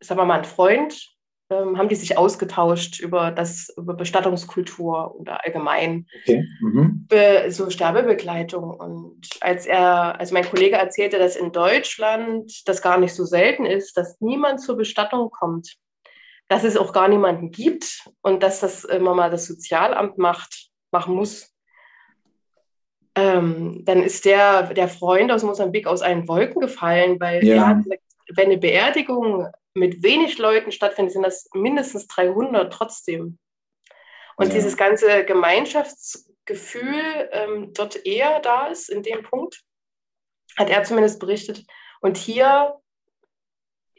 sagen 0.00 0.20
wir 0.20 0.24
mal, 0.24 0.36
einen 0.36 0.44
Freund 0.44 1.11
haben 1.52 1.88
die 1.88 1.94
sich 1.94 2.18
ausgetauscht 2.18 3.00
über 3.00 3.30
das 3.30 3.72
über 3.76 3.94
Bestattungskultur 3.94 5.14
oder 5.14 5.44
allgemein 5.44 6.06
okay. 6.22 6.46
mhm. 6.60 7.06
So 7.50 7.70
Sterbebegleitung. 7.70 8.70
Und 8.70 9.28
als 9.40 9.66
er, 9.66 10.18
also 10.18 10.34
mein 10.34 10.48
Kollege 10.48 10.76
erzählte, 10.76 11.18
dass 11.18 11.36
in 11.36 11.52
Deutschland 11.52 12.66
das 12.66 12.82
gar 12.82 12.98
nicht 12.98 13.14
so 13.14 13.24
selten 13.24 13.66
ist, 13.66 13.96
dass 13.96 14.20
niemand 14.20 14.60
zur 14.60 14.76
Bestattung 14.76 15.30
kommt, 15.30 15.76
dass 16.48 16.64
es 16.64 16.76
auch 16.76 16.92
gar 16.92 17.08
niemanden 17.08 17.50
gibt 17.50 18.08
und 18.22 18.42
dass 18.42 18.60
das 18.60 18.84
immer 18.84 19.14
mal 19.14 19.30
das 19.30 19.46
Sozialamt 19.46 20.18
macht, 20.18 20.68
machen 20.90 21.14
muss. 21.14 21.52
Ähm, 23.14 23.82
dann 23.84 24.02
ist 24.02 24.24
der, 24.24 24.74
der 24.74 24.88
Freund 24.88 25.30
aus 25.32 25.42
Mosambik 25.42 25.86
aus 25.86 26.02
allen 26.02 26.26
Wolken 26.28 26.60
gefallen, 26.60 27.20
weil 27.20 27.44
ja. 27.44 27.54
er 27.54 27.66
hat 27.68 27.84
gesagt, 27.84 28.02
wenn 28.34 28.46
eine 28.46 28.58
Beerdigung 28.58 29.46
mit 29.74 30.02
wenig 30.02 30.38
Leuten 30.38 30.72
stattfindet, 30.72 31.12
sind 31.12 31.22
das 31.22 31.48
mindestens 31.54 32.06
300 32.06 32.72
trotzdem. 32.72 33.38
Und 34.36 34.48
ja. 34.48 34.54
dieses 34.54 34.76
ganze 34.76 35.24
Gemeinschaftsgefühl 35.24 37.28
ähm, 37.32 37.72
dort 37.74 38.04
eher 38.04 38.40
da 38.40 38.66
ist, 38.66 38.88
in 38.88 39.02
dem 39.02 39.22
Punkt, 39.22 39.62
hat 40.56 40.70
er 40.70 40.84
zumindest 40.84 41.20
berichtet. 41.20 41.64
Und 42.00 42.16
hier, 42.16 42.78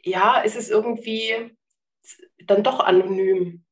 ja, 0.02 0.40
ist 0.40 0.56
es 0.56 0.70
irgendwie 0.70 1.56
dann 2.44 2.62
doch 2.62 2.80
anonym. 2.80 3.64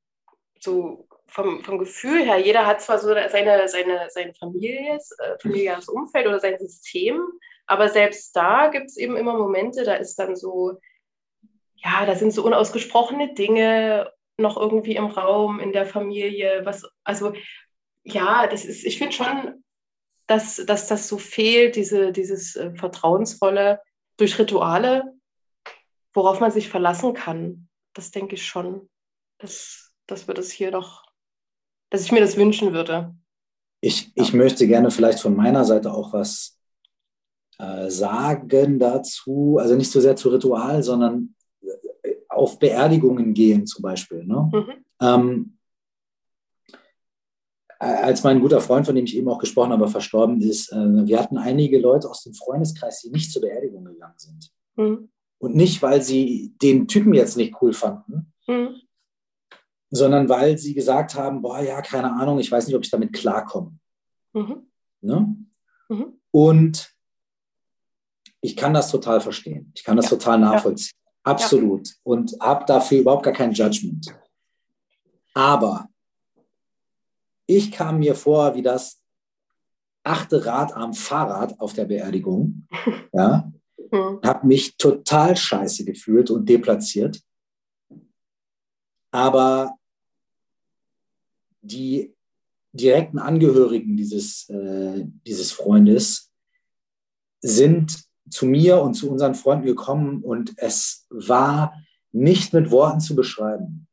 So 0.58 1.08
vom, 1.26 1.64
vom 1.64 1.78
Gefühl 1.78 2.24
her, 2.24 2.38
jeder 2.38 2.66
hat 2.66 2.82
zwar 2.82 2.98
so 2.98 3.08
seine, 3.08 3.68
seine, 3.68 4.08
seine 4.10 4.34
Familie, 4.34 4.96
äh, 4.96 5.38
familiäres 5.40 5.88
Umfeld 5.88 6.26
oder 6.26 6.40
sein 6.40 6.58
System, 6.58 7.20
aber 7.66 7.88
selbst 7.88 8.34
da 8.36 8.68
gibt 8.68 8.86
es 8.86 8.96
eben 8.96 9.16
immer 9.16 9.36
Momente, 9.36 9.84
da 9.84 9.94
ist 9.94 10.16
dann 10.16 10.36
so 10.36 10.78
ja, 11.84 12.06
da 12.06 12.14
sind 12.14 12.32
so 12.32 12.44
unausgesprochene 12.44 13.34
Dinge 13.34 14.10
noch 14.38 14.56
irgendwie 14.56 14.96
im 14.96 15.06
Raum, 15.06 15.60
in 15.60 15.72
der 15.72 15.86
Familie, 15.86 16.62
was, 16.64 16.84
also 17.04 17.32
ja, 18.04 18.46
das 18.46 18.64
ist, 18.64 18.84
ich 18.84 18.98
finde 18.98 19.12
schon, 19.12 19.64
dass, 20.26 20.56
dass 20.66 20.86
das 20.88 21.08
so 21.08 21.18
fehlt, 21.18 21.76
diese, 21.76 22.12
dieses 22.12 22.56
äh, 22.56 22.74
Vertrauensvolle 22.74 23.80
durch 24.16 24.38
Rituale, 24.38 25.12
worauf 26.14 26.40
man 26.40 26.50
sich 26.50 26.68
verlassen 26.68 27.14
kann. 27.14 27.68
Das 27.94 28.10
denke 28.10 28.34
ich 28.34 28.44
schon, 28.44 28.88
dass, 29.38 29.92
dass 30.06 30.26
wir 30.26 30.34
das 30.34 30.50
hier 30.50 30.70
doch, 30.70 31.04
dass 31.90 32.02
ich 32.02 32.12
mir 32.12 32.20
das 32.20 32.36
wünschen 32.36 32.72
würde. 32.72 33.14
Ich, 33.80 34.12
ich 34.14 34.32
möchte 34.32 34.66
gerne 34.66 34.90
vielleicht 34.90 35.20
von 35.20 35.36
meiner 35.36 35.64
Seite 35.64 35.92
auch 35.92 36.12
was 36.12 36.58
äh, 37.58 37.90
sagen 37.90 38.78
dazu, 38.78 39.58
also 39.60 39.74
nicht 39.74 39.90
so 39.90 40.00
sehr 40.00 40.16
zu 40.16 40.30
Ritual, 40.30 40.82
sondern 40.82 41.34
auf 42.32 42.58
Beerdigungen 42.58 43.34
gehen 43.34 43.66
zum 43.66 43.82
Beispiel. 43.82 44.24
Ne? 44.24 44.50
Mhm. 44.52 44.84
Ähm, 45.00 45.58
als 47.78 48.22
mein 48.22 48.40
guter 48.40 48.60
Freund, 48.60 48.86
von 48.86 48.94
dem 48.94 49.06
ich 49.06 49.16
eben 49.16 49.28
auch 49.28 49.38
gesprochen 49.38 49.72
habe, 49.72 49.88
verstorben 49.88 50.40
ist, 50.40 50.70
äh, 50.72 51.06
wir 51.06 51.18
hatten 51.18 51.36
einige 51.36 51.80
Leute 51.80 52.08
aus 52.08 52.22
dem 52.22 52.32
Freundeskreis, 52.32 53.00
die 53.02 53.10
nicht 53.10 53.32
zur 53.32 53.42
Beerdigung 53.42 53.84
gegangen 53.84 54.14
sind. 54.16 54.52
Mhm. 54.76 55.08
Und 55.38 55.56
nicht, 55.56 55.82
weil 55.82 56.00
sie 56.00 56.54
den 56.62 56.86
Typen 56.86 57.12
jetzt 57.12 57.36
nicht 57.36 57.56
cool 57.60 57.72
fanden, 57.72 58.32
mhm. 58.46 58.76
sondern 59.90 60.28
weil 60.28 60.58
sie 60.58 60.74
gesagt 60.74 61.16
haben, 61.16 61.42
boah, 61.42 61.60
ja, 61.60 61.82
keine 61.82 62.12
Ahnung, 62.12 62.38
ich 62.38 62.52
weiß 62.52 62.68
nicht, 62.68 62.76
ob 62.76 62.84
ich 62.84 62.90
damit 62.90 63.12
klarkomme. 63.12 63.76
Mhm. 64.32 64.68
Ne? 65.00 65.36
Mhm. 65.88 66.20
Und 66.30 66.94
ich 68.40 68.56
kann 68.56 68.74
das 68.74 68.90
total 68.90 69.20
verstehen. 69.20 69.72
Ich 69.74 69.82
kann 69.82 69.96
das 69.96 70.06
ja. 70.06 70.16
total 70.16 70.38
nachvollziehen. 70.38 70.96
Absolut. 71.22 71.88
Ja. 71.88 71.94
Und 72.02 72.36
habe 72.40 72.64
dafür 72.66 73.00
überhaupt 73.00 73.24
gar 73.24 73.32
kein 73.32 73.52
Judgment. 73.52 74.14
Aber 75.34 75.88
ich 77.46 77.70
kam 77.72 77.98
mir 77.98 78.14
vor 78.14 78.54
wie 78.54 78.62
das 78.62 79.00
achte 80.02 80.44
Rad 80.44 80.72
am 80.74 80.94
Fahrrad 80.94 81.58
auf 81.60 81.72
der 81.72 81.84
Beerdigung. 81.84 82.66
Ja. 83.14 83.52
Mhm. 83.90 84.20
Habe 84.24 84.46
mich 84.46 84.78
total 84.78 85.36
scheiße 85.36 85.84
gefühlt 85.84 86.30
und 86.30 86.48
deplatziert. 86.48 87.20
Aber 89.10 89.76
die 91.60 92.14
direkten 92.72 93.18
Angehörigen 93.18 93.94
dieses, 93.98 94.48
äh, 94.48 95.04
dieses 95.26 95.52
Freundes 95.52 96.32
sind 97.42 98.02
zu 98.30 98.46
mir 98.46 98.80
und 98.80 98.94
zu 98.94 99.10
unseren 99.10 99.34
Freunden 99.34 99.66
gekommen 99.66 100.22
und 100.22 100.54
es 100.56 101.06
war 101.10 101.74
nicht 102.12 102.52
mit 102.52 102.70
Worten 102.70 103.00
zu 103.00 103.16
beschreiben, 103.16 103.88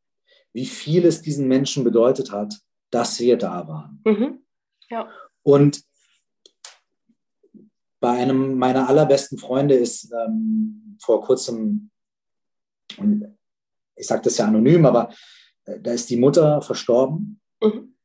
wie 0.54 0.66
viel 0.66 1.06
es 1.06 1.22
diesen 1.22 1.48
Menschen 1.48 1.84
bedeutet 1.84 2.32
hat, 2.32 2.60
dass 2.92 3.20
wir 3.20 3.38
da 3.38 3.68
waren. 3.68 4.02
Mhm. 4.06 4.44
Ja. 4.90 5.10
Und 5.44 5.84
bei 8.00 8.12
einem 8.12 8.58
meiner 8.58 8.88
allerbesten 8.88 9.38
Freunde 9.38 9.76
ist 9.76 10.12
ähm, 10.14 10.98
vor 11.02 11.22
kurzem, 11.22 11.92
und 12.98 13.38
ich 13.96 14.08
sage 14.08 14.22
das 14.24 14.38
ja 14.38 14.46
anonym, 14.46 14.86
aber 14.86 15.14
äh, 15.66 15.80
da 15.80 15.92
ist 15.92 16.10
die 16.10 16.18
Mutter 16.18 16.62
verstorben. 16.62 17.42
Mhm. 17.62 17.96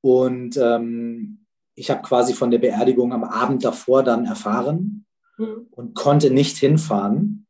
Und 0.00 0.56
ähm, 0.56 1.46
ich 1.74 1.90
habe 1.90 2.02
quasi 2.02 2.34
von 2.34 2.50
der 2.50 2.58
Beerdigung 2.58 3.12
am 3.12 3.24
Abend 3.24 3.64
davor 3.64 4.02
dann 4.02 4.26
erfahren 4.26 5.03
mhm. 5.36 5.68
und 5.70 5.94
konnte 5.94 6.30
nicht 6.30 6.56
hinfahren. 6.56 7.46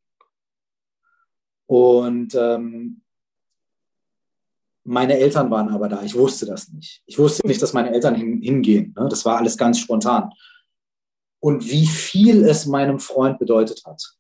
Und 1.67 2.35
ähm, 2.35 3.03
meine 4.85 5.19
Eltern 5.19 5.51
waren 5.51 5.71
aber 5.71 5.89
da. 5.89 6.03
Ich 6.03 6.15
wusste 6.15 6.47
das 6.47 6.69
nicht. 6.69 7.03
Ich 7.07 7.19
wusste 7.19 7.47
nicht, 7.47 7.63
dass 7.63 7.73
meine 7.73 7.91
Eltern 7.91 8.15
hin, 8.15 8.43
hingehen. 8.43 8.95
Ne? 8.97 9.09
Das 9.09 9.25
war 9.25 9.39
alles 9.39 9.57
ganz 9.57 9.79
spontan. 9.79 10.31
Und 11.41 11.69
wie 11.71 11.87
viel 11.87 12.45
es 12.45 12.67
meinem 12.67 12.99
Freund 12.99 13.39
bedeutet 13.39 13.85
hat, 13.85 14.17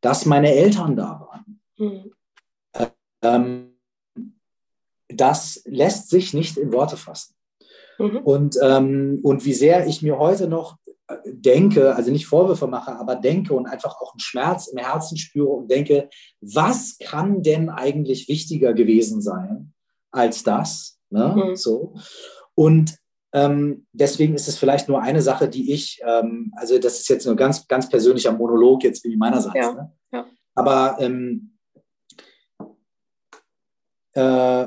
dass 0.00 0.26
meine 0.26 0.52
Eltern 0.52 0.96
da 0.96 1.28
waren. 1.28 1.60
Mhm. 1.76 2.12
Ähm, 3.22 3.78
das 5.08 5.62
lässt 5.64 6.10
sich 6.10 6.34
nicht 6.34 6.56
in 6.56 6.72
Worte 6.72 6.96
fassen. 6.96 7.34
Mhm. 7.98 8.18
Und, 8.18 8.58
ähm, 8.62 9.20
und 9.22 9.44
wie 9.44 9.54
sehr 9.54 9.86
ich 9.86 10.02
mir 10.02 10.18
heute 10.18 10.48
noch 10.48 10.78
denke, 11.26 11.94
also 11.94 12.10
nicht 12.10 12.26
Vorwürfe 12.26 12.66
mache, 12.66 12.96
aber 12.98 13.16
denke 13.16 13.54
und 13.54 13.66
einfach 13.66 14.00
auch 14.00 14.12
einen 14.12 14.20
Schmerz 14.20 14.66
im 14.66 14.78
Herzen 14.78 15.16
spüre 15.16 15.48
und 15.48 15.70
denke, 15.70 16.08
was 16.40 16.96
kann 16.98 17.42
denn 17.42 17.70
eigentlich 17.70 18.28
wichtiger 18.28 18.72
gewesen 18.74 19.20
sein 19.20 19.72
als 20.10 20.42
das? 20.42 20.98
Ne? 21.10 21.34
Mhm. 21.36 21.56
So. 21.56 21.94
Und 22.54 22.96
ähm, 23.32 23.86
deswegen 23.92 24.34
ist 24.34 24.48
es 24.48 24.58
vielleicht 24.58 24.88
nur 24.88 25.00
eine 25.00 25.22
Sache, 25.22 25.48
die 25.48 25.72
ich, 25.72 26.00
ähm, 26.06 26.52
also 26.56 26.78
das 26.78 27.00
ist 27.00 27.08
jetzt 27.08 27.26
ein 27.26 27.36
ganz, 27.36 27.66
ganz 27.66 27.88
persönlicher 27.88 28.32
Monolog 28.32 28.84
jetzt 28.84 29.04
wie 29.04 29.16
meinerseits. 29.16 29.56
Ja. 29.56 29.72
Ne? 29.72 29.92
Ja. 30.12 30.26
Aber 30.54 30.96
ähm, 31.00 31.56
äh, 34.12 34.66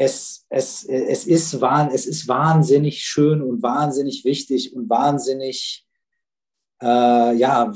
es, 0.00 0.46
es, 0.48 0.82
es, 0.84 1.26
ist, 1.26 1.52
es 1.52 2.06
ist 2.06 2.26
wahnsinnig 2.26 3.04
schön 3.04 3.42
und 3.42 3.62
wahnsinnig 3.62 4.24
wichtig 4.24 4.74
und 4.74 4.88
wahnsinnig, 4.88 5.86
äh, 6.82 7.34
ja, 7.34 7.70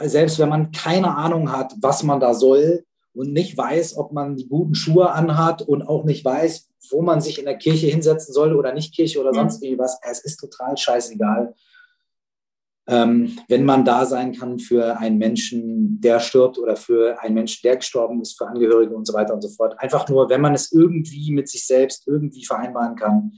selbst 0.00 0.38
wenn 0.38 0.48
man 0.48 0.72
keine 0.72 1.14
Ahnung 1.14 1.52
hat, 1.52 1.74
was 1.78 2.04
man 2.04 2.20
da 2.20 2.32
soll 2.32 2.86
und 3.12 3.34
nicht 3.34 3.54
weiß, 3.54 3.98
ob 3.98 4.12
man 4.12 4.36
die 4.36 4.48
guten 4.48 4.74
Schuhe 4.74 5.12
anhat 5.12 5.60
und 5.60 5.82
auch 5.82 6.04
nicht 6.04 6.24
weiß, 6.24 6.70
wo 6.90 7.02
man 7.02 7.20
sich 7.20 7.38
in 7.38 7.44
der 7.44 7.58
Kirche 7.58 7.88
hinsetzen 7.88 8.32
soll 8.32 8.56
oder 8.56 8.72
nicht 8.72 8.94
Kirche 8.94 9.20
oder 9.20 9.34
sonst 9.34 9.62
mhm. 9.62 9.78
was, 9.78 9.98
es 10.10 10.24
ist 10.24 10.38
total 10.38 10.74
scheißegal. 10.74 11.54
Ähm, 12.86 13.38
wenn 13.48 13.64
man 13.64 13.84
da 13.84 14.04
sein 14.04 14.32
kann 14.32 14.58
für 14.58 14.98
einen 14.98 15.16
Menschen, 15.16 16.00
der 16.00 16.20
stirbt 16.20 16.58
oder 16.58 16.76
für 16.76 17.20
einen 17.22 17.34
Menschen, 17.34 17.60
der 17.64 17.76
gestorben 17.76 18.20
ist, 18.20 18.36
für 18.36 18.46
Angehörige 18.46 18.94
und 18.94 19.06
so 19.06 19.14
weiter 19.14 19.32
und 19.32 19.40
so 19.40 19.48
fort. 19.48 19.78
Einfach 19.78 20.06
nur, 20.08 20.28
wenn 20.28 20.42
man 20.42 20.54
es 20.54 20.70
irgendwie 20.70 21.32
mit 21.32 21.48
sich 21.48 21.66
selbst 21.66 22.06
irgendwie 22.06 22.44
vereinbaren 22.44 22.94
kann, 22.94 23.32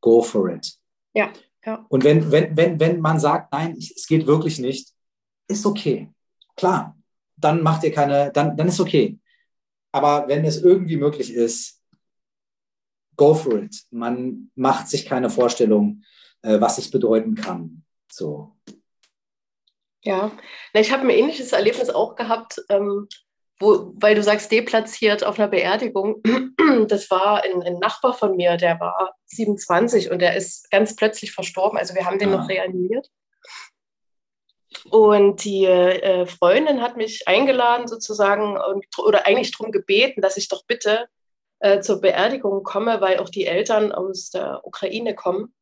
go 0.00 0.20
for 0.20 0.50
it. 0.50 0.78
Ja. 1.14 1.30
ja. 1.64 1.86
Und 1.88 2.02
wenn, 2.02 2.32
wenn, 2.32 2.56
wenn, 2.56 2.80
wenn 2.80 3.00
man 3.00 3.20
sagt, 3.20 3.52
nein, 3.52 3.76
es 3.78 4.06
geht 4.06 4.26
wirklich 4.26 4.58
nicht, 4.58 4.92
ist 5.48 5.64
okay. 5.64 6.10
Klar, 6.56 6.96
dann 7.36 7.62
macht 7.62 7.84
ihr 7.84 7.92
keine, 7.92 8.32
dann, 8.32 8.56
dann 8.56 8.68
ist 8.68 8.80
okay. 8.80 9.18
Aber 9.92 10.26
wenn 10.28 10.44
es 10.44 10.62
irgendwie 10.62 10.96
möglich 10.96 11.32
ist, 11.32 11.82
go 13.16 13.34
for 13.34 13.62
it. 13.62 13.84
Man 13.90 14.50
macht 14.54 14.88
sich 14.88 15.06
keine 15.06 15.30
Vorstellung, 15.30 16.02
äh, 16.42 16.60
was 16.60 16.78
es 16.78 16.90
bedeuten 16.90 17.34
kann. 17.34 17.84
So. 18.10 18.56
Ja, 20.02 20.30
ich 20.74 20.92
habe 20.92 21.02
ein 21.02 21.10
ähnliches 21.10 21.52
Erlebnis 21.52 21.90
auch 21.90 22.14
gehabt, 22.14 22.62
ähm, 22.68 23.08
wo, 23.60 23.92
weil 23.96 24.14
du 24.14 24.22
sagst, 24.22 24.52
deplatziert 24.52 25.24
auf 25.24 25.38
einer 25.38 25.48
Beerdigung. 25.48 26.22
Das 26.86 27.10
war 27.10 27.42
ein, 27.42 27.62
ein, 27.62 27.78
Nachbar 27.78 28.12
von 28.12 28.36
mir, 28.36 28.56
der 28.58 28.78
war 28.78 29.16
27 29.26 30.10
und 30.10 30.20
der 30.20 30.36
ist 30.36 30.70
ganz 30.70 30.94
plötzlich 30.94 31.32
verstorben. 31.32 31.78
Also 31.78 31.94
wir 31.94 32.04
haben 32.04 32.18
den 32.18 32.32
ah. 32.32 32.36
noch 32.36 32.48
reanimiert. 32.48 33.08
Und 34.90 35.44
die 35.44 35.64
äh, 35.64 36.26
Freundin 36.26 36.82
hat 36.82 36.96
mich 36.96 37.26
eingeladen 37.26 37.88
sozusagen 37.88 38.58
und, 38.58 38.84
oder 38.98 39.26
eigentlich 39.26 39.50
darum 39.52 39.72
gebeten, 39.72 40.20
dass 40.20 40.36
ich 40.36 40.48
doch 40.48 40.64
bitte 40.66 41.08
äh, 41.60 41.80
zur 41.80 42.00
Beerdigung 42.00 42.62
komme, 42.62 43.00
weil 43.00 43.18
auch 43.18 43.30
die 43.30 43.46
Eltern 43.46 43.92
aus 43.92 44.30
der 44.30 44.60
Ukraine 44.64 45.14
kommen 45.14 45.54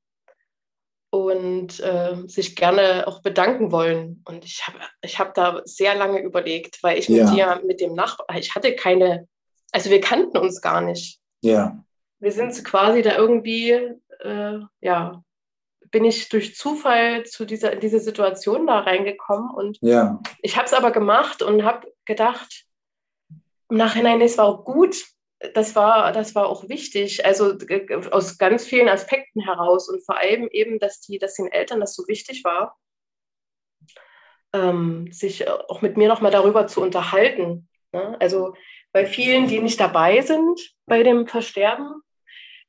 und 1.24 1.80
äh, 1.80 2.16
sich 2.26 2.56
gerne 2.56 3.06
auch 3.06 3.22
bedanken 3.22 3.72
wollen. 3.72 4.22
Und 4.26 4.44
ich 4.44 4.66
habe 4.66 4.78
ich 5.02 5.18
hab 5.18 5.34
da 5.34 5.62
sehr 5.64 5.94
lange 5.94 6.20
überlegt, 6.20 6.82
weil 6.82 6.98
ich 6.98 7.08
ja. 7.08 7.24
mit 7.24 7.34
dir, 7.34 7.62
mit 7.66 7.80
dem 7.80 7.94
Nachbar, 7.94 8.36
ich 8.38 8.54
hatte 8.54 8.74
keine, 8.74 9.28
also 9.72 9.90
wir 9.90 10.00
kannten 10.00 10.38
uns 10.38 10.60
gar 10.60 10.80
nicht. 10.80 11.20
Ja. 11.40 11.82
Wir 12.18 12.32
sind 12.32 12.64
quasi 12.64 13.02
da 13.02 13.16
irgendwie, 13.16 13.70
äh, 13.70 14.58
ja, 14.80 15.22
bin 15.90 16.04
ich 16.04 16.28
durch 16.28 16.56
Zufall 16.56 17.24
zu 17.24 17.44
dieser, 17.44 17.72
in 17.72 17.80
diese 17.80 18.00
Situation 18.00 18.66
da 18.66 18.80
reingekommen 18.80 19.50
und 19.50 19.78
ja. 19.80 20.20
ich 20.42 20.56
habe 20.56 20.66
es 20.66 20.72
aber 20.72 20.90
gemacht 20.90 21.42
und 21.42 21.64
habe 21.64 21.92
gedacht, 22.04 22.64
im 23.68 23.76
Nachhinein, 23.76 24.20
es 24.20 24.38
war 24.38 24.46
auch 24.46 24.64
gut, 24.64 24.96
das 25.54 25.74
war, 25.74 26.12
das 26.12 26.34
war 26.34 26.46
auch 26.46 26.68
wichtig, 26.68 27.24
also 27.24 27.54
aus 28.10 28.38
ganz 28.38 28.66
vielen 28.66 28.88
Aspekten 28.88 29.40
heraus 29.40 29.88
und 29.88 30.04
vor 30.04 30.18
allem 30.18 30.48
eben, 30.50 30.78
dass, 30.78 31.00
die, 31.00 31.18
dass 31.18 31.34
den 31.34 31.50
Eltern 31.50 31.80
das 31.80 31.94
so 31.94 32.06
wichtig 32.08 32.44
war, 32.44 32.76
ähm, 34.52 35.10
sich 35.12 35.48
auch 35.48 35.82
mit 35.82 35.96
mir 35.96 36.08
nochmal 36.08 36.30
darüber 36.30 36.66
zu 36.66 36.80
unterhalten. 36.80 37.68
Ne? 37.92 38.16
Also 38.20 38.54
bei 38.92 39.06
vielen, 39.06 39.48
die 39.48 39.60
nicht 39.60 39.80
dabei 39.80 40.22
sind 40.22 40.74
bei 40.86 41.02
dem 41.02 41.26
Versterben, 41.26 42.02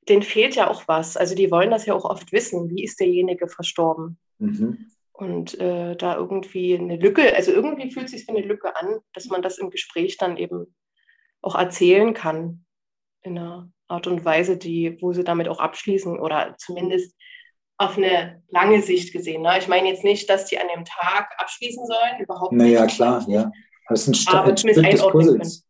denen 0.10 0.24
fehlt 0.24 0.56
ja 0.56 0.70
auch 0.70 0.88
was. 0.88 1.18
Also 1.18 1.36
die 1.36 1.52
wollen 1.52 1.72
das 1.72 1.86
ja 1.86 1.94
auch 1.94 2.06
oft 2.06 2.32
wissen, 2.32 2.70
wie 2.70 2.84
ist 2.84 3.00
derjenige 3.00 3.48
verstorben. 3.48 4.20
Mhm. 4.40 4.92
Und 5.14 5.60
äh, 5.60 5.96
da 5.96 6.16
irgendwie 6.16 6.78
eine 6.78 6.98
Lücke, 6.98 7.36
also 7.36 7.52
irgendwie 7.52 7.92
fühlt 7.92 8.06
es 8.06 8.12
sich 8.12 8.28
wie 8.28 8.38
eine 8.38 8.46
Lücke 8.46 8.76
an, 8.76 9.00
dass 9.14 9.26
man 9.28 9.42
das 9.42 9.58
im 9.58 9.72
Gespräch 9.72 10.18
dann 10.18 10.38
eben 10.38 10.76
auch 11.42 11.56
erzählen 11.56 12.14
kann. 12.14 12.66
In 13.22 13.38
einer 13.38 13.70
Art 13.88 14.08
und 14.08 14.24
Weise, 14.26 14.58
die, 14.58 14.98
wo 15.02 15.14
sie 15.14 15.24
damit 15.24 15.48
auch 15.48 15.60
abschließen 15.60 16.20
oder 16.20 16.56
zumindest 16.58 17.16
auf 17.78 17.98
eine 17.98 18.44
lange 18.50 18.82
Sicht 18.82 19.14
gesehen. 19.14 19.44
Ne? 19.44 19.60
Ich 19.60 19.68
meine 19.68 19.88
jetzt 19.88 20.04
nicht, 20.04 20.30
dass 20.30 20.46
die 20.46 20.60
an 20.60 20.68
dem 20.74 20.84
Tag 20.84 21.30
abschließen 21.38 21.86
sollen, 21.86 22.20
überhaupt 22.20 22.52
nicht. 22.52 22.74
Naja, 22.74 22.88
klar, 22.88 23.24
ja. 23.28 23.52
Aber 23.86 23.94
es 23.94 24.02
ist 24.02 24.08
ein, 24.08 24.14
St 24.16 24.34
ein 24.34 24.58
Stück 24.58 24.90
des 24.90 25.02
Puzzles. 25.02 25.68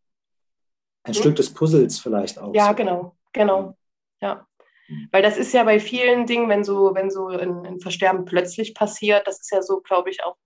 Ein 1.03 1.13
hm? 1.13 1.19
Stück 1.19 1.35
des 1.35 1.53
Puzzles 1.53 1.99
vielleicht 1.99 2.39
auch. 2.39 2.53
Ja, 2.53 2.69
so. 2.69 2.75
genau, 2.75 3.15
genau. 3.33 3.77
Ja. 4.21 4.47
Hm. 4.87 5.09
Weil 5.11 5.21
das 5.21 5.37
ist 5.37 5.53
ja 5.53 5.63
bei 5.63 5.79
vielen 5.79 6.25
Dingen, 6.25 6.49
wenn 6.49 6.63
so, 6.63 6.95
wenn 6.95 7.11
so 7.11 7.27
ein, 7.27 7.65
ein 7.65 7.79
Versterben 7.79 8.25
plötzlich 8.25 8.73
passiert, 8.73 9.27
das 9.27 9.41
ist 9.41 9.51
ja 9.51 9.61
so, 9.61 9.81
glaube 9.81 10.09
ich, 10.09 10.23
auch 10.23 10.37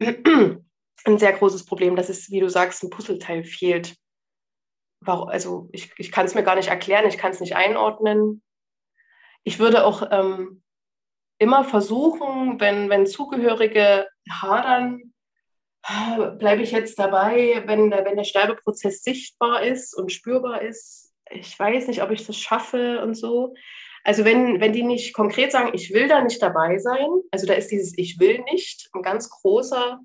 ein 0.00 1.18
sehr 1.18 1.32
großes 1.32 1.66
Problem, 1.66 1.96
dass 1.96 2.08
es, 2.08 2.30
wie 2.30 2.40
du 2.40 2.48
sagst, 2.48 2.82
ein 2.82 2.90
Puzzleteil 2.90 3.44
fehlt. 3.44 3.96
Warum, 5.04 5.28
also 5.28 5.68
ich, 5.72 5.92
ich 5.98 6.12
kann 6.12 6.26
es 6.26 6.34
mir 6.34 6.42
gar 6.42 6.56
nicht 6.56 6.68
erklären, 6.68 7.06
ich 7.06 7.18
kann 7.18 7.32
es 7.32 7.40
nicht 7.40 7.56
einordnen. 7.56 8.42
Ich 9.44 9.58
würde 9.58 9.84
auch 9.84 10.08
ähm, 10.10 10.62
immer 11.38 11.64
versuchen, 11.64 12.60
wenn, 12.60 12.88
wenn 12.88 13.06
Zugehörige 13.06 14.08
hadern, 14.30 15.12
bleibe 16.38 16.62
ich 16.62 16.70
jetzt 16.70 16.98
dabei, 16.98 17.64
wenn 17.66 17.90
der, 17.90 18.04
wenn 18.04 18.16
der 18.16 18.24
Sterbeprozess 18.24 19.02
sichtbar 19.02 19.62
ist 19.62 19.94
und 19.96 20.12
spürbar 20.12 20.62
ist, 20.62 21.12
ich 21.30 21.58
weiß 21.58 21.88
nicht, 21.88 22.02
ob 22.02 22.10
ich 22.10 22.26
das 22.26 22.36
schaffe 22.36 23.02
und 23.02 23.14
so. 23.14 23.54
Also 24.04 24.24
wenn, 24.24 24.60
wenn 24.60 24.72
die 24.72 24.82
nicht 24.82 25.14
konkret 25.14 25.52
sagen, 25.52 25.70
ich 25.74 25.92
will 25.92 26.08
da 26.08 26.22
nicht 26.22 26.42
dabei 26.42 26.78
sein, 26.78 27.08
also 27.30 27.46
da 27.46 27.54
ist 27.54 27.68
dieses 27.68 27.96
Ich 27.96 28.18
will 28.18 28.40
nicht 28.50 28.90
ein 28.92 29.02
ganz 29.02 29.30
großer 29.30 30.00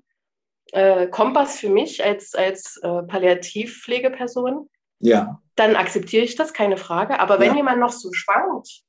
äh, 0.72 1.08
Kompass 1.08 1.58
für 1.58 1.68
mich 1.68 2.04
als, 2.04 2.34
als 2.34 2.78
äh, 2.82 3.02
Palliativpflegeperson, 3.02 4.68
ja. 5.00 5.40
dann 5.56 5.76
akzeptiere 5.76 6.24
ich 6.24 6.36
das, 6.36 6.52
keine 6.52 6.76
Frage. 6.76 7.20
Aber 7.20 7.40
wenn 7.40 7.50
ja. 7.50 7.56
jemand 7.56 7.80
noch 7.80 7.92
so 7.92 8.12
schwankt, 8.12 8.82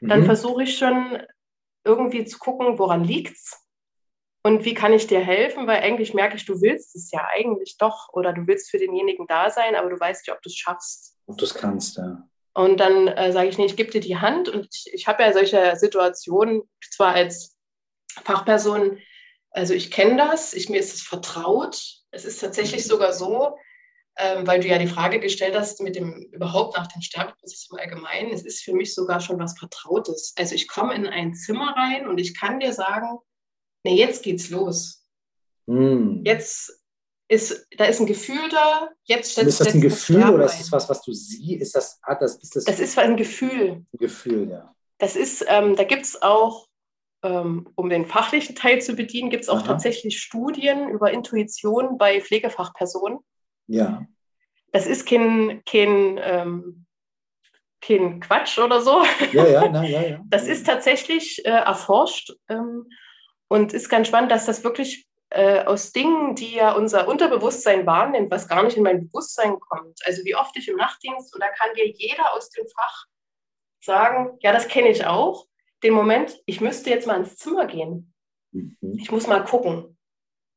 dann 0.00 0.20
mhm. 0.20 0.26
versuche 0.26 0.62
ich 0.62 0.78
schon 0.78 1.22
irgendwie 1.84 2.24
zu 2.24 2.38
gucken, 2.38 2.78
woran 2.78 3.04
liegt 3.04 3.36
es 3.36 3.68
und 4.42 4.64
wie 4.64 4.74
kann 4.74 4.92
ich 4.92 5.06
dir 5.06 5.20
helfen, 5.20 5.66
weil 5.66 5.82
eigentlich 5.82 6.14
merke 6.14 6.36
ich, 6.36 6.44
du 6.44 6.60
willst 6.60 6.94
es 6.94 7.10
ja 7.10 7.26
eigentlich 7.34 7.76
doch 7.78 8.08
oder 8.12 8.32
du 8.32 8.46
willst 8.46 8.70
für 8.70 8.78
denjenigen 8.78 9.26
da 9.26 9.50
sein, 9.50 9.74
aber 9.74 9.90
du 9.90 9.98
weißt 9.98 10.26
nicht, 10.26 10.34
ob 10.34 10.42
du 10.42 10.48
es 10.48 10.56
schaffst. 10.56 11.16
Ob 11.26 11.38
du 11.38 11.44
es 11.44 11.54
kannst, 11.54 11.98
ja. 11.98 12.28
Und 12.54 12.80
dann 12.80 13.06
äh, 13.06 13.32
sage 13.32 13.48
ich, 13.48 13.58
nee, 13.58 13.66
ich 13.66 13.76
gebe 13.76 13.90
dir 13.90 14.00
die 14.00 14.16
Hand. 14.16 14.48
Und 14.48 14.68
ich, 14.72 14.92
ich 14.92 15.06
habe 15.06 15.22
ja 15.22 15.32
solche 15.32 15.76
Situationen 15.76 16.62
zwar 16.90 17.14
als 17.14 17.56
Fachperson, 18.24 18.98
also 19.50 19.74
ich 19.74 19.90
kenne 19.90 20.16
das, 20.16 20.54
ich, 20.54 20.68
mir 20.68 20.80
ist 20.80 20.94
es 20.94 21.02
vertraut. 21.02 21.80
Es 22.10 22.24
ist 22.24 22.40
tatsächlich 22.40 22.86
sogar 22.86 23.12
so, 23.12 23.56
ähm, 24.18 24.46
weil 24.46 24.60
du 24.60 24.66
ja 24.68 24.78
die 24.78 24.88
Frage 24.88 25.20
gestellt 25.20 25.56
hast, 25.56 25.80
mit 25.80 25.94
dem 25.94 26.22
überhaupt 26.32 26.76
nach 26.76 26.88
dem 26.88 27.00
Sterbeprozess 27.00 27.68
im 27.70 27.78
Allgemeinen, 27.78 28.32
es 28.32 28.44
ist 28.44 28.62
für 28.62 28.72
mich 28.72 28.94
sogar 28.94 29.20
schon 29.20 29.38
was 29.38 29.56
Vertrautes. 29.56 30.34
Also 30.36 30.54
ich 30.54 30.66
komme 30.66 30.94
in 30.94 31.06
ein 31.06 31.34
Zimmer 31.34 31.74
rein 31.76 32.08
und 32.08 32.18
ich 32.18 32.38
kann 32.38 32.58
dir 32.58 32.72
sagen, 32.72 33.18
nee, 33.84 33.94
jetzt 33.94 34.24
geht's 34.24 34.50
los. 34.50 35.06
Mm. 35.66 36.22
Jetzt 36.24 36.82
ist, 37.28 37.68
da 37.76 37.84
ist 37.84 38.00
ein 38.00 38.06
Gefühl 38.06 38.48
da, 38.50 38.90
jetzt 39.04 39.32
stellt 39.32 39.46
Ist 39.46 39.60
das 39.60 39.74
ein 39.74 39.80
Gefühl 39.80 40.28
oder 40.30 40.46
ist 40.46 40.58
das 40.58 40.72
was, 40.72 40.88
was 40.88 41.02
du 41.02 41.12
siehst? 41.12 41.62
Ist 41.62 41.74
das, 41.74 42.00
hat 42.02 42.20
das, 42.20 42.36
ist 42.36 42.56
das, 42.56 42.64
das 42.64 42.80
ist 42.80 42.98
ein 42.98 43.16
Gefühl. 43.16 43.84
Ein 43.92 43.98
Gefühl, 43.98 44.50
ja. 44.50 44.74
Das 44.98 45.14
ist, 45.14 45.44
ähm, 45.46 45.76
da 45.76 45.84
gibt 45.84 46.06
es 46.06 46.20
auch, 46.22 46.66
ähm, 47.22 47.68
um 47.76 47.88
den 47.88 48.06
fachlichen 48.06 48.56
Teil 48.56 48.80
zu 48.80 48.94
bedienen, 48.94 49.30
gibt 49.30 49.44
es 49.44 49.48
auch 49.48 49.58
Aha. 49.58 49.66
tatsächlich 49.66 50.20
Studien 50.20 50.88
über 50.88 51.12
Intuition 51.12 51.98
bei 51.98 52.20
Pflegefachpersonen. 52.20 53.18
Ja. 53.68 54.04
Das 54.72 54.86
ist 54.86 55.06
kein, 55.06 55.62
kein, 55.64 56.20
ähm, 56.22 56.86
kein 57.80 58.20
Quatsch 58.20 58.58
oder 58.58 58.80
so. 58.80 59.02
Ja, 59.32 59.46
ja, 59.46 59.68
na, 59.68 59.84
ja, 59.84 60.02
ja. 60.02 60.20
Das 60.26 60.48
ist 60.48 60.66
tatsächlich 60.66 61.44
äh, 61.44 61.50
erforscht 61.50 62.32
ähm, 62.48 62.88
und 63.48 63.72
ist 63.72 63.88
ganz 63.88 64.08
spannend, 64.08 64.32
dass 64.32 64.46
das 64.46 64.64
wirklich 64.64 65.06
äh, 65.30 65.64
aus 65.64 65.92
Dingen, 65.92 66.34
die 66.34 66.54
ja 66.54 66.72
unser 66.72 67.06
Unterbewusstsein 67.06 67.86
wahrnimmt, 67.86 68.30
was 68.30 68.48
gar 68.48 68.62
nicht 68.62 68.76
in 68.76 68.82
mein 68.82 69.06
Bewusstsein 69.08 69.58
kommt. 69.60 70.00
Also 70.04 70.24
wie 70.24 70.34
oft 70.34 70.56
ich 70.56 70.68
im 70.68 70.76
Nachtdienst, 70.76 71.34
und 71.34 71.40
da 71.40 71.48
kann 71.48 71.74
dir 71.74 71.86
jeder 71.86 72.32
aus 72.34 72.50
dem 72.50 72.66
Fach 72.66 73.06
sagen, 73.80 74.38
ja, 74.40 74.52
das 74.52 74.68
kenne 74.68 74.88
ich 74.88 75.06
auch, 75.06 75.46
den 75.82 75.94
Moment, 75.94 76.40
ich 76.46 76.60
müsste 76.60 76.90
jetzt 76.90 77.06
mal 77.06 77.18
ins 77.18 77.36
Zimmer 77.36 77.66
gehen. 77.66 78.12
Mhm. 78.52 78.76
Ich 78.98 79.10
muss 79.10 79.26
mal 79.26 79.44
gucken. 79.44 79.96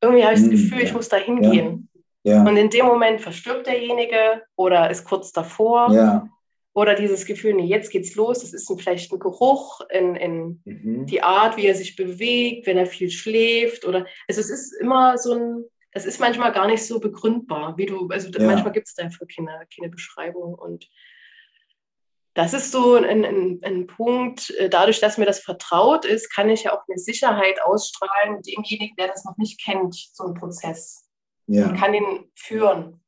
Irgendwie 0.00 0.24
habe 0.24 0.34
ich 0.34 0.40
das 0.40 0.48
mhm, 0.48 0.52
Gefühl, 0.52 0.78
ja. 0.78 0.84
ich 0.84 0.92
muss 0.94 1.08
da 1.08 1.16
hingehen. 1.18 1.88
Ja. 2.24 2.42
Und 2.42 2.56
in 2.56 2.70
dem 2.70 2.86
Moment 2.86 3.20
verstirbt 3.20 3.66
derjenige 3.66 4.42
oder 4.56 4.90
ist 4.90 5.04
kurz 5.04 5.32
davor. 5.32 5.92
Ja. 5.92 6.28
Oder 6.74 6.94
dieses 6.94 7.26
Gefühl, 7.26 7.52
nee, 7.52 7.66
jetzt 7.66 7.90
geht's 7.90 8.14
los, 8.14 8.40
das 8.40 8.54
ist 8.54 8.72
vielleicht 8.78 9.12
ein 9.12 9.18
Geruch, 9.18 9.82
in, 9.90 10.14
in 10.16 10.62
mhm. 10.64 11.06
die 11.06 11.22
Art, 11.22 11.58
wie 11.58 11.66
er 11.66 11.74
sich 11.74 11.96
bewegt, 11.96 12.66
wenn 12.66 12.78
er 12.78 12.86
viel 12.86 13.10
schläft. 13.10 13.84
Oder 13.84 14.06
also 14.26 14.40
es 14.40 14.48
ist 14.48 14.72
immer 14.80 15.18
so 15.18 15.34
ein, 15.34 15.64
es 15.90 16.06
ist 16.06 16.18
manchmal 16.18 16.52
gar 16.52 16.66
nicht 16.66 16.86
so 16.86 16.98
begründbar, 16.98 17.76
wie 17.76 17.84
du, 17.84 18.08
also 18.08 18.30
ja. 18.30 18.46
manchmal 18.46 18.72
gibt 18.72 18.88
es 18.88 18.94
dafür 18.94 19.26
keine, 19.26 19.66
keine 19.76 19.90
Beschreibung. 19.90 20.54
Und 20.54 20.88
das 22.32 22.54
ist 22.54 22.72
so 22.72 22.94
ein, 22.94 23.24
ein, 23.24 23.60
ein, 23.62 23.86
Punkt, 23.86 24.50
äh, 24.50 24.70
dadurch, 24.70 25.00
dass 25.00 25.18
mir 25.18 25.26
das 25.26 25.40
vertraut 25.40 26.06
ist, 26.06 26.34
kann 26.34 26.48
ich 26.48 26.64
ja 26.64 26.72
auch 26.72 26.82
eine 26.88 26.98
Sicherheit 26.98 27.60
ausstrahlen 27.62 28.40
demjenigen, 28.40 28.96
der 28.96 29.08
das 29.08 29.26
noch 29.26 29.36
nicht 29.36 29.62
kennt, 29.62 29.94
so 29.94 30.24
ein 30.24 30.34
Prozess. 30.34 31.10
Ja. 31.52 31.68
Und 31.68 31.76
kann 31.76 31.94
ihn 31.94 32.30
führen. 32.34 33.00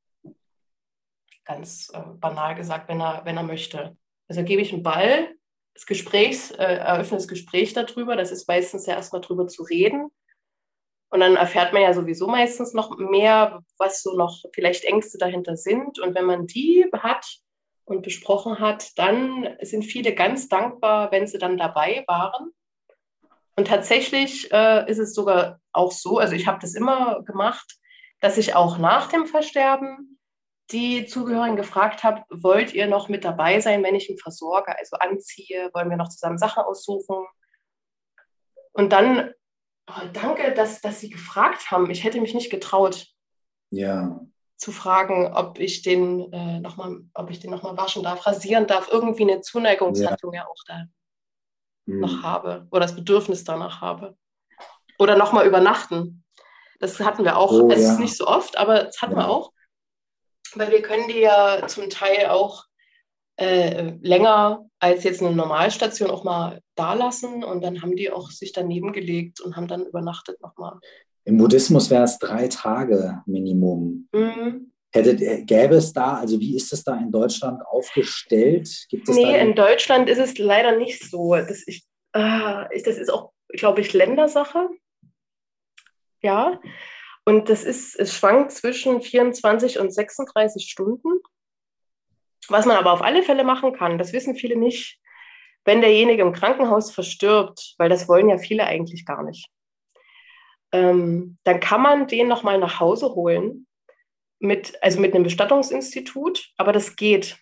Ganz 1.45 1.91
äh, 1.93 2.01
banal 2.19 2.55
gesagt, 2.55 2.89
wenn 2.89 3.01
er, 3.01 3.23
wenn 3.25 3.37
er 3.37 3.43
möchte. 3.43 3.97
Also 4.29 4.43
gebe 4.43 4.63
ich 4.63 4.73
einen 4.73 4.83
Ball, 4.83 5.35
das 5.75 5.87
Gesprächs, 5.87 6.51
äh, 6.53 6.77
eröffne 6.77 7.19
das 7.19 7.29
Gespräch 7.29 7.73
darüber. 7.73 8.17
Das 8.17 8.31
ist 8.31 8.49
meistens 8.49 8.87
ja 8.87 8.95
erstmal 8.95 9.21
drüber 9.21 9.47
zu 9.47 9.63
reden. 9.63 10.11
Und 11.11 11.21
dann 11.21 11.37
erfährt 11.37 11.73
man 11.73 11.83
ja 11.83 11.93
sowieso 11.93 12.27
meistens 12.27 12.75
noch 12.75 12.97
mehr, 12.99 13.63
was 13.79 14.03
so 14.03 14.17
noch 14.17 14.43
vielleicht 14.53 14.85
Ängste 14.85 15.19
dahinter 15.19 15.57
sind. 15.57 15.99
Und 15.99 16.15
wenn 16.15 16.25
man 16.25 16.47
die 16.47 16.87
hat, 16.93 17.45
und 17.85 18.03
besprochen 18.03 18.61
hat, 18.61 18.99
dann 18.99 19.57
sind 19.61 19.85
viele 19.85 20.15
ganz 20.15 20.49
dankbar, 20.49 21.13
wenn 21.13 21.27
sie 21.27 21.39
dann 21.39 21.57
dabei 21.57 22.05
waren. 22.07 22.51
Und 23.57 23.69
tatsächlich 23.69 24.51
äh, 24.53 24.91
ist 24.91 24.99
es 24.99 25.15
sogar 25.15 25.61
auch 25.73 25.93
so, 25.93 26.19
also 26.19 26.35
ich 26.35 26.47
habe 26.47 26.59
das 26.61 26.75
immer 26.75 27.23
gemacht, 27.23 27.77
dass 28.25 28.39
ich 28.39 28.55
auch 28.55 28.79
nach 28.79 29.09
dem 29.09 29.27
Versterben 29.27 30.19
die 30.71 31.05
Zugehörigen 31.05 31.57
gefragt 31.57 32.05
habe, 32.05 32.23
wollt 32.31 32.73
ihr 32.73 32.87
noch 32.87 33.11
mit 33.11 33.23
dabei 33.23 33.61
sein, 33.61 33.83
wenn 33.83 33.95
ich 33.95 34.09
ihn 34.09 34.17
versorge, 34.17 34.77
also 34.79 34.97
anziehe, 34.97 35.69
wollen 35.75 35.91
wir 35.91 35.99
noch 35.99 36.09
zusammen 36.09 36.39
Sachen 36.39 36.63
aussuchen? 36.63 37.27
Und 38.73 38.95
dann, 38.95 39.31
oh, 39.89 40.09
danke, 40.15 40.55
dass, 40.55 40.81
dass 40.81 41.01
Sie 41.01 41.11
gefragt 41.11 41.71
haben. 41.71 41.91
Ich 41.91 42.03
hätte 42.03 42.19
mich 42.19 42.33
nicht 42.33 42.51
getraut. 42.51 43.09
Ja 43.71 44.19
zu 44.57 44.73
fragen, 44.73 45.27
ob 45.35 45.59
ich 45.59 45.83
den 45.83 46.33
äh, 46.33 46.61
nochmal, 46.61 47.01
ob 47.13 47.29
ich 47.29 47.41
den 47.41 47.51
nochmal 47.51 47.77
waschen 47.77 48.03
darf, 48.03 48.27
rasieren 48.27 48.67
darf, 48.67 48.89
irgendwie 48.91 49.25
eine 49.25 49.43
Zuneigungshandlung 49.43 50.33
ja, 50.33 50.43
ja 50.43 50.49
auch 50.49 50.65
da 50.67 50.85
hm. 51.87 52.01
noch 52.01 52.23
habe 52.23 52.67
oder 52.71 52.81
das 52.81 52.95
Bedürfnis 52.95 53.45
danach 53.45 53.83
habe. 53.83 54.17
Oder 54.99 55.19
nochmal 55.19 55.47
übernachten. 55.47 56.24
Das 56.85 57.01
hatten 57.01 57.25
wir 57.25 57.39
auch. 57.39 57.51
Oh, 57.51 57.71
es 57.71 57.83
ja. 57.83 57.93
ist 57.93 57.99
nicht 57.99 58.15
so 58.15 58.27
oft, 58.27 58.59
aber 58.59 58.85
das 58.85 59.01
hatten 59.01 59.15
ja. 59.15 59.21
wir 59.21 59.31
auch. 59.31 59.53
Weil 60.55 60.71
wir 60.71 60.83
können 60.83 61.09
die 61.09 61.21
ja 61.21 61.67
zum 61.67 61.89
Teil 61.89 62.27
auch 62.27 62.65
äh, 63.37 63.95
länger 64.03 64.67
als 64.81 65.03
jetzt 65.05 65.23
eine 65.23 65.35
Normalstation 65.35 66.11
auch 66.11 66.25
mal 66.25 66.61
da 66.75 66.93
lassen 66.93 67.43
und 67.43 67.65
dann 67.65 67.81
haben 67.81 67.97
die 67.97 68.11
auch 68.11 68.31
sich 68.31 68.53
daneben 68.53 68.93
gelegt 68.93 69.41
und 69.41 69.57
haben 69.57 69.67
dann 69.67 69.87
übernachtet 69.87 70.43
nochmal. 70.43 70.79
Im 71.25 71.39
Buddhismus 71.39 71.89
wäre 71.89 72.05
es 72.05 72.19
drei 72.19 72.49
Tage 72.49 73.23
Minimum. 73.25 74.07
Mhm. 74.13 74.71
Hättet, 74.93 75.23
äh, 75.23 75.43
gäbe 75.43 75.77
es 75.77 75.91
da, 75.95 76.19
also 76.19 76.39
wie 76.39 76.55
ist 76.55 76.71
es 76.75 76.85
da 76.85 76.97
in 76.99 77.11
Deutschland 77.11 77.63
aufgestellt? 77.67 78.69
Gibt 78.91 79.09
es 79.09 79.17
nee, 79.17 79.41
in 79.41 79.55
Deutschland 79.55 80.11
ist 80.11 80.19
es 80.19 80.37
leider 80.37 80.77
nicht 80.77 81.03
so. 81.11 81.35
Das, 81.35 81.67
ich, 81.67 81.83
äh, 82.13 82.83
das 82.85 82.99
ist 82.99 83.11
auch, 83.11 83.33
glaube 83.49 83.81
ich, 83.81 83.95
Ländersache. 83.95 84.69
Ja. 86.25 86.61
Und 87.25 87.49
das 87.49 87.63
ist, 87.63 87.99
es 87.99 88.15
schwankt 88.15 88.53
zwischen 88.53 89.01
24 89.01 89.79
und 89.79 89.93
36 89.93 90.69
Stunden. 90.69 91.21
Was 92.49 92.67
man 92.67 92.77
aber 92.77 92.93
auf 92.93 93.03
alle 93.03 93.23
Fälle 93.23 93.45
machen 93.45 93.73
kann, 93.73 93.97
das 93.97 94.13
wissen 94.13 94.35
viele 94.35 94.57
nicht, 94.57 94.99
wenn 95.65 95.81
derjenige 95.81 96.23
im 96.23 96.33
Krankenhaus 96.33 96.93
verstirbt, 96.93 97.75
weil 97.79 97.89
das 97.89 98.09
wollen 98.09 98.29
ja 98.29 98.37
viele 98.37 98.65
eigentlich 98.65 99.07
gar 99.07 99.23
nicht 99.23 99.49
ähm, 100.75 101.39
dann 101.45 101.61
kann 101.61 101.81
man 101.81 102.09
den 102.09 102.27
nochmal 102.27 102.59
nach 102.59 102.81
Hause 102.81 103.15
holen, 103.15 103.67
mit, 104.41 104.75
also 104.83 105.01
mit 105.01 105.15
einem 105.15 105.23
Bestattungsinstitut, 105.23 106.51
aber 106.57 106.73
das 106.73 106.97
geht. 106.97 107.39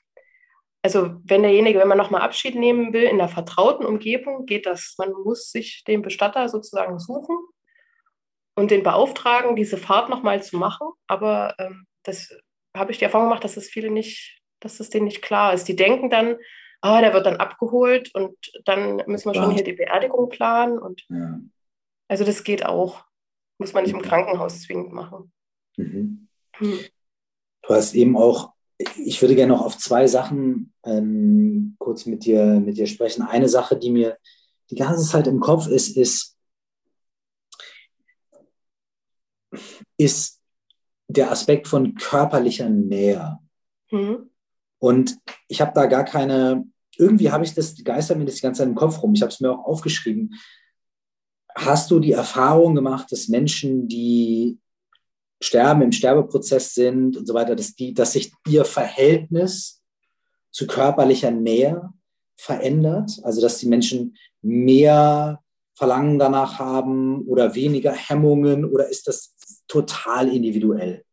Also 0.83 1.15
wenn 1.25 1.43
derjenige, 1.43 1.79
wenn 1.79 1.89
man 1.89 1.97
nochmal 1.97 2.21
Abschied 2.21 2.55
nehmen 2.57 2.93
will 2.93 3.05
in 3.05 3.17
der 3.17 3.29
vertrauten 3.29 3.87
Umgebung, 3.87 4.45
geht 4.45 4.67
das. 4.67 4.97
Man 4.99 5.13
muss 5.13 5.51
sich 5.51 5.83
den 5.85 6.03
Bestatter 6.03 6.49
sozusagen 6.51 6.99
suchen 6.99 7.37
und 8.55 8.71
den 8.71 8.83
beauftragen, 8.83 9.57
diese 9.57 9.77
Fahrt 9.77 10.09
nochmal 10.09 10.43
zu 10.43 10.57
machen. 10.57 10.89
Aber 11.07 11.55
ähm, 11.59 11.87
das 12.03 12.35
habe 12.77 12.93
ich 12.93 12.99
die 12.99 13.05
Erfahrung 13.05 13.29
gemacht, 13.29 13.45
dass 13.45 13.55
das 13.55 13.67
viele 13.67 13.91
nicht, 13.91 14.41
dass 14.61 14.79
das 14.79 14.91
denen 14.91 15.07
nicht 15.07 15.23
klar 15.23 15.55
ist. 15.55 15.69
Die 15.69 15.77
denken 15.77 16.11
dann, 16.11 16.37
ah, 16.81 17.01
der 17.01 17.15
wird 17.15 17.27
dann 17.27 17.37
abgeholt 17.37 18.15
und 18.15 18.37
dann 18.65 19.03
müssen 19.07 19.33
wir 19.33 19.35
schon 19.35 19.53
hier 19.53 19.65
die 19.65 19.73
Beerdigung 19.73 20.29
planen. 20.29 20.79
Und 20.79 21.05
ja. 21.09 21.39
also 22.09 22.25
das 22.25 22.45
geht 22.45 22.65
auch. 22.67 23.05
Muss 23.59 23.73
man 23.73 23.85
nicht 23.85 23.93
im 23.93 23.99
mhm. 23.99 24.05
Krankenhaus 24.05 24.63
zwingend 24.63 24.93
machen. 24.93 25.33
Mhm. 25.77 26.29
Hm. 26.57 26.81
Du 27.63 27.75
hast 27.75 27.95
eben 27.95 28.17
auch, 28.17 28.53
ich 28.97 29.23
würde 29.23 29.37
gerne 29.37 29.53
noch 29.53 29.65
auf 29.65 29.79
zwei 29.79 30.07
Sachen 30.09 30.73
ähm, 30.85 31.77
kurz 31.79 32.07
mit 32.07 32.25
dir, 32.25 32.45
mit 32.61 32.77
dir 32.77 32.87
sprechen. 32.87 33.23
Eine 33.23 33.49
Sache, 33.49 33.79
die 33.79 33.91
mir 33.91 34.19
die 34.71 34.75
ganze 34.75 35.09
Zeit 35.09 35.27
im 35.27 35.39
Kopf 35.39 35.69
ist, 35.69 35.97
ist, 35.97 36.37
ist 39.97 40.41
der 41.09 41.31
Aspekt 41.31 41.69
von 41.69 41.95
körperlicher 41.95 42.69
Nähe. 42.69 43.39
Mhm. 43.91 44.31
Und 44.79 45.19
ich 45.49 45.61
habe 45.61 45.73
da 45.75 45.87
gar 45.87 46.05
keine, 46.05 46.65
irgendwie 46.97 47.31
habe 47.31 47.45
ich 47.45 47.55
das, 47.55 47.77
geistert 47.85 48.19
mir 48.19 48.25
das 48.25 48.37
die 48.37 48.41
ganze 48.43 48.59
Zeit 48.59 48.69
im 48.69 48.75
Kopf 48.75 49.03
rum. 49.03 49.15
Ich 49.15 49.23
habe 49.23 49.31
es 49.31 49.41
mir 49.41 49.53
auch 49.53 49.65
aufgeschrieben. 49.65 50.35
Hast 51.55 51.91
du 51.91 52.01
die 52.01 52.13
Erfahrung 52.13 52.75
gemacht, 52.75 53.13
dass 53.13 53.29
Menschen, 53.29 53.87
die 53.87 54.59
sterben, 55.41 55.83
im 55.83 55.93
Sterbeprozess 55.93 56.75
sind 56.75 57.17
und 57.17 57.27
so 57.27 57.35
weiter, 57.35 57.55
dass, 57.55 57.75
die, 57.75 57.95
dass 57.95 58.13
sich 58.13 58.33
ihr 58.49 58.65
Verhältnis 58.65 59.83
zu 60.51 60.67
körperlicher 60.67 61.31
Nähe 61.31 61.91
verändert? 62.37 63.21
Also 63.23 63.41
dass 63.41 63.59
die 63.59 63.69
Menschen 63.69 64.17
mehr 64.41 65.43
Verlangen 65.75 66.19
danach 66.19 66.59
haben 66.59 67.27
oder 67.27 67.55
weniger 67.55 67.93
Hemmungen 67.93 68.65
oder 68.65 68.89
ist 68.89 69.09
das 69.09 69.35
total 69.69 70.29
individuell? 70.29 71.05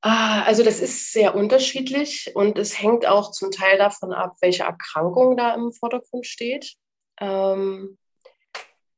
Ah, 0.00 0.42
also 0.44 0.62
das 0.62 0.80
ist 0.80 1.12
sehr 1.12 1.34
unterschiedlich 1.34 2.30
und 2.34 2.58
es 2.58 2.80
hängt 2.80 3.04
auch 3.06 3.32
zum 3.32 3.50
Teil 3.50 3.78
davon 3.78 4.12
ab, 4.12 4.36
welche 4.40 4.62
Erkrankung 4.62 5.36
da 5.36 5.54
im 5.54 5.72
Vordergrund 5.72 6.26
steht. 6.26 6.74
Ähm, 7.20 7.98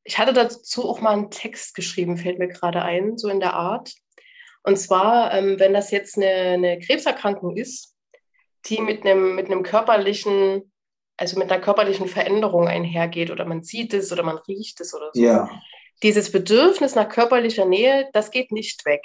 ich 0.04 0.18
hatte 0.18 0.32
dazu 0.32 0.88
auch 0.88 1.00
mal 1.00 1.12
einen 1.12 1.30
Text 1.30 1.74
geschrieben, 1.74 2.18
fällt 2.18 2.38
mir 2.38 2.48
gerade 2.48 2.82
ein, 2.82 3.16
so 3.16 3.28
in 3.28 3.40
der 3.40 3.54
Art. 3.54 3.94
Und 4.62 4.76
zwar, 4.76 5.32
ähm, 5.32 5.58
wenn 5.58 5.72
das 5.72 5.90
jetzt 5.90 6.16
eine, 6.16 6.26
eine, 6.26 6.78
Krebserkrankung 6.78 7.56
ist, 7.56 7.96
die 8.66 8.80
mit 8.80 9.06
einem, 9.06 9.34
mit 9.34 9.46
einem 9.46 9.62
körperlichen, 9.62 10.70
also 11.16 11.38
mit 11.38 11.50
einer 11.50 11.62
körperlichen 11.62 12.08
Veränderung 12.08 12.68
einhergeht 12.68 13.30
oder 13.30 13.46
man 13.46 13.62
sieht 13.62 13.94
es 13.94 14.12
oder 14.12 14.22
man 14.22 14.36
riecht 14.36 14.80
es 14.80 14.94
oder 14.94 15.10
so. 15.14 15.20
Ja. 15.22 15.48
Dieses 16.02 16.32
Bedürfnis 16.32 16.94
nach 16.94 17.08
körperlicher 17.08 17.66
Nähe, 17.66 18.08
das 18.12 18.30
geht 18.30 18.52
nicht 18.52 18.84
weg. 18.86 19.02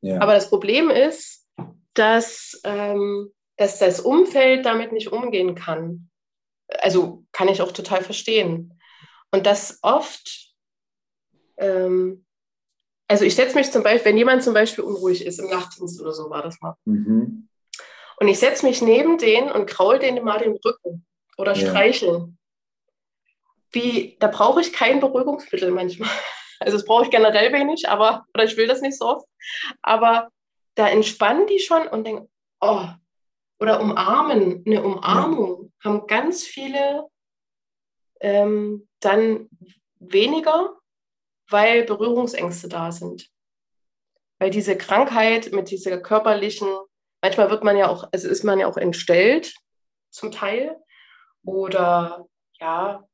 Ja. 0.00 0.20
Aber 0.20 0.34
das 0.34 0.48
Problem 0.48 0.90
ist, 0.90 1.46
dass, 1.94 2.60
ähm, 2.64 3.32
dass 3.56 3.78
das 3.78 4.00
Umfeld 4.00 4.66
damit 4.66 4.92
nicht 4.92 5.12
umgehen 5.12 5.54
kann. 5.54 6.10
Also 6.68 7.24
kann 7.32 7.48
ich 7.48 7.62
auch 7.62 7.72
total 7.72 8.02
verstehen. 8.02 8.80
Und 9.30 9.46
das 9.46 9.78
oft, 9.82 10.54
ähm, 11.58 12.24
also 13.08 13.24
ich 13.24 13.34
setze 13.34 13.56
mich 13.56 13.70
zum 13.70 13.82
Beispiel, 13.82 14.06
wenn 14.06 14.18
jemand 14.18 14.42
zum 14.42 14.54
Beispiel 14.54 14.84
unruhig 14.84 15.24
ist, 15.24 15.38
im 15.38 15.50
Nachtdienst 15.50 16.00
oder 16.00 16.12
so 16.12 16.30
war 16.30 16.42
das 16.42 16.60
mal. 16.60 16.76
Mhm. 16.84 17.48
Und 18.18 18.28
ich 18.28 18.38
setze 18.38 18.66
mich 18.66 18.82
neben 18.82 19.18
den 19.18 19.50
und 19.50 19.66
kraul 19.66 19.98
denen 19.98 20.24
mal 20.24 20.38
den 20.38 20.56
Rücken 20.64 21.06
oder 21.36 21.54
ja. 21.54 21.68
streicheln. 21.68 22.38
Wie, 23.72 24.16
da 24.20 24.28
brauche 24.28 24.60
ich 24.60 24.72
kein 24.72 25.00
Beruhigungsmittel 25.00 25.70
manchmal. 25.70 26.10
Also 26.64 26.76
das 26.76 26.86
brauche 26.86 27.02
ich 27.02 27.10
generell 27.10 27.52
wenig, 27.52 27.88
aber, 27.88 28.24
oder 28.32 28.44
ich 28.44 28.56
will 28.56 28.68
das 28.68 28.80
nicht 28.82 28.96
so 28.96 29.06
oft. 29.06 29.26
Aber 29.82 30.28
da 30.76 30.86
entspannen 30.86 31.48
die 31.48 31.58
schon 31.58 31.88
und 31.88 32.06
denken, 32.06 32.30
oh, 32.60 32.86
oder 33.58 33.80
umarmen, 33.80 34.62
eine 34.64 34.80
Umarmung, 34.80 35.72
ja. 35.82 35.90
haben 35.90 36.06
ganz 36.06 36.44
viele 36.44 37.08
ähm, 38.20 38.88
dann 39.00 39.48
weniger, 39.98 40.76
weil 41.48 41.84
Berührungsängste 41.84 42.68
da 42.68 42.92
sind. 42.92 43.28
Weil 44.38 44.50
diese 44.50 44.76
Krankheit 44.76 45.52
mit 45.52 45.70
dieser 45.70 45.98
körperlichen, 45.98 46.68
manchmal 47.20 47.50
wird 47.50 47.64
man 47.64 47.76
ja 47.76 47.88
auch, 47.88 48.08
also 48.12 48.28
ist 48.28 48.44
man 48.44 48.58
ja 48.58 48.66
auch 48.66 48.76
entstellt 48.76 49.54
zum 50.10 50.30
Teil. 50.32 50.76
Oder 51.44 52.26
ja, 52.60 53.04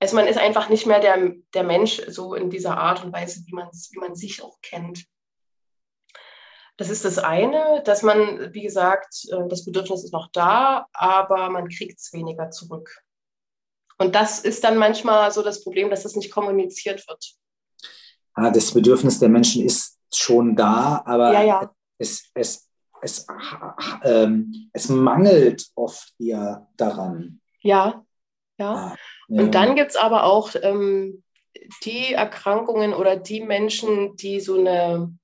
also 0.00 0.16
man 0.16 0.26
ist 0.26 0.38
einfach 0.38 0.68
nicht 0.68 0.86
mehr 0.86 1.00
der, 1.00 1.32
der 1.54 1.64
Mensch 1.64 2.02
so 2.08 2.34
in 2.34 2.50
dieser 2.50 2.76
Art 2.76 3.04
und 3.04 3.12
Weise, 3.12 3.40
wie 3.46 3.54
man, 3.54 3.68
wie 3.68 3.98
man 3.98 4.14
sich 4.14 4.42
auch 4.42 4.60
kennt. 4.60 5.04
Das 6.76 6.90
ist 6.90 7.06
das 7.06 7.18
eine, 7.18 7.82
dass 7.84 8.02
man, 8.02 8.52
wie 8.52 8.62
gesagt, 8.62 9.26
äh, 9.30 9.48
das 9.48 9.64
Bedürfnis 9.64 10.04
ist 10.04 10.12
noch 10.12 10.30
da, 10.32 10.86
aber 10.92 11.48
man 11.48 11.68
kriegt 11.68 11.98
es 11.98 12.12
weniger 12.12 12.50
zurück. 12.50 13.02
Und 13.98 14.14
das 14.14 14.40
ist 14.40 14.62
dann 14.62 14.76
manchmal 14.76 15.32
so 15.32 15.42
das 15.42 15.64
Problem, 15.64 15.88
dass 15.88 16.02
das 16.02 16.16
nicht 16.16 16.30
kommuniziert 16.30 17.08
wird. 17.08 17.34
Ah, 18.34 18.50
das 18.50 18.74
Bedürfnis 18.74 19.18
der 19.18 19.30
Menschen 19.30 19.64
ist 19.64 19.98
schon 20.12 20.54
da, 20.54 21.02
aber 21.06 21.32
ja, 21.32 21.42
ja. 21.42 21.74
Es, 21.96 22.30
es, 22.34 22.68
es, 23.00 23.26
ähm, 24.02 24.68
es 24.74 24.90
mangelt 24.90 25.66
oft 25.74 26.14
eher 26.18 26.68
daran. 26.76 27.40
Ja, 27.62 28.05
ja. 28.58 28.72
Ah, 28.72 28.96
ja. 29.28 29.42
Und 29.42 29.54
dann 29.54 29.74
gibt 29.74 29.90
es 29.90 29.96
aber 29.96 30.24
auch 30.24 30.50
ähm, 30.60 31.22
die 31.84 32.12
Erkrankungen 32.12 32.94
oder 32.94 33.16
die 33.16 33.40
Menschen, 33.40 34.16
die 34.16 34.40
so 34.40 34.58
eine 34.58 35.16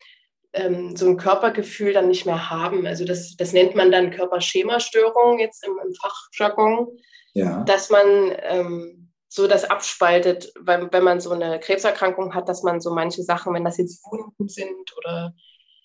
ähm, 0.52 0.96
so 0.96 1.06
ein 1.06 1.16
Körpergefühl 1.16 1.92
dann 1.92 2.09
nicht 2.09 2.26
mehr 2.26 2.50
haben. 2.50 2.86
Also 2.86 3.04
das, 3.04 3.36
das 3.36 3.52
nennt 3.52 3.74
man 3.74 3.90
dann 3.90 4.10
Körperschemastörung 4.10 5.38
jetzt 5.38 5.66
im, 5.66 5.72
im 5.84 5.94
Fachjargon, 5.94 6.88
ja. 7.34 7.62
dass 7.64 7.90
man 7.90 8.04
ähm, 8.42 9.12
so 9.28 9.46
das 9.46 9.64
abspaltet, 9.64 10.52
weil, 10.60 10.92
wenn 10.92 11.04
man 11.04 11.20
so 11.20 11.30
eine 11.30 11.59
Krebserkrankung 11.59 12.34
hat, 12.34 12.48
dass 12.48 12.62
man 12.62 12.80
so 12.80 12.92
manche 12.92 13.22
Sachen, 13.22 13.54
wenn 13.54 13.64
das 13.64 13.78
jetzt 13.78 14.04
Wunden 14.04 14.48
sind 14.48 14.94
oder 14.98 15.32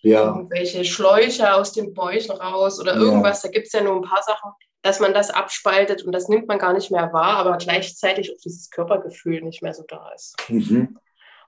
ja. 0.02 0.26
irgendwelche 0.26 0.84
Schläuche 0.84 1.54
aus 1.54 1.72
den 1.72 1.94
Bäuchen 1.94 2.32
raus 2.32 2.80
oder 2.80 2.96
irgendwas, 2.96 3.42
da 3.42 3.50
gibt 3.50 3.68
es 3.68 3.74
ja 3.74 3.82
nur 3.82 3.96
ein 3.96 4.02
paar 4.02 4.22
Sachen, 4.22 4.52
dass 4.82 5.00
man 5.00 5.14
das 5.14 5.30
abspaltet 5.30 6.04
und 6.04 6.12
das 6.12 6.30
nimmt 6.30 6.48
man 6.48 6.60
gar 6.60 6.74
nicht 6.74 6.92
mehr 6.92 7.12
wahr, 7.14 7.38
aber 7.38 7.58
gleichzeitig 7.58 8.32
auch 8.32 8.42
dieses 8.44 8.70
Körpergefühl 8.70 9.42
nicht 9.42 9.62
mehr 9.62 9.74
so 9.74 9.84
da 9.88 10.12
ist. 10.14 10.36
Mhm. 10.50 10.98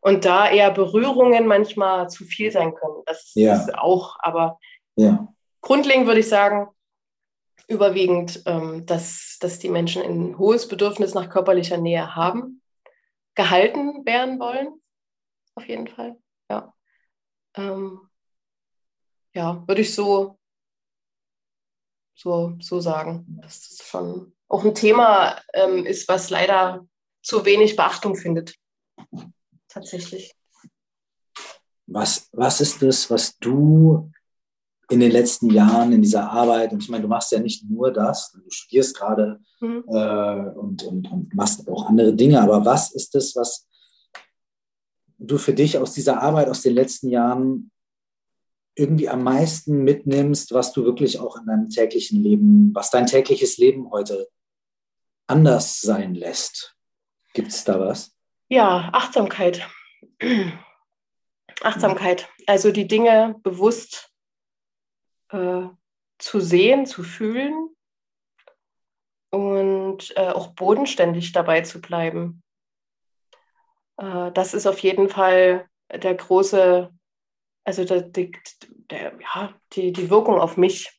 Und 0.01 0.25
da 0.25 0.49
eher 0.49 0.71
Berührungen 0.71 1.45
manchmal 1.45 2.09
zu 2.09 2.23
viel 2.23 2.51
sein 2.51 2.73
können. 2.73 3.03
Das 3.05 3.31
ja. 3.35 3.55
ist 3.55 3.77
auch, 3.77 4.17
aber 4.19 4.59
ja. 4.95 5.27
grundlegend 5.61 6.07
würde 6.07 6.21
ich 6.21 6.29
sagen, 6.29 6.69
überwiegend, 7.67 8.41
ähm, 8.45 8.85
dass, 8.85 9.37
dass 9.39 9.59
die 9.59 9.69
Menschen 9.69 10.01
ein 10.01 10.37
hohes 10.37 10.67
Bedürfnis 10.67 11.13
nach 11.13 11.29
körperlicher 11.29 11.77
Nähe 11.77 12.15
haben, 12.15 12.61
gehalten 13.35 14.05
werden 14.05 14.39
wollen, 14.39 14.81
auf 15.55 15.67
jeden 15.67 15.87
Fall. 15.87 16.17
Ja, 16.49 16.73
ähm, 17.55 18.01
ja 19.33 19.63
würde 19.67 19.81
ich 19.81 19.93
so, 19.93 20.38
so, 22.19 22.53
so 22.59 22.81
sagen, 22.81 23.25
dass 23.41 23.69
das 23.69 23.87
schon 23.87 24.33
auch 24.49 24.65
ein 24.65 24.75
Thema 24.75 25.39
ähm, 25.53 25.85
ist, 25.85 26.07
was 26.09 26.29
leider 26.29 26.85
zu 27.23 27.45
wenig 27.45 27.75
Beachtung 27.75 28.15
findet 28.15 28.55
tatsächlich. 29.69 30.35
Was, 31.87 32.27
was 32.33 32.61
ist 32.61 32.81
das, 32.81 33.09
was 33.09 33.37
du 33.37 34.11
in 34.89 34.99
den 34.99 35.11
letzten 35.11 35.51
Jahren 35.51 35.93
in 35.93 36.01
dieser 36.01 36.29
Arbeit, 36.29 36.73
und 36.73 36.83
ich 36.83 36.89
meine, 36.89 37.03
du 37.03 37.07
machst 37.07 37.31
ja 37.31 37.39
nicht 37.39 37.63
nur 37.69 37.93
das, 37.93 38.31
du 38.31 38.49
studierst 38.49 38.97
gerade 38.97 39.39
mhm. 39.61 39.83
äh, 39.87 40.49
und, 40.57 40.83
und, 40.83 41.11
und 41.11 41.33
machst 41.33 41.67
auch 41.69 41.87
andere 41.87 42.13
Dinge, 42.13 42.41
aber 42.41 42.65
was 42.65 42.91
ist 42.93 43.13
das, 43.15 43.35
was 43.35 43.67
du 45.19 45.37
für 45.37 45.53
dich 45.53 45.77
aus 45.77 45.93
dieser 45.93 46.21
Arbeit 46.21 46.49
aus 46.49 46.63
den 46.63 46.73
letzten 46.73 47.09
Jahren 47.09 47.71
irgendwie 48.79 49.09
am 49.09 49.23
meisten 49.23 49.83
mitnimmst, 49.83 50.53
was 50.53 50.73
du 50.73 50.83
wirklich 50.85 51.19
auch 51.19 51.37
in 51.37 51.45
deinem 51.45 51.69
täglichen 51.69 52.23
Leben, 52.23 52.73
was 52.73 52.89
dein 52.89 53.05
tägliches 53.05 53.57
Leben 53.57 53.91
heute 53.91 54.27
anders 55.27 55.81
sein 55.81 56.15
lässt? 56.15 56.75
Gibt 57.33 57.49
es 57.49 57.63
da 57.63 57.79
was? 57.79 58.15
Ja, 58.47 58.89
Achtsamkeit. 58.93 59.67
Achtsamkeit. 61.61 62.29
Also 62.47 62.71
die 62.71 62.87
Dinge 62.87 63.35
bewusst 63.43 64.11
äh, 65.31 65.67
zu 66.17 66.39
sehen, 66.39 66.85
zu 66.85 67.03
fühlen 67.03 67.69
und 69.29 70.15
äh, 70.15 70.29
auch 70.29 70.47
bodenständig 70.53 71.31
dabei 71.31 71.61
zu 71.61 71.81
bleiben. 71.81 72.41
Äh, 73.97 74.31
das 74.31 74.53
ist 74.53 74.65
auf 74.65 74.79
jeden 74.79 75.09
Fall 75.09 75.67
der 75.91 76.15
große, 76.15 76.91
also 77.69 77.85
der, 77.85 78.01
der, 78.01 79.13
ja, 79.21 79.53
die, 79.73 79.91
die 79.91 80.09
Wirkung 80.09 80.39
auf 80.39 80.57
mich. 80.57 80.89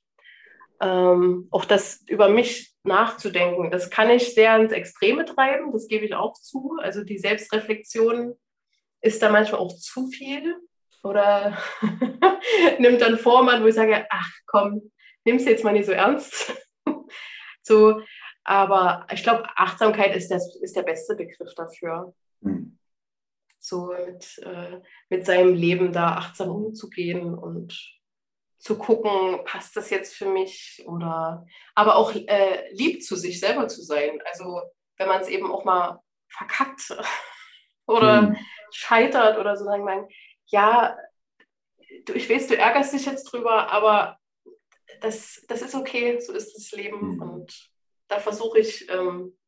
Ähm, 0.81 1.49
auch 1.51 1.65
das 1.65 2.05
über 2.07 2.29
mich 2.29 2.73
nachzudenken. 2.85 3.73
Das 3.73 3.91
kann 3.91 4.09
ich 4.09 4.35
sehr 4.35 4.57
ins 4.57 4.71
Extreme 4.71 5.25
treiben, 5.25 5.73
das 5.73 5.89
gebe 5.89 6.05
ich 6.07 6.15
auch 6.15 6.35
zu. 6.35 6.79
Also 6.81 7.03
die 7.03 7.19
Selbstreflexion 7.19 8.35
ist 9.01 9.21
da 9.21 9.31
manchmal 9.31 9.61
auch 9.61 9.77
zu 9.77 10.07
viel 10.07 10.55
oder 11.03 11.59
nimmt 12.79 13.01
dann 13.01 13.19
Formen, 13.19 13.65
wo 13.65 13.67
ich 13.67 13.75
sage, 13.75 14.07
ach 14.09 14.31
komm, 14.47 14.93
nimm 15.25 15.37
es 15.37 15.47
jetzt 15.47 15.65
mal 15.65 15.73
nicht 15.73 15.87
so 15.87 15.93
ernst. 15.93 16.55
so, 17.63 18.01
aber 18.45 19.09
ich 19.13 19.25
glaube, 19.25 19.45
Achtsamkeit 19.57 20.15
ist, 20.15 20.31
das, 20.31 20.57
ist 20.63 20.77
der 20.77 20.83
beste 20.83 21.17
Begriff 21.17 21.53
dafür. 21.57 22.15
Mhm. 22.43 22.79
So 23.63 23.95
mit, 24.07 24.39
äh, 24.39 24.81
mit 25.11 25.27
seinem 25.27 25.55
Leben 25.55 25.93
da 25.93 26.17
achtsam 26.17 26.49
umzugehen 26.51 27.35
und 27.35 27.79
zu 28.59 28.79
gucken, 28.79 29.45
passt 29.45 29.77
das 29.77 29.91
jetzt 29.91 30.15
für 30.15 30.27
mich 30.27 30.83
oder 30.87 31.47
aber 31.75 31.97
auch 31.97 32.15
äh, 32.15 32.73
lieb 32.73 33.03
zu 33.03 33.17
sich 33.17 33.39
selber 33.39 33.69
zu 33.69 33.83
sein. 33.83 34.19
Also 34.25 34.63
wenn 34.97 35.09
man 35.09 35.21
es 35.21 35.29
eben 35.29 35.51
auch 35.53 35.65
mal 35.65 36.01
verkackt 36.29 36.97
oder 37.87 38.23
hm. 38.23 38.37
scheitert 38.73 39.39
oder 39.39 39.57
so, 39.57 39.67
dann 39.67 39.85
meine 39.85 40.09
ja, 40.47 40.97
du, 42.07 42.15
ich 42.15 42.29
weiß, 42.29 42.49
du 42.49 42.57
ärgerst 42.57 42.93
dich 42.93 43.07
jetzt 43.07 43.25
drüber, 43.25 43.71
aber 43.71 44.19
das, 45.01 45.45
das 45.49 45.63
ist 45.63 45.75
okay, 45.75 46.19
so 46.21 46.33
ist 46.33 46.55
das 46.55 46.73
Leben 46.73 47.01
hm. 47.01 47.23
und 47.23 47.71
da 48.09 48.19
versuche 48.19 48.59
ich 48.59 48.91
ähm, 48.91 49.39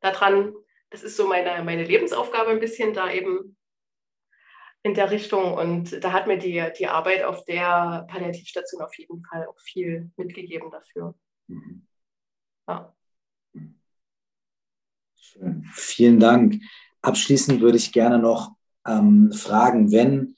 daran, 0.00 0.54
das 0.94 1.02
ist 1.02 1.16
so 1.16 1.26
meine, 1.26 1.64
meine 1.64 1.82
Lebensaufgabe 1.82 2.50
ein 2.50 2.60
bisschen, 2.60 2.94
da 2.94 3.10
eben 3.10 3.56
in 4.84 4.94
der 4.94 5.10
Richtung. 5.10 5.54
Und 5.54 6.04
da 6.04 6.12
hat 6.12 6.28
mir 6.28 6.38
die, 6.38 6.64
die 6.78 6.86
Arbeit 6.86 7.24
auf 7.24 7.44
der 7.46 8.06
Palliativstation 8.08 8.80
auf 8.80 8.96
jeden 8.96 9.24
Fall 9.24 9.48
auch 9.48 9.58
viel 9.58 10.12
mitgegeben 10.16 10.70
dafür. 10.70 11.16
Mhm. 11.48 11.84
Ja. 12.68 12.94
Schön. 15.16 15.64
Vielen 15.72 16.20
Dank. 16.20 16.62
Abschließend 17.02 17.60
würde 17.60 17.76
ich 17.76 17.92
gerne 17.92 18.20
noch 18.20 18.52
ähm, 18.86 19.32
fragen, 19.32 19.90
wenn 19.90 20.36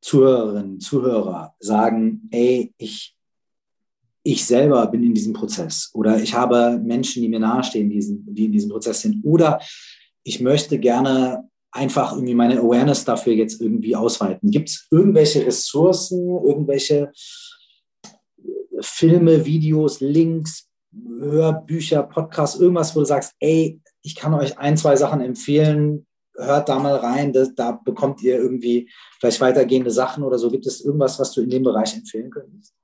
Zuhörerinnen, 0.00 0.80
Zuhörer 0.80 1.54
sagen, 1.58 2.28
ey, 2.30 2.72
ich, 2.78 3.13
ich 4.24 4.44
selber 4.46 4.86
bin 4.86 5.04
in 5.04 5.14
diesem 5.14 5.34
Prozess 5.34 5.90
oder 5.92 6.20
ich 6.20 6.34
habe 6.34 6.80
Menschen, 6.82 7.22
die 7.22 7.28
mir 7.28 7.38
nahestehen, 7.38 7.90
die, 7.90 8.44
in 8.46 8.52
diesem 8.52 8.70
Prozess 8.70 9.02
sind 9.02 9.22
oder 9.24 9.60
ich 10.24 10.40
möchte 10.40 10.78
gerne 10.78 11.48
einfach 11.70 12.14
irgendwie 12.14 12.34
meine 12.34 12.58
Awareness 12.58 13.04
dafür 13.04 13.34
jetzt 13.34 13.60
irgendwie 13.60 13.94
ausweiten? 13.94 14.50
Gibt 14.50 14.70
es 14.70 14.86
irgendwelche 14.90 15.44
Ressourcen, 15.44 16.18
irgendwelche 16.18 17.12
Filme, 18.80 19.44
Videos, 19.44 20.00
Links, 20.00 20.68
Hörbücher, 20.92 22.04
Podcasts, 22.04 22.58
irgendwas, 22.58 22.96
wo 22.96 23.00
du 23.00 23.06
sagst, 23.06 23.34
ey, 23.40 23.80
ich 24.02 24.14
kann 24.14 24.34
euch 24.34 24.58
ein, 24.58 24.76
zwei 24.76 24.96
Sachen 24.96 25.20
empfehlen, 25.20 26.06
hört 26.36 26.68
da 26.68 26.78
mal 26.78 26.96
rein, 26.96 27.32
das, 27.32 27.54
da 27.54 27.72
bekommt 27.72 28.22
ihr 28.22 28.36
irgendwie 28.36 28.90
vielleicht 29.20 29.40
weitergehende 29.40 29.90
Sachen 29.90 30.24
oder 30.24 30.38
so. 30.38 30.50
Gibt 30.50 30.66
es 30.66 30.80
irgendwas, 30.80 31.18
was 31.18 31.32
du 31.32 31.42
in 31.42 31.50
dem 31.50 31.62
Bereich 31.62 31.94
empfehlen 31.94 32.30
könntest? 32.30 32.74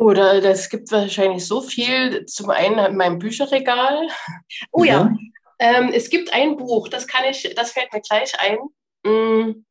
Oder 0.00 0.40
das 0.40 0.70
gibt 0.70 0.90
wahrscheinlich 0.92 1.46
so 1.46 1.60
viel. 1.60 2.24
Zum 2.24 2.48
einen 2.48 2.78
in 2.78 2.96
meinem 2.96 3.18
Bücherregal. 3.18 4.08
Oh 4.72 4.82
ja, 4.82 4.92
ja. 4.92 5.16
Ähm, 5.58 5.90
es 5.92 6.08
gibt 6.08 6.32
ein 6.32 6.56
Buch, 6.56 6.88
das 6.88 7.06
kann 7.06 7.24
ich, 7.28 7.52
das 7.54 7.72
fällt 7.72 7.92
mir 7.92 8.00
gleich 8.00 8.32
ein. 8.40 8.58
Mm. 9.04 9.66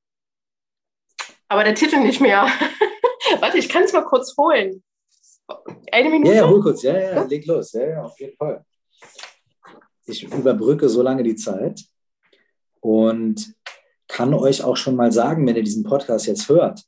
Aber 1.48 1.64
der 1.64 1.74
Titel 1.74 1.98
nicht 1.98 2.22
mehr. 2.22 2.48
Warte, 3.40 3.58
ich 3.58 3.70
kann 3.70 3.84
es 3.84 3.92
mal 3.92 4.06
kurz 4.06 4.38
holen. 4.38 4.84
Eine 5.92 6.12
Minute? 6.12 6.30
Ja, 6.30 6.42
ja, 6.44 6.48
hol 6.48 6.62
kurz. 6.62 6.84
Ja, 6.84 6.96
ja, 6.96 7.24
leg 7.24 7.48
los. 7.48 7.74
Ja, 7.74 7.88
ja, 7.88 8.04
auf 8.04 8.20
jeden 8.20 8.38
Fall. 8.38 8.64
Ich 10.06 10.24
überbrücke 10.32 10.90
so 10.90 11.02
lange 11.02 11.24
die 11.24 11.38
Zeit 11.38 11.84
und 12.82 13.56
kann 14.08 14.36
euch 14.36 14.64
auch 14.64 14.78
schon 14.78 14.96
mal 14.96 15.12
sagen, 15.12 15.48
wenn 15.48 15.56
ihr 15.56 15.64
diesen 15.64 15.84
Podcast 15.84 16.28
jetzt 16.28 16.48
hört, 16.50 16.84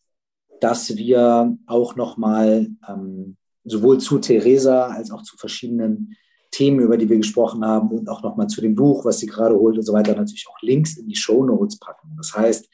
dass 0.62 0.96
wir 0.96 1.58
auch 1.66 1.96
noch 1.96 2.18
mal 2.18 2.68
ähm, 2.88 3.36
sowohl 3.64 3.98
zu 3.98 4.20
Theresa 4.20 4.88
als 4.88 5.12
auch 5.12 5.24
zu 5.24 5.36
verschiedenen 5.36 6.16
Themen, 6.52 6.80
über 6.80 6.98
die 6.98 7.10
wir 7.10 7.18
gesprochen 7.18 7.66
haben 7.66 7.90
und 7.90 8.08
auch 8.10 8.22
nochmal 8.22 8.48
zu 8.48 8.62
dem 8.62 8.76
Buch, 8.76 9.04
was 9.04 9.20
sie 9.20 9.26
gerade 9.26 9.56
holt 9.56 9.78
und 9.78 9.84
so 9.84 9.94
weiter, 9.94 10.16
natürlich 10.16 10.48
auch 10.48 10.62
Links 10.62 10.98
in 10.98 11.08
die 11.08 11.16
Show 11.16 11.44
Notes 11.44 11.80
packen. 11.80 12.14
Das 12.18 12.36
heißt, 12.36 12.70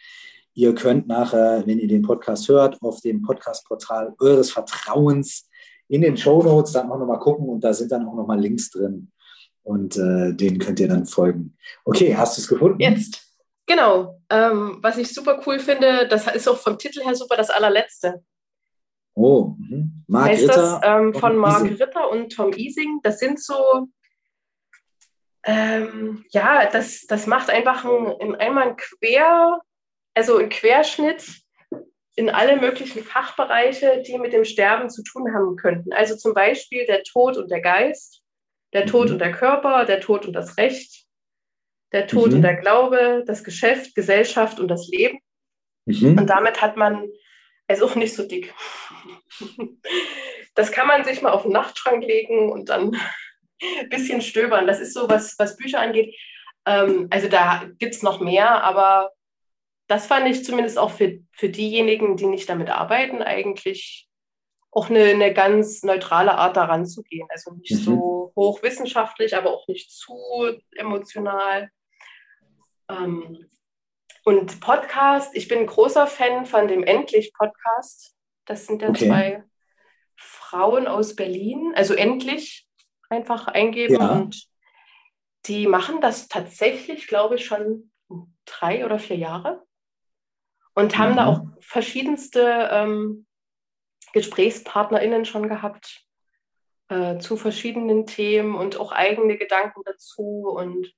ihr 0.54 0.76
könnt 0.76 1.08
nachher, 1.08 1.64
wenn 1.66 1.80
ihr 1.80 1.88
den 1.88 2.02
Podcast 2.02 2.50
hört, 2.50 2.82
auf 2.82 3.00
dem 3.02 3.22
Podcast-Portal 3.22 4.16
eures 4.20 4.52
Vertrauens 4.52 5.48
in 5.88 6.02
den 6.02 6.18
Show 6.18 6.44
Notes 6.44 6.74
dann 6.74 6.92
auch 6.92 7.00
nochmal 7.00 7.20
gucken 7.20 7.48
und 7.48 7.64
da 7.64 7.74
sind 7.74 7.92
dann 7.92 8.06
auch 8.06 8.16
nochmal 8.16 8.40
Links 8.40 8.70
drin 8.72 9.12
und 9.64 9.96
äh, 9.96 10.34
denen 10.34 10.60
könnt 10.60 10.80
ihr 10.80 10.90
dann 10.90 11.06
folgen. 11.06 11.56
Okay, 11.86 12.16
hast 12.18 12.38
du 12.38 12.42
es 12.42 12.48
gefunden? 12.48 12.82
Jetzt. 12.82 13.22
Genau. 13.66 14.17
Ähm, 14.30 14.80
was 14.82 14.98
ich 14.98 15.14
super 15.14 15.42
cool 15.46 15.60
finde, 15.60 16.08
das 16.08 16.28
ist 16.28 16.48
auch 16.48 16.58
vom 16.58 16.78
Titel 16.78 17.02
her 17.04 17.16
super 17.16 17.38
das 17.38 17.50
allerletzte. 17.50 18.24
Oh, 19.14 19.56
mhm. 19.58 20.04
Mark 20.08 20.30
heißt 20.30 20.44
Ritter. 20.44 20.80
Das, 20.82 20.82
ähm, 20.84 21.14
von 21.14 21.38
Mark 21.38 21.64
Ising. 21.64 21.78
Ritter 21.78 22.12
und 22.12 22.30
Tom 22.30 22.54
Ising. 22.54 23.00
Das 23.02 23.20
sind 23.20 23.42
so, 23.42 23.88
ähm, 25.44 26.26
ja, 26.30 26.70
das, 26.70 27.06
das 27.08 27.26
macht 27.26 27.50
einfach 27.50 27.86
ein, 27.86 28.12
in 28.20 28.36
einmal 28.36 28.70
ein 28.70 28.76
Quer, 28.76 29.60
also 30.14 30.38
ein 30.38 30.50
Querschnitt 30.50 31.42
in 32.16 32.30
alle 32.30 32.58
möglichen 32.58 33.04
Fachbereiche, 33.04 34.04
die 34.06 34.18
mit 34.18 34.34
dem 34.34 34.44
Sterben 34.44 34.90
zu 34.90 35.04
tun 35.04 35.34
haben 35.34 35.56
könnten. 35.56 35.94
Also 35.94 36.16
zum 36.16 36.34
Beispiel 36.34 36.86
der 36.86 37.04
Tod 37.04 37.38
und 37.38 37.50
der 37.50 37.62
Geist, 37.62 38.22
der 38.74 38.86
Tod 38.86 39.08
mhm. 39.08 39.14
und 39.14 39.20
der 39.20 39.32
Körper, 39.32 39.86
der 39.86 40.02
Tod 40.02 40.26
und 40.26 40.34
das 40.34 40.58
Recht, 40.58 41.07
der 41.92 42.08
Tod 42.08 42.30
mhm. 42.30 42.36
und 42.38 42.42
der 42.42 42.56
Glaube, 42.56 43.24
das 43.26 43.44
Geschäft, 43.44 43.96
Gesellschaft 43.96 44.60
und 44.60 44.68
das 44.68 44.88
Leben. 44.88 45.20
Mhm. 45.86 46.18
Und 46.18 46.28
damit 46.28 46.62
hat 46.62 46.78
man 46.78 47.10
es 47.68 47.82
auch 47.82 47.96
nicht 47.96 48.14
so 48.16 48.28
dick. 48.28 48.54
Das 50.56 50.72
kann 50.72 50.88
man 50.88 51.06
sich 51.06 51.22
mal 51.22 51.34
auf 51.34 51.44
den 51.44 51.52
Nachtschrank 51.52 52.04
legen 52.04 52.52
und 52.52 52.70
dann 52.70 53.00
ein 53.62 53.90
bisschen 53.90 54.22
stöbern. 54.24 54.66
Das 54.66 54.80
ist 54.80 54.94
so, 54.94 55.08
was, 55.08 55.38
was 55.38 55.56
Bücher 55.56 55.80
angeht. 55.80 56.16
Ähm, 56.66 57.08
also 57.12 57.28
da 57.28 57.70
gibt 57.78 57.94
es 57.94 58.02
noch 58.02 58.20
mehr, 58.20 58.64
aber 58.64 59.12
das 59.88 60.08
fand 60.08 60.28
ich 60.28 60.44
zumindest 60.44 60.80
auch 60.80 60.92
für, 60.92 61.20
für 61.32 61.50
diejenigen, 61.50 62.18
die 62.18 62.26
nicht 62.26 62.50
damit 62.50 62.70
arbeiten, 62.70 63.22
eigentlich 63.22 64.08
auch 64.72 64.90
eine, 64.90 65.06
eine 65.06 65.34
ganz 65.34 65.84
neutrale 65.84 66.36
Art 66.36 66.58
daran 66.58 66.86
zu 66.86 67.04
gehen. 67.04 67.28
Also 67.30 67.52
nicht 67.54 67.74
mhm. 67.74 67.78
so 67.78 68.34
hochwissenschaftlich, 68.36 69.36
aber 69.36 69.52
auch 69.52 69.68
nicht 69.68 69.92
zu 69.92 70.16
emotional. 70.76 71.70
Ähm, 72.90 73.46
und 74.24 74.60
Podcast, 74.60 75.36
ich 75.36 75.48
bin 75.48 75.60
ein 75.60 75.68
großer 75.68 76.08
Fan 76.08 76.46
von 76.46 76.68
dem 76.68 76.84
Endlich-Podcast. 76.84 78.16
Das 78.46 78.66
sind 78.66 78.82
ja 78.82 78.90
okay. 78.90 79.08
zwei 79.08 79.44
Frauen 80.16 80.88
aus 80.88 81.16
Berlin, 81.16 81.74
also 81.76 81.94
endlich 81.94 82.68
einfach 83.10 83.48
eingeben 83.48 83.96
ja. 83.96 84.12
und 84.12 84.48
die 85.46 85.68
machen 85.68 86.02
das 86.02 86.28
tatsächlich, 86.28 87.08
glaube 87.08 87.36
ich, 87.36 87.46
schon 87.46 87.92
drei 88.46 88.86
oder 88.86 89.00
vier 89.00 89.18
Jahre 89.18 89.64
und 90.74 90.98
haben 90.98 91.14
mhm. 91.14 91.16
da 91.16 91.26
auch 91.26 91.40
verschiedenste 91.60 92.70
ähm, 92.72 93.26
GesprächspartnerInnen 94.14 95.26
schon 95.26 95.50
gehabt 95.50 96.06
äh, 96.90 97.18
zu 97.18 97.38
verschiedenen 97.38 98.06
Themen 98.06 98.56
und 98.56 98.80
auch 98.80 98.92
eigene 98.92 99.38
Gedanken 99.38 99.82
dazu. 99.86 100.48
Und 100.48 100.94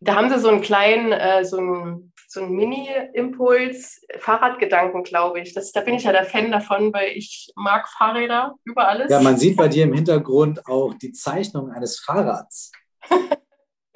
da 0.00 0.14
haben 0.14 0.30
sie 0.30 0.38
so 0.38 0.48
einen 0.48 0.60
kleinen, 0.60 1.12
äh, 1.12 1.44
so 1.44 1.58
einen, 1.58 2.12
so 2.28 2.40
einen 2.40 2.54
Mini-Impuls, 2.54 4.04
Fahrradgedanken, 4.18 5.02
glaube 5.02 5.40
ich. 5.40 5.54
Das, 5.54 5.72
da 5.72 5.80
bin 5.80 5.94
ich 5.94 6.04
ja 6.04 6.12
der 6.12 6.24
Fan 6.24 6.50
davon, 6.50 6.92
weil 6.92 7.10
ich 7.16 7.52
mag 7.56 7.88
Fahrräder 7.88 8.54
über 8.64 8.88
alles. 8.88 9.10
Ja, 9.10 9.20
man 9.20 9.36
sieht 9.36 9.56
bei 9.56 9.68
dir 9.68 9.84
im 9.84 9.92
Hintergrund 9.92 10.66
auch 10.66 10.94
die 10.94 11.12
Zeichnung 11.12 11.70
eines 11.70 12.00
Fahrrads. 12.00 12.72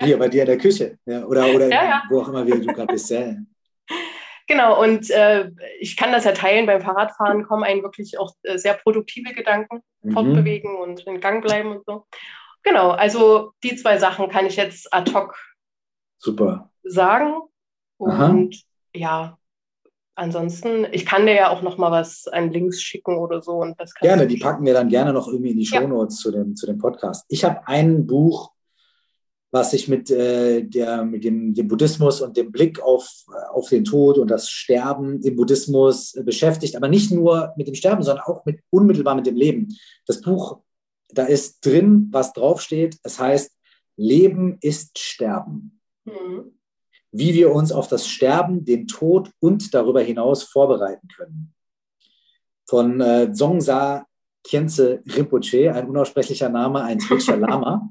Hier 0.02 0.18
bei 0.18 0.28
dir 0.28 0.42
in 0.42 0.46
der 0.46 0.56
Küche 0.56 0.96
ja, 1.04 1.26
oder, 1.26 1.54
oder 1.54 1.68
ja, 1.68 1.84
ja. 1.84 2.02
wo 2.08 2.22
auch 2.22 2.28
immer 2.28 2.46
wir 2.46 2.58
du 2.58 2.72
gerade 2.72 2.90
bist. 2.90 3.10
Ja. 3.10 3.34
Genau, 4.46 4.82
und 4.82 5.10
äh, 5.10 5.50
ich 5.78 5.96
kann 5.96 6.10
das 6.10 6.24
ja 6.24 6.32
teilen, 6.32 6.66
beim 6.66 6.80
Fahrradfahren 6.80 7.44
kommen 7.44 7.64
einen 7.64 7.82
wirklich 7.82 8.18
auch 8.18 8.32
äh, 8.42 8.56
sehr 8.56 8.74
produktive 8.74 9.34
Gedanken, 9.34 9.82
mhm. 10.02 10.12
fortbewegen 10.12 10.74
und 10.74 11.06
in 11.06 11.20
Gang 11.20 11.40
bleiben 11.40 11.70
und 11.76 11.84
so. 11.84 12.06
Genau, 12.62 12.90
also 12.90 13.52
die 13.62 13.76
zwei 13.76 13.98
Sachen 13.98 14.28
kann 14.28 14.46
ich 14.46 14.56
jetzt 14.56 14.92
ad 14.92 15.12
hoc 15.12 15.36
Super. 16.20 16.70
sagen. 16.84 17.34
Und 17.96 18.10
Aha. 18.12 18.46
ja, 18.94 19.38
ansonsten, 20.14 20.86
ich 20.92 21.04
kann 21.04 21.26
dir 21.26 21.34
ja 21.34 21.50
auch 21.50 21.62
noch 21.62 21.76
mal 21.76 21.90
was 21.90 22.28
an 22.28 22.52
Links 22.52 22.80
schicken 22.80 23.16
oder 23.16 23.42
so. 23.42 23.56
Und 23.56 23.78
das 23.80 23.94
gerne, 23.94 24.26
die 24.26 24.38
packen 24.38 24.64
wir 24.64 24.74
dann 24.74 24.88
gerne 24.88 25.12
noch 25.12 25.28
irgendwie 25.28 25.50
in 25.50 25.58
die 25.58 25.66
Shownotes 25.66 26.22
ja. 26.22 26.30
zu, 26.30 26.36
dem, 26.36 26.56
zu 26.56 26.66
dem 26.66 26.78
Podcast. 26.78 27.24
Ich 27.28 27.44
habe 27.44 27.66
ein 27.66 28.06
Buch 28.06 28.52
was 29.52 29.72
sich 29.72 29.88
mit, 29.88 30.10
äh, 30.10 30.62
der, 30.62 31.04
mit 31.04 31.24
dem, 31.24 31.54
dem, 31.54 31.66
Buddhismus 31.66 32.20
und 32.20 32.36
dem 32.36 32.52
Blick 32.52 32.80
auf, 32.80 33.08
auf 33.52 33.68
den 33.68 33.84
Tod 33.84 34.18
und 34.18 34.28
das 34.28 34.48
Sterben 34.48 35.20
im 35.22 35.36
Buddhismus 35.36 36.14
äh, 36.14 36.22
beschäftigt, 36.22 36.76
aber 36.76 36.88
nicht 36.88 37.10
nur 37.10 37.52
mit 37.56 37.66
dem 37.66 37.74
Sterben, 37.74 38.02
sondern 38.02 38.24
auch 38.24 38.44
mit, 38.44 38.60
unmittelbar 38.70 39.16
mit 39.16 39.26
dem 39.26 39.36
Leben. 39.36 39.76
Das 40.06 40.20
Buch, 40.20 40.60
da 41.08 41.24
ist 41.24 41.64
drin, 41.66 42.08
was 42.12 42.32
draufsteht. 42.32 42.98
Es 43.02 43.18
heißt, 43.18 43.50
Leben 43.96 44.56
ist 44.60 44.98
Sterben. 44.98 45.79
Mhm. 46.04 46.58
Wie 47.12 47.34
wir 47.34 47.52
uns 47.52 47.72
auf 47.72 47.88
das 47.88 48.06
Sterben, 48.06 48.64
den 48.64 48.86
Tod 48.86 49.30
und 49.40 49.74
darüber 49.74 50.00
hinaus 50.00 50.44
vorbereiten 50.44 51.08
können. 51.08 51.54
Von 52.68 53.00
äh, 53.00 53.32
Dzongsa 53.32 54.06
Khyentse 54.44 55.02
Rinpoche, 55.06 55.72
ein 55.74 55.88
unaussprechlicher 55.88 56.48
Name, 56.48 56.82
ein 56.82 56.98
tibetischer 56.98 57.36
Lama. 57.36 57.90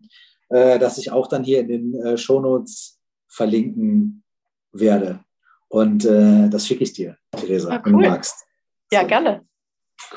äh, 0.49 0.79
das 0.79 0.97
ich 0.97 1.11
auch 1.11 1.27
dann 1.27 1.43
hier 1.43 1.59
in 1.59 1.67
den 1.67 1.95
äh, 1.95 2.17
Shownotes 2.17 2.99
verlinken 3.27 4.23
werde. 4.71 5.23
Und 5.67 6.05
äh, 6.05 6.49
das 6.49 6.65
schicke 6.65 6.83
ich 6.83 6.93
dir, 6.93 7.17
Theresa, 7.31 7.69
ah, 7.69 7.75
cool. 7.77 7.85
wenn 7.85 7.99
du 7.99 8.09
magst. 8.09 8.45
Ja, 8.91 9.03
gerne. 9.03 9.45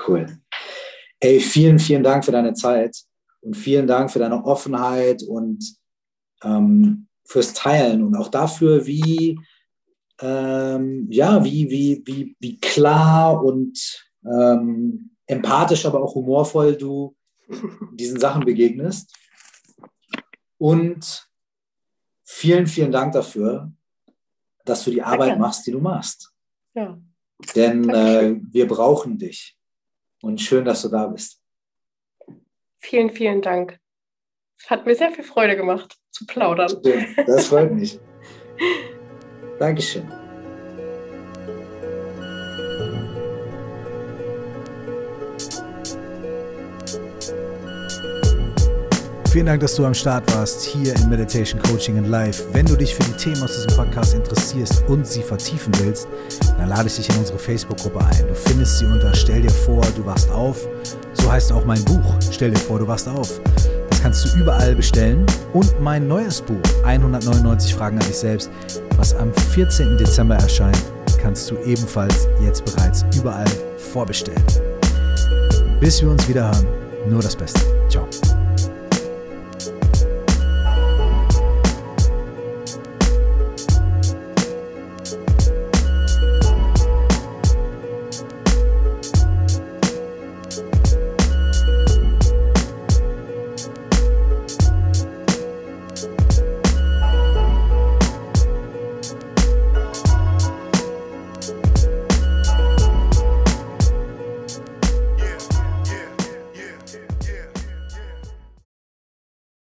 Cool. 0.07 0.39
Ey, 1.21 1.41
vielen, 1.41 1.79
vielen 1.79 2.03
Dank 2.03 2.25
für 2.25 2.33
deine 2.33 2.55
Zeit 2.55 2.97
und 3.43 3.55
vielen 3.55 3.87
Dank 3.87 4.11
für 4.11 4.19
deine 4.19 4.43
Offenheit 4.45 5.23
und 5.23 5.77
ähm, 6.43 7.07
fürs 7.25 7.55
Teilen 7.55 8.03
und 8.03 8.17
auch 8.17 8.29
dafür, 8.29 8.87
wie, 8.87 9.39
ähm, 10.21 11.07
ja, 11.11 11.45
wie, 11.45 11.71
wie, 11.71 12.03
wie, 12.05 12.37
wie 12.39 12.59
klar 12.61 13.43
und 13.43 14.05
ähm, 14.25 15.11
empathisch, 15.27 15.87
aber 15.87 16.03
auch 16.03 16.15
humorvoll 16.15 16.77
du 16.77 17.17
diesen 17.93 18.21
Sachen 18.21 18.45
begegnest. 18.45 19.15
Und 20.59 21.29
vielen, 22.25 22.67
vielen 22.67 22.93
Dank 22.93 23.13
dafür, 23.13 23.73
dass 24.65 24.85
du 24.85 24.91
die 24.91 25.03
Arbeit 25.03 25.31
Danke. 25.31 25.41
machst, 25.41 25.67
die 25.67 25.73
du 25.73 25.81
machst. 25.81 26.33
Ja. 26.75 27.01
Denn 27.57 27.89
äh, 27.89 28.37
wir 28.51 28.69
brauchen 28.69 29.19
dich. 29.19 29.57
Und 30.23 30.41
schön, 30.41 30.65
dass 30.65 30.83
du 30.83 30.89
da 30.89 31.09
bist. 31.09 31.43
Vielen, 32.79 33.11
vielen 33.11 33.43
Dank. 33.43 33.82
Hat 34.69 34.87
mir 34.87 34.95
sehr 34.95 35.11
viel 35.11 35.25
Freude 35.25 35.57
gemacht, 35.57 35.97
zu 36.11 36.27
plaudern. 36.27 36.73
Das 37.27 37.47
freut 37.47 37.73
mich. 37.73 37.99
Dankeschön. 39.59 40.07
Vielen 49.33 49.47
Dank, 49.47 49.63
dass 49.63 49.77
du 49.77 49.87
am 49.87 49.95
Start 49.95 50.31
warst 50.35 50.63
hier 50.63 50.95
in 50.95 51.09
Meditation 51.09 51.59
Coaching 51.63 51.97
and 51.97 52.09
Life. 52.09 52.45
Wenn 52.53 52.67
du 52.67 52.77
dich 52.77 52.95
für 52.95 53.03
die 53.05 53.17
Themen 53.17 53.43
aus 53.43 53.55
diesem 53.55 53.75
Podcast 53.75 54.13
interessierst 54.13 54.85
und 54.89 55.07
sie 55.07 55.23
vertiefen 55.23 55.73
willst, 55.79 56.07
dann 56.59 56.69
lade 56.69 56.87
ich 56.87 56.97
dich 56.97 57.09
in 57.09 57.17
unsere 57.17 57.39
Facebook-Gruppe 57.39 58.01
ein. 58.01 58.29
Du 58.29 58.35
findest 58.35 58.79
sie 58.79 58.85
unter 58.85 59.15
Stell 59.15 59.41
dir 59.41 59.51
vor, 59.51 59.81
du 59.97 60.05
wachst 60.05 60.31
auf. 60.31 60.69
So 61.15 61.33
heißt 61.33 61.51
auch 61.51 61.65
mein 61.65 61.83
Buch, 61.87 62.15
Stell 62.31 62.51
dir 62.51 62.59
vor, 62.59 62.79
du 62.79 62.87
wachst 62.87 63.09
auf. 63.09 63.41
Kannst 64.03 64.25
du 64.25 64.41
überall 64.41 64.75
bestellen. 64.75 65.25
Und 65.53 65.81
mein 65.81 66.09
neues 66.09 66.41
Buch, 66.43 66.61
199 66.85 67.73
Fragen 67.73 67.99
an 67.99 68.05
dich 68.05 68.19
selbst, 68.19 68.51
was 68.97 69.15
am 69.15 69.33
14. 69.33 69.97
Dezember 69.97 70.35
erscheint, 70.35 70.83
kannst 71.21 71.49
du 71.49 71.57
ebenfalls 71.65 72.27
jetzt 72.43 72.65
bereits 72.65 73.05
überall 73.17 73.47
vorbestellen. 73.93 74.43
Bis 75.79 76.03
wir 76.03 76.11
uns 76.11 76.29
wieder 76.29 76.47
hören, 76.47 76.67
nur 77.09 77.23
das 77.23 77.37
Beste. 77.37 77.61
Ciao. 77.89 78.09